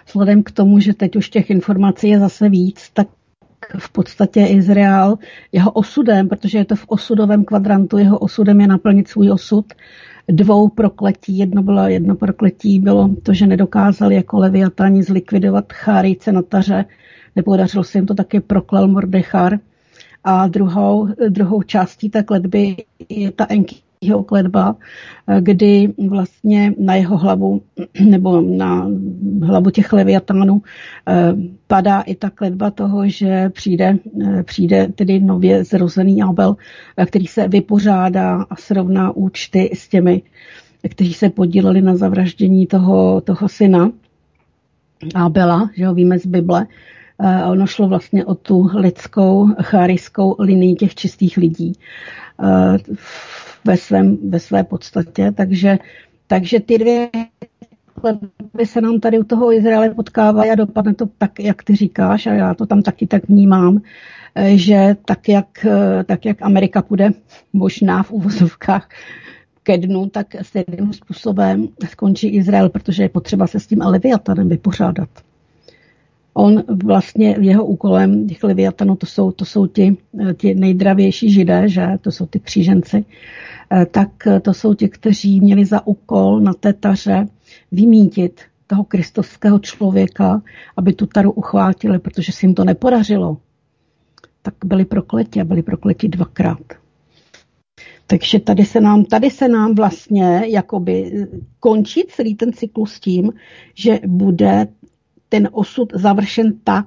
Vzhledem 0.06 0.42
k 0.42 0.50
tomu, 0.50 0.80
že 0.80 0.94
teď 0.94 1.16
už 1.16 1.30
těch 1.30 1.50
informací 1.50 2.08
je 2.08 2.18
zase 2.18 2.48
víc, 2.48 2.90
tak 2.92 3.08
v 3.78 3.90
podstatě 3.90 4.46
Izrael 4.46 5.18
jeho 5.52 5.70
osudem, 5.70 6.28
protože 6.28 6.58
je 6.58 6.64
to 6.64 6.76
v 6.76 6.84
osudovém 6.88 7.44
kvadrantu, 7.44 7.98
jeho 7.98 8.18
osudem 8.18 8.60
je 8.60 8.66
naplnit 8.66 9.08
svůj 9.08 9.30
osud, 9.30 9.66
dvou 10.28 10.68
prokletí. 10.68 11.38
Jedno 11.38 11.62
bylo, 11.62 11.88
jedno 11.88 12.14
prokletí 12.14 12.80
bylo 12.80 13.10
to, 13.22 13.34
že 13.34 13.46
nedokázali 13.46 14.14
jako 14.14 14.38
leviatani 14.38 15.02
zlikvidovat 15.02 15.72
chárice 15.72 16.32
na 16.32 16.42
taře. 16.42 16.84
Nepodařilo 17.36 17.84
se 17.84 17.98
jim 17.98 18.06
to 18.06 18.14
taky 18.14 18.40
proklel 18.40 18.88
Mordechar. 18.88 19.58
A 20.24 20.48
druhou, 20.48 21.08
druhou 21.28 21.62
částí 21.62 22.10
té 22.10 22.22
kletby 22.22 22.76
je 23.08 23.30
ta 23.30 23.44
Enkiho 24.02 24.22
kletba, 24.22 24.76
kdy 25.40 25.92
vlastně 26.08 26.74
na 26.78 26.94
jeho 26.94 27.16
hlavu 27.16 27.62
nebo 28.04 28.40
na 28.40 28.88
hlavu 29.42 29.70
těch 29.70 29.92
leviatánů 29.92 30.62
eh, 31.08 31.32
padá 31.66 32.00
i 32.00 32.14
ta 32.14 32.30
kletba 32.30 32.70
toho, 32.70 33.08
že 33.08 33.48
přijde, 33.48 33.98
eh, 34.24 34.42
přijde 34.42 34.88
tedy 34.94 35.20
nově 35.20 35.64
zrozený 35.64 36.22
Abel, 36.22 36.56
eh, 36.96 37.06
který 37.06 37.26
se 37.26 37.48
vypořádá 37.48 38.42
a 38.50 38.56
srovná 38.56 39.16
účty 39.16 39.70
s 39.74 39.88
těmi, 39.88 40.22
kteří 40.90 41.14
se 41.14 41.28
podíleli 41.28 41.82
na 41.82 41.96
zavraždění 41.96 42.66
toho, 42.66 43.20
toho 43.20 43.48
syna 43.48 43.92
Abela, 45.14 45.70
že 45.76 45.86
ho 45.86 45.94
víme 45.94 46.18
z 46.18 46.26
Bible. 46.26 46.66
Ono 47.50 47.66
šlo 47.66 47.88
vlastně 47.88 48.24
o 48.24 48.34
tu 48.34 48.70
lidskou, 48.74 49.48
chárijskou 49.62 50.36
linii 50.38 50.74
těch 50.74 50.94
čistých 50.94 51.36
lidí 51.36 51.72
ve, 53.64 53.76
svém, 53.76 54.30
ve 54.30 54.40
své 54.40 54.64
podstatě. 54.64 55.32
Takže, 55.36 55.78
takže 56.26 56.60
ty 56.60 56.78
dvě 56.78 57.08
by 58.54 58.66
se 58.66 58.80
nám 58.80 59.00
tady 59.00 59.18
u 59.18 59.24
toho 59.24 59.52
Izraele 59.52 59.90
potkávají 59.90 60.50
a 60.50 60.54
dopadne 60.54 60.94
to 60.94 61.06
tak, 61.18 61.40
jak 61.40 61.62
ty 61.62 61.76
říkáš, 61.76 62.26
a 62.26 62.32
já 62.32 62.54
to 62.54 62.66
tam 62.66 62.82
taky 62.82 63.06
tak 63.06 63.28
vnímám, 63.28 63.82
že 64.54 64.96
tak, 65.04 65.28
jak, 65.28 65.66
tak, 66.06 66.24
jak 66.24 66.42
Amerika 66.42 66.82
půjde 66.82 67.10
možná 67.52 68.02
v 68.02 68.10
uvozovkách 68.10 68.88
ke 69.62 69.78
dnu, 69.78 70.08
tak 70.08 70.26
stejným 70.42 70.92
způsobem 70.92 71.68
skončí 71.88 72.28
Izrael, 72.28 72.68
protože 72.68 73.02
je 73.02 73.08
potřeba 73.08 73.46
se 73.46 73.60
s 73.60 73.66
tím 73.66 73.80
Leviatanem 73.80 74.48
vypořádat. 74.48 75.08
On 76.34 76.62
vlastně 76.84 77.36
jeho 77.40 77.64
úkolem 77.64 78.26
těch 78.26 78.44
Leviatanů, 78.44 78.96
to 78.96 79.06
jsou, 79.06 79.32
to 79.32 79.44
jsou 79.44 79.66
ti, 79.66 79.96
ti 80.36 80.54
nejdravější 80.54 81.30
židé, 81.30 81.68
že? 81.68 81.86
to 82.00 82.10
jsou 82.10 82.26
ty 82.26 82.40
kříženci, 82.40 83.04
Eh, 83.72 83.86
tak 83.86 84.26
eh, 84.26 84.40
to 84.40 84.54
jsou 84.54 84.74
ti, 84.74 84.88
kteří 84.88 85.40
měli 85.40 85.64
za 85.64 85.86
úkol 85.86 86.40
na 86.40 86.54
té 86.54 86.72
taře 86.72 87.26
vymítit 87.72 88.40
toho 88.66 88.84
kristovského 88.84 89.58
člověka, 89.58 90.42
aby 90.76 90.92
tu 90.92 91.06
taru 91.06 91.32
uchvátili, 91.32 91.98
protože 91.98 92.32
se 92.32 92.46
jim 92.46 92.54
to 92.54 92.64
nepodařilo. 92.64 93.36
Tak 94.42 94.54
byli 94.64 94.84
prokleti 94.84 95.40
a 95.40 95.44
byli 95.44 95.62
prokleti 95.62 96.08
dvakrát. 96.08 96.62
Takže 98.06 98.40
tady 98.40 98.64
se 98.64 98.80
nám, 98.80 99.04
tady 99.04 99.30
se 99.30 99.48
nám 99.48 99.74
vlastně 99.74 100.42
jakoby 100.46 101.26
končí 101.60 102.04
celý 102.08 102.34
ten 102.34 102.52
cyklus 102.52 103.00
tím, 103.00 103.32
že 103.74 103.98
bude 104.06 104.68
ten 105.30 105.48
osud 105.52 105.92
završen 105.94 106.52
tak, 106.64 106.86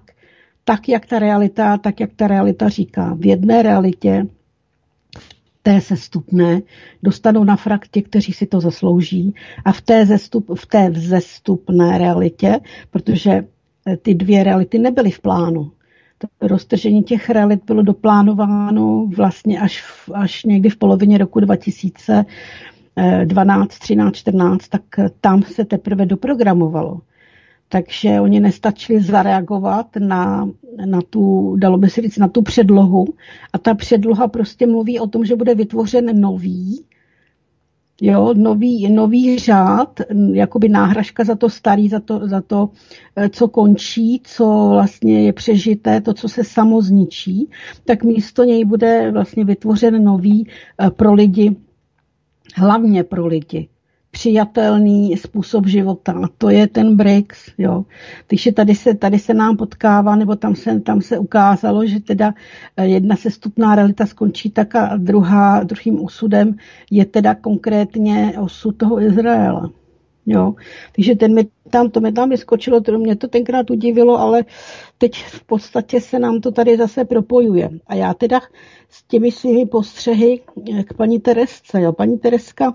tak, 0.63 0.89
jak 0.89 1.05
ta 1.05 1.19
realita, 1.19 1.77
tak, 1.77 1.99
jak 1.99 2.09
ta 2.15 2.27
realita 2.27 2.69
říká. 2.69 3.17
V 3.19 3.25
jedné 3.25 3.63
realitě 3.63 4.27
té 5.63 5.81
sestupné 5.81 6.61
dostanou 7.03 7.43
na 7.43 7.55
frak 7.55 7.87
ti, 7.87 8.01
kteří 8.01 8.33
si 8.33 8.45
to 8.45 8.61
zaslouží 8.61 9.35
a 9.65 9.71
v 9.71 9.81
té, 9.81 10.05
zestup, 10.05 10.51
v 10.55 10.65
té 10.65 10.89
vzestupné 10.89 11.97
realitě, 11.97 12.59
protože 12.91 13.45
eh, 13.87 13.97
ty 13.97 14.15
dvě 14.15 14.43
reality 14.43 14.79
nebyly 14.79 15.11
v 15.11 15.19
plánu. 15.19 15.71
To 16.17 16.27
roztržení 16.47 17.03
těch 17.03 17.29
realit 17.29 17.65
bylo 17.65 17.81
doplánováno 17.81 19.07
vlastně 19.15 19.59
až, 19.59 19.81
v, 19.81 20.09
až 20.13 20.43
někdy 20.43 20.69
v 20.69 20.77
polovině 20.77 21.17
roku 21.17 21.39
2012, 21.39 23.79
13, 23.79 24.15
14, 24.15 24.67
tak 24.67 24.81
tam 25.21 25.43
se 25.43 25.65
teprve 25.65 26.05
doprogramovalo. 26.05 27.01
Takže 27.73 28.21
oni 28.21 28.39
nestačili 28.39 29.01
zareagovat 29.01 29.87
na, 29.99 30.49
na 30.85 31.01
tu, 31.01 31.55
dalo 31.55 31.77
by 31.77 31.89
se 31.89 32.01
říct, 32.01 32.17
na 32.17 32.27
tu 32.27 32.41
předlohu. 32.41 33.05
A 33.53 33.57
ta 33.57 33.73
předloha 33.73 34.27
prostě 34.27 34.67
mluví 34.67 34.99
o 34.99 35.07
tom, 35.07 35.25
že 35.25 35.35
bude 35.35 35.55
vytvořen 35.55 36.21
nový, 36.21 36.85
jo, 38.01 38.33
nový, 38.33 38.91
nový 38.91 39.39
řád, 39.39 39.99
jakoby 40.33 40.69
náhražka 40.69 41.23
za 41.23 41.35
to 41.35 41.49
starý, 41.49 41.89
za 41.89 41.99
to, 41.99 42.27
za 42.27 42.41
to, 42.41 42.69
eh, 43.15 43.29
co 43.29 43.47
končí, 43.47 44.21
co 44.23 44.69
vlastně 44.71 45.21
je 45.21 45.33
přežité, 45.33 46.01
to, 46.01 46.13
co 46.13 46.29
se 46.29 46.43
samo 46.43 46.81
zničí, 46.81 47.49
tak 47.85 48.03
místo 48.03 48.43
něj 48.43 48.65
bude 48.65 49.11
vlastně 49.11 49.45
vytvořen 49.45 50.03
nový 50.03 50.47
eh, 50.81 50.89
pro 50.89 51.13
lidi, 51.13 51.55
hlavně 52.55 53.03
pro 53.03 53.27
lidi 53.27 53.69
přijatelný 54.13 55.17
způsob 55.17 55.67
života. 55.67 56.29
To 56.37 56.49
je 56.49 56.67
ten 56.67 56.95
BRICS. 56.95 57.51
Jo. 57.57 57.85
Takže 58.27 58.51
tady 58.51 58.75
se, 58.75 58.93
tady 58.93 59.19
se 59.19 59.33
nám 59.33 59.57
potkává, 59.57 60.15
nebo 60.15 60.35
tam 60.35 60.55
se, 60.55 60.79
tam 60.79 61.01
se 61.01 61.17
ukázalo, 61.17 61.85
že 61.85 61.99
teda 61.99 62.33
eh, 62.77 62.87
jedna 62.87 63.15
sestupná 63.15 63.75
realita 63.75 64.05
skončí 64.05 64.49
tak 64.49 64.75
a 64.75 64.97
druhá, 64.97 65.63
druhým 65.63 66.03
osudem 66.05 66.55
je 66.91 67.05
teda 67.05 67.35
konkrétně 67.35 68.33
osud 68.39 68.77
toho 68.77 69.01
Izraela. 69.01 69.71
Jo. 70.25 70.53
Takže 70.95 71.15
ten 71.15 71.33
mi 71.33 71.47
tam, 71.69 71.89
to 71.89 71.99
mi 71.99 72.11
tam 72.11 72.29
vyskočilo, 72.29 72.81
to 72.81 72.97
mě 72.97 73.15
to 73.15 73.27
tenkrát 73.27 73.71
udivilo, 73.71 74.19
ale 74.19 74.45
teď 74.97 75.23
v 75.25 75.43
podstatě 75.43 76.01
se 76.01 76.19
nám 76.19 76.41
to 76.41 76.51
tady 76.51 76.77
zase 76.77 77.05
propojuje. 77.05 77.69
A 77.87 77.95
já 77.95 78.13
teda 78.13 78.41
s 78.89 79.03
těmi 79.03 79.31
svými 79.31 79.65
postřehy 79.65 80.41
k 80.87 80.93
paní 80.93 81.19
Teresce, 81.19 81.81
jo. 81.81 81.93
Paní 81.93 82.19
Tereska 82.19 82.73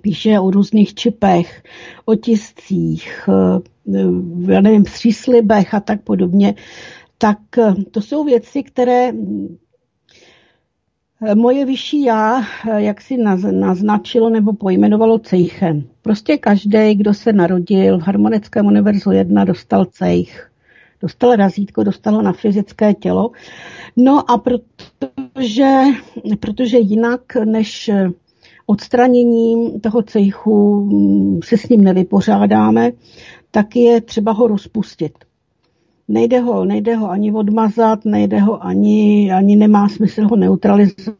píše 0.00 0.40
o 0.40 0.50
různých 0.50 0.94
čipech, 0.94 1.62
otiscích, 2.04 3.28
eh, 3.28 3.60
já 4.52 4.60
nevím, 4.60 4.82
příslibech 4.82 5.74
a 5.74 5.80
tak 5.80 6.02
podobně, 6.02 6.54
tak 7.18 7.38
eh, 7.58 7.74
to 7.90 8.00
jsou 8.00 8.24
věci, 8.24 8.62
které 8.62 9.12
eh, 11.26 11.34
moje 11.34 11.64
vyšší 11.66 12.02
já, 12.02 12.42
jak 12.76 13.00
si 13.00 13.16
naznačilo 13.50 14.30
nebo 14.30 14.52
pojmenovalo 14.52 15.18
cejchem. 15.18 15.82
Prostě 16.02 16.38
každý, 16.38 16.94
kdo 16.94 17.14
se 17.14 17.32
narodil 17.32 17.98
v 17.98 18.02
Harmonickém 18.02 18.66
univerzu 18.66 19.10
1, 19.10 19.44
dostal 19.44 19.84
cejch. 19.84 20.50
Dostal 21.00 21.36
razítko, 21.36 21.84
dostal 21.84 22.22
na 22.22 22.32
fyzické 22.32 22.94
tělo. 22.94 23.30
No 23.96 24.30
a 24.30 24.38
protože, 24.38 25.72
protože 26.40 26.78
jinak 26.78 27.20
než 27.44 27.90
odstraněním 28.66 29.80
toho 29.80 30.02
cejchu 30.02 30.84
mm, 30.84 31.40
se 31.44 31.56
s 31.56 31.68
ním 31.68 31.84
nevypořádáme, 31.84 32.92
tak 33.50 33.76
je 33.76 34.00
třeba 34.00 34.32
ho 34.32 34.46
rozpustit. 34.46 35.12
Nejde 36.08 36.40
ho, 36.40 36.64
nejde 36.64 36.96
ho 36.96 37.10
ani 37.10 37.32
odmazat, 37.32 38.04
nejde 38.04 38.40
ho 38.40 38.64
ani, 38.64 39.32
ani 39.32 39.56
nemá 39.56 39.88
smysl 39.88 40.28
ho 40.28 40.36
neutralizovat. 40.36 41.16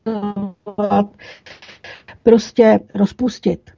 Prostě 2.23 2.81
rozpustit. 2.95 3.71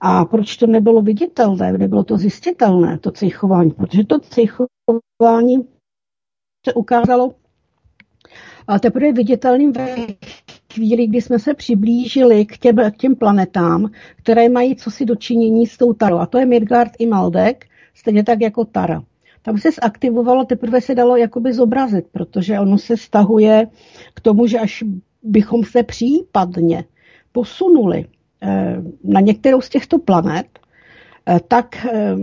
a 0.00 0.24
proč 0.24 0.56
to 0.56 0.66
nebylo 0.66 1.02
viditelné, 1.02 1.72
nebylo 1.72 2.04
to 2.04 2.16
zjistitelné, 2.16 2.98
to 2.98 3.10
cejchování? 3.10 3.70
Protože 3.70 4.04
to 4.04 4.18
cejchování 4.18 5.68
se 6.66 6.74
ukázalo 6.74 7.34
a 8.68 8.78
teprve 8.78 9.12
viditelným 9.12 9.72
ve 9.72 9.96
chvíli, 10.78 11.06
kdy 11.06 11.20
jsme 11.20 11.38
se 11.38 11.54
přiblížili 11.54 12.46
k 12.46 12.58
těm, 12.58 12.76
k 12.76 12.96
těm 12.96 13.16
planetám, 13.16 13.90
které 14.16 14.48
mají 14.48 14.76
cosi 14.76 15.04
dočinění 15.04 15.66
s 15.66 15.76
tou 15.76 15.92
Tarou. 15.92 16.18
A 16.18 16.26
to 16.26 16.38
je 16.38 16.46
Midgard 16.46 16.92
i 16.98 17.06
Maldek, 17.06 17.66
stejně 17.94 18.24
tak 18.24 18.40
jako 18.40 18.64
Tara. 18.64 19.02
Tam 19.42 19.58
se 19.58 19.68
zaktivovalo, 19.82 20.44
teprve 20.44 20.80
se 20.80 20.94
dalo 20.94 21.16
jakoby 21.16 21.52
zobrazit, 21.52 22.06
protože 22.12 22.60
ono 22.60 22.78
se 22.78 22.96
stahuje 22.96 23.66
k 24.14 24.20
tomu, 24.20 24.46
že 24.46 24.58
až 24.58 24.84
bychom 25.22 25.64
se 25.64 25.82
případně 25.82 26.84
posunuli 27.32 28.04
eh, 28.42 28.82
na 29.04 29.20
některou 29.20 29.60
z 29.60 29.68
těchto 29.68 29.98
planet, 29.98 30.46
eh, 31.26 31.40
tak 31.48 31.86
eh, 31.86 32.14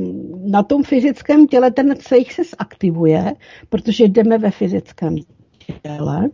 na 0.46 0.64
tom 0.64 0.84
fyzickém 0.84 1.48
těle 1.48 1.72
ten 1.72 1.96
cejch 2.00 2.34
se 2.34 2.42
zaktivuje, 2.60 3.34
protože 3.70 4.04
jdeme 4.04 4.38
ve 4.38 4.52
fyzickém 4.52 5.16
těle, 5.82 6.30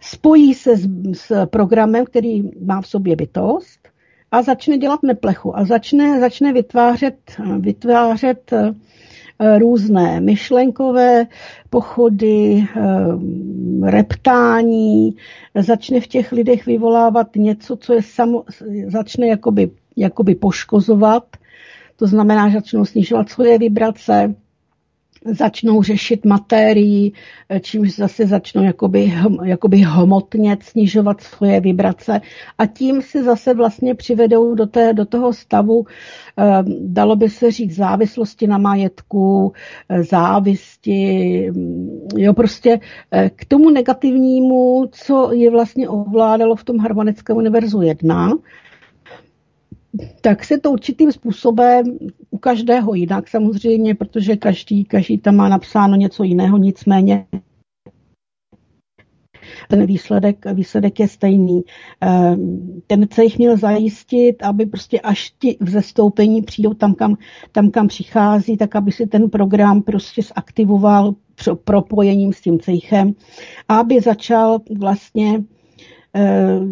spojí 0.00 0.54
se 0.54 0.76
s, 0.76 0.88
s 1.12 1.46
programem, 1.46 2.04
který 2.04 2.42
má 2.64 2.80
v 2.80 2.86
sobě 2.86 3.16
bytost 3.16 3.88
a 4.30 4.42
začne 4.42 4.78
dělat 4.78 5.02
neplechu 5.02 5.58
a 5.58 5.64
začne, 5.64 6.20
začne 6.20 6.52
vytvářet, 6.52 7.16
vytvářet 7.58 8.52
různé 9.58 10.20
myšlenkové 10.20 11.26
pochody, 11.70 12.66
reptání, 13.82 15.16
začne 15.54 16.00
v 16.00 16.06
těch 16.06 16.32
lidech 16.32 16.66
vyvolávat 16.66 17.36
něco, 17.36 17.76
co 17.76 17.92
je 17.92 18.02
samo, 18.02 18.44
začne 18.86 19.26
jakoby, 19.26 19.70
jakoby 19.96 20.34
poškozovat, 20.34 21.24
to 21.96 22.06
znamená, 22.06 22.48
že 22.48 22.54
začnou 22.54 22.84
snižovat 22.84 23.28
svoje 23.28 23.58
vibrace, 23.58 24.34
začnou 25.24 25.82
řešit 25.82 26.24
materii, 26.24 27.12
čímž 27.60 27.96
zase 27.96 28.26
začnou 28.26 28.62
jakoby, 28.62 29.12
jakoby 29.44 29.76
hmotně 29.78 30.56
snižovat 30.60 31.20
svoje 31.20 31.60
vibrace. 31.60 32.20
A 32.58 32.66
tím 32.66 33.02
se 33.02 33.22
zase 33.22 33.54
vlastně 33.54 33.94
přivedou 33.94 34.54
do, 34.54 34.66
té, 34.66 34.92
do 34.92 35.04
toho 35.04 35.32
stavu, 35.32 35.84
eh, 36.38 36.64
dalo 36.80 37.16
by 37.16 37.28
se 37.28 37.50
říct, 37.50 37.74
závislosti 37.76 38.46
na 38.46 38.58
majetku, 38.58 39.52
eh, 39.88 40.02
závisti, 40.02 41.50
mm, 41.50 42.08
jo, 42.16 42.34
prostě 42.34 42.80
eh, 43.12 43.30
k 43.36 43.44
tomu 43.44 43.70
negativnímu, 43.70 44.88
co 44.92 45.32
je 45.32 45.50
vlastně 45.50 45.88
ovládalo 45.88 46.56
v 46.56 46.64
tom 46.64 46.78
harmonickém 46.78 47.36
univerzu 47.36 47.82
jedna, 47.82 48.32
tak 50.20 50.44
se 50.44 50.58
to 50.58 50.70
určitým 50.70 51.12
způsobem 51.12 51.84
u 52.30 52.38
každého 52.38 52.94
jinak 52.94 53.28
samozřejmě, 53.28 53.94
protože 53.94 54.36
každý, 54.36 54.84
každý 54.84 55.18
tam 55.18 55.36
má 55.36 55.48
napsáno 55.48 55.96
něco 55.96 56.22
jiného, 56.22 56.58
nicméně 56.58 57.26
ten 59.68 59.86
výsledek, 59.86 60.46
výsledek 60.54 61.00
je 61.00 61.08
stejný. 61.08 61.62
Ehm, 62.00 62.82
ten 62.86 63.08
cech 63.08 63.38
měl 63.38 63.56
zajistit, 63.56 64.42
aby 64.42 64.66
prostě 64.66 65.00
až 65.00 65.30
ti 65.38 65.56
v 65.60 65.70
zestoupení 65.70 66.42
přijdou 66.42 66.74
tam 66.74 66.94
kam, 66.94 67.16
tam, 67.52 67.70
kam 67.70 67.88
přichází, 67.88 68.56
tak 68.56 68.76
aby 68.76 68.92
si 68.92 69.06
ten 69.06 69.30
program 69.30 69.82
prostě 69.82 70.22
zaktivoval 70.22 71.14
propojením 71.64 72.32
s 72.32 72.40
tím 72.40 72.60
cejchem 72.60 73.14
a 73.68 73.76
aby 73.78 74.00
začal 74.00 74.58
vlastně 74.78 75.40
Eh, 75.40 75.59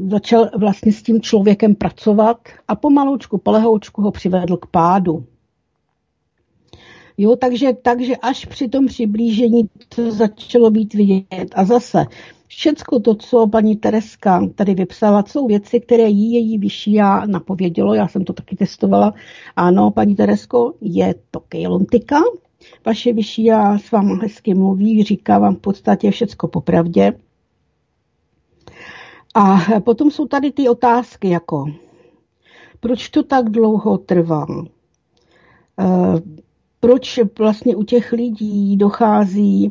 začal 0.09 0.51
vlastně 0.57 0.93
s 0.93 1.03
tím 1.03 1.21
člověkem 1.21 1.75
pracovat 1.75 2.37
a 2.69 2.75
pomaloučku, 2.77 3.39
polehoučku 3.39 4.03
ho 4.03 4.11
přivedl 4.11 4.57
k 4.57 4.67
pádu. 4.67 5.25
Jo, 7.19 7.37
takže, 7.37 7.73
takže 7.83 8.17
až 8.17 8.45
při 8.45 8.69
tom 8.69 8.87
přiblížení 8.87 9.69
to 9.95 10.11
začalo 10.11 10.71
být 10.71 10.95
vidět. 10.95 11.49
A 11.55 11.65
zase, 11.65 12.07
všecko 12.47 13.01
to, 13.01 13.15
co 13.15 13.47
paní 13.47 13.77
Tereska 13.77 14.49
tady 14.55 14.75
vypsala, 14.75 15.25
jsou 15.27 15.47
věci, 15.47 15.81
které 15.81 16.09
jí 16.09 16.33
její 16.33 16.59
vyšší 16.59 16.93
já 16.93 17.27
napovědělo, 17.27 17.95
já 17.95 18.09
jsem 18.09 18.25
to 18.25 18.33
taky 18.33 18.57
testovala. 18.57 19.15
Ano, 19.57 19.91
paní 19.91 20.15
Teresko, 20.15 20.75
je 20.81 21.15
to 21.31 21.41
kejlontika, 21.41 22.21
vaše 22.87 23.13
vyšší 23.13 23.45
já 23.45 23.79
s 23.79 23.91
váma 23.91 24.15
hezky 24.23 24.55
mluví, 24.55 25.03
říká 25.05 25.39
vám 25.39 25.57
v 25.57 25.61
podstatě 25.61 26.11
všecko 26.11 26.49
popravdě. 26.49 27.13
A 29.39 29.81
potom 29.81 30.11
jsou 30.11 30.27
tady 30.27 30.53
ty 30.53 30.69
otázky 30.69 31.29
jako, 31.29 31.65
proč 32.81 33.09
to 33.09 33.23
tak 33.23 33.51
dlouho 33.51 33.99
trvá? 33.99 34.47
Eh, 35.81 36.21
proč 36.81 37.21
vlastně 37.39 37.77
u 37.77 37.83
těch 37.83 38.13
lidí 38.13 38.77
dochází 38.77 39.71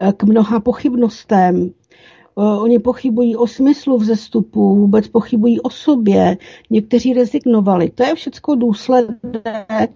eh, 0.00 0.12
k 0.12 0.22
mnoha 0.22 0.60
pochybnostem? 0.60 1.70
Eh, 1.70 2.42
oni 2.42 2.78
pochybují 2.78 3.36
o 3.36 3.46
smyslu 3.46 3.98
vzestupu, 3.98 4.76
vůbec 4.76 5.08
pochybují 5.08 5.60
o 5.60 5.70
sobě, 5.70 6.36
někteří 6.70 7.12
rezignovali. 7.12 7.90
To 7.90 8.02
je 8.02 8.14
všechno 8.14 8.54
důsledek 8.54 9.90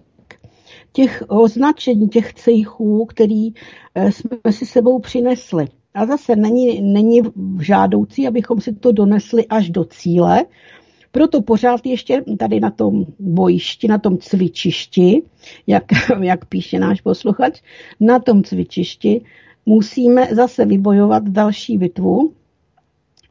těch 0.93 1.23
označení, 1.27 2.09
těch 2.09 2.33
cejchů, 2.33 3.05
který 3.05 3.53
jsme 4.09 4.51
si 4.51 4.65
sebou 4.65 4.99
přinesli. 4.99 5.67
A 5.93 6.05
zase 6.05 6.35
není, 6.35 6.81
není 6.81 7.21
žádoucí, 7.61 8.27
abychom 8.27 8.61
si 8.61 8.73
to 8.73 8.91
donesli 8.91 9.47
až 9.47 9.69
do 9.69 9.85
cíle, 9.85 10.45
proto 11.11 11.41
pořád 11.41 11.85
ještě 11.85 12.23
tady 12.39 12.59
na 12.59 12.71
tom 12.71 13.05
bojišti, 13.19 13.87
na 13.87 13.97
tom 13.97 14.17
cvičišti, 14.17 15.21
jak, 15.67 15.83
jak 16.21 16.45
píše 16.45 16.79
náš 16.79 17.01
posluchač, 17.01 17.61
na 17.99 18.19
tom 18.19 18.43
cvičišti 18.43 19.21
musíme 19.65 20.27
zase 20.31 20.65
vybojovat 20.65 21.23
další 21.23 21.77
bitvu, 21.77 22.33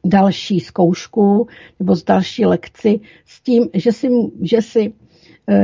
další 0.05 0.59
zkoušku 0.59 1.47
nebo 1.79 1.95
z 1.95 2.03
další 2.03 2.45
lekci 2.45 2.99
s 3.25 3.41
tím, 3.41 3.69
že 3.73 3.91
si, 3.91 4.09
že 4.41 4.61
si 4.61 4.93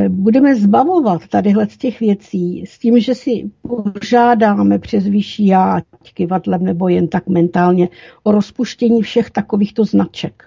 budeme 0.09 0.55
zbavovat 0.55 1.27
tadyhle 1.27 1.67
z 1.67 1.77
těch 1.77 1.99
věcí 1.99 2.65
s 2.65 2.79
tím, 2.79 2.99
že 2.99 3.15
si 3.15 3.51
požádáme 3.61 4.79
přes 4.79 5.07
vyšší 5.07 5.47
já, 5.47 5.81
kivadlem 6.13 6.63
nebo 6.63 6.87
jen 6.87 7.07
tak 7.07 7.27
mentálně, 7.27 7.89
o 8.23 8.31
rozpuštění 8.31 9.01
všech 9.01 9.31
takovýchto 9.31 9.85
značek. 9.85 10.43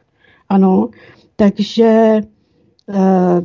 Ano, 0.48 0.88
takže 1.36 2.20
eh, 2.88 3.42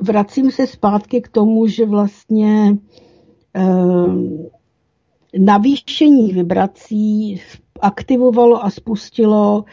vracím 0.00 0.50
se 0.50 0.66
zpátky 0.66 1.20
k 1.20 1.28
tomu, 1.28 1.66
že 1.66 1.86
vlastně 1.86 2.76
eh, 3.56 3.62
navýšení 5.38 6.32
vibrací 6.32 7.40
aktivovalo 7.80 8.64
a 8.64 8.70
spustilo 8.70 9.64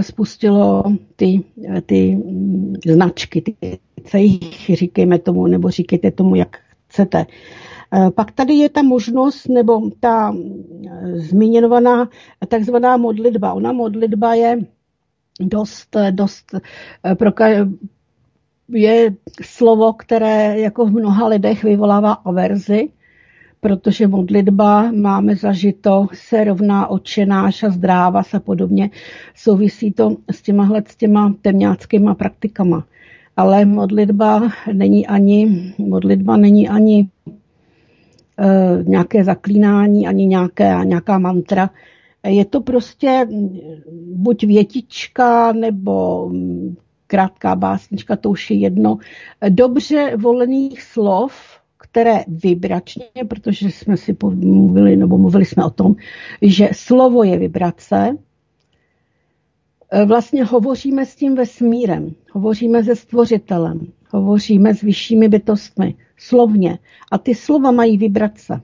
spustilo 0.00 0.82
ty, 1.16 1.44
ty 1.86 2.22
značky, 2.86 3.40
ty 3.40 3.78
cejch, 4.00 4.70
říkejme 4.74 5.18
tomu, 5.18 5.46
nebo 5.46 5.70
říkejte 5.70 6.10
tomu, 6.10 6.34
jak 6.34 6.56
chcete. 6.88 7.26
Eh, 7.94 8.10
pak 8.10 8.32
tady 8.32 8.54
je 8.54 8.68
ta 8.68 8.82
možnost, 8.82 9.48
nebo 9.48 9.90
ta 10.00 10.34
eh, 10.34 11.18
zmíněnovaná 11.18 12.08
takzvaná 12.48 12.96
modlitba. 12.96 13.52
Ona 13.52 13.72
modlitba 13.72 14.34
je 14.34 14.58
dost, 15.40 15.96
dost 16.10 16.54
eh, 17.04 17.14
je 18.72 19.14
slovo, 19.42 19.92
které 19.92 20.60
jako 20.60 20.86
v 20.86 20.90
mnoha 20.90 21.26
lidech 21.26 21.64
vyvolává 21.64 22.12
averzi, 22.12 22.88
protože 23.60 24.06
modlitba 24.06 24.92
máme 24.92 25.36
zažito, 25.36 26.06
se 26.12 26.44
rovná 26.44 26.86
očenáš 26.86 27.62
a 27.62 27.70
zdráva 27.70 28.22
a 28.32 28.40
podobně. 28.40 28.90
Souvisí 29.34 29.92
to 29.92 30.16
s 30.30 30.42
těma, 30.42 30.70
s 30.88 30.96
těma 30.96 31.34
temňáckýma 31.42 32.14
praktikama 32.14 32.84
ale 33.40 33.64
modlitba 33.64 34.48
není 34.72 35.06
ani, 35.06 35.72
modlitba 35.78 36.36
není 36.36 36.68
ani 36.68 37.08
e, 38.38 38.84
nějaké 38.84 39.24
zaklínání, 39.24 40.06
ani 40.06 40.26
nějaké, 40.26 40.78
nějaká 40.84 41.18
mantra. 41.18 41.70
Je 42.26 42.44
to 42.44 42.60
prostě 42.60 43.26
buď 44.14 44.44
větička 44.44 45.52
nebo 45.52 46.30
krátká 47.06 47.56
básnička, 47.56 48.16
to 48.16 48.30
už 48.30 48.50
je 48.50 48.56
jedno. 48.56 48.98
Dobře 49.48 50.16
volených 50.16 50.82
slov, 50.82 51.32
které 51.78 52.24
vibračně, 52.28 53.24
protože 53.28 53.70
jsme 53.70 53.96
si 53.96 54.16
mluvili, 54.34 54.96
nebo 54.96 55.18
mluvili 55.18 55.44
jsme 55.44 55.64
o 55.64 55.70
tom, 55.70 55.94
že 56.42 56.68
slovo 56.72 57.24
je 57.24 57.38
vibrace, 57.38 58.16
vlastně 60.06 60.44
hovoříme 60.44 61.06
s 61.06 61.16
tím 61.16 61.34
vesmírem, 61.34 62.14
hovoříme 62.32 62.84
se 62.84 62.96
stvořitelem, 62.96 63.80
hovoříme 64.10 64.74
s 64.74 64.80
vyššími 64.80 65.28
bytostmi, 65.28 65.94
slovně. 66.16 66.78
A 67.12 67.18
ty 67.18 67.34
slova 67.34 67.70
mají 67.70 67.98
vibrace. 67.98 68.60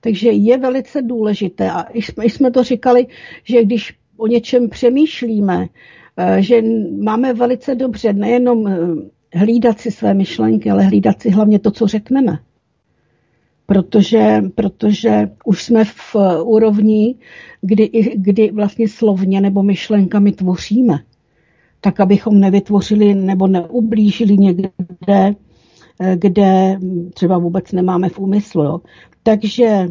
Takže 0.00 0.30
je 0.30 0.58
velice 0.58 1.02
důležité, 1.02 1.70
a 1.70 1.86
jsme, 1.94 2.24
jsme 2.24 2.50
to 2.50 2.64
říkali, 2.64 3.06
že 3.44 3.64
když 3.64 3.94
o 4.16 4.26
něčem 4.26 4.68
přemýšlíme, 4.68 5.66
e, 6.16 6.42
že 6.42 6.62
máme 7.02 7.32
velice 7.34 7.74
dobře 7.74 8.12
nejenom 8.12 8.68
e, 8.68 8.78
hlídat 9.34 9.80
si 9.80 9.90
své 9.90 10.14
myšlenky, 10.14 10.70
ale 10.70 10.84
hlídat 10.84 11.22
si 11.22 11.30
hlavně 11.30 11.58
to, 11.58 11.70
co 11.70 11.86
řekneme. 11.86 12.38
Protože, 13.70 14.42
protože 14.54 15.30
už 15.44 15.62
jsme 15.62 15.84
v 15.84 16.16
úrovni, 16.42 17.14
kdy, 17.60 17.90
kdy 18.16 18.50
vlastně 18.50 18.88
slovně 18.88 19.40
nebo 19.40 19.62
myšlenkami 19.62 20.32
tvoříme. 20.32 20.98
Tak, 21.80 22.00
abychom 22.00 22.40
nevytvořili 22.40 23.14
nebo 23.14 23.46
neublížili 23.46 24.38
někde, 24.38 24.70
kde 26.14 26.78
třeba 27.14 27.38
vůbec 27.38 27.72
nemáme 27.72 28.08
v 28.08 28.18
úmyslu. 28.18 28.64
Jo. 28.64 28.80
Takže 29.22 29.88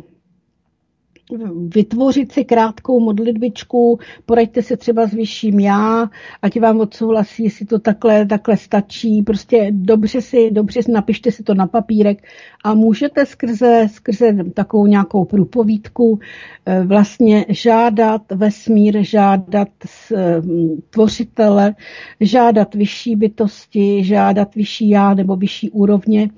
vytvořit 1.68 2.32
si 2.32 2.46
krátkou 2.46 3.00
modlitbičku, 3.00 4.00
poraďte 4.26 4.62
se 4.62 4.78
třeba 4.78 5.08
s 5.08 5.14
vyšším 5.14 5.60
já, 5.60 6.10
ať 6.42 6.60
vám 6.60 6.80
odsouhlasí, 6.80 7.44
jestli 7.44 7.66
to 7.66 7.80
takhle, 7.80 8.26
takhle 8.26 8.58
stačí. 8.58 9.22
Prostě 9.22 9.68
dobře 9.72 10.22
si, 10.22 10.52
dobře 10.52 10.84
si 10.84 10.92
napište 10.92 11.32
si 11.32 11.44
to 11.44 11.54
na 11.54 11.68
papírek 11.68 12.24
a 12.64 12.74
můžete 12.74 13.26
skrze, 13.26 13.88
skrze 13.92 14.34
takovou 14.54 14.88
nějakou 14.88 15.26
průpovídku 15.26 16.20
eh, 16.66 16.84
vlastně 16.84 17.46
žádat 17.50 18.22
vesmír, 18.32 18.98
žádat 19.04 19.70
eh, 20.16 20.42
tvořitele, 20.90 21.76
žádat 22.20 22.76
vyšší 22.76 23.16
bytosti, 23.16 24.04
žádat 24.04 24.56
vyšší 24.56 24.90
já 24.90 25.14
nebo 25.14 25.36
vyšší 25.36 25.70
úrovně 25.70 26.30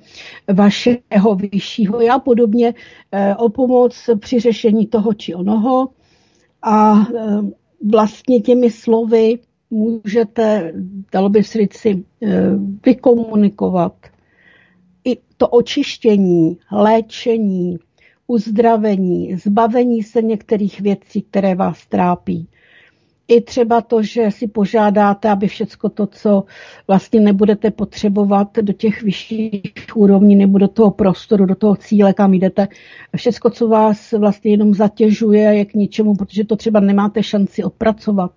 vašeho 0.54 1.36
vyššího 1.36 2.02
já, 2.02 2.20
podobně 2.20 2.74
eh, 3.12 3.36
o 3.36 3.50
pomoc 3.50 4.10
při 4.20 4.40
řešení 4.40 4.79
toho 4.88 5.14
či 5.14 5.36
onoho 5.36 5.90
a 6.62 6.96
vlastně 7.92 8.40
těmi 8.42 8.72
slovy 8.72 9.40
můžete, 9.70 10.74
dalo 11.14 11.30
by 11.30 11.44
si 11.44 11.58
říci, 11.58 12.04
vykomunikovat 12.86 13.94
i 15.04 15.18
to 15.38 15.48
očištění, 15.48 16.58
léčení, 16.72 17.78
uzdravení, 18.28 19.36
zbavení 19.36 20.04
se 20.04 20.22
některých 20.22 20.82
věcí, 20.82 21.22
které 21.22 21.56
vás 21.56 21.88
trápí. 21.88 22.48
I 23.30 23.42
třeba 23.42 23.82
to, 23.82 24.04
že 24.04 24.32
si 24.32 24.48
požádáte, 24.48 25.30
aby 25.30 25.48
všecko 25.48 25.90
to, 25.90 26.08
co 26.08 26.44
vlastně 26.88 27.20
nebudete 27.20 27.72
potřebovat 27.72 28.48
do 28.62 28.74
těch 28.74 29.04
vyšších 29.04 29.74
úrovní 29.96 30.36
nebo 30.36 30.58
do 30.58 30.68
toho 30.68 30.92
prostoru, 30.92 31.46
do 31.46 31.56
toho 31.56 31.76
cíle, 31.76 32.14
kam 32.14 32.34
jdete, 32.34 32.68
všecko, 33.16 33.50
co 33.50 33.68
vás 33.68 34.12
vlastně 34.12 34.52
jenom 34.52 34.74
zatěžuje, 34.74 35.42
je 35.42 35.66
k 35.66 35.74
ničemu, 35.74 36.16
protože 36.16 36.44
to 36.44 36.56
třeba 36.56 36.80
nemáte 36.80 37.24
šanci 37.24 37.64
odpracovat, 37.64 38.32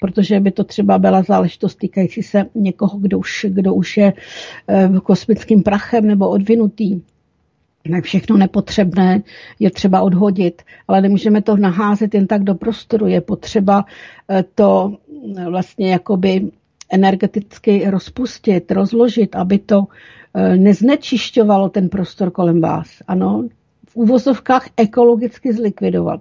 protože 0.00 0.40
by 0.40 0.50
to 0.50 0.64
třeba 0.64 0.98
byla 0.98 1.22
záležitost 1.22 1.74
týkající 1.74 2.22
se 2.22 2.46
někoho, 2.54 2.98
kdo 2.98 3.18
už, 3.18 3.46
kdo 3.48 3.74
už 3.74 3.96
je 3.96 4.12
eh, 4.68 4.90
kosmickým 5.02 5.62
prachem 5.62 6.06
nebo 6.06 6.28
odvinutý. 6.28 7.00
Tak 7.92 8.04
všechno 8.04 8.36
nepotřebné 8.36 9.22
je 9.58 9.70
třeba 9.70 10.02
odhodit, 10.02 10.62
ale 10.88 11.02
nemůžeme 11.02 11.42
to 11.42 11.56
naházet 11.56 12.14
jen 12.14 12.26
tak 12.26 12.44
do 12.44 12.54
prostoru. 12.54 13.06
Je 13.06 13.20
potřeba 13.20 13.84
eh, 14.30 14.44
to 14.54 14.96
eh, 15.36 15.44
vlastně 15.50 15.92
jakoby 15.92 16.50
energeticky 16.90 17.90
rozpustit, 17.90 18.70
rozložit, 18.70 19.36
aby 19.36 19.58
to 19.58 19.84
neznečišťovalo 20.56 21.68
ten 21.68 21.88
prostor 21.88 22.30
kolem 22.30 22.60
vás. 22.60 22.88
Ano, 23.06 23.48
v 23.88 23.96
úvozovkách 23.96 24.68
ekologicky 24.76 25.52
zlikvidovat. 25.52 26.20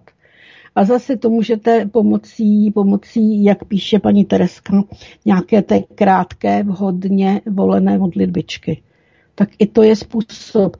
A 0.75 0.85
zase 0.85 1.17
to 1.17 1.29
můžete 1.29 1.85
pomocí, 1.85 2.71
pomocí 2.71 3.43
jak 3.43 3.65
píše 3.65 3.99
paní 3.99 4.25
Tereska, 4.25 4.83
nějaké 5.25 5.61
té 5.61 5.79
krátké, 5.95 6.63
vhodně 6.63 7.41
volené 7.45 7.97
modlitbičky. 7.97 8.81
Tak 9.35 9.49
i 9.59 9.67
to 9.67 9.83
je 9.83 9.95
způsob. 9.95 10.77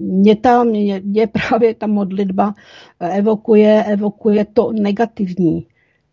Mě 0.00 0.36
tam 0.36 0.68
je, 0.68 1.02
je 1.04 1.26
právě 1.26 1.74
ta 1.74 1.86
modlitba 1.86 2.54
evokuje, 3.00 3.84
evokuje 3.84 4.44
to 4.44 4.72
negativní 4.72 5.66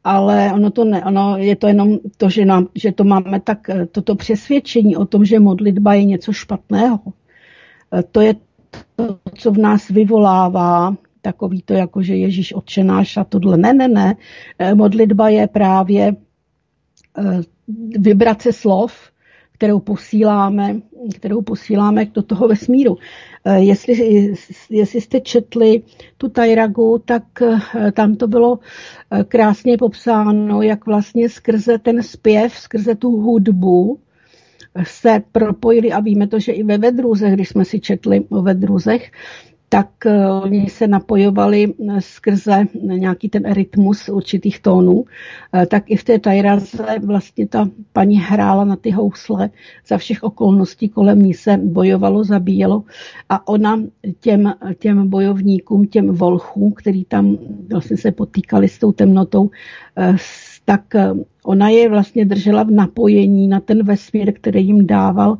ale 0.04 0.52
ono 0.54 0.72
to 0.72 0.86
ne, 0.86 1.04
ono 1.06 1.38
je 1.38 1.56
to 1.56 1.68
jenom 1.68 2.00
to, 2.18 2.30
že, 2.30 2.46
nám, 2.46 2.68
že 2.76 2.92
to 2.92 3.04
máme 3.04 3.40
tak, 3.40 3.68
toto 3.92 4.16
přesvědčení 4.16 4.96
o 4.98 5.06
tom, 5.06 5.26
že 5.26 5.40
modlitba 5.40 5.94
je 5.94 6.06
něco 6.06 6.34
špatného. 6.34 7.00
To 8.12 8.22
je 8.22 8.36
to, 8.96 9.20
co 9.36 9.52
v 9.52 9.58
nás 9.58 9.88
vyvolává 9.88 10.96
takový 11.22 11.62
to 11.62 11.74
jako, 11.74 12.02
že 12.02 12.16
Ježíš 12.16 12.54
odčenáš 12.54 13.18
a 13.18 13.24
tohle. 13.24 13.58
Ne, 13.58 13.74
ne, 13.74 13.88
ne. 13.88 14.16
Eh, 14.60 14.76
modlitba 14.76 15.30
je 15.30 15.48
právě 15.48 16.16
eh, 17.18 17.42
vibrace 18.00 18.54
slov, 18.54 19.12
kterou 19.58 19.80
posíláme, 19.80 20.76
kterou 21.16 21.42
posíláme 21.42 22.06
do 22.06 22.22
toho 22.22 22.48
vesmíru. 22.48 22.98
Eh, 23.46 23.60
jestli, 23.60 23.94
jestli 24.70 25.02
jste 25.02 25.20
četli 25.20 25.82
tu 26.18 26.30
Tajragu, 26.30 27.02
tak 27.06 27.24
tam 27.94 28.16
to 28.16 28.28
bylo 28.28 28.60
krásně 29.28 29.78
popsáno, 29.78 30.62
jak 30.62 30.86
vlastně 30.86 31.30
skrze 31.30 31.78
ten 31.78 32.04
zpěv, 32.04 32.54
skrze 32.54 32.96
tu 32.96 33.12
hudbu 33.12 34.00
se 34.84 35.24
propojili 35.32 35.92
a 35.92 36.00
víme 36.00 36.28
to, 36.28 36.40
že 36.40 36.52
i 36.52 36.64
ve 36.64 36.78
vedruzech, 36.78 37.34
když 37.34 37.50
jsme 37.50 37.66
si 37.66 37.80
četli 37.80 38.26
o 38.30 38.42
vedruzech, 38.42 39.12
tak 39.70 40.06
eh, 40.06 40.28
oni 40.28 40.70
se 40.70 40.88
napojovali 40.88 41.74
eh, 41.74 42.02
skrze 42.02 42.68
nějaký 42.82 43.30
ten 43.30 43.54
rytmus 43.54 44.10
určitých 44.10 44.60
tónů, 44.60 45.06
eh, 45.54 45.66
tak 45.66 45.92
i 45.92 45.96
v 45.96 46.04
té 46.04 46.20
tajraze 46.20 47.00
vlastně 47.06 47.48
ta 47.48 47.70
paní 47.94 48.20
hrála 48.20 48.66
na 48.66 48.76
ty 48.76 48.92
housle 48.92 49.50
za 49.88 49.98
všech 49.98 50.24
okolností 50.24 50.90
kolem 50.90 51.20
ní 51.20 51.34
se 51.34 51.58
bojovalo, 51.58 52.24
zabíjelo. 52.24 52.84
A 53.30 53.48
ona 53.48 53.82
těm, 54.20 54.54
těm 54.80 55.10
bojovníkům, 55.10 55.88
těm 55.88 56.08
volchům, 56.08 56.74
který 56.74 57.06
tam 57.06 57.38
vlastně 57.72 57.98
se 57.98 58.12
potýkali 58.12 58.70
s 58.70 58.80
tou 58.80 58.92
temnotou, 58.92 59.50
tak 60.66 60.82
ona 61.46 61.70
je 61.70 61.90
vlastně 61.90 62.26
držela 62.26 62.64
v 62.64 62.72
napojení 62.72 63.48
na 63.48 63.60
ten 63.60 63.84
vesmír, 63.84 64.34
který 64.34 64.68
jim 64.68 64.88
dával 64.88 65.38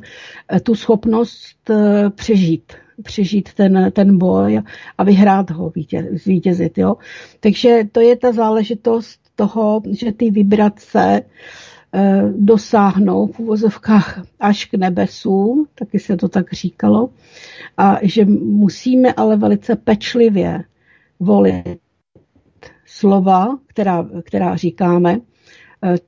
tu 0.62 0.74
schopnost 0.74 1.70
přežít 2.14 2.72
přežít 3.02 3.54
ten, 3.54 3.92
ten 3.92 4.18
boj 4.18 4.62
a 4.98 5.04
vyhrát 5.04 5.50
ho, 5.50 5.70
vítěz, 5.70 6.06
zvítězit. 6.22 6.78
Jo? 6.78 6.96
Takže 7.40 7.80
to 7.92 8.00
je 8.00 8.16
ta 8.16 8.32
záležitost 8.32 9.20
toho, 9.34 9.82
že 9.90 10.12
ty 10.12 10.30
vibrace 10.30 11.22
eh, 11.92 12.22
dosáhnou 12.36 13.26
v 13.26 13.40
uvozovkách 13.40 14.22
až 14.40 14.64
k 14.64 14.74
nebesům, 14.74 15.66
taky 15.74 15.98
se 15.98 16.16
to 16.16 16.28
tak 16.28 16.52
říkalo, 16.52 17.10
a 17.76 17.98
že 18.02 18.24
musíme 18.24 19.12
ale 19.12 19.36
velice 19.36 19.76
pečlivě 19.76 20.64
volit 21.20 21.78
slova, 22.86 23.58
která, 23.66 24.08
která 24.24 24.56
říkáme, 24.56 25.20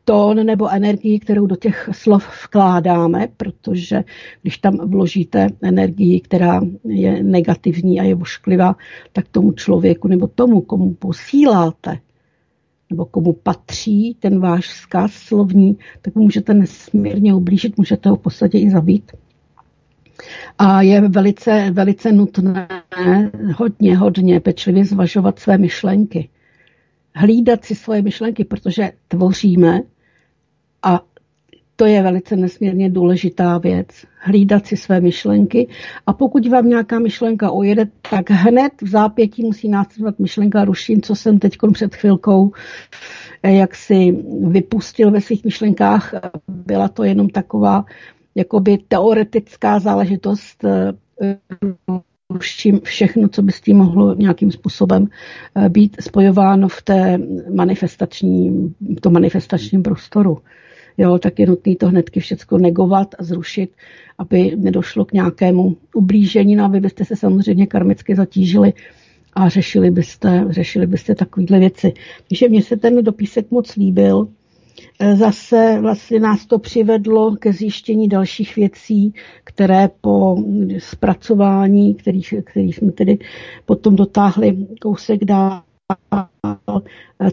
tón 0.05 0.47
nebo 0.47 0.69
energii, 0.69 1.19
kterou 1.19 1.47
do 1.47 1.57
těch 1.57 1.89
slov 1.93 2.45
vkládáme, 2.45 3.29
protože 3.37 4.05
když 4.43 4.59
tam 4.59 4.91
vložíte 4.91 5.49
energii, 5.63 6.21
která 6.21 6.61
je 6.85 7.23
negativní 7.23 8.01
a 8.01 8.03
je 8.03 8.15
vošklivá, 8.15 8.77
tak 9.13 9.29
tomu 9.29 9.53
člověku 9.53 10.09
nebo 10.09 10.27
tomu, 10.27 10.61
komu 10.61 10.95
posíláte, 10.95 11.99
nebo 12.91 13.05
komu 13.05 13.33
patří 13.33 14.17
ten 14.21 14.41
váš 14.41 14.69
vzkaz 14.69 15.13
slovní, 15.13 15.79
tak 16.03 16.15
můžete 16.15 16.55
nesmírně 16.55 17.35
ublížit, 17.35 17.79
můžete 17.79 18.09
ho 18.09 18.17
v 18.17 18.21
podstatě 18.21 18.59
i 18.59 18.71
zabít. 18.71 19.13
A 20.59 20.83
je 20.83 21.09
velice, 21.09 21.71
velice 21.73 22.13
nutné 22.13 22.69
hodně, 23.57 23.97
hodně 23.97 24.41
pečlivě 24.41 24.85
zvažovat 24.85 25.39
své 25.39 25.59
myšlenky 25.59 26.29
hlídat 27.15 27.65
si 27.65 27.75
svoje 27.75 28.03
myšlenky, 28.03 28.45
protože 28.45 28.93
tvoříme 29.09 29.81
a 30.83 31.01
to 31.77 31.87
je 31.87 32.03
velice 32.03 32.37
nesmírně 32.37 32.91
důležitá 32.91 33.59
věc. 33.59 33.87
Hlídat 34.19 34.67
si 34.67 34.77
své 34.77 35.01
myšlenky 35.01 35.69
a 36.07 36.13
pokud 36.13 36.47
vám 36.47 36.69
nějaká 36.69 36.99
myšlenka 36.99 37.51
ujede, 37.51 37.89
tak 38.11 38.31
hned 38.31 38.73
v 38.83 38.89
zápětí 38.89 39.43
musí 39.43 39.69
následovat 39.69 40.19
myšlenka 40.19 40.65
ruším, 40.65 41.03
co 41.03 41.15
jsem 41.15 41.39
teď 41.39 41.57
před 41.73 41.95
chvilkou 41.95 42.53
eh, 43.43 43.53
jak 43.53 43.75
si 43.75 44.17
vypustil 44.43 45.11
ve 45.11 45.21
svých 45.21 45.45
myšlenkách. 45.45 46.15
Byla 46.49 46.89
to 46.89 47.05
jenom 47.05 47.29
taková 47.29 47.85
jakoby 48.35 48.79
teoretická 48.89 49.79
záležitost 49.79 50.65
čím 52.39 52.81
všechno, 52.81 53.29
co 53.29 53.43
by 53.43 53.53
s 53.53 53.61
tím 53.61 53.77
mohlo 53.77 54.15
nějakým 54.15 54.53
způsobem 54.53 55.07
eh, 55.55 55.69
být 55.69 55.97
spojováno 56.01 56.69
v 56.69 56.83
té 56.83 57.19
manifestační, 57.55 58.75
v 58.97 59.01
tom 59.01 59.13
manifestačním 59.13 59.83
prostoru. 59.83 60.39
Jo, 60.99 61.19
tak 61.19 61.39
je 61.39 61.47
nutné 61.47 61.77
to 61.77 61.89
hnedky 61.89 62.21
všechno 62.21 62.59
negovat 62.59 63.15
a 63.19 63.25
zrušit, 63.25 63.71
aby 64.19 64.57
nedošlo 64.57 65.05
k 65.05 65.13
nějakému 65.13 65.77
ublížení, 65.95 66.57
no 66.57 66.65
a 66.65 66.69
vy 66.69 66.81
byste 66.81 67.05
se 67.05 67.17
samozřejmě 67.17 67.67
karmicky 67.67 68.15
zatížili 68.15 68.73
a 69.33 69.49
řešili 69.49 69.91
byste, 69.91 70.45
řešili 70.51 70.87
byste 70.87 71.15
takovéhle 71.15 71.59
věci. 71.59 71.93
Takže 72.29 72.49
mně 72.49 72.63
se 72.63 72.77
ten 72.77 73.05
dopisek 73.05 73.51
moc 73.51 73.77
líbil 73.77 74.29
zase 75.15 75.79
vlastně 75.81 76.21
nás 76.21 76.47
to 76.47 76.59
přivedlo 76.59 77.37
ke 77.37 77.53
zjištění 77.53 78.09
dalších 78.09 78.57
věcí, 78.57 79.15
které 79.45 79.89
po 80.01 80.37
zpracování, 80.79 81.95
který, 81.95 82.21
který 82.45 82.73
jsme 82.73 82.93
tedy 82.93 83.19
potom 83.65 83.97
dotáhli 83.97 84.67
kousek 84.81 85.25
dál, 85.25 85.63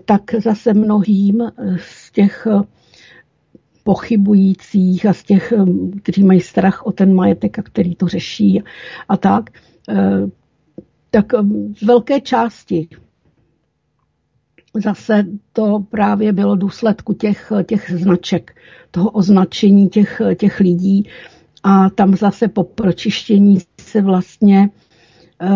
tak 0.06 0.22
zase 0.44 0.74
mnohým 0.74 1.52
z 1.78 2.12
těch 2.12 2.48
pochybujících 3.84 5.06
a 5.06 5.14
z 5.14 5.24
těch, 5.24 5.54
kteří 6.04 6.24
mají 6.24 6.42
strach 6.42 6.86
o 6.86 6.92
ten 6.92 7.16
majetek 7.16 7.60
a 7.60 7.62
který 7.62 7.96
to 7.96 8.08
řeší 8.08 8.64
a 9.10 9.18
tak, 9.18 9.50
tak 11.12 11.26
velké 11.86 12.22
části 12.22 12.88
zase 14.82 15.26
to 15.54 15.80
právě 15.90 16.34
bylo 16.34 16.56
důsledku 16.56 17.14
těch, 17.14 17.52
těch 17.66 17.92
značek, 17.96 18.56
toho 18.92 19.10
označení 19.10 19.90
těch, 19.90 20.22
těch 20.36 20.60
lidí. 20.60 21.10
A 21.64 21.90
tam 21.90 22.16
zase 22.16 22.48
po 22.48 22.64
pročištění 22.64 23.58
se 23.82 24.02
vlastně 24.02 24.70
e, 25.40 25.50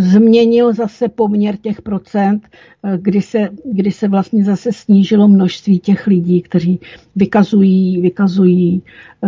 změnil 0.00 0.72
zase 0.72 1.08
poměr 1.08 1.56
těch 1.56 1.82
procent, 1.82 2.48
e, 2.82 2.98
kdy 2.98 3.22
se, 3.22 3.48
kdy 3.72 3.90
se 3.92 4.08
vlastně 4.08 4.44
zase 4.44 4.72
snížilo 4.72 5.28
množství 5.28 5.78
těch 5.78 6.06
lidí, 6.06 6.42
kteří 6.42 6.80
vykazují, 7.16 8.00
vykazují 8.00 8.82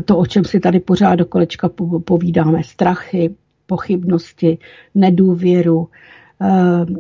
to, 0.04 0.18
o 0.18 0.26
čem 0.26 0.44
si 0.44 0.60
tady 0.60 0.80
pořád 0.80 1.14
do 1.14 1.26
kolečka 1.26 1.70
povídáme, 2.04 2.64
strachy, 2.64 3.34
pochybnosti, 3.66 4.58
nedůvěru, 4.94 5.88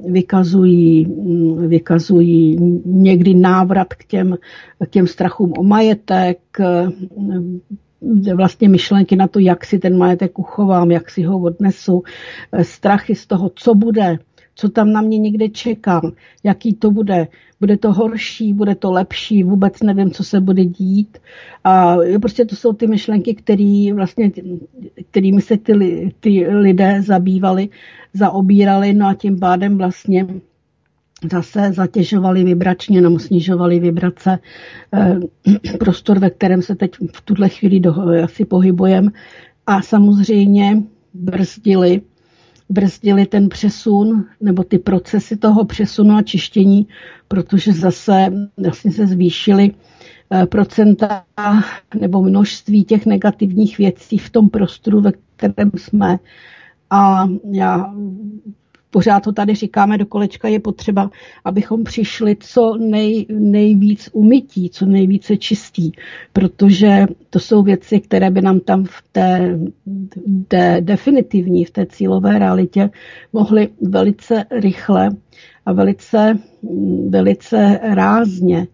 vykazují, 0.08 1.06
mm, 1.06 1.68
vykazují 1.68 2.56
někdy 2.84 3.34
návrat 3.34 3.94
k 3.94 4.04
těm, 4.04 4.36
k 4.86 4.90
těm 4.90 5.06
strachům 5.06 5.52
o 5.58 5.62
majetek, 5.62 6.38
eh, 6.60 6.88
vlastně 8.34 8.68
myšlenky 8.68 9.16
na 9.16 9.28
to, 9.28 9.38
jak 9.38 9.64
si 9.64 9.78
ten 9.78 9.98
majetek 9.98 10.38
uchovám, 10.38 10.90
jak 10.90 11.10
si 11.10 11.22
ho 11.22 11.38
odnesu, 11.38 12.02
eh, 12.52 12.64
strachy 12.64 13.14
z 13.14 13.26
toho, 13.26 13.50
co 13.54 13.74
bude, 13.74 14.18
co 14.54 14.68
tam 14.68 14.92
na 14.92 15.00
mě 15.00 15.18
někde 15.18 15.48
čeká, 15.48 16.00
jaký 16.44 16.74
to 16.74 16.90
bude. 16.90 17.28
Bude 17.60 17.76
to 17.76 17.92
horší, 17.92 18.52
bude 18.52 18.74
to 18.74 18.92
lepší, 18.92 19.42
vůbec 19.42 19.82
nevím, 19.82 20.10
co 20.10 20.24
se 20.24 20.40
bude 20.40 20.64
dít. 20.64 21.18
A 21.64 21.96
prostě 22.22 22.44
to 22.44 22.56
jsou 22.56 22.72
ty 22.72 22.86
myšlenky, 22.86 23.34
který 23.34 23.92
vlastně, 23.92 24.30
kterými 25.10 25.42
se 25.42 25.56
ty, 25.56 25.74
ty 26.20 26.46
lidé 26.48 27.02
zabývali, 27.02 27.68
zaobírali, 28.14 28.92
no 28.92 29.06
a 29.06 29.14
tím 29.14 29.40
pádem 29.40 29.78
vlastně 29.78 30.26
zase 31.32 31.72
zatěžovali 31.72 32.44
vibračně 32.44 33.00
nebo 33.00 33.18
snižovali 33.18 33.80
vibrace. 33.80 34.38
Eh, 34.94 35.20
prostor, 35.78 36.18
ve 36.18 36.30
kterém 36.30 36.62
se 36.62 36.74
teď 36.74 36.90
v 37.14 37.20
tuhle 37.20 37.48
chvíli 37.48 37.80
do, 37.80 37.94
asi 38.24 38.44
pohybujeme 38.44 39.10
a 39.66 39.82
samozřejmě 39.82 40.82
brzdili 41.14 42.00
brzdili 42.70 43.26
ten 43.26 43.48
přesun 43.48 44.26
nebo 44.40 44.64
ty 44.64 44.78
procesy 44.78 45.36
toho 45.36 45.64
přesunu 45.64 46.14
a 46.16 46.22
čištění, 46.22 46.86
protože 47.28 47.72
zase 47.72 48.32
vlastně 48.56 48.92
se 48.92 49.06
zvýšily 49.06 49.74
eh, 50.32 50.46
procenta 50.46 51.24
nebo 52.00 52.22
množství 52.22 52.84
těch 52.84 53.06
negativních 53.06 53.78
věcí 53.78 54.18
v 54.18 54.30
tom 54.30 54.48
prostoru, 54.48 55.00
ve 55.00 55.12
kterém 55.36 55.70
jsme. 55.76 56.18
A 56.90 57.28
já 57.52 57.94
pořád 58.90 59.20
to 59.20 59.32
tady 59.32 59.54
říkáme 59.54 59.98
do 59.98 60.06
kolečka, 60.06 60.48
je 60.48 60.60
potřeba, 60.60 61.10
abychom 61.44 61.84
přišli 61.84 62.36
co 62.40 62.76
nej, 62.80 63.26
nejvíc 63.30 64.10
umytí, 64.12 64.70
co 64.70 64.86
nejvíce 64.86 65.36
čistí, 65.36 65.92
protože 66.32 67.06
to 67.30 67.40
jsou 67.40 67.62
věci, 67.62 68.00
které 68.00 68.30
by 68.30 68.42
nám 68.42 68.60
tam 68.60 68.84
v 68.84 69.02
té, 69.12 69.58
té 70.48 70.80
definitivní, 70.80 71.64
v 71.64 71.70
té 71.70 71.86
cílové 71.86 72.38
realitě 72.38 72.90
mohly 73.32 73.68
velice 73.80 74.44
rychle 74.50 75.10
a 75.66 75.72
velice, 75.72 76.38
velice 77.08 77.80
rázně 77.82 78.66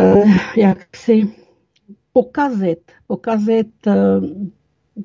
eh, 0.00 0.24
jak 0.56 0.96
si 0.96 1.28
pokazit, 2.12 2.92
pokazit 3.06 3.86
eh, 3.86 3.92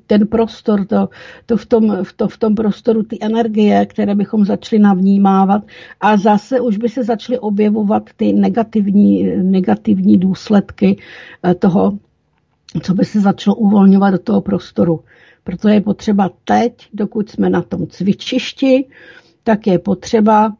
ten 0.06 0.26
prostor, 0.26 0.86
to, 0.86 1.08
to, 1.46 1.56
v, 1.56 1.66
tom, 1.66 1.98
to 2.16 2.28
v 2.28 2.36
tom 2.38 2.54
prostoru 2.54 3.02
ty 3.02 3.18
energie, 3.20 3.86
které 3.86 4.14
bychom 4.14 4.44
začali 4.44 4.82
navnímávat 4.82 5.62
a 6.00 6.16
zase 6.16 6.60
už 6.60 6.76
by 6.76 6.88
se 6.88 7.04
začaly 7.04 7.38
objevovat 7.38 8.10
ty 8.16 8.32
negativní, 8.32 9.36
negativní 9.42 10.18
důsledky 10.18 10.98
eh, 11.42 11.54
toho, 11.54 11.98
co 12.82 12.94
by 12.94 13.04
se 13.04 13.20
začalo 13.20 13.56
uvolňovat 13.56 14.10
do 14.12 14.18
toho 14.18 14.40
prostoru. 14.40 15.00
Proto 15.44 15.68
je 15.68 15.80
potřeba 15.80 16.30
teď, 16.44 16.88
dokud 16.92 17.30
jsme 17.30 17.50
na 17.50 17.62
tom 17.62 17.86
cvičišti, 17.86 18.88
tak 19.42 19.66
je 19.66 19.78
potřeba 19.78 20.56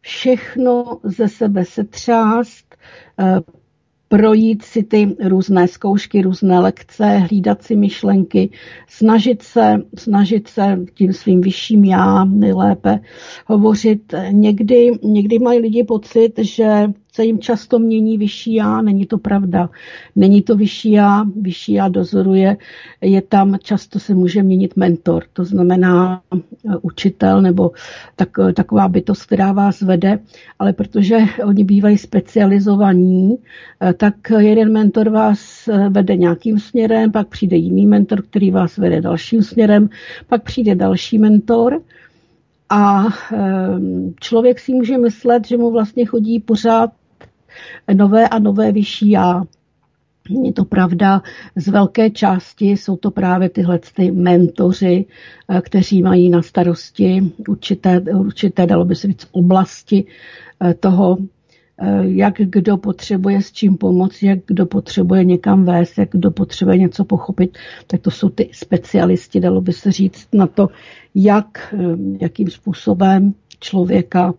všechno 0.00 0.98
ze 1.04 1.28
sebe 1.28 1.64
setřást, 1.64 2.76
eh, 3.18 3.40
projít 4.12 4.62
si 4.62 4.82
ty 4.82 5.16
různé 5.24 5.68
zkoušky, 5.68 6.22
různé 6.22 6.60
lekce, 6.60 7.04
hlídat 7.04 7.62
si 7.62 7.76
myšlenky, 7.76 8.50
snažit 8.88 9.42
se, 9.42 9.74
snažit 9.98 10.48
se 10.48 10.78
tím 10.94 11.12
svým 11.12 11.40
vyšším 11.40 11.84
já 11.84 12.24
nejlépe 12.24 13.00
hovořit. 13.46 14.14
Někdy, 14.30 14.90
někdy 15.02 15.38
mají 15.38 15.58
lidi 15.60 15.84
pocit, 15.84 16.32
že 16.38 16.86
se 17.20 17.24
jim 17.24 17.38
často 17.38 17.78
mění 17.78 18.18
vyšší 18.18 18.54
já, 18.54 18.82
není 18.82 19.06
to 19.06 19.18
pravda. 19.18 19.70
Není 20.16 20.42
to 20.42 20.56
vyšší 20.56 20.92
já, 20.92 21.24
vyšší 21.36 21.72
já 21.72 21.88
dozoruje, 21.88 22.56
je 23.00 23.22
tam, 23.22 23.58
často 23.62 23.98
se 23.98 24.14
může 24.14 24.42
měnit 24.42 24.76
mentor, 24.76 25.24
to 25.32 25.44
znamená 25.44 26.22
eh, 26.34 26.76
učitel 26.82 27.42
nebo 27.42 27.70
tak, 28.16 28.28
eh, 28.38 28.52
taková 28.52 28.88
bytost, 28.88 29.22
která 29.26 29.52
vás 29.52 29.80
vede, 29.80 30.18
ale 30.58 30.72
protože 30.72 31.18
oni 31.44 31.64
bývají 31.64 31.98
specializovaní, 31.98 33.36
eh, 33.36 33.92
tak 33.92 34.14
jeden 34.38 34.72
mentor 34.72 35.08
vás 35.08 35.68
vede 35.88 36.16
nějakým 36.16 36.58
směrem, 36.58 37.12
pak 37.12 37.28
přijde 37.28 37.56
jiný 37.56 37.86
mentor, 37.86 38.22
který 38.22 38.50
vás 38.50 38.76
vede 38.76 39.00
dalším 39.00 39.42
směrem, 39.42 39.88
pak 40.28 40.42
přijde 40.42 40.74
další 40.74 41.18
mentor, 41.18 41.80
a 42.72 43.06
člověk 44.20 44.58
si 44.58 44.74
může 44.74 44.98
myslet, 44.98 45.46
že 45.46 45.56
mu 45.56 45.70
vlastně 45.70 46.04
chodí 46.04 46.40
pořád 46.40 46.90
nové 47.94 48.28
a 48.28 48.38
nové 48.38 48.72
vyšší 48.72 49.10
já. 49.10 49.42
Je 50.44 50.52
to 50.52 50.64
pravda, 50.64 51.22
z 51.56 51.68
velké 51.68 52.10
části 52.10 52.70
jsou 52.70 52.96
to 52.96 53.10
právě 53.10 53.48
tyhle 53.48 53.80
ty 53.96 54.10
mentoři, 54.10 55.04
eh, 55.48 55.60
kteří 55.60 56.02
mají 56.02 56.30
na 56.30 56.42
starosti 56.42 57.32
určité, 57.48 58.00
určité 58.00 58.66
dalo 58.66 58.84
by 58.84 58.94
se 58.94 59.06
říct, 59.06 59.28
oblasti 59.32 60.04
eh, 60.64 60.74
toho, 60.74 61.18
eh, 61.78 62.00
jak 62.02 62.34
kdo 62.36 62.76
potřebuje 62.76 63.42
s 63.42 63.52
čím 63.52 63.76
pomoct, 63.76 64.22
jak 64.22 64.38
kdo 64.46 64.66
potřebuje 64.66 65.24
někam 65.24 65.64
vést, 65.64 65.98
jak 65.98 66.08
kdo 66.12 66.30
potřebuje 66.30 66.78
něco 66.78 67.04
pochopit, 67.04 67.58
tak 67.86 68.00
to 68.00 68.10
jsou 68.10 68.28
ty 68.28 68.50
specialisti, 68.52 69.40
dalo 69.40 69.60
by 69.60 69.72
se 69.72 69.92
říct 69.92 70.28
na 70.32 70.46
to, 70.46 70.68
jak, 71.14 71.74
jakým 72.20 72.50
způsobem 72.50 73.34
člověka 73.60 74.34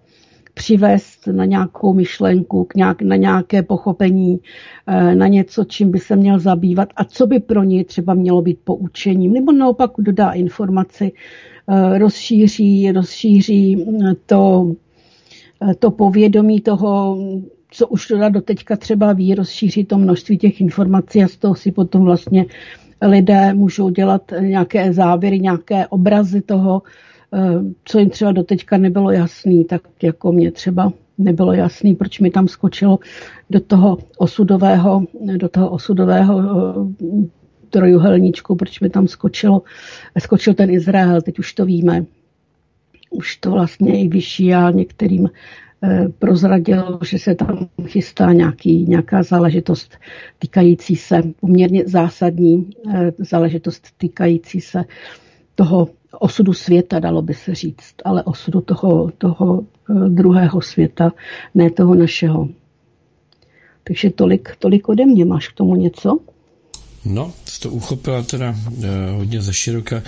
přivést 0.62 1.28
na 1.28 1.46
nějakou 1.46 1.94
myšlenku, 1.94 2.64
k 2.64 2.76
nějak, 2.76 3.02
na 3.02 3.16
nějaké 3.16 3.64
pochopení, 3.64 4.40
eh, 4.88 5.16
na 5.16 5.28
něco, 5.28 5.64
čím 5.64 5.92
by 5.92 6.00
se 6.00 6.16
měl 6.16 6.40
zabývat 6.40 6.90
a 6.96 7.04
co 7.04 7.28
by 7.28 7.40
pro 7.40 7.64
něj 7.64 7.84
třeba 7.84 8.14
mělo 8.14 8.42
být 8.42 8.60
poučením, 8.64 9.34
nebo 9.34 9.52
naopak 9.52 9.92
dodá 9.98 10.32
informaci, 10.32 11.12
eh, 11.68 11.98
rozšíří, 11.98 12.92
rozšíří 12.92 13.86
eh, 13.90 14.14
to, 14.26 14.74
to 15.80 15.92
povědomí 15.92 16.62
toho, 16.62 17.18
co 17.72 17.88
už 17.88 18.08
teda 18.08 18.30
doteďka 18.30 18.78
třeba 18.78 19.14
ví, 19.14 19.36
rozšíří 19.36 19.86
to 19.86 19.98
množství 19.98 20.38
těch 20.38 20.62
informací 20.62 21.24
a 21.24 21.28
z 21.28 21.38
toho 21.38 21.56
si 21.56 21.72
potom 21.72 22.04
vlastně 22.06 22.46
lidé 23.02 23.54
můžou 23.54 23.90
dělat 23.90 24.32
nějaké 24.40 24.94
závěry, 24.94 25.40
nějaké 25.40 25.88
obrazy 25.88 26.42
toho, 26.42 26.82
Eh, 26.82 26.86
co 27.84 28.00
jim 28.00 28.10
třeba 28.10 28.32
doteďka 28.32 28.78
nebylo 28.78 29.12
jasný, 29.12 29.66
tak 29.66 29.82
jako 30.04 30.32
mě 30.32 30.52
třeba 30.52 30.94
nebylo 31.18 31.54
jasný, 31.54 31.96
proč 31.96 32.20
mi 32.20 32.32
tam 32.32 32.48
skočilo 32.48 33.00
do 33.50 33.60
toho 33.60 33.98
osudového, 34.18 35.04
do 35.38 35.50
toho 35.50 35.70
osudového 35.70 36.40
eh, 36.42 37.28
trojuhelníčku, 37.70 38.56
proč 38.56 38.80
mi 38.80 38.90
tam 38.90 39.08
skočilo, 39.08 39.62
skočil 40.20 40.54
ten 40.54 40.70
Izrael, 40.70 41.22
teď 41.22 41.40
už 41.40 41.54
to 41.54 41.66
víme. 41.66 42.06
Už 43.10 43.38
to 43.38 43.52
vlastně 43.52 44.04
i 44.04 44.08
vyšší 44.08 44.54
a 44.54 44.72
některým 44.72 45.30
eh, 45.84 46.08
prozradil, 46.20 47.00
že 47.04 47.20
se 47.20 47.36
tam 47.36 47.68
chystá 47.86 48.34
nějaký, 48.34 48.86
nějaká 48.86 49.24
záležitost 49.24 49.98
týkající 50.40 50.96
se, 50.96 51.22
poměrně 51.40 51.84
zásadní 51.88 52.70
záležitost 53.18 53.88
týkající 53.98 54.62
se 54.62 54.84
toho 55.56 55.88
osudu 56.20 56.54
světa, 56.54 57.00
dalo 57.00 57.22
by 57.22 57.34
se 57.34 57.56
říct, 57.56 57.96
ale 58.06 58.24
osudu 58.24 58.62
toho, 58.62 59.12
toho 59.18 59.64
eh, 59.90 60.10
druhého 60.10 60.62
světa, 60.62 61.12
ne 61.56 61.72
toho 61.72 61.96
našeho. 61.96 62.48
Takže 63.84 64.10
tolik, 64.10 64.56
tolik 64.60 64.90
ode 64.90 65.06
mě. 65.06 65.26
Máš 65.26 65.48
k 65.48 65.54
tomu 65.54 65.76
něco? 65.76 66.20
No, 67.06 67.34
to 67.62 67.70
uchopila 67.70 68.24
teda 68.24 68.56
eh, 68.84 69.12
hodně 69.12 69.42
ze 69.42 69.54
široka. 69.54 70.04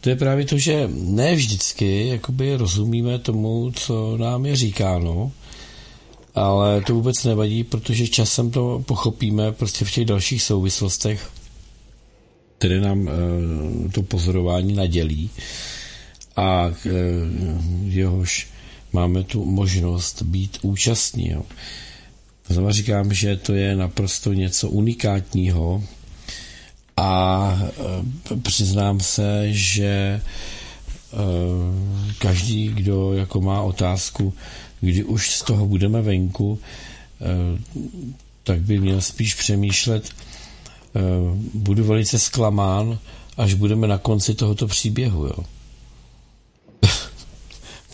To 0.00 0.08
je 0.08 0.16
právě 0.16 0.44
to, 0.44 0.58
že 0.58 0.88
ne 0.92 1.34
vždycky 1.34 2.08
jakoby 2.08 2.56
rozumíme 2.56 3.18
tomu, 3.18 3.70
co 3.74 4.16
nám 4.16 4.46
je 4.46 4.56
říkáno, 4.56 5.32
ale 6.34 6.80
to 6.80 6.94
vůbec 6.94 7.24
nevadí, 7.24 7.64
protože 7.64 8.08
časem 8.08 8.50
to 8.50 8.82
pochopíme 8.86 9.52
prostě 9.52 9.84
v 9.84 9.90
těch 9.90 10.04
dalších 10.04 10.42
souvislostech, 10.42 11.30
které 12.58 12.80
nám 12.80 13.08
eh, 13.08 13.12
to 13.88 14.02
pozorování 14.02 14.74
nadělí 14.74 15.30
a 16.36 16.70
eh, 16.86 16.90
jehož 17.84 18.48
máme 18.92 19.24
tu 19.24 19.44
možnost 19.44 20.22
být 20.22 20.58
účastní. 20.62 21.34
Znamená 22.48 22.72
říkám, 22.72 23.14
že 23.14 23.36
to 23.36 23.54
je 23.54 23.76
naprosto 23.76 24.32
něco 24.32 24.68
unikátního 24.68 25.84
a 26.96 27.58
e, 28.32 28.36
přiznám 28.36 29.00
se, 29.00 29.52
že 29.52 30.20
každý, 32.18 32.68
kdo 32.68 33.12
jako 33.14 33.40
má 33.40 33.62
otázku, 33.62 34.34
kdy 34.80 35.04
už 35.04 35.30
z 35.30 35.42
toho 35.42 35.66
budeme 35.66 36.02
venku, 36.02 36.58
tak 38.44 38.60
by 38.60 38.80
měl 38.80 39.00
spíš 39.00 39.34
přemýšlet, 39.34 40.10
budu 41.54 41.84
velice 41.84 42.18
zklamán, 42.18 42.98
až 43.36 43.54
budeme 43.54 43.86
na 43.86 43.98
konci 43.98 44.34
tohoto 44.34 44.66
příběhu. 44.66 45.26
Jo. 45.26 45.36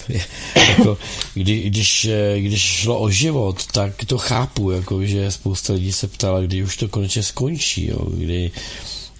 jako, 0.68 0.98
kdy, 1.34 1.62
když, 1.62 2.08
když 2.38 2.62
šlo 2.62 3.00
o 3.00 3.10
život, 3.10 3.66
tak 3.66 4.04
to 4.04 4.18
chápu, 4.18 4.70
jako, 4.70 5.04
že 5.04 5.30
spousta 5.30 5.72
lidí 5.72 5.92
se 5.92 6.08
ptala, 6.08 6.40
kdy 6.40 6.62
už 6.62 6.76
to 6.76 6.88
konečně 6.88 7.22
skončí, 7.22 7.86
jo, 7.86 8.06
kdy, 8.10 8.50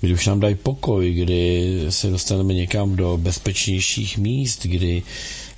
kdy 0.00 0.14
už 0.14 0.26
nám 0.26 0.40
dají 0.40 0.54
pokoj, 0.54 1.12
kdy 1.12 1.80
se 1.88 2.10
dostaneme 2.10 2.54
někam 2.54 2.96
do 2.96 3.16
bezpečnějších 3.16 4.18
míst, 4.18 4.66
kdy 4.66 5.02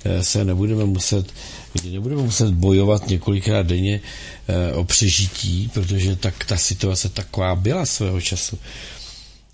eh, 0.05 0.23
se 0.23 0.45
nebudeme 0.45 0.85
muset, 0.85 1.33
kdy 1.81 1.91
nebudeme 1.91 2.21
muset 2.21 2.51
bojovat 2.51 3.07
několikrát 3.07 3.65
denně 3.65 4.01
eh, 4.47 4.73
o 4.73 4.83
přežití, 4.83 5.69
protože 5.73 6.15
tak 6.15 6.45
ta 6.45 6.57
situace 6.57 7.09
taková 7.09 7.55
byla 7.55 7.85
svého 7.85 8.21
času. 8.21 8.59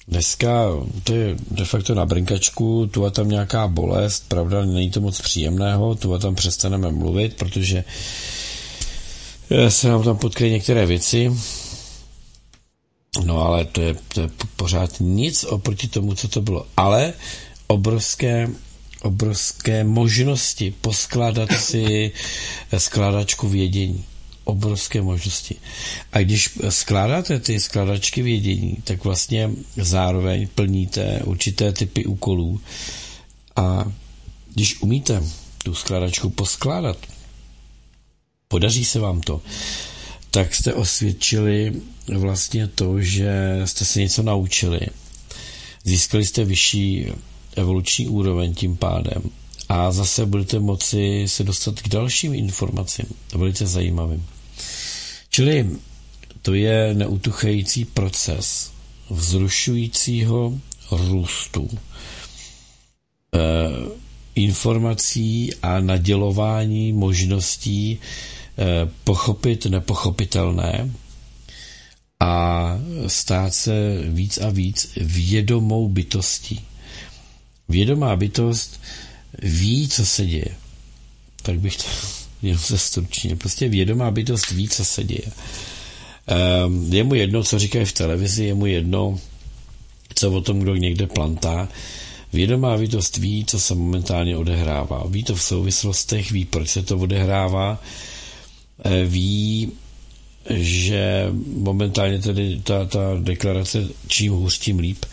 Dneska 0.08 0.68
to 1.04 1.16
je 1.16 1.36
de 1.52 1.66
facto 1.66 1.95
na 1.95 2.06
brnkačku, 2.06 2.88
tu 2.91 3.06
a 3.06 3.10
tam 3.10 3.30
nějaká 3.30 3.68
bolest, 3.68 4.26
pravda, 4.28 4.66
není 4.66 4.91
to 4.91 5.02
moc 5.02 5.22
příjemného, 5.22 5.95
tu 5.95 6.14
a 6.14 6.20
tam 6.20 6.36
přestaneme 6.36 6.91
mluvit, 6.91 7.34
protože 7.34 7.84
eh, 9.50 9.72
se 9.72 9.88
nám 9.90 10.04
tam 10.04 10.18
potkají 10.18 10.52
některé 10.52 10.86
věci, 10.86 11.32
no 13.26 13.41
ale 13.41 13.66
to 13.66 13.82
je, 13.82 13.95
to 14.14 14.22
je 14.22 14.30
pořád 14.56 14.90
nic 15.00 15.44
oproti 15.44 15.88
tomu, 15.88 16.16
co 16.16 16.28
to 16.28 16.41
bylo. 16.41 16.66
Ale 16.78 17.14
obrovské 17.68 18.50
obrovské 19.04 19.84
možnosti 19.84 20.74
poskládat 20.82 21.50
si 21.52 22.12
skládačku 22.78 23.48
vědění 23.50 24.06
obrovské 24.44 25.02
možnosti. 25.02 25.56
A 26.12 26.20
když 26.20 26.50
skládáte 26.70 27.40
ty 27.40 27.60
skládačky 27.60 28.22
vědění, 28.22 28.78
tak 28.84 29.04
vlastně 29.04 29.50
zároveň 29.78 30.48
plníte 30.56 31.22
určité 31.24 31.72
typy 31.72 32.06
úkolů 32.06 32.62
a 33.56 33.86
když 34.54 34.82
umíte 34.82 35.24
tu 35.64 35.76
skládačku 35.76 36.30
poskládat, 36.30 36.98
podaří 38.48 38.86
se 38.86 39.00
vám 39.00 39.22
to, 39.22 39.42
tak 40.32 40.56
jste 40.56 40.74
osvědčili 40.74 41.74
vlastně 42.18 42.68
to, 42.68 43.02
že 43.02 43.62
jste 43.66 43.86
se 43.86 44.00
něco 44.00 44.24
naučili. 44.24 44.80
Získali 45.84 46.26
jste 46.26 46.46
vyšší 46.46 47.08
evoluční 47.56 48.08
úroveň 48.08 48.54
tím 48.54 48.78
pádem 48.78 49.22
a 49.70 49.92
zase 49.92 50.26
budete 50.26 50.60
moci 50.60 51.24
se 51.28 51.44
dostat 51.44 51.82
k 51.82 51.90
dalším 51.90 52.34
informacím, 52.34 53.06
velice 53.36 53.68
zajímavým. 53.68 54.26
Čili 55.30 55.70
to 56.42 56.54
je 56.54 56.94
neutuchající 56.94 57.86
proces 57.86 58.72
vzrušujícího 59.10 60.54
růstu 60.92 61.70
e, 61.72 61.80
informací 64.36 65.54
a 65.62 65.80
nadělování 65.80 66.94
možností 66.94 67.92
e, 67.92 68.00
pochopit 69.04 69.66
nepochopitelné 69.66 70.92
a 72.20 72.64
stát 73.08 73.54
se 73.54 73.98
víc 74.08 74.38
a 74.38 74.50
víc 74.50 74.92
vědomou 75.02 75.88
bytostí. 75.90 76.60
Vědomá 77.74 78.16
bytost 78.16 78.80
ví, 79.41 79.88
co 79.88 80.06
se 80.06 80.26
děje. 80.26 80.56
Tak 81.41 81.60
bych 81.60 81.78
to 81.78 81.84
jenom 82.41 82.60
se 82.60 82.78
stručně. 82.78 83.36
Prostě 83.36 83.70
vědomá 83.70 84.12
bytost 84.12 84.52
ví, 84.52 84.70
co 84.70 84.86
se 84.86 85.04
děje. 85.04 85.32
Um, 86.66 86.94
je 86.94 87.04
mu 87.04 87.16
jedno, 87.16 87.44
co 87.44 87.60
říkají 87.60 87.86
v 87.86 87.91
televizi, 87.94 88.45
je 88.45 88.54
mu 88.54 88.66
jedno, 88.66 89.20
co 90.16 90.32
o 90.32 90.41
tom 90.41 90.60
kdo 90.60 90.76
někde 90.76 91.08
plantá. 91.08 91.68
Vědomá 92.34 92.78
bytost 92.78 93.18
ví, 93.18 93.45
co 93.45 93.60
se 93.60 93.76
momentálně 93.76 94.38
odehrává. 94.38 95.04
Ví 95.08 95.24
to 95.24 95.36
v 95.36 95.41
souvislostech, 95.41 96.32
ví, 96.32 96.45
proč 96.45 96.70
se 96.70 96.84
to 96.84 96.98
odehrává, 96.98 97.82
eh, 98.86 99.06
ví, 99.06 99.72
že 100.50 101.28
momentálně 101.58 102.20
tedy 102.20 102.62
ta, 102.64 102.86
ta 102.86 103.00
deklarace 103.20 103.88
čím 104.08 104.34
hůř, 104.34 104.60
tím 104.60 104.80
líp. 104.80 105.06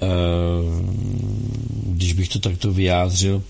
Ehm, 0.00 1.58
když 1.86 2.12
bych 2.12 2.28
to 2.28 2.38
takto 2.38 2.72
vyjádřil, 2.72 3.42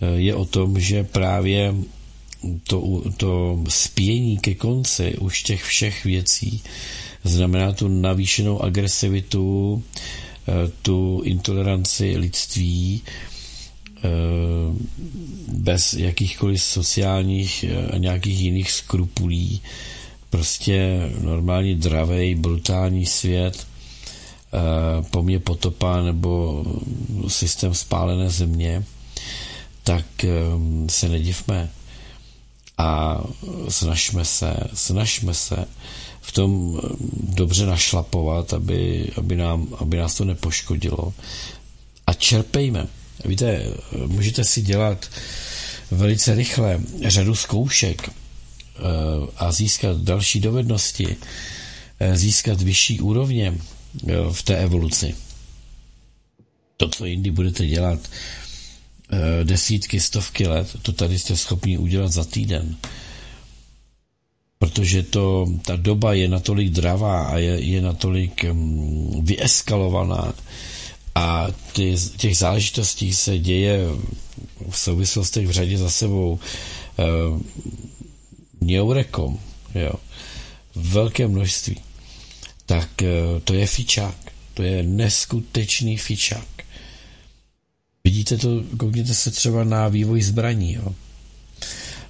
eh, 0.00 0.06
je 0.16 0.34
o 0.34 0.44
tom, 0.44 0.80
že 0.80 1.04
právě 1.04 1.74
to, 2.64 3.02
to 3.16 3.60
spění 3.68 4.38
ke 4.38 4.54
konci 4.54 5.16
už 5.18 5.42
těch 5.42 5.62
všech 5.64 6.04
věcí 6.04 6.62
znamená 7.24 7.72
tu 7.72 7.88
navýšenou 7.88 8.62
agresivitu, 8.62 9.82
eh, 10.48 10.70
tu 10.82 11.22
intoleranci 11.24 12.16
lidství, 12.16 13.02
eh, 13.02 14.08
bez 15.52 15.94
jakýchkoliv 15.94 16.62
sociálních 16.62 17.64
a 17.92 17.96
nějakých 17.96 18.40
jiných 18.40 18.70
skrupulí, 18.72 19.60
prostě 20.30 21.10
normální 21.20 21.74
dravej, 21.74 22.34
brutální 22.34 23.06
svět, 23.06 23.66
po 25.10 25.22
mně 25.22 25.38
potopa 25.38 26.02
nebo 26.02 26.64
systém 27.28 27.74
spálené 27.74 28.30
země, 28.30 28.84
tak 29.84 30.04
se 30.88 31.08
nedivme 31.08 31.70
a 32.78 33.20
snažme 33.68 34.24
se, 34.24 34.56
snažme 34.74 35.34
se 35.34 35.64
v 36.20 36.32
tom 36.32 36.80
dobře 37.12 37.66
našlapovat, 37.66 38.52
aby, 38.52 39.10
aby, 39.16 39.36
nám, 39.36 39.68
aby 39.78 39.96
nás 39.96 40.14
to 40.14 40.24
nepoškodilo. 40.24 41.14
A 42.06 42.12
čerpejme. 42.12 42.86
Víte, 43.24 43.64
můžete 44.06 44.44
si 44.44 44.62
dělat 44.62 45.08
velice 45.90 46.34
rychle 46.34 46.80
řadu 47.06 47.34
zkoušek 47.34 48.08
eh, 48.08 48.82
a 49.36 49.52
získat 49.52 49.96
další 49.96 50.40
dovednosti, 50.40 51.16
eh, 52.00 52.16
získat 52.16 52.62
vyšší 52.62 53.00
úrovně 53.00 53.54
eh, 53.54 53.79
v 54.32 54.42
té 54.42 54.56
evoluci. 54.56 55.14
To, 56.76 56.88
co 56.88 57.04
jindy 57.04 57.30
budete 57.30 57.66
dělat 57.66 58.00
Eh, 59.12 59.44
desítky, 59.44 60.00
stovky 60.00 60.46
let, 60.46 60.76
to 60.82 60.92
tady 60.92 61.18
jste 61.18 61.36
schopni 61.36 61.78
udělat 61.78 62.12
za 62.12 62.24
týden. 62.24 62.76
Protože 64.58 65.02
to, 65.02 65.46
ta 65.66 65.76
doba 65.76 66.12
je 66.14 66.28
natolik 66.28 66.70
dravá 66.70 67.22
a 67.24 67.38
je, 67.38 67.60
je 67.60 67.80
natolik 67.82 68.44
um, 68.50 69.24
vyeskalovaná 69.24 70.34
a 71.14 71.46
ty, 71.72 71.94
těch 72.16 72.36
záležitostí 72.36 73.14
se 73.14 73.38
děje 73.38 73.78
v 74.70 74.78
souvislostech 74.78 75.46
v 75.48 75.50
řadě 75.50 75.78
za 75.78 75.90
sebou 75.90 76.38
uh, 76.38 77.40
neurekom, 78.60 79.38
jo, 79.74 79.92
velké 80.74 81.28
množství, 81.28 81.76
tak 82.70 83.02
uh, 83.02 83.40
to 83.44 83.54
je 83.54 83.66
fičák, 83.66 84.16
to 84.54 84.62
je 84.62 84.82
neskutečný 84.82 85.96
fičák. 85.96 86.46
Vidíte 88.04 88.36
to, 88.36 88.62
koukněte 88.76 89.14
se 89.14 89.30
třeba 89.30 89.64
na 89.64 89.88
vývoj 89.88 90.22
zbraní. 90.22 90.72
Jo. 90.72 90.94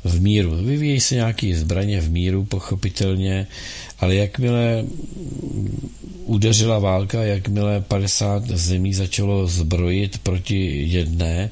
V 0.05 0.21
míru. 0.21 0.57
Vyvíjí 0.57 1.01
se 1.01 1.15
nějaké 1.15 1.57
zbraně 1.57 2.01
v 2.01 2.11
míru, 2.11 2.45
pochopitelně, 2.45 3.47
ale 3.99 4.15
jakmile 4.15 4.85
udeřila 6.25 6.79
válka, 6.79 7.25
jakmile 7.25 7.81
50 7.81 8.47
zemí 8.47 8.95
začalo 8.95 9.47
zbrojit 9.47 10.19
proti 10.19 10.89
jedné, 10.89 11.51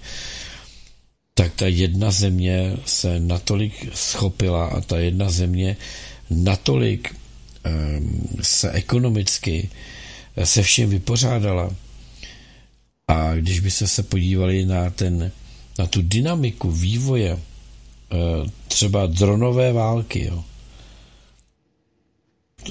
tak 1.34 1.54
ta 1.54 1.66
jedna 1.66 2.10
země 2.10 2.76
se 2.84 3.20
natolik 3.20 3.88
schopila 3.94 4.66
a 4.66 4.80
ta 4.80 4.98
jedna 4.98 5.30
země 5.30 5.76
natolik 6.30 7.14
se 8.42 8.70
ekonomicky 8.70 9.70
se 10.44 10.62
všem 10.62 10.90
vypořádala, 10.90 11.70
a 13.08 13.34
když 13.34 13.60
byste 13.60 13.86
se 13.86 14.02
podívali 14.02 14.66
na, 14.66 14.90
ten, 14.90 15.32
na 15.78 15.86
tu 15.86 16.02
dynamiku 16.02 16.70
vývoje 16.70 17.38
eh, 17.38 18.50
třeba 18.68 19.06
dronové 19.06 19.72
války, 19.72 20.24
jo, 20.24 20.44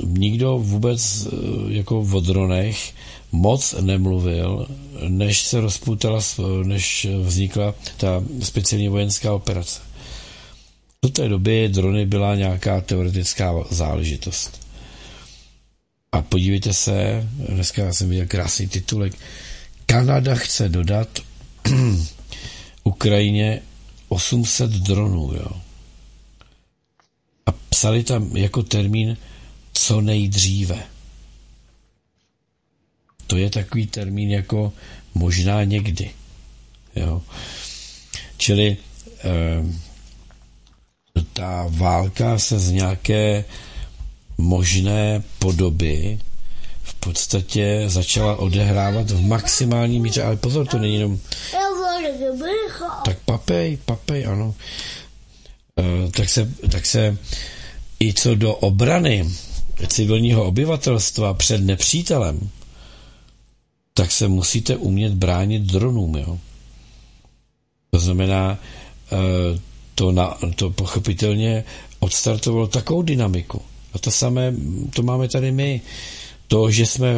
nikdo 0.04 0.58
vůbec 0.58 1.28
eh, 1.28 1.30
jako 1.74 2.00
o 2.00 2.20
dronech 2.20 2.94
moc 3.32 3.76
nemluvil, 3.82 4.68
než 5.08 5.42
se 5.42 5.62
rozpoutala, 5.62 6.20
než 6.64 7.08
vznikla 7.24 7.76
ta 7.98 8.24
speciální 8.44 8.90
vojenská 8.90 9.34
operace. 9.34 9.82
Do 11.04 11.10
té 11.10 11.30
doby 11.30 11.70
drony 11.70 12.06
byla 12.06 12.36
nějaká 12.36 12.82
teoretická 12.82 13.54
záležitost. 13.70 14.67
A 16.12 16.22
podívejte 16.22 16.74
se, 16.74 17.28
dneska 17.50 17.94
jsem 17.94 18.10
viděl 18.10 18.26
krásný 18.28 18.68
titulek, 18.68 19.14
Kanada 19.86 20.36
chce 20.36 20.70
dodat 20.70 21.20
Ukrajině 22.84 23.62
800 24.10 24.72
dronů, 24.72 25.34
jo. 25.34 25.62
A 27.46 27.52
psali 27.52 28.04
tam 28.04 28.38
jako 28.38 28.64
termín 28.64 29.18
co 29.74 30.02
nejdříve. 30.02 30.84
To 33.28 33.38
je 33.38 33.50
takový 33.50 33.88
termín 33.88 34.32
jako 34.32 34.74
možná 35.14 35.64
někdy. 35.64 36.12
Jo. 36.96 37.22
Čili 38.38 38.78
eh, 39.24 39.64
ta 41.34 41.66
válka 41.70 42.40
se 42.40 42.60
z 42.60 42.72
nějaké 42.72 43.46
možné 44.38 45.24
podoby 45.40 46.20
v 46.84 46.94
podstatě 46.94 47.84
začala 47.88 48.36
odehrávat 48.36 49.12
v 49.12 49.28
maximální 49.28 50.00
míře, 50.00 50.24
ale 50.24 50.36
pozor, 50.36 50.68
to 50.68 50.80
není 50.80 50.94
jenom... 50.94 51.20
Tak 53.06 53.18
papej, 53.26 53.78
papej, 53.86 54.26
ano. 54.26 54.56
E, 55.80 56.12
tak, 56.12 56.30
se, 56.30 56.52
tak 56.72 56.86
se 56.86 57.18
i 58.00 58.14
co 58.14 58.36
do 58.36 58.56
obrany 58.56 59.30
civilního 59.88 60.46
obyvatelstva 60.46 61.34
před 61.34 61.62
nepřítelem, 61.62 62.50
tak 63.94 64.12
se 64.12 64.28
musíte 64.28 64.78
umět 64.78 65.14
bránit 65.14 65.62
dronům, 65.62 66.16
jo. 66.16 66.40
To 67.92 68.00
znamená, 68.00 68.60
e, 69.12 69.18
to, 69.96 70.12
na, 70.12 70.38
to 70.56 70.70
pochopitelně 70.70 71.64
odstartovalo 72.00 72.68
takovou 72.68 73.02
dynamiku. 73.02 73.62
A 73.98 74.00
to 74.00 74.12
samé, 74.12 74.54
to 74.94 75.04
máme 75.04 75.28
tady 75.28 75.52
my. 75.52 75.82
To, 76.48 76.72
že 76.72 76.86
jsme 76.86 77.14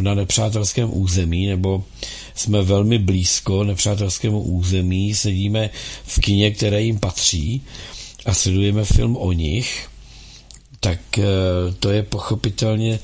na 0.00 0.14
nepřátelském 0.14 0.88
území, 0.92 1.46
nebo 1.46 1.84
jsme 2.34 2.62
velmi 2.62 2.98
blízko 2.98 3.64
nepřátelskému 3.64 4.40
území, 4.42 5.14
sedíme 5.14 5.70
v 6.04 6.18
kině, 6.20 6.50
které 6.50 6.82
jim 6.82 6.98
patří 6.98 7.62
a 8.26 8.34
sledujeme 8.34 8.84
film 8.84 9.16
o 9.16 9.32
nich, 9.32 9.88
tak 10.80 11.18
eh, 11.18 11.24
to 11.80 11.90
je 11.90 12.02
pochopitelně 12.02 12.98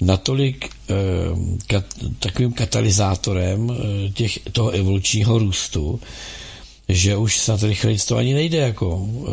natolik 0.00 0.70
eh, 0.90 0.94
kat, 1.66 1.84
takovým 2.18 2.52
katalyzátorem 2.52 3.70
eh, 3.70 4.10
těch, 4.10 4.38
toho 4.52 4.70
evolučního 4.70 5.38
růstu, 5.38 6.00
že 6.88 7.16
už 7.16 7.38
snad 7.38 7.62
rychleji 7.62 7.98
to 7.98 8.16
ani 8.16 8.34
nejde, 8.34 8.58
jako 8.58 8.96
uh, 8.96 9.28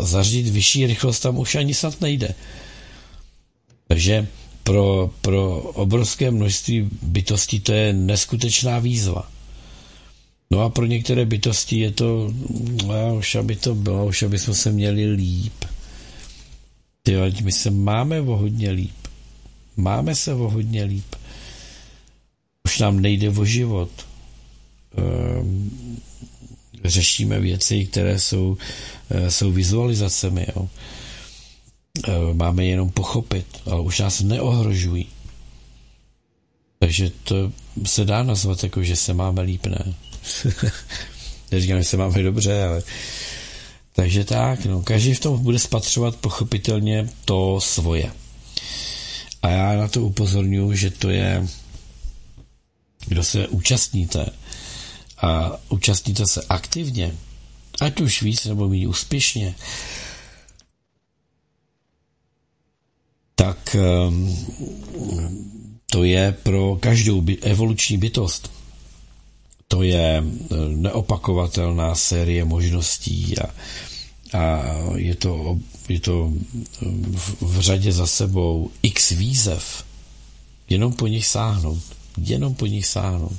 zařídit 0.00 0.50
vyšší 0.50 0.86
rychlost 0.86 1.20
tam 1.20 1.38
už 1.38 1.54
ani 1.54 1.74
snad 1.74 2.00
nejde. 2.00 2.34
Takže 3.88 4.26
pro, 4.62 5.10
pro 5.20 5.58
obrovské 5.58 6.30
množství 6.30 6.88
bytostí 7.02 7.60
to 7.60 7.72
je 7.72 7.92
neskutečná 7.92 8.78
výzva. 8.78 9.30
No 10.50 10.60
a 10.60 10.68
pro 10.68 10.86
některé 10.86 11.24
bytosti 11.24 11.78
je 11.78 11.90
to, 11.90 12.32
no, 12.86 13.16
už 13.16 13.34
aby 13.34 13.56
to 13.56 13.74
bylo, 13.74 14.06
už 14.06 14.22
aby 14.22 14.38
jsme 14.38 14.54
se 14.54 14.72
měli 14.72 15.12
líp. 15.12 15.64
Ty, 17.02 17.16
my 17.42 17.52
se 17.52 17.70
máme 17.70 18.20
o 18.20 18.36
hodně 18.36 18.70
líp. 18.70 18.94
Máme 19.76 20.14
se 20.14 20.34
o 20.34 20.50
hodně 20.50 20.84
líp. 20.84 21.14
Už 22.64 22.78
nám 22.78 23.00
nejde 23.00 23.30
o 23.30 23.44
život. 23.44 23.90
Řešíme 26.86 27.40
věci, 27.40 27.86
které 27.86 28.18
jsou, 28.18 28.56
eh, 29.10 29.30
jsou 29.30 29.52
vizualizacemi. 29.52 30.46
Jo. 30.56 30.68
Eh, 32.08 32.12
máme 32.32 32.64
jenom 32.64 32.90
pochopit, 32.90 33.46
ale 33.66 33.80
už 33.80 33.98
nás 33.98 34.20
neohrožují. 34.20 35.06
Takže 36.78 37.10
to 37.24 37.52
se 37.84 38.04
dá 38.04 38.22
nazvat 38.22 38.62
jako, 38.62 38.82
že 38.82 38.96
se 38.96 39.14
máme 39.14 39.42
líp, 39.42 39.66
ne? 39.66 39.94
Neříkám, 41.52 41.78
že 41.78 41.84
se 41.84 41.96
máme 41.96 42.22
dobře, 42.22 42.64
ale 42.64 42.82
takže 43.92 44.24
tak, 44.24 44.64
no, 44.64 44.82
každý 44.82 45.14
v 45.14 45.20
tom 45.20 45.42
bude 45.42 45.58
spatřovat 45.58 46.16
pochopitelně 46.16 47.08
to 47.24 47.60
svoje. 47.60 48.12
A 49.42 49.48
já 49.48 49.76
na 49.76 49.88
to 49.88 50.02
upozorňuji, 50.02 50.76
že 50.76 50.90
to 50.90 51.10
je, 51.10 51.46
kdo 53.06 53.24
se 53.24 53.48
účastníte 53.48 54.26
a 55.18 55.52
účastníte 55.68 56.26
se 56.26 56.42
aktivně, 56.48 57.16
ať 57.80 58.00
už 58.00 58.22
víc 58.22 58.44
nebo 58.44 58.68
méně 58.68 58.88
úspěšně, 58.88 59.54
tak 63.34 63.74
ehm, 63.76 64.36
to 65.90 66.04
je 66.04 66.36
pro 66.42 66.76
každou 66.80 67.24
evoluční 67.42 67.98
bytost. 67.98 68.50
To 69.68 69.82
je 69.82 70.24
eh, 70.24 70.54
neopakovatelná 70.68 71.94
série 71.94 72.44
možností 72.44 73.34
a, 73.38 73.46
a 74.38 74.62
je, 74.96 75.14
to, 75.14 75.58
je 75.88 76.00
to 76.00 76.32
v, 77.12 77.42
v 77.42 77.60
řadě 77.60 77.92
za 77.92 78.06
sebou 78.06 78.70
x 78.82 79.10
výzev. 79.10 79.84
Jenom 80.68 80.92
po 80.92 81.06
nich 81.06 81.26
sáhnout. 81.26 81.82
Jenom 82.18 82.54
po 82.54 82.66
nich 82.66 82.86
sáhnout. 82.86 83.36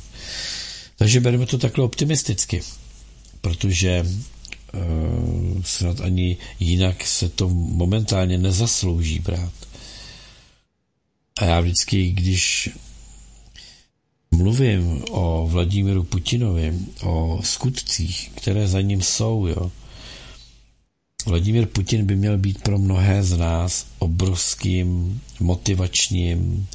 Takže 0.97 1.19
bereme 1.19 1.45
to 1.45 1.57
takhle 1.57 1.83
optimisticky, 1.83 2.61
protože 3.41 4.05
uh, 4.73 5.61
snad 5.63 6.01
ani 6.01 6.37
jinak 6.59 7.07
se 7.07 7.29
to 7.29 7.49
momentálně 7.49 8.37
nezaslouží 8.37 9.19
brát. 9.19 9.53
A 11.39 11.45
já 11.45 11.59
vždycky, 11.59 12.09
když 12.09 12.69
mluvím 14.31 15.03
o 15.11 15.47
Vladimíru 15.47 16.03
Putinovi, 16.03 16.73
o 17.03 17.39
skutcích, 17.43 18.31
které 18.35 18.67
za 18.67 18.81
ním 18.81 19.01
jsou, 19.01 19.47
jo, 19.47 19.71
Vladimír 21.27 21.65
Putin 21.65 22.05
by 22.05 22.15
měl 22.15 22.37
být 22.37 22.61
pro 22.61 22.77
mnohé 22.77 23.23
z 23.23 23.37
nás 23.37 23.85
obrovským 23.99 25.21
motivačním 25.39 26.67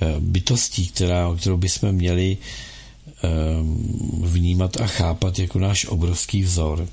eh, 0.00 0.14
bytostí, 0.20 0.88
která, 0.88 1.36
kterou 1.36 1.56
bychom 1.56 1.92
měli 1.92 2.38
vnímat 4.22 4.80
a 4.80 4.86
chápat 4.86 5.38
jako 5.38 5.58
náš 5.58 5.84
obrovský 5.84 6.42
vzor. 6.42 6.88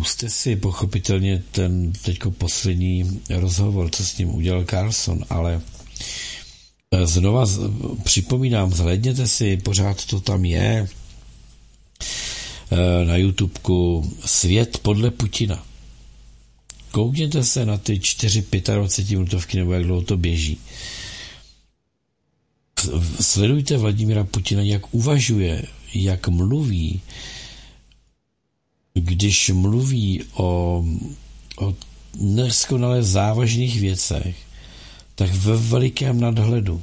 Puste 0.00 0.30
si 0.30 0.56
pochopitelně 0.56 1.42
ten 1.50 1.92
teďko 1.92 2.30
poslední 2.30 3.20
rozhovor, 3.30 3.90
co 3.90 4.04
s 4.04 4.18
ním 4.18 4.34
udělal 4.34 4.64
Carlson, 4.64 5.24
ale 5.30 5.60
eh, 6.90 7.06
znova 7.06 7.46
připomínám, 8.04 8.72
zhledněte 8.72 9.26
si, 9.26 9.56
pořád 9.56 10.04
to 10.04 10.20
tam 10.20 10.44
je, 10.44 10.88
eh, 12.72 13.04
na 13.04 13.16
YouTubeku 13.16 14.12
Svět 14.24 14.78
podle 14.78 15.10
Putina. 15.10 15.64
Koukněte 16.90 17.44
se 17.44 17.66
na 17.66 17.78
ty 17.78 17.98
4-25 17.98 19.18
minutovky, 19.18 19.56
nebo 19.56 19.72
jak 19.72 19.84
dlouho 19.84 20.02
to 20.02 20.16
běží 20.16 20.58
sledujte 23.20 23.76
Vladimira 23.76 24.24
Putina, 24.24 24.62
jak 24.62 24.94
uvažuje, 24.94 25.62
jak 25.94 26.28
mluví, 26.28 27.00
když 28.94 29.50
mluví 29.50 30.24
o, 30.34 30.84
o 31.58 31.74
neskonale 32.20 33.02
závažných 33.02 33.80
věcech, 33.80 34.36
tak 35.14 35.34
ve 35.34 35.56
velikém 35.56 36.20
nadhledu. 36.20 36.82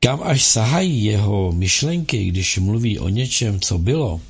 Kam 0.00 0.22
až 0.22 0.42
sahají 0.42 1.04
jeho 1.04 1.52
myšlenky, 1.52 2.24
když 2.24 2.58
mluví 2.58 2.98
o 2.98 3.08
něčem, 3.08 3.60
co 3.60 3.78
bylo, 3.78 4.20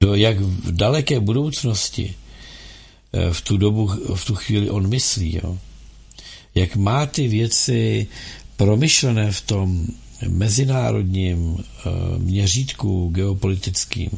do 0.00 0.14
jak 0.14 0.40
v 0.40 0.72
daleké 0.72 1.20
budoucnosti 1.20 2.14
eh, 3.12 3.32
v 3.32 3.40
tu 3.40 3.56
dobu, 3.56 3.86
v 4.14 4.24
tu 4.24 4.34
chvíli 4.34 4.70
on 4.70 4.88
myslí, 4.88 5.40
jo? 5.42 5.58
jak 6.54 6.76
má 6.76 7.06
ty 7.06 7.28
věci 7.28 8.06
promyšlené 8.56 9.32
v 9.32 9.40
tom 9.40 9.86
mezinárodním 10.28 11.56
eh, 11.58 11.90
měřítku 12.18 13.08
geopolitickým, 13.08 14.10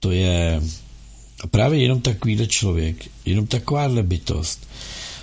to 0.00 0.10
je, 0.10 0.62
právě 1.50 1.82
jenom 1.82 2.00
takovýhle 2.00 2.46
člověk, 2.46 2.96
jenom 3.24 3.46
takováhle 3.46 4.02
bytost 4.02 4.66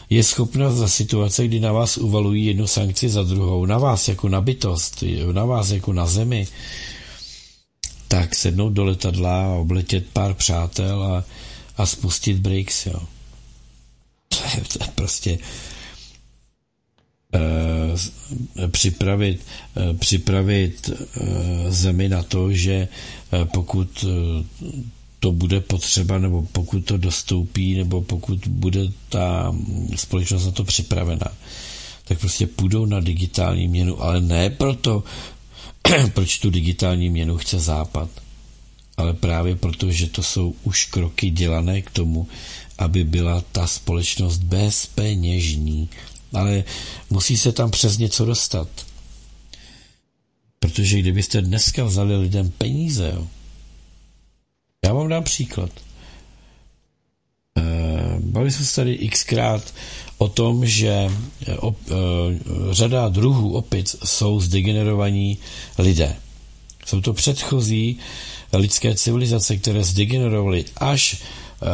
je 0.10 0.24
schopna 0.24 0.72
za 0.72 0.88
situace, 0.88 1.48
kdy 1.48 1.60
na 1.60 1.72
vás 1.72 1.98
uvalují 1.98 2.46
jednu 2.46 2.68
sankci 2.68 3.10
za 3.10 3.24
druhou, 3.24 3.66
na 3.66 3.78
vás 3.78 4.08
jako 4.08 4.30
na 4.30 4.42
bytost, 4.42 5.04
na 5.32 5.46
vás 5.46 5.70
jako 5.70 5.94
na 5.94 6.06
zemi, 6.06 6.48
tak 8.08 8.36
sednout 8.36 8.70
do 8.70 8.86
letadla 8.86 9.46
a 9.46 9.56
obletět 9.56 10.06
pár 10.14 10.34
přátel 10.34 11.04
a, 11.04 11.24
a 11.78 11.86
spustit 11.86 12.38
brakes, 12.38 12.86
jo. 12.86 13.00
To 14.30 14.38
je, 14.56 14.64
to 14.74 14.84
je 14.84 14.90
prostě 14.96 15.38
připravit, 18.72 19.42
uh, 19.92 19.98
připravit 19.98 20.90
uh, 20.90 21.28
zemi 21.70 22.10
na 22.10 22.24
to, 22.24 22.52
že 22.54 22.88
pokud 23.54 24.06
to 25.24 25.32
bude 25.32 25.60
potřeba, 25.62 26.18
nebo 26.20 26.42
pokud 26.52 26.86
to 26.86 26.98
dostoupí, 26.98 27.76
nebo 27.78 28.02
pokud 28.02 28.48
bude 28.48 28.82
ta 29.10 29.56
společnost 29.96 30.46
na 30.46 30.52
to 30.52 30.64
připravena, 30.64 31.26
tak 32.06 32.20
prostě 32.20 32.48
půjdou 32.48 32.86
na 32.86 33.00
digitální 33.00 33.68
měnu, 33.68 34.04
ale 34.04 34.22
ne 34.22 34.50
proto, 34.50 35.04
proč 36.14 36.40
tu 36.40 36.50
digitální 36.50 37.10
měnu 37.10 37.38
chce 37.38 37.60
Západ, 37.60 38.10
ale 38.98 39.14
právě 39.14 39.56
proto, 39.56 39.92
že 39.92 40.08
to 40.08 40.24
jsou 40.24 40.56
už 40.64 40.86
kroky 40.86 41.30
dělané 41.30 41.82
k 41.82 41.90
tomu, 41.90 42.28
aby 42.78 43.04
byla 43.04 43.44
ta 43.52 43.68
společnost 43.68 44.38
bezpeněžní. 44.38 45.90
Ale 46.34 46.64
musí 47.10 47.38
se 47.38 47.52
tam 47.52 47.72
přes 47.72 47.98
něco 47.98 48.26
dostat. 48.26 48.68
Protože 50.60 51.00
kdybyste 51.00 51.42
dneska 51.42 51.84
vzali 51.84 52.18
lidem 52.18 52.52
peníze, 52.58 53.12
jo, 53.16 53.28
já 54.86 54.94
vám 54.94 55.10
dám 55.10 55.24
příklad. 55.24 55.70
Eh, 57.58 58.16
bavili 58.20 58.52
jsme 58.52 58.66
se 58.66 58.76
tady 58.76 59.10
xkrát 59.10 59.74
o 60.18 60.28
tom, 60.28 60.66
že 60.66 61.12
eh, 61.48 61.58
op, 61.58 61.78
uh, 61.90 61.98
řada 62.72 63.10
druhů 63.10 63.54
opic 63.54 63.96
jsou 64.06 64.40
zdegenerovaní 64.40 65.38
lidé. 65.78 66.16
Jsou 66.86 67.02
to 67.02 67.14
předchozí 67.14 68.00
lidské 68.54 68.96
civilizace, 68.96 69.58
které 69.58 69.84
zdegenerovaly 69.84 70.66
až 70.78 71.22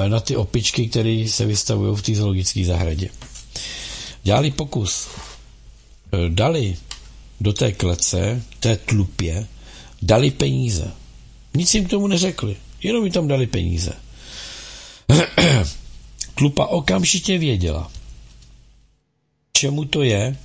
na 0.07 0.19
ty 0.19 0.36
opičky, 0.36 0.88
které 0.88 1.26
se 1.27 1.45
vystavují 1.45 1.95
v 1.95 2.02
té 2.02 2.15
zoologické 2.15 2.65
zahradě. 2.65 3.10
Dělali 4.24 4.52
pokus. 4.52 5.08
Uh, 5.08 6.30
dali 6.30 6.78
do 7.41 7.54
té 7.54 7.72
klece, 7.72 8.44
té 8.60 8.78
tlupě, 8.78 9.48
dali 10.02 10.32
peníze. 10.32 10.91
Nic 11.54 11.74
jim 11.74 11.86
k 11.86 11.90
tomu 11.90 12.08
neřekli. 12.08 12.56
Jenom 12.84 13.04
mi 13.04 13.12
tam 13.12 13.28
dali 13.28 13.48
peníze. 13.48 13.94
Tlupa 16.36 16.66
okamžitě 16.66 17.38
věděla, 17.38 17.91
čemu 19.54 19.86
to 19.86 20.04
je 20.04 20.38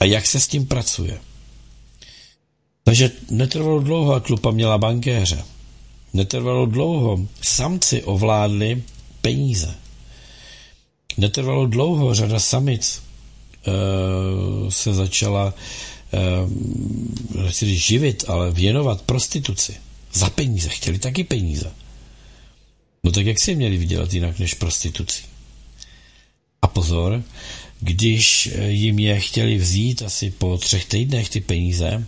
a 0.00 0.04
jak 0.04 0.26
se 0.26 0.40
s 0.40 0.48
tím 0.48 0.66
pracuje. 0.66 1.20
Takže 2.84 3.10
netrvalo 3.30 3.80
dlouho 3.80 4.14
a 4.14 4.20
tlupa 4.20 4.50
měla 4.50 4.78
bankéře. 4.78 5.44
Netrvalo 6.12 6.66
dlouho, 6.66 7.18
samci 7.42 8.02
ovládli 8.02 8.82
peníze. 9.20 9.74
Netrvalo 11.16 11.66
dlouho, 11.66 12.14
řada 12.14 12.38
samic 12.38 13.02
uh, 13.66 14.68
se 14.68 14.94
začala 14.94 15.54
uh, 17.34 17.50
živit, 17.62 18.24
ale 18.28 18.50
věnovat 18.50 19.02
prostituci. 19.02 19.74
Za 20.12 20.30
peníze, 20.30 20.68
chtěli 20.68 20.98
taky 20.98 21.24
peníze. 21.24 21.72
No 23.04 23.12
tak 23.12 23.26
jak 23.26 23.40
si 23.40 23.54
měli 23.54 23.76
vydělat 23.76 24.14
jinak 24.14 24.38
než 24.38 24.54
prostitucí? 24.54 25.24
A 26.62 26.66
pozor, 26.66 27.22
když 27.80 28.50
jim 28.66 28.98
je 28.98 29.20
chtěli 29.20 29.58
vzít 29.58 30.02
asi 30.02 30.30
po 30.30 30.58
třech 30.58 30.84
týdnech 30.84 31.28
ty 31.28 31.40
peníze, 31.40 32.06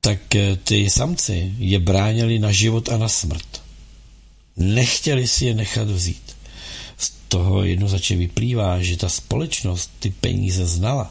tak 0.00 0.34
eh, 0.34 0.56
ty 0.56 0.90
samci 0.90 1.52
je 1.58 1.78
bránili 1.78 2.38
na 2.38 2.52
život 2.52 2.88
a 2.88 2.98
na 2.98 3.08
smrt. 3.08 3.62
Nechtěli 4.56 5.28
si 5.28 5.44
je 5.44 5.54
nechat 5.54 5.88
vzít. 5.88 6.27
Toho 7.28 7.64
jednoznačně 7.64 8.16
vyplývá, 8.16 8.82
že 8.82 8.96
ta 8.96 9.08
společnost 9.08 9.90
ty 9.98 10.10
peníze 10.10 10.66
znala. 10.66 11.10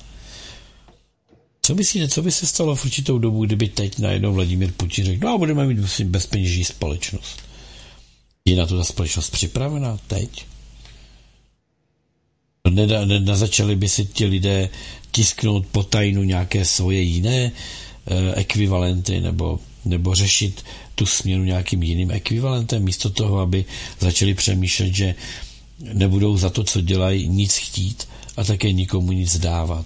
Co 1.61 1.75
myslíte, 1.75 2.07
co 2.07 2.21
by 2.21 2.31
se 2.31 2.47
stalo 2.47 2.75
v 2.75 2.85
určitou 2.85 3.17
dobu, 3.17 3.45
kdyby 3.45 3.67
teď 3.67 3.99
najednou 3.99 4.33
Vladimír 4.33 4.71
Putin 4.77 5.05
řekl, 5.05 5.25
no 5.25 5.33
a 5.33 5.37
budeme 5.37 5.65
mít 5.65 5.79
bezpeněžní 6.03 6.63
společnost. 6.63 7.41
Je 8.45 8.55
na 8.55 8.65
to 8.65 8.77
ta 8.77 8.83
společnost 8.83 9.29
připravena 9.29 9.99
teď? 10.07 10.45
Nezačali 13.19 13.75
by 13.75 13.89
si 13.89 14.05
ti 14.05 14.25
lidé 14.25 14.69
tisknout 15.11 15.65
po 15.65 15.83
tajnu 15.83 16.23
nějaké 16.23 16.65
svoje 16.65 17.01
jiné 17.01 17.51
eh, 17.51 18.33
ekvivalenty 18.35 19.21
nebo, 19.21 19.59
nebo 19.85 20.15
řešit 20.15 20.63
tu 20.95 21.05
směnu 21.05 21.43
nějakým 21.43 21.83
jiným 21.83 22.11
ekvivalentem, 22.11 22.83
místo 22.83 23.09
toho, 23.09 23.39
aby 23.39 23.65
začali 23.99 24.33
přemýšlet, 24.33 24.95
že 24.95 25.15
nebudou 25.79 26.37
za 26.37 26.49
to, 26.49 26.63
co 26.63 26.81
dělají, 26.81 27.27
nic 27.27 27.55
chtít 27.55 28.07
a 28.37 28.43
také 28.43 28.71
nikomu 28.71 29.11
nic 29.11 29.39
dávat. 29.39 29.85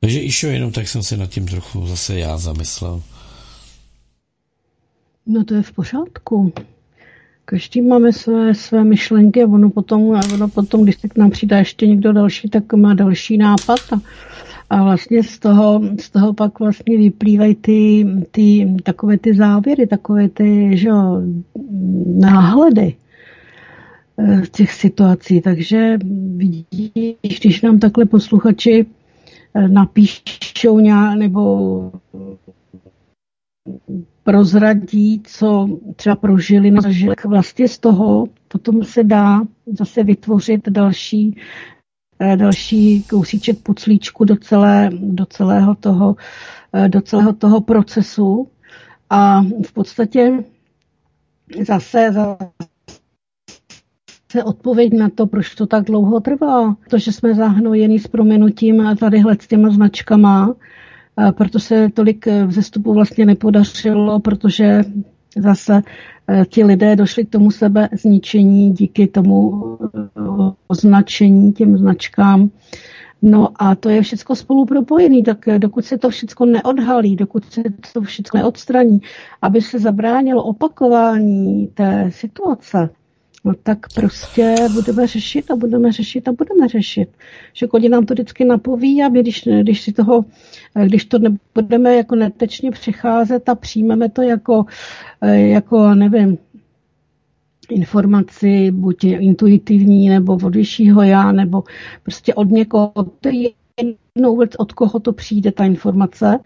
Takže 0.00 0.20
išo, 0.20 0.46
jenom 0.46 0.72
tak 0.72 0.88
jsem 0.88 1.02
se 1.02 1.16
nad 1.16 1.30
tím 1.30 1.46
trochu 1.46 1.86
zase 1.86 2.18
já 2.18 2.38
zamyslel. 2.38 3.02
No 5.26 5.44
to 5.44 5.54
je 5.54 5.62
v 5.62 5.72
pořádku. 5.72 6.52
Každý 7.44 7.80
máme 7.80 8.12
své, 8.12 8.54
své 8.54 8.84
myšlenky 8.84 9.42
a 9.42 9.46
ono 9.46 9.70
potom, 9.70 10.14
a 10.14 10.20
ono 10.34 10.48
potom, 10.48 10.82
když 10.82 11.00
se 11.00 11.08
k 11.08 11.16
nám 11.16 11.30
přidá 11.30 11.58
ještě 11.58 11.86
někdo 11.86 12.12
další, 12.12 12.48
tak 12.48 12.72
má 12.72 12.94
další 12.94 13.36
nápad 13.36 13.92
a, 13.92 14.00
a 14.70 14.82
vlastně 14.82 15.22
z 15.22 15.38
toho, 15.38 15.80
z 16.00 16.10
toho 16.10 16.34
pak 16.34 16.60
vlastně 16.60 16.98
vyplývají 16.98 17.54
ty, 17.54 18.06
ty, 18.30 18.74
takové 18.82 19.18
ty 19.18 19.34
závěry, 19.34 19.86
takové 19.86 20.28
ty 20.28 20.76
že, 20.76 20.90
náhledy 22.06 22.96
eh, 24.18 24.42
těch 24.52 24.72
situací. 24.72 25.40
Takže 25.40 25.98
vidíš, 26.36 27.40
když 27.40 27.62
nám 27.62 27.78
takhle 27.78 28.04
posluchači 28.04 28.86
eh, 29.54 29.68
napíšou 29.68 30.80
nějak, 30.80 31.18
nebo 31.18 31.92
prozradí, 34.22 35.22
co 35.24 35.78
třeba 35.96 36.16
prožili, 36.16 36.72
zažili. 36.82 37.14
Vlastně 37.26 37.68
z 37.68 37.78
toho 37.78 38.26
potom 38.48 38.84
se 38.84 39.04
dá 39.04 39.40
zase 39.66 40.04
vytvořit 40.04 40.68
další, 40.68 41.36
další 42.36 43.02
kousíček 43.02 43.58
puclíčku 43.62 44.24
do, 44.24 44.36
celé, 44.36 44.90
do, 44.92 45.26
celého 45.26 45.74
toho, 45.74 46.16
eh, 46.72 46.88
do 46.88 47.00
celého 47.00 47.32
toho 47.32 47.60
procesu. 47.60 48.48
A 49.10 49.42
v 49.42 49.72
podstatě 49.72 50.44
zase, 51.66 52.12
zase 52.12 52.38
odpověď 54.44 54.92
na 54.92 55.08
to, 55.08 55.26
proč 55.26 55.54
to 55.54 55.66
tak 55.66 55.84
dlouho 55.84 56.20
trvá. 56.20 56.74
Protože 56.74 57.12
jsme 57.12 57.34
zahnojeni 57.34 57.98
s 57.98 58.06
proměnutím 58.06 58.96
tadyhle 59.00 59.36
s 59.40 59.46
těma 59.46 59.70
značkama, 59.70 60.54
proto 61.36 61.58
se 61.58 61.88
tolik 61.94 62.26
eh, 62.26 62.46
vzestupu 62.46 62.94
vlastně 62.94 63.26
nepodařilo, 63.26 64.20
protože 64.20 64.82
zase 65.36 65.76
eh, 65.76 65.82
ti 66.48 66.64
lidé 66.64 66.96
došli 66.96 67.24
k 67.24 67.30
tomu 67.30 67.50
sebe 67.50 67.88
zničení 67.92 68.72
díky 68.72 69.06
tomu 69.06 69.62
eh, 69.82 69.98
označení, 70.68 71.52
těm 71.52 71.78
značkám. 71.78 72.50
No 73.22 73.48
a 73.56 73.74
to 73.74 73.88
je 73.88 74.02
všechno 74.02 74.36
spolu 74.36 74.64
propojené, 74.64 75.22
tak 75.22 75.38
dokud 75.58 75.84
se 75.84 75.98
to 75.98 76.10
všechno 76.10 76.46
neodhalí, 76.46 77.16
dokud 77.16 77.44
se 77.52 77.62
to 77.92 78.00
všechno 78.02 78.38
neodstraní, 78.38 79.00
aby 79.42 79.62
se 79.62 79.78
zabránilo 79.78 80.44
opakování 80.44 81.66
té 81.66 82.10
situace, 82.12 82.90
no 83.44 83.54
tak 83.62 83.78
prostě 83.94 84.54
budeme 84.72 85.06
řešit 85.06 85.50
a 85.50 85.56
budeme 85.56 85.92
řešit 85.92 86.28
a 86.28 86.32
budeme 86.32 86.68
řešit. 86.68 87.08
Že 87.52 87.66
Kodi 87.66 87.88
nám 87.88 88.06
to 88.06 88.14
vždycky 88.14 88.44
napoví 88.44 89.02
a 89.02 89.08
my, 89.08 89.20
když, 89.20 89.48
když 89.62 89.80
si 89.80 89.92
toho, 89.92 90.24
když 90.84 91.04
to 91.04 91.18
nebudeme 91.18 91.96
jako 91.96 92.14
netečně 92.14 92.70
přicházet 92.70 93.48
a 93.48 93.54
přijmeme 93.54 94.08
to 94.08 94.22
jako, 94.22 94.64
jako 95.22 95.94
nevím, 95.94 96.38
informaci, 97.70 98.70
buď 98.70 99.04
intuitivní, 99.04 100.08
nebo 100.08 100.32
od 100.32 100.54
vyššího 100.54 101.02
já, 101.02 101.32
nebo 101.32 101.64
prostě 102.02 102.34
od 102.34 102.50
někoho, 102.50 102.92
to 103.20 103.28
je 103.28 103.50
jednou 104.16 104.42
od 104.58 104.72
koho 104.72 105.00
to 105.00 105.12
přijde, 105.12 105.52
ta 105.52 105.64
informace. 105.64 106.38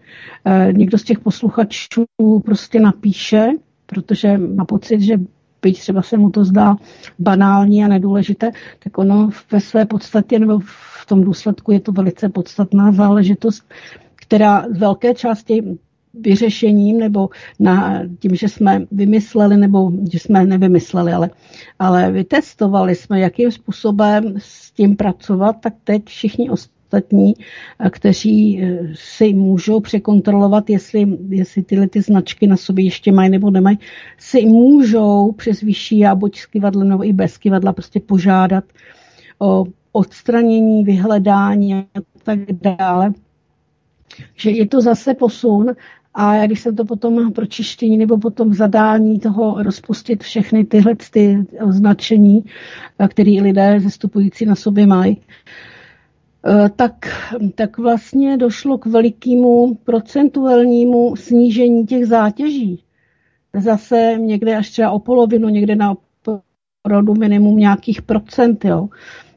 Někdo 0.71 0.97
z 0.97 1.03
těch 1.03 1.19
posluchačů 1.19 2.05
prostě 2.45 2.79
napíše, 2.79 3.49
protože 3.85 4.37
má 4.37 4.65
pocit, 4.65 5.01
že 5.01 5.17
byť 5.63 5.79
třeba 5.79 6.01
se 6.01 6.17
mu 6.17 6.29
to 6.29 6.45
zdá 6.45 6.75
banální 7.19 7.83
a 7.83 7.87
nedůležité, 7.87 8.51
tak 8.83 8.97
ono 8.97 9.29
ve 9.51 9.59
své 9.59 9.85
podstatě 9.85 10.39
nebo 10.39 10.59
v 10.59 11.05
tom 11.07 11.23
důsledku 11.23 11.71
je 11.71 11.79
to 11.79 11.91
velice 11.91 12.29
podstatná 12.29 12.91
záležitost, 12.91 13.63
která 14.15 14.65
z 14.69 14.77
velké 14.79 15.13
části 15.13 15.63
vyřešením 16.13 16.99
nebo 16.99 17.29
na 17.59 18.01
tím, 18.19 18.35
že 18.35 18.49
jsme 18.49 18.85
vymysleli, 18.91 19.57
nebo 19.57 19.91
že 20.11 20.19
jsme 20.19 20.45
nevymysleli, 20.45 21.13
ale, 21.13 21.29
ale 21.79 22.11
vytestovali 22.11 22.95
jsme, 22.95 23.19
jakým 23.19 23.51
způsobem 23.51 24.33
s 24.37 24.71
tím 24.71 24.95
pracovat, 24.95 25.55
tak 25.59 25.73
teď 25.83 26.05
všichni 26.05 26.49
ostatní, 26.93 27.33
kteří 27.89 28.61
eh, 28.63 28.79
si 28.93 29.33
můžou 29.33 29.79
překontrolovat, 29.79 30.69
jestli, 30.69 31.17
jestli 31.29 31.63
tyhle 31.63 31.87
ty 31.87 32.01
značky 32.01 32.47
na 32.47 32.57
sobě 32.57 32.85
ještě 32.85 33.11
mají 33.11 33.29
nebo 33.29 33.51
nemají, 33.51 33.79
si 34.17 34.45
můžou 34.45 35.31
přes 35.31 35.61
vyšší 35.61 36.05
a 36.05 36.15
buď 36.15 36.39
s 36.39 36.45
kivadlem 36.45 36.89
nebo 36.89 37.05
i 37.05 37.13
bez 37.13 37.37
kivadla 37.37 37.73
prostě 37.73 37.99
požádat 37.99 38.63
o 39.39 39.65
odstranění, 39.91 40.83
vyhledání 40.83 41.73
a 41.73 41.85
tak 42.23 42.39
dále. 42.51 43.13
Že 44.35 44.49
je 44.51 44.67
to 44.67 44.81
zase 44.81 45.13
posun 45.13 45.71
a 46.13 46.35
já 46.35 46.45
když 46.45 46.59
jsem 46.59 46.75
to 46.75 46.85
potom 46.85 47.33
pro 47.33 47.45
čištění 47.45 47.97
nebo 47.97 48.17
potom 48.17 48.53
zadání 48.53 49.19
toho 49.19 49.63
rozpustit 49.63 50.23
všechny 50.23 50.65
tyhle 50.65 50.95
ty 51.11 51.45
označení, 51.65 52.43
eh, 52.99 53.07
které 53.07 53.31
lidé 53.41 53.79
zastupující 53.79 54.45
na 54.45 54.55
sobě 54.55 54.87
mají, 54.87 55.17
tak, 56.75 56.93
tak 57.55 57.77
vlastně 57.77 58.37
došlo 58.37 58.77
k 58.77 58.85
velikému 58.85 59.75
procentuálnímu 59.75 61.15
snížení 61.15 61.85
těch 61.85 62.05
zátěží. 62.05 62.83
Zase 63.59 64.15
někde 64.17 64.57
až 64.57 64.69
třeba 64.69 64.91
o 64.91 64.99
polovinu, 64.99 65.49
někde 65.49 65.75
na 65.75 65.95
opravdu 66.85 67.13
minimum 67.13 67.57
nějakých 67.57 68.01
procent. 68.01 68.65
Jo. 68.65 68.89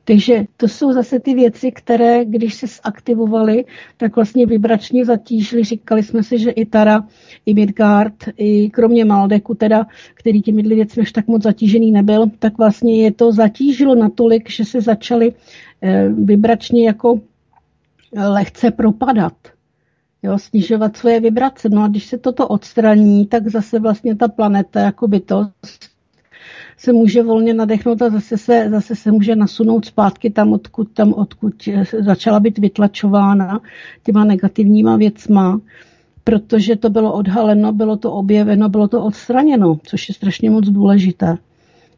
Takže 0.09 0.45
to 0.57 0.69
jsou 0.69 0.93
zase 0.93 1.21
ty 1.21 1.35
věci, 1.35 1.73
které, 1.73 2.25
když 2.25 2.55
se 2.55 2.67
zaktivovaly, 2.67 3.65
tak 3.97 4.17
vlastně 4.17 4.47
vibračně 4.47 5.05
zatížily. 5.05 5.65
Říkali 5.65 6.03
jsme 6.03 6.23
si, 6.23 6.39
že 6.39 6.51
i 6.51 6.67
Tara, 6.67 7.05
i 7.47 7.55
Midgard, 7.55 8.15
i 8.37 8.71
kromě 8.71 9.05
Maldeku, 9.05 9.55
teda, 9.55 9.87
který 10.15 10.43
těmi 10.43 10.63
věcmi 10.63 11.03
až 11.03 11.13
tak 11.13 11.27
moc 11.27 11.43
zatížený 11.43 11.93
nebyl, 11.93 12.27
tak 12.39 12.59
vlastně 12.59 13.03
je 13.03 13.13
to 13.13 13.33
zatížilo 13.33 13.95
natolik, 13.95 14.51
že 14.51 14.65
se 14.65 14.81
začaly 14.81 15.33
eh, 15.83 16.13
jako 16.73 17.21
eh, 18.17 18.29
lehce 18.29 18.71
propadat. 18.71 19.35
Jo, 20.23 20.39
snižovat 20.39 20.97
svoje 20.97 21.21
vibrace. 21.21 21.69
No 21.69 21.83
a 21.83 21.89
když 21.89 22.07
se 22.07 22.19
toto 22.19 22.49
odstraní, 22.49 23.27
tak 23.27 23.49
zase 23.49 23.79
vlastně 23.79 24.17
ta 24.17 24.29
planeta 24.29 24.81
jako 24.81 25.09
bytost 25.09 25.96
se 26.77 26.93
může 26.93 27.23
volně 27.23 27.55
nadechnout 27.55 28.03
a 28.03 28.11
zase 28.11 28.39
se, 28.39 28.69
zase 28.71 28.97
se 28.97 29.13
může 29.13 29.37
nasunout 29.37 29.85
zpátky 29.85 30.31
tam, 30.31 30.53
odkud, 30.53 30.89
tam, 30.93 31.13
odkud 31.13 31.55
začala 32.01 32.41
být 32.41 32.59
vytlačována 32.59 33.61
těma 34.03 34.25
negativníma 34.25 34.97
věcma, 34.97 35.61
protože 36.25 36.77
to 36.77 36.91
bylo 36.91 37.13
odhaleno, 37.13 37.73
bylo 37.73 37.97
to 37.97 38.13
objeveno, 38.13 38.69
bylo 38.69 38.89
to 38.89 39.05
odstraněno, 39.05 39.79
což 39.85 40.09
je 40.09 40.15
strašně 40.15 40.51
moc 40.51 40.69
důležité. 40.69 41.39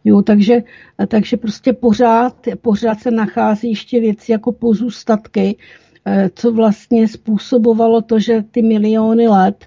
Jo, 0.05 0.23
takže, 0.23 0.63
takže 1.09 1.37
prostě 1.37 1.73
pořád, 1.73 2.37
pořád 2.63 3.01
se 3.01 3.11
nachází 3.11 3.69
ještě 3.69 4.01
věci 4.01 4.33
jako 4.33 4.53
pozůstatky, 4.53 5.57
eh, 6.05 6.31
co 6.35 6.53
vlastně 6.53 7.09
způsobovalo 7.09 8.03
to, 8.03 8.19
že 8.19 8.45
ty 8.51 8.63
miliony 8.63 9.29
let 9.29 9.67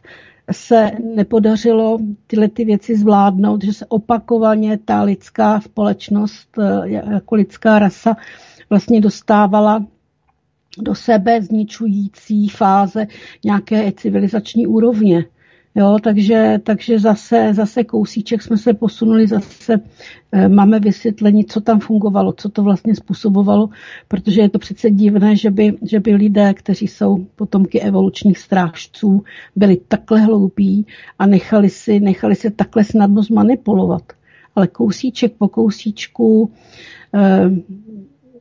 se 0.52 0.92
nepodařilo 1.16 2.00
tyhle 2.28 2.48
ty 2.48 2.66
věci 2.66 2.98
zvládnout, 2.98 3.64
že 3.64 3.74
se 3.74 3.86
opakovaně 3.86 4.78
ta 4.78 5.02
lidská 5.02 5.62
společnost 5.62 6.48
eh, 6.60 6.90
jako 6.90 7.36
lidská 7.36 7.80
rasa 7.80 8.16
vlastně 8.70 9.02
dostávala 9.02 9.86
do 10.78 10.96
sebe 10.96 11.42
zničující 11.42 12.50
fáze 12.50 13.08
nějaké 13.46 13.92
civilizační 13.92 14.68
úrovně. 14.68 15.26
Jo, 15.76 15.98
takže, 16.04 16.60
takže 16.64 17.00
zase, 17.00 17.54
zase 17.54 17.84
kousíček 17.84 18.42
jsme 18.42 18.58
se 18.58 18.74
posunuli, 18.74 19.28
zase 19.28 19.80
e, 20.32 20.50
máme 20.50 20.80
vysvětlení, 20.80 21.46
co 21.46 21.62
tam 21.62 21.80
fungovalo, 21.80 22.34
co 22.34 22.50
to 22.50 22.64
vlastně 22.64 22.96
způsobovalo, 22.96 23.70
protože 24.08 24.42
je 24.42 24.50
to 24.50 24.60
přece 24.60 24.90
divné, 24.90 25.36
že 25.36 25.52
by, 25.52 25.78
že 25.82 26.00
by 26.00 26.16
lidé, 26.16 26.54
kteří 26.54 26.88
jsou 26.88 27.26
potomky 27.36 27.82
evolučních 27.82 28.38
strážců, 28.38 29.24
byli 29.56 29.78
takhle 29.88 30.22
hloupí 30.22 30.86
a 31.20 31.26
nechali 31.26 31.70
si, 31.70 32.00
nechali 32.00 32.36
se 32.36 32.50
takhle 32.50 32.84
snadno 32.84 33.24
zmanipulovat. 33.24 34.04
Ale 34.56 34.68
kousíček 34.68 35.34
po 35.38 35.48
kousíčku, 35.48 36.52
e, 37.14 37.52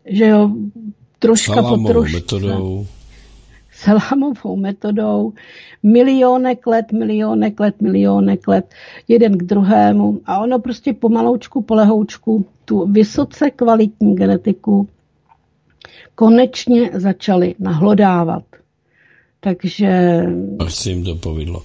že 0.05 0.27
jo, 0.27 0.51
troška 1.19 1.55
Salámovou 1.55 1.83
po 1.83 1.89
trošce. 1.89 2.17
metodou 2.17 2.87
salámovou 3.81 4.57
metodou, 4.57 5.33
milionek 5.83 6.67
let, 6.67 6.93
milionek 6.93 7.61
let, 7.61 7.75
milionek 7.81 8.49
let, 8.49 8.67
jeden 9.09 9.39
k 9.39 9.43
druhému 9.43 10.21
a 10.27 10.39
ono 10.39 10.59
prostě 10.59 10.93
pomaloučku, 10.93 11.63
polehoučku 11.63 12.47
tu 12.65 12.87
vysoce 12.87 13.51
kvalitní 13.51 14.15
genetiku 14.15 14.89
konečně 16.15 16.91
začali 16.95 17.55
nahlodávat. 17.59 18.45
Takže... 19.41 20.23
Až 20.59 20.75
se 20.75 20.91
jim 20.91 21.05
to 21.05 21.15
povedlo. 21.15 21.63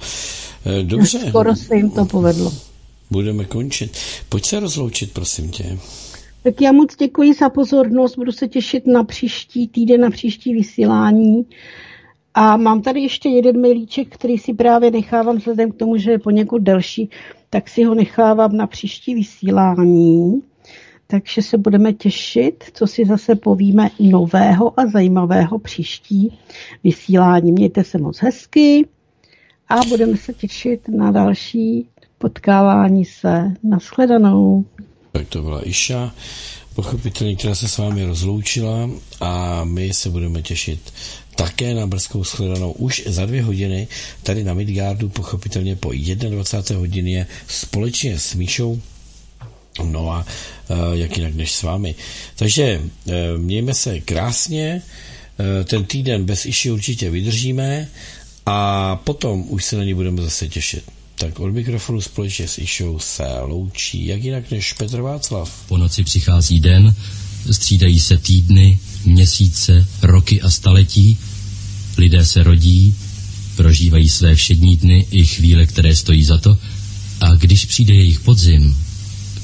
Eh, 0.65 0.83
dobře. 0.83 1.19
Skoro 1.29 1.55
se 1.55 1.75
jim 1.75 1.89
to 1.91 2.05
povedlo. 2.05 2.53
Budeme 3.11 3.45
končit. 3.45 3.97
Pojď 4.29 4.45
se 4.45 4.59
rozloučit, 4.59 5.13
prosím 5.13 5.51
tě. 5.51 5.77
Tak 6.43 6.61
já 6.61 6.71
moc 6.71 6.95
děkuji 6.95 7.33
za 7.33 7.49
pozornost, 7.49 8.15
budu 8.15 8.31
se 8.31 8.47
těšit 8.47 8.87
na 8.87 9.03
příští 9.03 9.67
týden, 9.67 10.01
na 10.01 10.09
příští 10.09 10.53
vysílání. 10.53 11.45
A 12.37 12.57
mám 12.57 12.81
tady 12.81 13.01
ještě 13.01 13.29
jeden 13.29 13.61
milíček, 13.61 14.07
který 14.09 14.37
si 14.37 14.53
právě 14.53 14.91
nechávám 14.91 15.37
vzhledem 15.37 15.71
k 15.71 15.75
tomu, 15.75 15.97
že 15.97 16.11
je 16.11 16.19
poněkud 16.19 16.61
delší, 16.61 17.09
tak 17.49 17.69
si 17.69 17.83
ho 17.83 17.95
nechávám 17.95 18.57
na 18.57 18.67
příští 18.67 19.15
vysílání. 19.15 20.41
Takže 21.07 21.41
se 21.41 21.57
budeme 21.57 21.93
těšit, 21.93 22.63
co 22.73 22.87
si 22.87 23.05
zase 23.05 23.35
povíme 23.35 23.89
nového 23.99 24.79
a 24.79 24.87
zajímavého 24.87 25.59
příští 25.59 26.37
vysílání. 26.83 27.51
Mějte 27.51 27.83
se 27.83 27.97
moc 27.97 28.17
hezky 28.17 28.87
a 29.69 29.75
budeme 29.89 30.17
se 30.17 30.33
těšit 30.33 30.89
na 30.89 31.11
další 31.11 31.87
potkávání 32.17 33.05
se. 33.05 33.53
Naschledanou. 33.63 34.65
Tak 35.11 35.27
to 35.27 35.41
byla 35.41 35.67
Iša 35.67 36.13
pochopitelně, 36.75 37.35
která 37.35 37.55
se 37.55 37.67
s 37.67 37.77
vámi 37.77 38.05
rozloučila 38.05 38.89
a 39.21 39.63
my 39.63 39.93
se 39.93 40.09
budeme 40.09 40.41
těšit 40.41 40.93
také 41.35 41.73
na 41.73 41.87
brzkou 41.87 42.23
shledanou 42.23 42.71
už 42.71 43.03
za 43.05 43.25
dvě 43.25 43.43
hodiny 43.43 43.87
tady 44.23 44.43
na 44.43 44.53
Midgardu, 44.53 45.09
pochopitelně 45.09 45.75
po 45.75 45.91
21. 45.91 46.79
hodině 46.79 47.27
společně 47.47 48.19
s 48.19 48.35
Míšou 48.35 48.81
No 49.83 50.11
a 50.11 50.25
jak 50.93 51.17
jinak 51.17 51.35
než 51.35 51.51
s 51.51 51.63
vámi. 51.63 51.95
Takže 52.35 52.63
e, 52.63 52.81
mějme 53.37 53.73
se 53.73 53.99
krásně, 53.99 54.81
e, 55.61 55.63
ten 55.63 55.85
týden 55.85 56.25
bez 56.25 56.45
iši 56.45 56.71
určitě 56.71 57.09
vydržíme 57.09 57.89
a 58.45 58.95
potom 58.95 59.43
už 59.47 59.65
se 59.65 59.77
na 59.77 59.83
ně 59.83 59.95
budeme 59.95 60.21
zase 60.21 60.47
těšit. 60.47 60.83
Tak 61.15 61.39
od 61.39 61.51
mikrofonu 61.51 62.01
společně 62.01 62.47
s 62.47 62.57
Išou 62.57 62.99
se 62.99 63.27
loučí, 63.41 64.05
jak 64.05 64.23
jinak 64.23 64.51
než 64.51 64.73
Petr 64.73 65.01
Václav. 65.01 65.63
Po 65.67 65.77
noci 65.77 66.03
přichází 66.03 66.59
den, 66.59 66.95
střídají 67.51 67.99
se 67.99 68.17
týdny, 68.17 68.79
měsíce, 69.05 69.87
roky 70.01 70.41
a 70.41 70.49
staletí, 70.49 71.17
lidé 71.97 72.25
se 72.25 72.43
rodí, 72.43 72.95
prožívají 73.55 74.09
své 74.09 74.35
všední 74.35 74.77
dny 74.77 75.05
i 75.11 75.25
chvíle, 75.25 75.65
které 75.65 75.95
stojí 75.95 76.23
za 76.23 76.37
to, 76.37 76.57
a 77.21 77.35
když 77.35 77.65
přijde 77.65 77.93
jejich 77.93 78.19
podzim, 78.19 78.77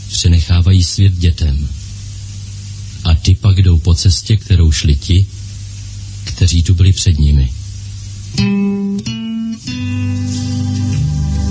přenechávají 0.08 0.84
svět 0.84 1.14
dětem. 1.14 1.68
A 3.04 3.14
ty 3.14 3.36
pak 3.36 3.58
jdou 3.58 3.80
po 3.80 3.94
cestě, 3.96 4.38
kterou 4.38 4.72
šli 4.72 4.96
ti, 4.96 5.26
kteří 6.24 6.64
tu 6.64 6.74
byli 6.74 6.94
před 6.94 7.20
nimi. 7.20 7.52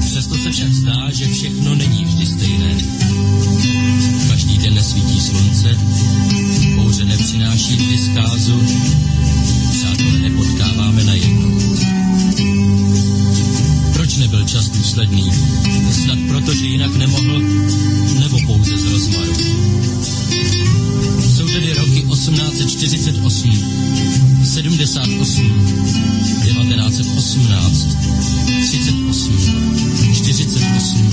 Přesto 0.01 0.35
se 0.35 0.53
však 0.53 0.73
zdá, 0.73 1.11
že 1.11 1.33
všechno 1.33 1.75
není 1.75 2.05
vždy 2.05 2.27
stejné. 2.27 2.75
Každý 4.29 4.59
den 4.59 4.75
nesvítí 4.75 5.21
slunce, 5.21 5.77
bouře 6.91 7.05
nepřináší 7.05 7.77
vždy 7.77 7.99
zkázu, 7.99 8.63
přátelé 9.71 10.19
nepotkáváme 10.19 11.05
na 11.05 11.15
jedno. 11.15 11.49
Proč 13.93 14.17
nebyl 14.17 14.45
čas 14.45 14.69
důsledný? 14.69 15.31
Snad 15.93 16.19
proto, 16.29 16.55
že 16.55 16.67
jinak 16.67 16.97
nemohl, 16.97 17.41
nebo 18.21 18.39
pouze 18.47 18.79
z 18.79 18.85
rozmaru. 18.93 19.33
Jsou 21.37 21.47
tedy 21.47 21.75
roky 21.75 22.07
1848, 22.13 23.53
78, 24.45 25.53
1918, 26.45 27.87
38, 28.69 29.39
48 30.15 31.11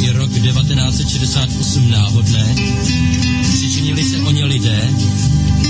je 0.00 0.12
rok 0.12 0.30
1968 0.30 1.90
náhodné? 1.90 2.54
Přičinili 3.80 4.04
se 4.04 4.18
o 4.18 4.30
ně 4.30 4.44
lidé, 4.44 4.90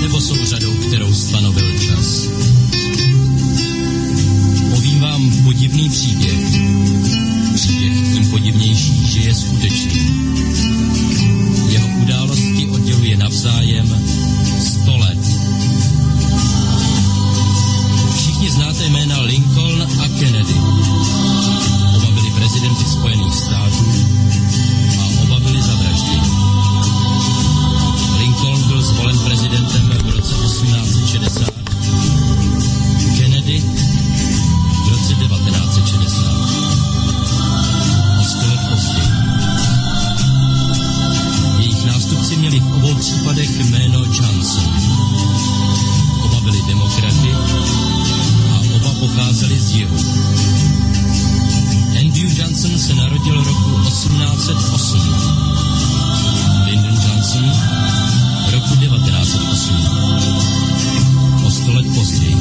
nebo 0.01 0.21
jsou 0.21 0.45
řadou, 0.45 0.73
kterou 0.73 1.13
stanovil 1.13 1.79
čas? 1.79 2.27
Povím 4.69 4.99
vám 4.99 5.31
podivný 5.43 5.89
příběh, 5.89 6.39
je 9.15 9.35
skutečný. 9.35 10.01
Jeho 11.69 11.87
události 12.01 12.69
odděluje 12.71 13.17
navzájem 13.17 14.05
100 14.59 14.97
let. 14.97 15.19
Všichni 18.15 18.51
znáte 18.51 18.89
jména 18.89 19.21
Lincoln 19.21 19.81
a 19.81 20.07
Kennedy. 20.19 20.55
Oba 21.95 22.11
byli 22.11 22.31
prezidenty 22.31 22.85
Spojených 22.85 23.35
států 23.35 23.85
a 24.99 25.10
zvolen 29.01 29.19
prezidentem 29.25 29.81
v 29.81 30.09
roce 30.15 30.33
1860, 30.33 31.53
Kennedy 33.17 33.63
v 34.85 34.89
roce 34.89 35.13
1960. 35.13 36.21
O 38.19 38.23
sto 38.23 38.45
let 38.45 38.59
později. 38.69 39.09
Jejich 41.57 41.85
nástupci 41.85 42.35
měli 42.37 42.59
v 42.59 42.73
obou 42.75 42.95
případech 42.95 43.59
jméno 43.59 43.99
Johnson. 43.99 44.73
Oba 46.23 46.39
byli 46.39 46.61
demokraty 46.67 47.33
a 48.53 48.59
oba 48.75 48.93
pocházeli 48.99 49.59
z 49.59 49.71
jihu. 49.71 49.97
Andrew 51.99 52.37
Johnson 52.37 52.79
se 52.79 52.93
narodil 52.93 53.43
roku 53.43 53.83
1808. 53.83 55.01
Lyndon 56.65 56.95
Johnson 57.07 57.70
1908. 58.79 61.45
O 61.45 61.51
sto 61.51 61.73
let 61.73 61.85
později. 61.95 62.37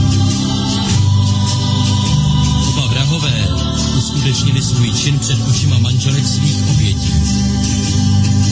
Oba 2.69 2.86
vrahové 2.86 3.48
uskutečnili 3.98 4.62
svůj 4.62 4.93
čin 4.93 5.19
před 5.19 5.48
očima 5.48 5.78
manželek 5.78 6.27
svých 6.27 6.69
obětí. 6.70 7.12